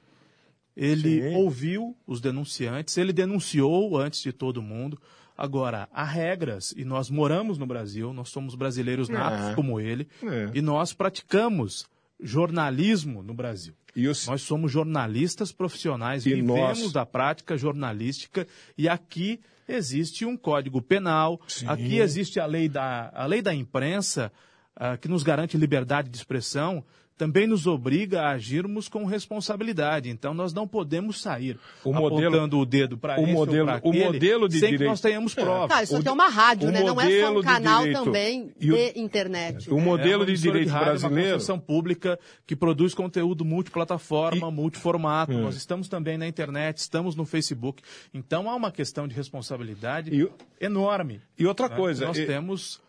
Ele 0.77 1.21
Sim. 1.23 1.35
ouviu 1.37 1.97
os 2.07 2.21
denunciantes, 2.21 2.97
ele 2.97 3.13
denunciou 3.13 3.99
antes 3.99 4.23
de 4.23 4.33
todo 4.33 4.63
mundo. 4.63 5.01
Agora, 5.43 5.89
há 5.91 6.05
regras, 6.05 6.75
e 6.77 6.85
nós 6.85 7.09
moramos 7.09 7.57
no 7.57 7.65
Brasil, 7.67 8.13
nós 8.13 8.29
somos 8.29 8.55
brasileiros 8.55 9.09
natos 9.09 9.49
É. 9.49 9.55
como 9.55 9.81
ele, 9.81 10.07
É. 10.23 10.51
e 10.53 10.61
nós 10.61 10.93
praticamos 10.93 11.87
jornalismo 12.23 13.23
no 13.23 13.33
Brasil. 13.33 13.73
Eu, 13.97 14.13
Nós 14.27 14.43
somos 14.43 14.71
jornalistas 14.71 15.51
profissionais, 15.51 16.25
E 16.27 16.35
vivemos 16.35 16.79
nós- 16.83 16.93
da 16.93 17.05
prática 17.05 17.57
jornalística 17.57 18.47
e 18.79 18.89
aqui 18.89 19.41
existe 19.67 20.25
um 20.25 20.37
código 20.37 20.81
penal, 20.83 21.41
Sim. 21.49 21.67
aqui 21.67 21.99
existe 21.99 22.39
a 22.39 22.47
lei 22.47 22.69
da, 22.69 23.11
a 23.13 23.25
lei 23.27 23.41
da 23.43 23.53
imprensa, 23.55 24.31
ah, 24.77 24.97
que 24.97 25.09
nos 25.09 25.23
garante 25.23 25.57
liberdade 25.57 26.09
de 26.09 26.17
expressão, 26.19 26.85
também 27.21 27.47
nos 27.47 27.67
obriga 27.67 28.23
a 28.23 28.31
agirmos 28.31 28.89
com 28.89 29.05
responsabilidade. 29.05 30.09
Então 30.09 30.33
nós 30.33 30.55
não 30.55 30.67
podemos 30.67 31.21
sair 31.21 31.59
O 31.85 31.93
modelo- 31.93 32.29
apontando 32.37 32.59
o 32.59 32.65
dedo 32.65 32.97
para 32.97 33.21
o 33.21 33.25
esse 33.25 33.33
modelo- 33.35 33.69
ou 33.69 33.75
o 33.75 33.77
aquele, 33.77 34.05
modelo 34.07 34.49
de 34.49 34.59
sem 34.59 34.71
que 34.71 34.77
direito- 34.79 34.89
nós 34.91 35.01
tenhamos 35.03 35.37
É. 35.37 35.43
provas. 35.43 35.69
Tá, 35.69 35.83
isso 35.83 35.93
o 35.93 35.97
aqui 35.97 36.05
de- 36.05 36.09
é 36.09 36.13
uma 36.13 36.29
rádio, 36.31 36.69
o 36.71 36.73
né? 36.73 36.81
Não 36.83 36.99
é 36.99 37.21
só 37.21 37.31
um 37.33 37.41
de 37.41 37.47
canal 37.47 37.83
direito- 37.83 38.05
também 38.05 38.53
e 38.59 38.73
o- 38.73 38.75
de 38.75 38.99
internet. 38.99 39.71
o 39.71 39.77
né? 39.77 39.83
modelo 39.83 40.23
É 40.23 40.27
de 40.27 40.33
direito 40.39 40.71
rádio, 40.71 40.87
brasileiro. 41.01 41.39
Uma 41.51 41.59
pública 41.59 42.19
que 42.47 42.57
produz 42.57 42.95
conteúdo 42.95 43.45
multiplataforma, 43.45 44.51
multiformato. 44.51 45.33
É. 45.33 45.37
Nós 45.37 45.57
estamos 45.57 45.89
também 45.89 46.17
na 46.17 46.27
internet, 46.27 46.79
estamos 46.79 47.15
no 47.15 47.27
Facebook. 47.27 47.83
Então 48.15 48.49
há 48.49 48.55
uma 48.57 48.73
questão 48.73 49.07
de 49.07 49.15
responsabilidade 49.15 50.15
E 50.15 50.25
o- 50.25 50.33
enorme. 50.61 51.21
E 51.39 51.47
outra 51.47 51.69
né? 51.69 51.77
coisa, 51.77 52.07
Nós 52.07 52.17
e- 52.17 52.25
temos. 52.25 52.81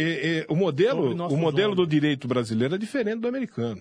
E- 0.00 0.44
e 0.46 0.46
o 0.48 0.54
modelo, 0.56 1.02
o 1.34 1.36
modelo 1.36 1.74
do 1.74 1.86
direito 1.86 2.28
brasileiro 2.28 2.74
é 2.74 2.78
diferente 2.78 3.20
do 3.20 3.28
americano. 3.28 3.80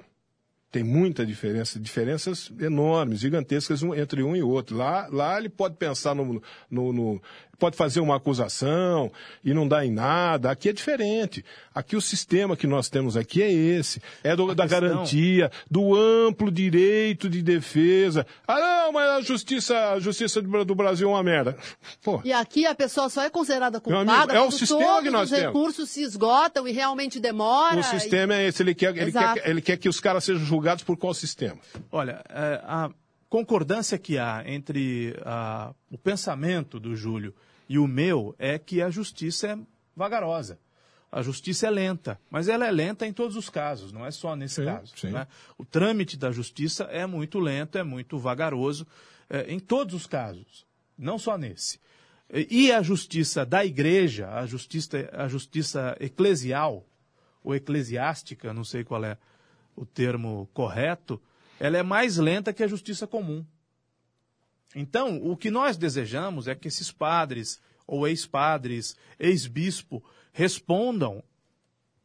Tem 0.69 0.83
muita 0.83 1.25
diferença, 1.25 1.79
diferenças 1.79 2.51
enormes, 2.59 3.19
gigantescas 3.21 3.81
entre 3.83 4.21
um 4.21 4.35
e 4.35 4.43
outro. 4.43 4.75
Lá, 4.75 5.07
lá 5.09 5.37
ele 5.39 5.47
pode 5.47 5.77
pensar 5.77 6.13
no, 6.13 6.41
no- 6.69 6.91
no- 6.91 7.21
pode 7.59 7.75
fazer 7.75 7.99
uma 7.99 8.15
acusação 8.17 9.11
e 9.43 9.53
não 9.53 9.67
dá 9.67 9.85
em 9.85 9.91
nada. 9.91 10.51
Aqui 10.51 10.69
é 10.69 10.73
diferente. 10.73 11.43
Aqui 11.73 11.95
o 11.95 12.01
sistema 12.01 12.55
que 12.55 12.67
nós 12.67 12.89
temos 12.89 13.17
aqui 13.17 13.41
é 13.41 13.51
esse, 13.51 14.01
é 14.23 14.35
do- 14.35 14.53
da 14.53 14.63
questão- 14.67 14.81
garantia, 14.81 15.51
do 15.69 15.95
amplo 15.95 16.51
direito 16.51 17.29
de 17.29 17.41
defesa. 17.41 18.25
Ah, 18.47 18.59
não, 18.59 18.91
mas 18.93 19.09
a 19.09 19.21
justiça, 19.21 19.91
a 19.93 19.99
justiça 19.99 20.41
do 20.41 20.75
Brasil 20.75 21.07
é 21.09 21.11
uma 21.11 21.23
merda. 21.23 21.57
Pô, 22.03 22.21
E 22.23 22.31
aqui 22.31 22.65
a 22.65 22.75
pessoa 22.75 23.09
só 23.09 23.21
é 23.23 23.29
considerada 23.29 23.79
culpada 23.81 24.11
amigo, 24.11 24.31
é 24.31 24.39
o 24.39 24.43
quando 24.45 24.51
sistema 24.53 24.83
todos 24.85 25.03
que 25.03 25.09
nós 25.09 25.23
os 25.23 25.29
temos. 25.37 25.45
recursos 25.47 25.89
se 25.89 26.01
esgotam 26.03 26.67
e 26.67 26.71
realmente 26.71 27.19
demora. 27.19 27.79
o 27.79 27.83
sistema 27.83 28.35
é 28.35 28.47
esse, 28.47 28.61
ele 28.63 28.75
quer, 28.75 28.95
ele, 28.95 29.11
quer, 29.11 29.49
ele 29.49 29.61
quer 29.61 29.77
que 29.77 29.89
os 29.89 29.99
caras 29.99 30.23
sejam 30.23 30.43
julgados 30.45 30.83
por 30.83 30.95
qual 30.97 31.13
sistema? 31.13 31.57
Olha, 31.91 32.21
é, 32.29 32.61
a 32.63 32.89
concordância 33.29 33.97
que 33.97 34.17
há 34.17 34.43
entre 34.45 35.15
a- 35.25 35.71
o 35.91 35.97
pensamento 35.97 36.79
do 36.79 36.95
Júlio 36.95 37.33
e 37.69 37.77
o 37.77 37.87
meu 37.87 38.35
é 38.37 38.57
que 38.57 38.81
a 38.81 38.89
justiça 38.89 39.47
é 39.47 39.57
vagarosa. 39.95 40.59
A 41.11 41.21
justiça 41.21 41.67
é 41.67 41.69
lenta, 41.69 42.19
mas 42.29 42.49
ela 42.49 42.67
é 42.67 42.71
lenta 42.71 43.07
em 43.07 43.13
todos 43.13 43.37
os 43.37 43.49
casos, 43.49 43.93
não 43.93 44.05
é 44.05 44.11
só 44.11 44.35
nesse 44.35 44.55
Sim, 44.55 44.65
caso. 44.65 44.93
sim. 44.95 45.09
né? 45.09 45.25
O 45.57 45.63
trâmite 45.63 46.17
da 46.17 46.31
justiça 46.31 46.83
é 46.85 47.05
muito 47.05 47.39
lento, 47.39 47.77
é 47.77 47.83
muito 47.83 48.19
vagaroso, 48.19 48.85
é, 49.29 49.51
em 49.51 49.59
todos 49.59 49.95
os 49.95 50.05
casos, 50.05 50.65
não 50.97 51.17
só 51.17 51.37
nesse. 51.37 51.79
E 52.29 52.73
a 52.73 52.81
justiça 52.81 53.45
da 53.45 53.63
igreja, 53.65 54.29
a 54.29 54.45
justiça, 54.45 55.09
a 55.13 55.29
justiça 55.29 55.95
eclesial, 55.99 56.85
ou 57.41 57.55
eclesiástica, 57.55 58.53
não 58.53 58.65
sei 58.65 58.83
qual 58.83 59.03
é 59.05 59.17
o 59.77 59.85
termo 59.85 60.49
correto, 60.53 61.21
ela 61.57 61.77
é 61.77 61.83
mais 61.83 62.17
lenta 62.17 62.51
que 62.51 62.63
a 62.63 62.67
justiça 62.67 63.07
comum. 63.07 63.45
Então, 64.75 65.17
o 65.23 65.35
que 65.35 65.49
nós 65.49 65.77
desejamos 65.77 66.47
é 66.47 66.55
que 66.55 66.67
esses 66.67 66.91
padres, 66.91 67.59
ou 67.85 68.07
ex-padres, 68.07 68.95
ex-bispo, 69.19 70.03
respondam 70.33 71.23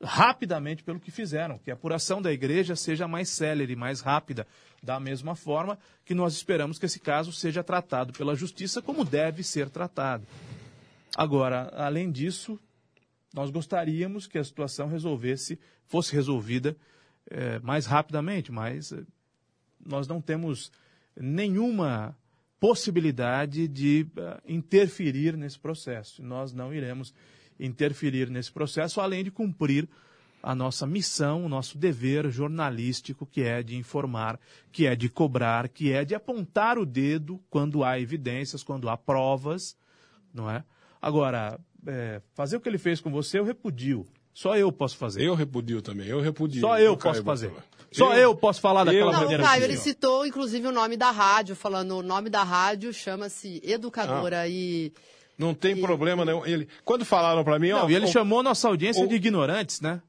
rapidamente 0.03 0.83
pelo 0.83 0.99
que 0.99 1.11
fizeram, 1.11 1.59
que 1.59 1.71
a 1.71 1.75
apuração 1.75 2.21
da 2.21 2.33
igreja 2.33 2.75
seja 2.75 3.07
mais 3.07 3.29
célere, 3.29 3.77
mais 3.77 4.01
rápida, 4.01 4.47
da 4.83 4.99
mesma 4.99 5.37
forma 5.37 5.79
que 6.05 6.15
nós 6.15 6.35
esperamos 6.35 6.79
que 6.79 6.87
esse 6.87 6.99
caso 6.99 7.33
seja 7.33 7.63
tratado 7.63 8.13
pela 8.13 8.35
justiça 8.35 8.83
como 8.83 9.05
deve 9.05 9.45
ser 9.45 9.71
tratado. 9.71 10.27
Agora, 11.17 11.73
além 11.77 12.11
disso, 12.11 12.59
nós 13.33 13.51
gostaríamos 13.51 14.27
que 14.27 14.39
a 14.39 14.45
situação 14.45 14.89
resolvesse, 14.89 15.59
fosse 15.87 16.13
resolvida 16.13 16.77
eh, 17.31 17.61
mais 17.61 17.87
rapidamente, 17.87 18.51
mas 18.51 18.93
eh, 18.93 19.05
nós 19.85 20.09
não 20.09 20.21
temos 20.21 20.73
nenhuma 21.17 22.17
possibilidade 22.63 23.67
de 23.67 24.07
eh, 24.17 24.41
interferir 24.47 25.37
nesse 25.37 25.59
processo. 25.59 26.23
Nós 26.23 26.53
não 26.53 26.73
iremos 26.73 27.13
interferir 27.59 28.31
nesse 28.31 28.53
processo, 28.53 29.01
além 29.01 29.25
de 29.25 29.33
cumprir 29.33 29.89
a 30.41 30.55
nossa 30.55 30.87
missão, 30.87 31.45
o 31.45 31.49
nosso 31.49 31.77
dever 31.77 32.31
jornalístico, 32.31 33.27
que 33.27 33.43
é 33.43 33.65
de 33.65 33.77
informar, 33.77 34.39
que 34.71 34.87
é 34.87 34.95
de 34.95 35.09
cobrar, 35.09 35.69
que 35.69 35.91
é 35.91 36.05
de 36.05 36.15
apontar 36.15 36.79
o 36.79 36.87
dedo 36.87 37.41
quando 37.51 37.83
há 37.83 37.99
evidências, 37.99 38.63
quando 38.63 38.89
há 38.89 38.97
provas, 38.97 39.77
não 40.33 40.49
é? 40.49 40.63
Agora, 41.01 41.59
é, 41.85 42.23
fazer 42.33 42.59
o 42.59 42.61
que 42.61 42.69
ele 42.69 42.79
fez 42.79 43.01
com 43.01 43.11
você, 43.11 43.41
eu 43.41 43.45
repudio. 43.45 44.07
Só 44.33 44.57
eu 44.57 44.71
posso 44.71 44.97
fazer. 44.97 45.23
Eu 45.23 45.35
repudio 45.35 45.83
também, 45.83 46.07
eu 46.07 46.21
repudio. 46.21 46.61
Só 46.61 46.79
eu 46.79 46.97
posso 46.97 47.25
fazer. 47.25 47.53
Só 47.93 48.15
eu, 48.15 48.35
posso 48.35 48.61
falar 48.61 48.85
daquela 48.85 49.11
eu- 49.11 49.13
Não, 49.13 49.21
maneira. 49.21 49.43
Caio, 49.43 49.61
que 49.61 49.67
ele 49.67 49.75
eu. 49.77 49.81
citou, 49.81 50.27
inclusive, 50.27 50.67
o 50.67 50.73
nome 50.73 50.97
da 50.97 51.11
rádio, 51.11 51.55
falando 51.55 51.99
o 51.99 52.03
nome 52.03 52.29
da 52.31 52.43
rádio 52.43 52.93
chama-se 52.93 53.61
Educadora 53.65 54.47
e... 54.49 54.93
Não 55.39 55.55
tem 55.55 55.81
problema 55.81 56.25
não. 56.25 56.47
Ele, 56.47 56.69
quando 56.85 57.05
falaram 57.05 57.43
pra 57.43 57.59
mim, 57.59 57.73
ó, 57.73 57.83
Não, 57.83 57.91
e 57.91 57.95
ele 57.95 58.05
o- 58.05 58.09
chamou 58.09 58.43
nossa 58.43 58.69
audiência 58.69 59.03
o- 59.05 59.09
de 59.09 59.15
ignorantes, 59.17 59.81
né? 59.81 60.01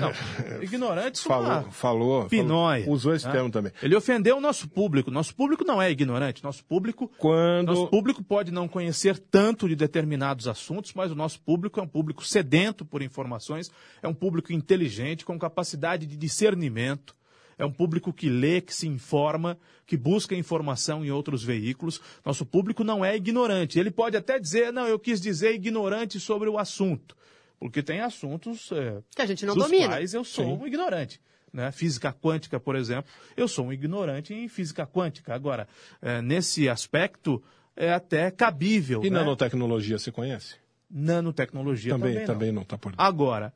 Não, 0.00 0.12
ignorantes 0.62 1.22
falou, 1.22 1.50
ah, 1.50 1.62
falou, 1.70 2.24
pinóia. 2.26 2.82
falou, 2.82 2.94
usou 2.96 3.14
esse 3.14 3.26
né? 3.26 3.32
termo 3.32 3.50
também. 3.50 3.72
Ele 3.82 3.94
ofendeu 3.94 4.36
o 4.36 4.40
nosso 4.40 4.68
público. 4.68 5.10
Nosso 5.10 5.34
público 5.34 5.64
não 5.64 5.80
é 5.80 5.90
ignorante. 5.90 6.42
Nosso 6.42 6.64
público, 6.64 7.10
Quando 7.18 7.68
nosso 7.68 7.86
público 7.88 8.22
pode 8.22 8.50
não 8.50 8.66
conhecer 8.66 9.18
tanto 9.18 9.68
de 9.68 9.76
determinados 9.76 10.48
assuntos, 10.48 10.92
mas 10.94 11.10
o 11.10 11.14
nosso 11.14 11.40
público 11.40 11.78
é 11.78 11.82
um 11.82 11.88
público 11.88 12.24
sedento 12.24 12.84
por 12.84 13.02
informações, 13.02 13.70
é 14.02 14.08
um 14.08 14.14
público 14.14 14.52
inteligente, 14.52 15.24
com 15.24 15.38
capacidade 15.38 16.06
de 16.06 16.16
discernimento. 16.16 17.14
É 17.56 17.64
um 17.64 17.70
público 17.70 18.12
que 18.12 18.28
lê, 18.28 18.60
que 18.60 18.74
se 18.74 18.88
informa, 18.88 19.56
que 19.86 19.96
busca 19.96 20.34
informação 20.34 21.04
em 21.04 21.10
outros 21.10 21.44
veículos. 21.44 22.00
Nosso 22.24 22.44
público 22.44 22.82
não 22.82 23.04
é 23.04 23.14
ignorante. 23.14 23.78
Ele 23.78 23.92
pode 23.92 24.16
até 24.16 24.40
dizer, 24.40 24.72
não, 24.72 24.88
eu 24.88 24.98
quis 24.98 25.20
dizer 25.20 25.54
ignorante 25.54 26.18
sobre 26.18 26.48
o 26.48 26.58
assunto. 26.58 27.16
Porque 27.64 27.82
tem 27.82 28.00
assuntos 28.00 28.70
é, 28.72 29.00
Que 29.16 29.22
a 29.22 29.26
gente 29.26 29.46
não 29.46 29.54
dos 29.54 29.64
domina. 29.64 29.88
quais 29.88 30.12
eu 30.12 30.22
sou 30.22 30.60
um 30.60 30.66
ignorante. 30.66 31.18
Né? 31.50 31.72
Física 31.72 32.12
quântica, 32.12 32.60
por 32.60 32.76
exemplo, 32.76 33.10
eu 33.38 33.48
sou 33.48 33.68
um 33.68 33.72
ignorante 33.72 34.34
em 34.34 34.46
física 34.48 34.86
quântica. 34.86 35.34
Agora, 35.34 35.66
é, 36.02 36.20
nesse 36.20 36.68
aspecto, 36.68 37.42
é 37.74 37.90
até 37.90 38.30
cabível. 38.30 39.02
e 39.02 39.08
né? 39.08 39.18
nanotecnologia 39.18 39.98
você 39.98 40.12
conhece? 40.12 40.56
Nanotecnologia 40.90 41.92
Também, 41.94 42.12
também, 42.12 42.26
também 42.26 42.48
não. 42.48 42.56
não 42.56 42.62
está 42.64 42.76
por 42.76 42.92
dentro. 42.92 43.02
Agora, 43.02 43.50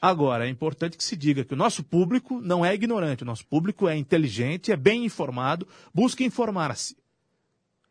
agora, 0.00 0.46
é 0.46 0.48
importante 0.48 0.96
que 0.96 1.04
se 1.04 1.14
diga 1.14 1.44
que 1.44 1.52
o 1.52 1.56
nosso 1.56 1.84
público 1.84 2.40
não 2.40 2.64
é 2.64 2.72
ignorante, 2.72 3.24
o 3.24 3.26
nosso 3.26 3.44
público 3.44 3.86
é 3.86 3.94
inteligente, 3.94 4.72
é 4.72 4.76
bem 4.76 5.04
informado, 5.04 5.68
busca 5.92 6.24
informar-se. 6.24 6.96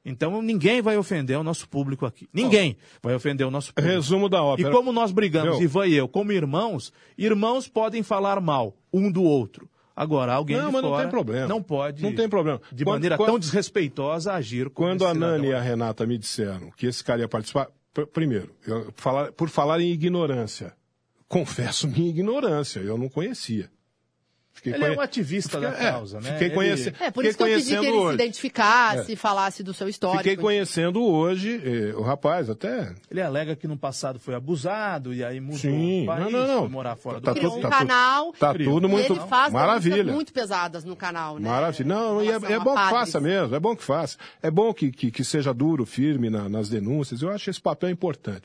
Então 0.09 0.41
ninguém 0.41 0.81
vai 0.81 0.97
ofender 0.97 1.37
o 1.37 1.43
nosso 1.43 1.67
público 1.69 2.05
aqui. 2.05 2.27
Ninguém 2.33 2.75
vai 3.01 3.13
ofender 3.15 3.45
o 3.45 3.51
nosso 3.51 3.73
público. 3.73 3.95
Resumo 3.95 4.27
da 4.27 4.37
E 4.37 4.41
ópera. 4.41 4.71
como 4.71 4.91
nós 4.91 5.11
brigamos, 5.11 5.55
Meu. 5.57 5.63
Ivan 5.63 5.87
e 5.87 5.93
eu, 5.95 6.07
como 6.07 6.31
irmãos, 6.31 6.91
irmãos 7.17 7.67
podem 7.67 8.01
falar 8.03 8.41
mal 8.41 8.75
um 8.91 9.11
do 9.11 9.23
outro. 9.23 9.69
Agora, 9.95 10.33
alguém 10.33 10.55
Não, 10.57 10.71
mas 10.71 10.81
não 10.81 10.97
tem 10.97 11.09
problema. 11.09 11.47
não 11.47 11.61
pode, 11.61 12.01
Não 12.01 12.15
tem 12.15 12.29
problema. 12.29 12.61
de 12.71 12.85
Quando- 12.85 12.95
maneira 12.95 13.17
quando- 13.17 13.29
tão 13.31 13.39
desrespeitosa, 13.39 14.31
agir 14.33 14.69
como 14.69 14.87
Quando 14.89 15.05
a 15.05 15.13
Nani 15.13 15.47
e 15.49 15.53
a. 15.53 15.59
Renata 15.61 16.05
me 16.05 16.17
disseram 16.17 16.71
que 16.71 16.87
esse 16.87 17.03
cara 17.03 17.19
ia 17.19 17.27
participar, 17.27 17.67
pr- 17.93 18.05
primeiro, 18.05 18.49
eu 18.65 18.93
falar- 18.95 19.31
por 19.33 19.49
falar 19.49 19.81
em 19.81 19.91
ignorância, 19.91 20.73
confesso 21.27 21.87
minha 21.87 22.09
ignorância, 22.09 22.79
eu 22.79 22.97
não 22.97 23.09
conhecia. 23.09 23.69
Fiquei 24.59 24.73
Ele 24.73 24.83
é 24.83 24.87
conhe- 24.87 24.97
um 24.97 25.01
ativista 25.01 25.59
da 25.59 25.71
Fiquei- 25.71 25.87
é, 25.87 25.91
causa, 25.91 26.19
né? 26.19 26.31
Fiquei 26.33 26.47
Ele- 26.47 26.55
conhecendo. 26.55 26.95
É, 26.99 27.11
por 27.11 27.23
fiquei 27.23 27.29
isso 27.29 27.37
que 27.37 27.43
eu 27.43 27.47
pedi 27.47 27.59
que 27.61 27.69
conhecendo 27.69 27.83
ele 27.85 27.91
se 27.91 27.97
hoje. 27.97 28.15
identificasse, 28.15 29.15
falasse 29.15 29.63
do 29.63 29.73
seu 29.73 29.87
histórico. 29.87 30.23
Fiquei 30.23 30.35
conhecendo 30.37 31.03
hoje, 31.03 31.61
eh, 31.63 31.95
o 31.95 32.01
rapaz 32.01 32.49
até. 32.49 32.93
Ele 33.09 33.21
alega 33.21 33.55
que 33.55 33.67
no 33.67 33.77
passado 33.77 34.19
foi 34.19 34.35
abusado 34.35 35.13
e 35.13 35.23
aí 35.23 35.39
mudou 35.39 35.59
Sim, 35.59 36.03
o 36.03 36.05
país, 36.07 36.23
não, 36.23 36.31
não, 36.31 36.47
não. 36.47 36.59
foi 36.61 36.69
morar 36.69 36.95
fora 36.95 37.21
Tá 37.21 37.31
do 37.33 37.39
Criou 37.39 37.57
um 37.57 37.61
tá 37.61 37.69
canal 37.69 38.33
Tá 38.33 38.53
tudo 38.53 38.89
muito. 38.89 39.13
ele 39.13 39.19
faz 39.27 39.53
Maravilha. 39.53 40.11
muito 40.11 40.33
pesadas 40.33 40.83
no 40.83 40.95
canal, 40.95 41.39
né? 41.39 41.47
Maravilha. 41.49 41.87
Não, 41.87 42.23
e 42.23 42.27
é, 42.29 42.35
é 42.35 42.59
bom 42.59 42.75
que 42.75 42.89
faça 42.89 43.19
mesmo, 43.19 43.55
é 43.55 43.59
bom 43.59 43.75
que 43.75 43.83
faça. 43.83 44.17
É 44.43 44.51
bom 44.51 44.73
que, 44.73 44.91
que, 44.91 45.09
que 45.11 45.23
seja 45.23 45.53
duro, 45.53 45.85
firme 45.85 46.29
na- 46.29 46.49
nas 46.49 46.67
denúncias. 46.69 47.21
Eu 47.21 47.29
acho 47.31 47.49
esse 47.49 47.61
papel 47.61 47.89
importante. 47.89 48.43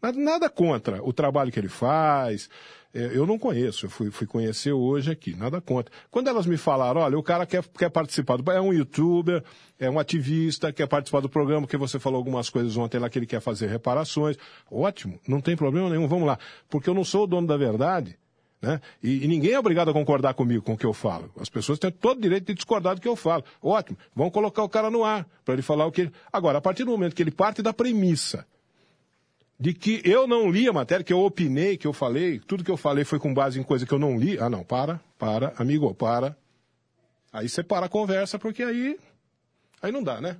Mas 0.00 0.16
nada 0.16 0.48
contra 0.48 1.02
o 1.02 1.12
trabalho 1.12 1.50
que 1.50 1.58
ele 1.58 1.68
faz. 1.68 2.48
É, 2.96 3.10
Eu 3.14 3.26
não 3.26 3.38
conheço, 3.38 3.84
eu 3.84 3.90
fui, 3.90 4.10
fui 4.10 4.26
conhecer 4.26 4.72
hoje 4.72 5.10
aqui, 5.10 5.36
nada 5.36 5.60
contra. 5.60 5.92
Quando 6.10 6.28
elas 6.28 6.46
me 6.46 6.56
falaram, 6.56 7.02
olha, 7.02 7.18
o 7.18 7.22
cara 7.22 7.44
quer, 7.44 7.62
quer 7.62 7.90
participar, 7.90 8.38
do, 8.38 8.50
é 8.50 8.58
um 8.58 8.72
youtuber, 8.72 9.44
é 9.78 9.90
um 9.90 9.98
ativista, 9.98 10.72
quer 10.72 10.86
participar 10.88 11.20
do 11.20 11.28
programa, 11.28 11.66
que 11.66 11.76
você 11.76 11.98
falou 11.98 12.16
algumas 12.16 12.48
coisas 12.48 12.74
ontem 12.78 12.98
lá 12.98 13.10
que 13.10 13.18
ele 13.18 13.26
quer 13.26 13.40
fazer 13.40 13.66
reparações. 13.66 14.38
Ótimo, 14.70 15.20
não 15.28 15.42
tem 15.42 15.54
problema 15.54 15.90
nenhum, 15.90 16.08
vamos 16.08 16.26
lá. 16.26 16.38
Porque 16.70 16.88
eu 16.88 16.94
não 16.94 17.04
sou 17.04 17.24
o 17.24 17.26
dono 17.26 17.46
da 17.46 17.58
verdade, 17.58 18.18
né? 18.62 18.80
E, 19.02 19.24
e 19.24 19.28
ninguém 19.28 19.52
é 19.52 19.58
obrigado 19.58 19.90
a 19.90 19.92
concordar 19.92 20.32
comigo 20.32 20.62
com 20.62 20.72
o 20.72 20.78
que 20.78 20.86
eu 20.86 20.94
falo. 20.94 21.30
As 21.38 21.50
pessoas 21.50 21.78
têm 21.78 21.90
todo 21.90 22.16
o 22.16 22.22
direito 22.22 22.46
de 22.46 22.54
discordar 22.54 22.94
do 22.94 23.02
que 23.02 23.08
eu 23.08 23.16
falo. 23.16 23.44
Ótimo, 23.62 23.98
vamos 24.14 24.32
colocar 24.32 24.62
o 24.62 24.70
cara 24.70 24.90
no 24.90 25.04
ar 25.04 25.26
para 25.44 25.52
ele 25.52 25.62
falar 25.62 25.84
o 25.84 25.92
que 25.92 26.02
ele... 26.02 26.12
Agora, 26.32 26.56
a 26.56 26.60
partir 26.62 26.84
do 26.84 26.92
momento 26.92 27.14
que 27.14 27.22
ele 27.22 27.30
parte 27.30 27.60
da 27.60 27.74
premissa 27.74 28.46
de 29.58 29.72
que 29.72 30.02
eu 30.04 30.26
não 30.26 30.50
li 30.50 30.68
a 30.68 30.72
matéria, 30.72 31.02
que 31.04 31.12
eu 31.12 31.20
opinei, 31.20 31.76
que 31.76 31.86
eu 31.86 31.92
falei, 31.92 32.38
tudo 32.38 32.62
que 32.64 32.70
eu 32.70 32.76
falei 32.76 33.04
foi 33.04 33.18
com 33.18 33.32
base 33.32 33.58
em 33.58 33.62
coisa 33.62 33.86
que 33.86 33.92
eu 33.92 33.98
não 33.98 34.18
li. 34.18 34.38
Ah, 34.38 34.50
não, 34.50 34.62
para, 34.62 35.00
para, 35.18 35.52
amigo, 35.56 35.92
para. 35.94 36.36
Aí 37.32 37.48
você 37.48 37.62
para 37.62 37.86
a 37.86 37.88
conversa, 37.88 38.38
porque 38.38 38.62
aí. 38.62 38.98
Aí 39.82 39.90
não 39.92 40.02
dá, 40.02 40.20
né? 40.20 40.36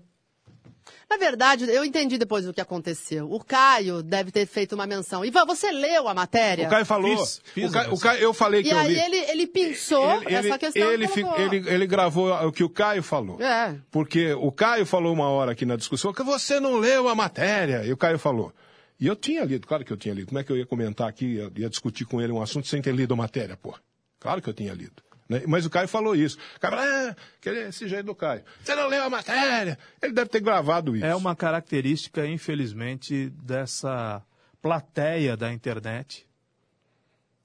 Na 1.11 1.17
verdade, 1.17 1.65
eu 1.71 1.85
entendi 1.85 2.17
depois 2.19 2.47
o 2.47 2.53
que 2.53 2.61
aconteceu. 2.61 3.31
O 3.31 3.43
Caio 3.43 4.03
deve 4.03 4.31
ter 4.31 4.47
feito 4.47 4.75
uma 4.75 4.87
menção. 4.87 5.25
Ivan, 5.25 5.45
você 5.45 5.71
leu 5.73 6.09
a 6.09 6.15
matéria? 6.15 6.67
O 6.67 6.71
Caio 6.71 6.85
falou. 6.85 7.17
Fiz, 7.19 7.41
fiz 7.55 7.71
o 7.71 7.73
Caio, 7.73 7.95
o 7.95 7.99
Caio- 7.99 8.21
eu 8.23 8.35
falei 8.35 8.63
que 8.63 8.69
E 8.69 8.73
eu 8.73 8.79
aí 8.79 8.95
li. 8.95 9.01
ele, 9.01 9.17
ele 9.17 9.47
pensou 9.47 10.23
essa 10.27 10.59
questão 10.59 10.93
ele, 10.93 11.07
e 11.07 11.41
ele, 11.43 11.69
ele 11.71 11.87
gravou 11.87 12.33
o 12.33 12.53
que 12.53 12.63
o 12.65 12.69
Caio 12.69 13.03
falou. 13.03 13.41
É. 13.41 13.77
Porque 13.91 14.33
o 14.35 14.51
Caio 14.53 14.85
falou 14.87 15.13
uma 15.13 15.29
hora 15.29 15.53
aqui 15.53 15.65
na 15.65 15.77
discussão 15.77 16.13
que 16.13 16.23
você 16.23 16.61
não 16.61 16.77
leu 16.79 17.09
a 17.09 17.15
matéria. 17.15 17.85
E 17.85 17.93
o 17.93 17.97
Caio 17.97 18.19
falou. 18.19 18.53
E 18.99 19.07
eu 19.07 19.15
tinha 19.17 19.45
lido, 19.45 19.67
claro 19.67 19.85
que 19.85 19.93
eu 19.93 19.97
tinha 19.97 20.15
lido. 20.15 20.29
Como 20.29 20.39
é 20.39 20.45
que 20.45 20.51
eu 20.51 20.57
ia 20.57 20.67
comentar 20.67 21.09
aqui, 21.09 21.27
ia, 21.35 21.53
ia 21.57 21.69
discutir 21.69 22.05
com 22.05 22.21
ele 22.21 22.33
um 22.33 22.41
assunto 22.41 22.67
sem 22.67 22.81
ter 22.81 22.95
lido 22.95 23.15
a 23.15 23.17
matéria, 23.17 23.57
pô? 23.57 23.79
Claro 24.19 24.41
que 24.41 24.49
eu 24.49 24.55
tinha 24.55 24.73
lido. 24.73 25.03
né? 25.29 25.43
Mas 25.47 25.67
o 25.67 25.71
Caio 25.71 25.87
falou 25.89 26.15
isso. 26.17 26.39
O 26.57 26.61
cara, 26.61 27.11
ah, 27.11 27.17
que 27.41 27.49
ele 27.49 27.61
é 27.61 27.69
esse 27.69 27.87
jeito 27.89 28.07
do 28.07 28.15
Caio. 28.15 28.43
Você 28.65 28.75
não 28.75 28.89
leu 28.89 29.03
a 29.05 29.11
matéria? 29.11 29.79
Ele 30.01 30.13
deve 30.13 30.31
ter 30.31 30.41
gravado 30.41 30.97
isso. 30.97 31.05
É 31.05 31.15
uma 31.15 31.37
característica, 31.37 32.27
infelizmente, 32.27 33.29
dessa 33.31 34.23
plateia 34.63 35.37
da 35.37 35.53
internet. 35.53 36.27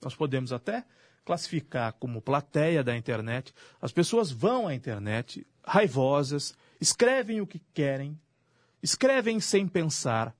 Nós 0.02 0.15
podemos 0.15 0.53
até 0.53 0.86
classificar 1.26 1.94
como 1.94 2.22
plateia 2.22 2.84
da 2.84 2.95
internet. 2.95 3.53
As 3.82 3.91
pessoas 3.91 4.32
vão 4.32 4.68
à 4.68 4.73
internet 4.73 5.45
raivosas, 5.64 6.56
escrevem 6.80 7.41
o 7.41 7.45
que 7.48 7.61
querem, 7.73 8.19
escrevem 8.82 9.40
sem 9.40 9.68
pensar, 9.68 10.34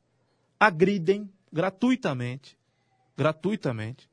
agridem 0.62 1.28
gratuitamente, 1.52 2.56
gratuitamente, 3.18 4.08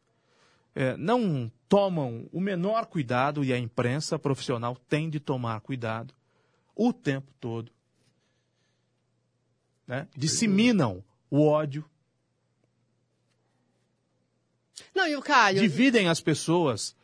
é, 0.75 0.97
não 0.97 1.53
tomam 1.69 2.27
o 2.33 2.41
menor 2.41 2.87
cuidado 2.87 3.45
e 3.45 3.53
a 3.53 3.59
imprensa 3.59 4.19
profissional 4.19 4.75
tem 4.89 5.11
de 5.11 5.20
tomar 5.20 5.61
cuidado 5.61 6.15
o 6.75 6.91
tempo 6.91 7.31
todo. 7.39 7.70
Né? 9.87 10.09
Disseminam 10.16 11.05
o 11.31 11.47
ódio, 11.47 11.85
Não, 14.95 15.07
e 15.07 15.16
o 15.16 15.20
Caio? 15.20 15.61
dividem 15.61 16.09
as 16.09 16.20
pessoas. 16.20 16.97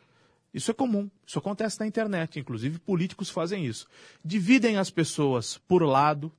Isso 0.51 0.71
é 0.71 0.73
comum, 0.73 1.07
isso 1.27 1.37
acontece 1.37 1.79
na 1.79 1.85
internet, 1.85 2.39
inclusive 2.39 2.79
políticos 2.79 3.29
fazem 3.29 3.63
isso. 3.63 3.87
Dividem 4.23 4.77
as 4.77 4.89
pessoas 4.89 5.59
por 5.67 5.83
lado. 5.83 6.31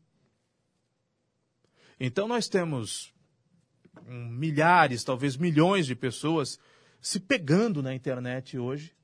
Então 1.98 2.28
nós 2.28 2.48
temos 2.48 3.12
hum, 4.06 4.28
milhares, 4.28 5.05
talvez 5.05 5.36
milhões 5.36 5.86
de 5.86 5.94
pessoas 5.94 6.59
se 7.01 7.20
pegando 7.20 7.82
na 7.82 7.94
internet 7.94 8.59
hoje 8.59 8.94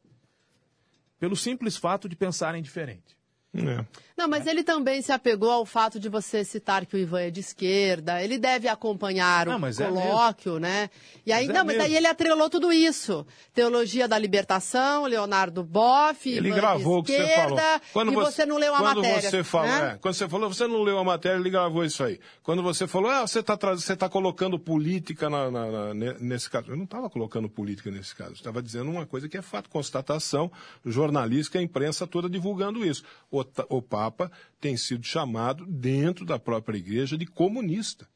pelo 1.18 1.36
simples 1.36 1.76
fato 1.76 2.08
de 2.08 2.16
pensarem 2.16 2.62
diferente. 2.62 3.16
É. 3.54 3.84
Não, 4.16 4.28
mas 4.28 4.46
ele 4.46 4.62
também 4.62 5.02
se 5.02 5.10
apegou 5.10 5.50
ao 5.50 5.66
fato 5.66 5.98
de 5.98 6.08
você 6.08 6.44
citar 6.44 6.86
que 6.86 6.94
o 6.94 6.98
Ivan 6.98 7.22
é 7.22 7.30
de 7.30 7.40
esquerda. 7.40 8.22
Ele 8.22 8.38
deve 8.38 8.68
acompanhar 8.68 9.48
o 9.48 9.52
Não, 9.52 9.58
mas 9.58 9.80
é 9.80 9.88
colóquio, 9.88 10.58
né? 10.58 10.88
E 11.26 11.32
aí, 11.32 11.46
Mas 11.46 11.56
é 11.56 11.58
não, 11.58 11.64
mas 11.66 11.78
daí 11.78 11.96
ele 11.96 12.06
atrelou 12.06 12.48
tudo 12.48 12.72
isso. 12.72 13.26
Teologia 13.52 14.06
da 14.06 14.18
libertação, 14.18 15.04
Leonardo 15.06 15.64
Boff, 15.64 16.28
Ele 16.30 16.48
Ivan 16.48 16.56
gravou 16.56 16.98
o 17.00 17.02
que 17.02 17.12
você 17.16 17.18
falou. 17.34 17.58
esquerda, 17.58 17.82
e 18.12 18.14
você, 18.14 18.46
não 18.46 18.58
leu 18.58 18.74
a 18.74 18.78
quando 18.78 18.96
matéria. 19.02 19.30
Você 19.30 19.44
falou, 19.44 19.66
né? 19.66 19.92
é, 19.94 19.98
quando 19.98 20.14
você 20.14 20.28
falou, 20.28 20.48
você 20.52 20.66
não 20.66 20.82
leu 20.82 20.98
a 20.98 21.04
matéria, 21.04 21.38
ele 21.38 21.50
gravou 21.50 21.84
isso 21.84 22.04
aí. 22.04 22.20
Quando 22.42 22.62
você 22.62 22.86
falou, 22.86 23.10
ah, 23.10 23.26
você 23.26 23.40
está 23.40 23.54
você 23.56 23.96
tá 23.96 24.08
colocando 24.08 24.58
política 24.58 25.28
na- 25.28 25.50
na- 25.50 25.70
na- 25.70 25.94
ne- 25.94 26.16
nesse 26.20 26.48
caso. 26.48 26.70
Eu 26.70 26.76
não 26.76 26.84
estava 26.84 27.10
colocando 27.10 27.48
política 27.48 27.90
nesse 27.90 28.14
caso. 28.14 28.34
Estava 28.34 28.62
dizendo 28.62 28.90
uma 28.90 29.04
coisa 29.06 29.28
que 29.28 29.36
é 29.36 29.42
fato, 29.42 29.68
constatação 29.68 30.50
jornalística, 30.84 31.58
a 31.58 31.62
imprensa 31.62 32.06
toda 32.06 32.28
divulgando 32.28 32.84
isso. 32.84 33.02
O, 33.30 33.41
o 33.68 33.82
Papa 33.82 34.30
tem 34.60 34.76
sido 34.76 35.04
chamado 35.04 35.66
dentro 35.66 36.24
da 36.24 36.38
própria 36.38 36.78
igreja 36.78 37.16
de 37.16 37.26
comunista. 37.26 38.08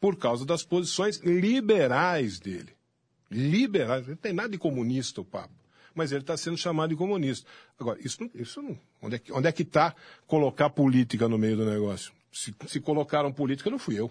Por 0.00 0.16
causa 0.16 0.44
das 0.44 0.64
posições 0.64 1.18
liberais 1.18 2.40
dele. 2.40 2.74
Liberais. 3.30 4.06
Não 4.06 4.16
tem 4.16 4.32
nada 4.32 4.48
de 4.48 4.58
comunista 4.58 5.20
o 5.20 5.24
Papa. 5.24 5.54
Mas 5.94 6.10
ele 6.10 6.22
está 6.22 6.36
sendo 6.36 6.56
chamado 6.56 6.90
de 6.90 6.96
comunista. 6.96 7.48
Agora, 7.78 7.98
isso. 8.00 8.18
Isso 8.34 8.62
não 8.62 8.78
onde 9.00 9.16
é 9.16 9.18
que 9.18 9.32
onde 9.32 9.48
é 9.48 9.50
está 9.50 9.94
colocar 10.26 10.70
política 10.70 11.28
no 11.28 11.38
meio 11.38 11.56
do 11.56 11.66
negócio? 11.66 12.12
Se, 12.32 12.54
se 12.66 12.80
colocaram 12.80 13.32
política, 13.32 13.68
não 13.68 13.78
fui 13.78 13.98
eu. 13.98 14.10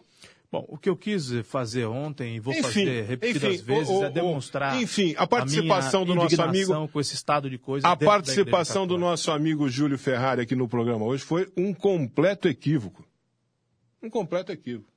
Bom, 0.52 0.66
o 0.68 0.78
que 0.78 0.90
eu 0.90 0.98
quis 0.98 1.32
fazer 1.46 1.86
ontem, 1.86 2.36
e 2.36 2.40
vou 2.42 2.52
Enfim, 2.54 2.62
fazer 2.64 3.04
repetidas 3.06 3.54
enfim, 3.56 3.64
vezes, 3.64 3.88
o- 3.90 4.00
o- 4.00 4.04
é 4.04 4.10
demonstrar. 4.10 4.82
enfim, 4.82 5.16
a 5.18 5.26
participação 5.26 6.04
minha 6.04 6.14
do 6.16 6.22
nosso 6.24 6.42
amigo- 6.42 6.88
com 6.90 7.00
esse 7.00 7.16
estado 7.16 7.50
de 7.50 7.58
coisas. 7.58 7.90
A 7.90 7.96
participação 7.96 8.86
do 8.86 8.98
nosso 8.98 9.32
amigo 9.32 9.70
Júlio 9.70 9.98
Ferrari 9.98 10.42
aqui 10.42 10.54
no 10.56 10.68
programa 10.68 11.06
hoje 11.06 11.24
foi 11.24 11.50
um 11.56 11.74
completo 11.74 12.50
equívoco. 12.50 13.06
Um 14.04 14.10
completo 14.10 14.52
equívoco. 14.52 14.90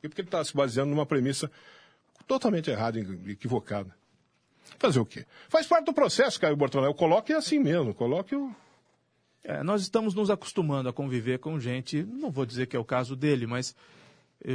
E 0.00 0.08
Porque 0.08 0.20
ele 0.20 0.28
está 0.28 0.44
se 0.44 0.54
baseando 0.54 0.90
numa 0.90 1.06
premissa 1.06 1.50
totalmente 2.28 2.70
errada, 2.70 2.98
e 3.00 3.32
equivocada. 3.32 3.92
Fazer 4.78 5.00
o 5.00 5.04
quê? 5.06 5.26
Faz 5.48 5.66
parte 5.66 5.86
do 5.86 5.92
processo, 5.92 6.38
Caio 6.38 6.56
Bortolão. 6.56 6.86
Eu 6.88 6.94
coloque 6.94 7.32
assim 7.32 7.58
mesmo, 7.58 7.92
coloque 7.94 8.36
o. 8.36 8.54
É, 9.42 9.62
nós 9.62 9.82
estamos 9.82 10.14
nos 10.14 10.30
acostumando 10.30 10.88
a 10.88 10.92
conviver 10.92 11.38
com 11.40 11.58
gente, 11.58 12.02
não 12.04 12.30
vou 12.30 12.46
dizer 12.46 12.66
que 12.66 12.76
é 12.76 12.78
o 12.78 12.84
caso 12.84 13.14
dele, 13.16 13.46
mas 13.46 13.74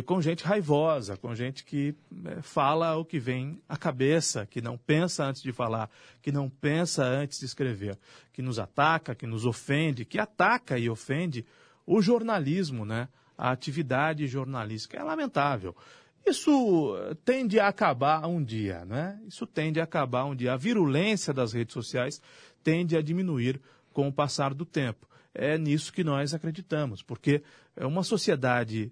com 0.03 0.21
gente 0.21 0.43
raivosa, 0.43 1.17
com 1.17 1.33
gente 1.33 1.63
que 1.63 1.95
eh, 2.25 2.41
fala 2.43 2.95
o 2.95 3.03
que 3.03 3.17
vem 3.17 3.59
à 3.67 3.75
cabeça, 3.75 4.45
que 4.45 4.61
não 4.61 4.77
pensa 4.77 5.25
antes 5.25 5.41
de 5.41 5.51
falar, 5.51 5.89
que 6.21 6.31
não 6.31 6.47
pensa 6.47 7.03
antes 7.03 7.39
de 7.39 7.45
escrever, 7.45 7.97
que 8.31 8.41
nos 8.43 8.59
ataca, 8.59 9.15
que 9.15 9.25
nos 9.25 9.47
ofende, 9.47 10.05
que 10.05 10.19
ataca 10.19 10.77
e 10.77 10.87
ofende 10.87 11.43
o 11.87 12.03
jornalismo, 12.03 12.85
né? 12.85 13.07
a 13.35 13.49
atividade 13.49 14.27
jornalística. 14.27 14.95
É 14.95 15.03
lamentável. 15.03 15.75
Isso 16.23 16.95
eh, 16.97 17.15
tende 17.25 17.59
a 17.59 17.67
acabar 17.67 18.27
um 18.27 18.43
dia, 18.43 18.85
né? 18.85 19.19
Isso 19.27 19.47
tende 19.47 19.79
a 19.79 19.85
acabar 19.85 20.25
um 20.25 20.35
dia. 20.35 20.53
A 20.53 20.57
virulência 20.57 21.33
das 21.33 21.51
redes 21.51 21.73
sociais 21.73 22.21
tende 22.63 22.95
a 22.95 23.01
diminuir 23.01 23.59
com 23.91 24.07
o 24.07 24.13
passar 24.13 24.53
do 24.53 24.65
tempo. 24.65 25.07
É 25.33 25.57
nisso 25.57 25.91
que 25.91 26.03
nós 26.03 26.33
acreditamos, 26.33 27.01
porque 27.01 27.41
é 27.75 27.85
uma 27.87 28.03
sociedade 28.03 28.91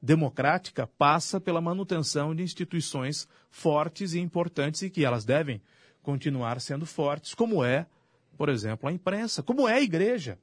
democrática 0.00 0.86
passa 0.86 1.40
pela 1.40 1.60
manutenção 1.60 2.34
de 2.34 2.42
instituições 2.42 3.28
fortes 3.50 4.14
e 4.14 4.20
importantes 4.20 4.82
e 4.82 4.90
que 4.90 5.04
elas 5.04 5.24
devem 5.24 5.60
continuar 6.02 6.60
sendo 6.60 6.86
fortes, 6.86 7.34
como 7.34 7.64
é, 7.64 7.86
por 8.36 8.48
exemplo, 8.48 8.88
a 8.88 8.92
imprensa, 8.92 9.42
como 9.42 9.68
é 9.68 9.74
a 9.74 9.82
igreja, 9.82 10.38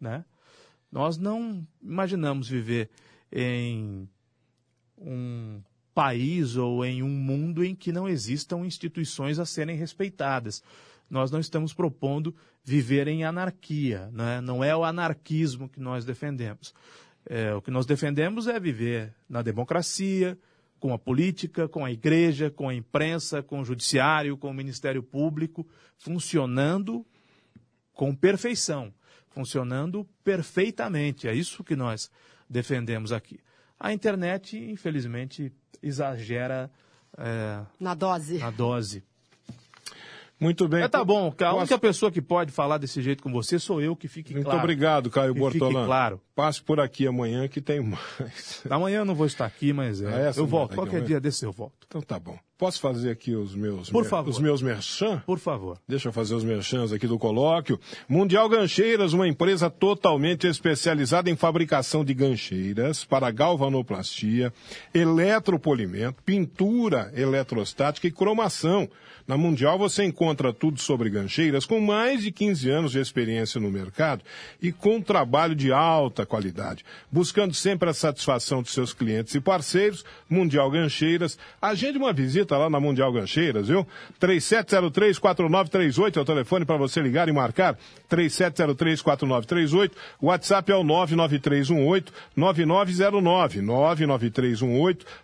né? 0.00 0.24
Nós 0.90 1.16
não 1.16 1.66
imaginamos 1.82 2.48
viver 2.48 2.90
em 3.32 4.06
um 4.98 5.62
país 5.94 6.56
ou 6.56 6.84
em 6.84 7.02
um 7.02 7.08
mundo 7.08 7.64
em 7.64 7.74
que 7.74 7.92
não 7.92 8.08
existam 8.08 8.58
instituições 8.58 9.38
a 9.38 9.46
serem 9.46 9.76
respeitadas. 9.76 10.62
Nós 11.08 11.30
não 11.30 11.40
estamos 11.40 11.72
propondo 11.72 12.34
viver 12.64 13.08
em 13.08 13.24
anarquia, 13.24 14.08
né? 14.12 14.40
não 14.40 14.62
é 14.62 14.74
o 14.74 14.84
anarquismo 14.84 15.68
que 15.68 15.80
nós 15.80 16.04
defendemos. 16.04 16.74
É, 17.26 17.54
o 17.54 17.62
que 17.62 17.70
nós 17.70 17.86
defendemos 17.86 18.46
é 18.46 18.58
viver 18.58 19.14
na 19.28 19.42
democracia, 19.42 20.38
com 20.80 20.92
a 20.92 20.98
política, 20.98 21.68
com 21.68 21.84
a 21.84 21.92
igreja, 21.92 22.50
com 22.50 22.68
a 22.68 22.74
imprensa, 22.74 23.42
com 23.42 23.60
o 23.60 23.64
judiciário, 23.64 24.36
com 24.36 24.50
o 24.50 24.54
Ministério 24.54 25.02
Público, 25.02 25.66
funcionando 25.96 27.06
com 27.92 28.14
perfeição, 28.14 28.92
funcionando 29.30 30.04
perfeitamente. 30.24 31.28
É 31.28 31.34
isso 31.34 31.62
que 31.62 31.76
nós 31.76 32.10
defendemos 32.50 33.12
aqui. 33.12 33.38
A 33.78 33.92
internet, 33.92 34.58
infelizmente, 34.58 35.52
exagera 35.80 36.70
é, 37.16 37.64
Na 37.78 37.94
dose. 37.94 38.42
a 38.42 38.50
dose. 38.50 39.04
Muito 40.42 40.66
bem. 40.66 40.80
Mas 40.80 40.90
tá 40.90 41.04
bom, 41.04 41.32
a 41.38 41.54
única 41.54 41.78
pessoa 41.78 42.10
que 42.10 42.20
pode 42.20 42.50
falar 42.50 42.78
desse 42.78 43.00
jeito 43.00 43.22
com 43.22 43.30
você 43.30 43.58
sou 43.58 43.80
eu, 43.80 43.94
que 43.94 44.08
fique 44.08 44.32
Muito 44.32 44.44
claro. 44.44 44.58
obrigado, 44.58 45.10
Caio 45.10 45.34
fique 45.50 45.58
claro. 45.58 46.20
Passe 46.34 46.60
por 46.62 46.80
aqui 46.80 47.06
amanhã 47.06 47.46
que 47.46 47.60
tem 47.60 47.80
mais. 47.80 48.62
Amanhã 48.68 48.98
eu 48.98 49.04
não 49.04 49.14
vou 49.14 49.26
estar 49.26 49.46
aqui, 49.46 49.72
mas 49.72 50.02
é, 50.02 50.28
essa 50.28 50.40
eu 50.40 50.46
volto. 50.46 50.74
Qualquer 50.74 51.02
dia 51.02 51.20
desse 51.20 51.44
eu 51.44 51.52
volto. 51.52 51.86
Então 51.86 52.00
tá 52.00 52.18
bom. 52.18 52.36
Posso 52.62 52.78
fazer 52.78 53.10
aqui 53.10 53.34
os 53.34 53.56
meus, 53.56 53.90
Por 53.90 54.04
favor. 54.04 54.30
os 54.30 54.38
meus 54.38 54.62
merchan? 54.62 55.20
Por 55.26 55.40
favor. 55.40 55.80
Deixa 55.88 56.06
eu 56.06 56.12
fazer 56.12 56.36
os 56.36 56.44
merchans 56.44 56.92
aqui 56.92 57.08
do 57.08 57.18
colóquio. 57.18 57.76
Mundial 58.08 58.48
Gancheiras, 58.48 59.12
uma 59.12 59.26
empresa 59.26 59.68
totalmente 59.68 60.46
especializada 60.46 61.28
em 61.28 61.34
fabricação 61.34 62.04
de 62.04 62.14
gancheiras 62.14 63.04
para 63.04 63.32
galvanoplastia, 63.32 64.52
eletropolimento, 64.94 66.22
pintura 66.22 67.12
eletrostática 67.16 68.06
e 68.06 68.12
cromação. 68.12 68.88
Na 69.26 69.36
Mundial 69.36 69.78
você 69.78 70.04
encontra 70.04 70.52
tudo 70.52 70.80
sobre 70.80 71.08
gancheiras 71.08 71.64
com 71.64 71.80
mais 71.80 72.22
de 72.22 72.32
15 72.32 72.70
anos 72.70 72.92
de 72.92 72.98
experiência 72.98 73.60
no 73.60 73.70
mercado 73.70 74.24
e 74.60 74.72
com 74.72 75.00
trabalho 75.00 75.54
de 75.54 75.72
alta 75.72 76.26
qualidade. 76.26 76.84
Buscando 77.10 77.54
sempre 77.54 77.88
a 77.88 77.94
satisfação 77.94 78.62
dos 78.62 78.72
seus 78.72 78.92
clientes 78.92 79.34
e 79.34 79.40
parceiros, 79.40 80.04
Mundial 80.28 80.70
Gancheiras, 80.70 81.38
agende 81.60 81.98
uma 81.98 82.12
visita 82.12 82.51
lá 82.56 82.70
na 82.70 82.80
Mundial 82.80 83.12
Gancheiras, 83.12 83.68
viu? 83.68 83.86
3703-4938 84.20 86.16
é 86.16 86.20
o 86.20 86.24
telefone 86.24 86.64
para 86.64 86.76
você 86.76 87.00
ligar 87.00 87.28
e 87.28 87.32
marcar. 87.32 87.78
3703-4938. 88.10 89.92
O 90.20 90.26
WhatsApp 90.26 90.72
é 90.72 90.76
o 90.76 90.82
99318-9909. 90.82 93.62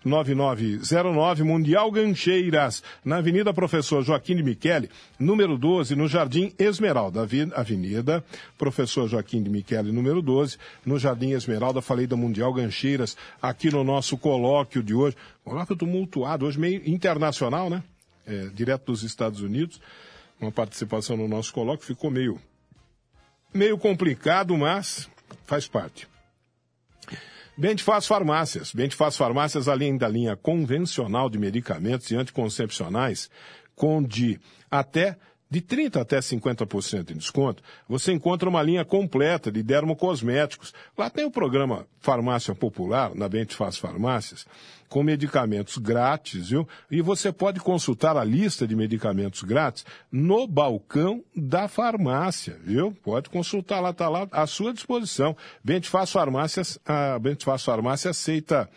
99318-9909. 0.05 1.43
Mundial 1.43 1.91
Gancheiras, 1.91 2.83
na 3.05 3.17
Avenida 3.19 3.53
Professor 3.53 4.03
Joaquim 4.03 4.37
de 4.37 4.43
Michele, 4.43 4.89
número 5.19 5.59
12, 5.59 5.97
no 5.97 6.09
Jardim 6.09 6.53
Esmeralda. 6.59 7.27
Avenida 7.55 8.25
Professor 8.57 9.07
Joaquim 9.09 9.43
de 9.43 9.51
Michele, 9.51 9.93
número 9.93 10.23
12, 10.23 10.57
no 10.85 10.99
Jardim 10.99 11.31
Esmeralda. 11.31 11.81
Falei 11.81 12.07
da 12.07 12.17
Mundial 12.17 12.53
Gancheiras 12.53 13.17
aqui 13.41 13.71
no 13.71 13.85
nosso 13.85 14.17
colóquio 14.17 14.83
de 14.83 14.95
hoje. 14.95 15.17
Colóquio 15.45 15.77
tumultuado, 15.77 16.47
hoje 16.47 16.59
meio 16.59 16.83
internacional, 16.89 17.71
né? 17.71 17.83
É, 18.27 18.47
direto 18.49 18.87
dos 18.87 19.03
Estados 19.03 19.41
Unidos. 19.41 19.81
Uma 20.41 20.53
participação 20.53 21.17
no 21.17 21.27
nosso 21.27 21.53
colóquio 21.53 21.87
ficou 21.87 22.11
meio, 22.11 22.41
meio 23.53 23.77
complicado, 23.79 24.57
mas 24.57 25.09
faz 25.45 25.67
parte. 25.67 26.07
Bentfaz 27.57 28.07
Farmácias. 28.07 28.73
Bentfaz 28.73 29.17
Farmácias, 29.17 29.67
além 29.67 29.97
da 29.97 30.09
linha 30.09 30.37
convencional 30.37 31.29
de 31.29 31.39
medicamentos 31.39 32.09
e 32.11 32.17
anticoncepcionais, 32.17 33.29
com 33.75 34.01
de 34.01 34.39
até 34.71 35.17
de 35.51 35.61
30% 35.61 36.01
até 36.01 36.19
50% 36.19 37.11
em 37.11 37.17
desconto, 37.17 37.63
você 37.89 38.13
encontra 38.13 38.49
uma 38.49 38.63
linha 38.63 38.85
completa 38.85 39.51
de 39.51 39.63
dermocosméticos. 39.63 40.75
Lá 40.97 41.09
tem 41.09 41.25
o 41.25 41.31
programa 41.31 41.87
Farmácia 42.01 42.55
Popular, 42.55 43.15
na 43.15 43.29
Bentfaz 43.29 43.79
Farmácias, 43.79 44.47
com 44.89 45.03
medicamentos 45.03 45.79
grátis, 45.79 46.51
viu? 46.51 46.67
E 46.91 47.01
você 47.03 47.31
pode 47.31 47.61
consultar 47.61 48.17
a 48.17 48.25
lista 48.25 48.67
de 48.67 48.75
medicamentos 48.75 49.43
grátis 49.43 49.85
no 50.11 50.47
balcão 50.47 51.23
da 51.37 51.69
farmácia, 51.69 52.59
viu? 52.65 52.97
Pode 53.03 53.29
consultar 53.29 53.81
lá, 53.81 53.91
está 53.91 54.09
lá 54.09 54.27
à 54.33 54.47
sua 54.47 54.73
disposição. 54.73 55.37
Bentfaz 55.63 56.11
Farmácias, 56.11 56.79
a 56.87 57.19
Bentfaz 57.19 57.63
Farmácia 57.65 58.11
aceita 58.11 58.69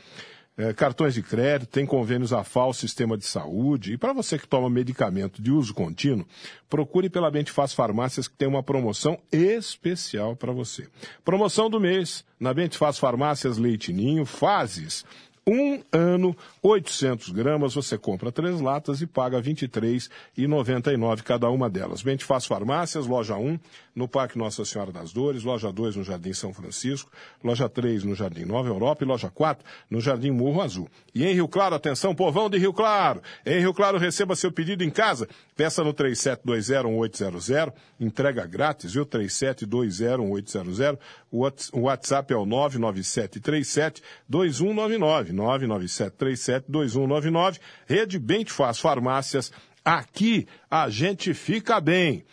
eh, 0.62 0.74
cartões 0.74 1.16
de 1.16 1.24
crédito, 1.24 1.70
tem 1.70 1.86
convênios 1.86 2.32
a 2.32 2.44
FAO, 2.44 2.72
Sistema 2.72 3.18
de 3.18 3.26
Saúde. 3.26 3.94
E 3.94 3.98
para 3.98 4.14
você 4.14 4.38
que 4.38 4.48
toma 4.48 4.70
medicamento 4.70 5.42
de 5.42 5.52
uso 5.52 5.74
contínuo, 5.74 6.26
procure 6.70 7.10
pela 7.10 7.32
Bentfaz 7.32 7.74
Farmácias 7.74 8.28
que 8.28 8.36
tem 8.36 8.48
uma 8.48 8.62
promoção 8.62 9.18
especial 9.32 10.36
para 10.36 10.52
você. 10.52 10.88
Promoção 11.26 11.68
do 11.68 11.80
mês 11.80 12.24
na 12.40 12.54
Bentfaz 12.54 13.00
Farmácias 13.00 13.58
Leite 13.58 13.92
Ninho, 13.92 14.24
Fases. 14.24 15.04
Um 15.48 15.82
ano, 15.92 16.38
800 16.62 17.30
gramas, 17.32 17.74
você 17.74 17.98
compra 17.98 18.32
três 18.32 18.62
latas 18.62 19.02
e 19.02 19.08
paga 19.08 19.40
R$ 19.40 19.54
23,99 19.54 21.24
cada 21.24 21.50
uma 21.50 21.68
delas. 21.68 22.04
Bentfaz 22.04 22.46
Farmácias, 22.46 23.08
loja 23.08 23.36
1, 23.36 23.58
no 23.96 24.08
Parque 24.08 24.38
Nossa 24.38 24.64
Senhora 24.64 24.92
das 24.92 25.12
Dores, 25.12 25.44
loja 25.44 25.72
2 25.72 25.96
no 25.96 26.04
Jardim 26.04 26.32
São 26.32 26.54
Francisco, 26.54 27.12
loja 27.44 27.68
3 27.68 28.04
no 28.04 28.14
Jardim 28.14 28.46
Nova 28.46 28.70
Europa 28.70 29.04
e 29.04 29.08
loja 29.08 29.32
4 29.32 29.66
no 29.90 30.00
Jardim 30.00 30.30
Morro 30.30 30.62
Azul. 30.62 30.88
E 31.14 31.26
em 31.26 31.34
Rio 31.34 31.48
Claro, 31.48 31.74
atenção, 31.74 32.14
povão 32.14 32.48
de 32.48 32.60
Rio 32.60 32.72
Claro! 32.72 33.24
Em 33.44 33.60
Rio 33.60 33.74
Claro, 33.74 33.98
receba 33.98 34.36
seu 34.36 34.52
pedido 34.52 34.84
em 34.84 34.92
casa. 34.92 35.28
Peça 35.62 35.84
no 35.84 35.94
37201800, 35.94 37.72
entrega 38.00 38.48
grátis, 38.48 38.94
viu? 38.94 39.06
37201800. 39.06 40.98
O 41.30 41.44
Whats- 41.44 41.70
o 41.72 41.82
WhatsApp 41.82 42.34
é 42.34 42.36
o 42.36 42.48
997372199. 42.48 45.32
997372199. 45.32 47.60
Rede 47.86 48.18
Bem 48.18 48.44
Te 48.44 48.52
Faz 48.52 48.80
Farmácias. 48.80 49.52
Aqui 49.86 50.48
a 50.68 50.90
gente 50.90 51.32
fica 51.36 51.80
bem. 51.80 52.26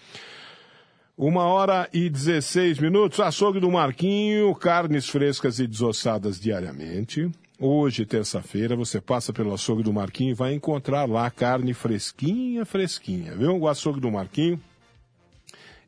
Uma 1.14 1.44
hora 1.44 1.86
e 1.92 2.08
16 2.08 2.78
minutos. 2.78 3.20
Açougue 3.20 3.60
do 3.60 3.70
Marquinho, 3.70 4.54
carnes 4.54 5.06
frescas 5.06 5.58
e 5.58 5.66
desossadas 5.66 6.40
diariamente. 6.40 7.30
Hoje, 7.60 8.06
terça-feira, 8.06 8.76
você 8.76 9.00
passa 9.00 9.32
pelo 9.32 9.52
açougue 9.52 9.82
do 9.82 9.92
Marquinho 9.92 10.30
e 10.30 10.34
vai 10.34 10.54
encontrar 10.54 11.08
lá 11.08 11.28
carne 11.28 11.74
fresquinha, 11.74 12.64
fresquinha, 12.64 13.34
viu? 13.34 13.58
O 13.58 13.66
açougue 13.66 13.98
do 13.98 14.12
Marquinho 14.12 14.60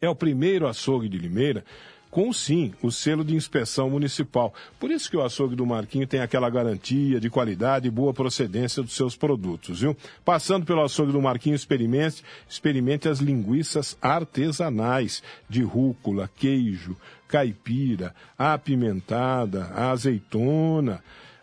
é 0.01 0.09
o 0.09 0.15
primeiro 0.17 0.67
açougue 0.67 1.09
de 1.09 1.17
Limeira 1.17 1.65
com 2.11 2.33
sim 2.33 2.75
o 2.83 2.91
selo 2.91 3.25
de 3.25 3.37
inspeção 3.37 3.89
municipal. 3.89 4.53
Por 4.81 4.91
isso 4.91 5.09
que 5.09 5.17
o 5.17 5.23
açougue 5.23 5.55
do 5.55 5.65
Marquinho 5.65 6.09
tem 6.09 6.19
aquela 6.19 6.51
garantia 6.51 7.21
de 7.21 7.31
qualidade 7.31 7.87
e 7.87 7.91
boa 7.91 8.13
procedência 8.13 8.83
dos 8.83 8.95
seus 8.95 9.15
produtos, 9.15 9.81
viu? 9.81 9.97
Passando 10.25 10.67
pelo 10.67 10.83
açougue 10.83 11.13
do 11.13 11.23
Marquinho, 11.23 11.55
experimente, 11.55 12.25
experimente 12.49 13.09
as 13.09 13.21
linguiças 13.21 13.97
artesanais 14.03 15.23
de 15.49 15.63
rúcula, 15.63 16.29
queijo, 16.35 16.97
caipira, 17.29 18.13
apimentada, 18.37 19.67
azeitona. 19.67 21.01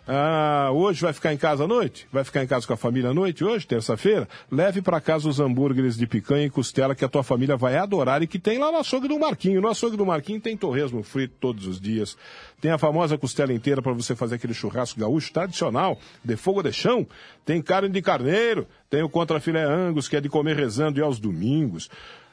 Ah, 0.10 0.70
hoje 0.72 1.02
vai 1.02 1.12
ficar 1.12 1.34
em 1.34 1.38
casa 1.38 1.66
à 1.66 1.68
noite? 1.68 2.08
Vai 2.10 2.24
ficar 2.24 2.42
em 2.42 2.48
casa 2.48 2.66
com 2.66 2.72
a 2.72 2.78
família 2.78 3.10
à 3.10 3.14
noite 3.14 3.44
hoje, 3.44 3.68
terça-feira? 3.68 4.26
Leve 4.50 4.82
para 4.82 5.02
casa 5.02 5.28
os 5.28 5.38
hambúrgueres 5.38 5.98
de 5.98 6.08
picanha 6.08 6.46
e 6.46 6.50
costela 6.50 6.96
que 6.96 7.04
a 7.04 7.10
tua 7.10 7.24
família 7.24 7.58
vai 7.58 7.76
adorar 7.76 8.24
e 8.24 8.28
que 8.28 8.40
tem 8.40 8.58
lá 8.58 8.72
no 8.72 8.78
açougue 8.78 9.10
do 9.10 9.20
Marquinho. 9.20 9.60
No 9.60 9.68
açougue 9.68 9.98
do 9.98 10.06
Marquinho 10.06 10.40
tem 10.40 10.56
torresmo 10.56 11.04
frito 11.04 11.36
todos 11.42 11.68
os 11.68 11.78
dias. 11.78 12.18
Tem 12.62 12.72
a 12.72 12.78
famosa 12.78 13.18
costela 13.18 13.52
inteira 13.52 13.82
para 13.82 13.92
você 13.92 14.16
fazer 14.16 14.36
aquele 14.36 14.54
churrasco 14.54 14.98
gaúcho 14.98 15.34
tradicional, 15.34 16.00
de 16.24 16.38
fogo 16.38 16.64
de 16.64 16.72
chão. 16.72 17.06
Tem 17.46 17.62
carne 17.62 17.90
de 17.90 18.02
carneiro, 18.02 18.66
tem 18.90 19.04
o 19.04 19.10
contra 19.10 19.42
filé 19.42 19.64
angus, 19.64 20.08
que 20.08 20.16
é 20.16 20.22
de 20.22 20.30
comer 20.30 20.56
rezando 20.56 21.00
e 21.00 21.04
aos 21.04 21.20
domingos. 21.20 21.90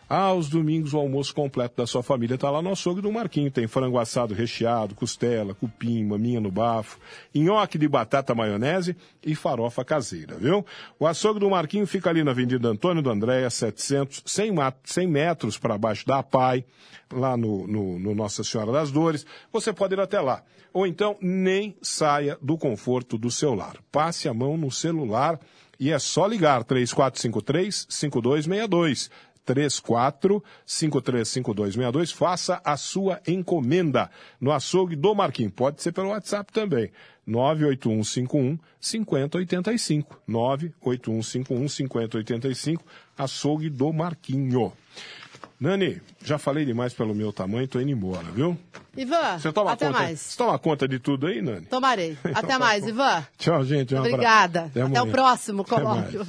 Aos 0.06 0.50
domingos, 0.50 0.92
o 0.92 0.98
almoço 0.98 1.34
completo 1.34 1.76
da 1.76 1.86
sua 1.86 2.02
família 2.02 2.34
está 2.34 2.50
lá 2.50 2.60
no 2.60 2.70
açougue 2.70 3.00
do 3.00 3.10
Marquinho. 3.10 3.50
Tem 3.50 3.66
frango 3.66 3.98
assado 3.98 4.34
recheado, 4.34 4.94
costela, 4.94 5.54
cupim, 5.54 6.04
maminha 6.04 6.40
no 6.40 6.50
bafo, 6.50 6.98
nhoque 7.34 7.78
de 7.78 7.88
batata 7.88 8.34
maionese 8.34 8.94
e 9.24 9.34
farofa 9.34 9.82
caseira, 9.82 10.36
viu? 10.36 10.64
O 10.98 11.06
açougue 11.06 11.40
do 11.40 11.48
Marquinho 11.48 11.86
fica 11.86 12.10
ali 12.10 12.22
na 12.22 12.32
Avenida 12.32 12.68
Antônio 12.68 13.02
do 13.02 13.10
Andréia, 13.10 13.48
700, 13.48 14.22
100, 14.26 14.52
100 14.84 15.08
metros 15.08 15.56
para 15.56 15.78
baixo 15.78 16.06
da 16.06 16.18
APAI, 16.18 16.66
lá 17.10 17.34
no, 17.34 17.66
no, 17.66 17.98
no 17.98 18.14
Nossa 18.14 18.44
Senhora 18.44 18.72
das 18.72 18.90
Dores. 18.90 19.24
Você 19.52 19.72
pode 19.72 19.94
ir 19.94 20.00
até 20.00 20.20
lá. 20.20 20.42
Ou 20.72 20.86
então, 20.86 21.16
nem 21.20 21.76
saia 21.80 22.36
do 22.42 22.58
conforto 22.58 23.16
do 23.16 23.30
seu 23.30 23.54
lar. 23.54 23.76
Passe 23.90 24.28
a 24.28 24.34
mão 24.34 24.58
no 24.58 24.70
celular 24.70 25.40
e 25.78 25.90
é 25.90 25.98
só 25.98 26.26
ligar 26.26 26.64
3453 26.64 27.86
5262. 29.46 30.42
34535262. 30.64 32.12
Faça 32.14 32.60
a 32.64 32.76
sua 32.76 33.20
encomenda 33.26 34.10
no 34.40 34.52
açougue 34.52 34.96
do 34.96 35.14
Marquinhos. 35.14 35.52
Pode 35.54 35.82
ser 35.82 35.92
pelo 35.92 36.08
WhatsApp 36.08 36.52
também. 36.52 36.90
98151 37.26 38.58
5085. 38.80 40.20
98151 40.26 41.68
5085. 41.68 42.84
Açougue 43.16 43.70
do 43.70 43.92
Marquinho. 43.92 44.72
Nani, 45.60 46.02
já 46.22 46.36
falei 46.36 46.64
demais 46.64 46.92
pelo 46.92 47.14
meu 47.14 47.32
tamanho, 47.32 47.66
tô 47.68 47.80
indo 47.80 47.90
embora, 47.90 48.24
viu? 48.24 48.58
Ivan, 48.96 49.38
Você 49.38 49.52
toma 49.52 49.72
até 49.72 49.86
conta, 49.86 49.98
mais. 49.98 50.20
Você 50.20 50.36
toma 50.36 50.58
conta 50.58 50.88
de 50.88 50.98
tudo 50.98 51.26
aí, 51.26 51.40
Nani? 51.40 51.66
Tomarei. 51.66 52.18
Até 52.34 52.58
mais, 52.58 52.86
Ivan. 52.86 53.24
Tchau, 53.38 53.64
gente. 53.64 53.94
Um 53.94 53.98
abraço. 53.98 54.14
Obrigada. 54.14 54.60
Até 54.64 54.82
Até, 54.82 55.02
o 55.02 55.06
próximo 55.06 55.64
colóquio. 55.64 56.26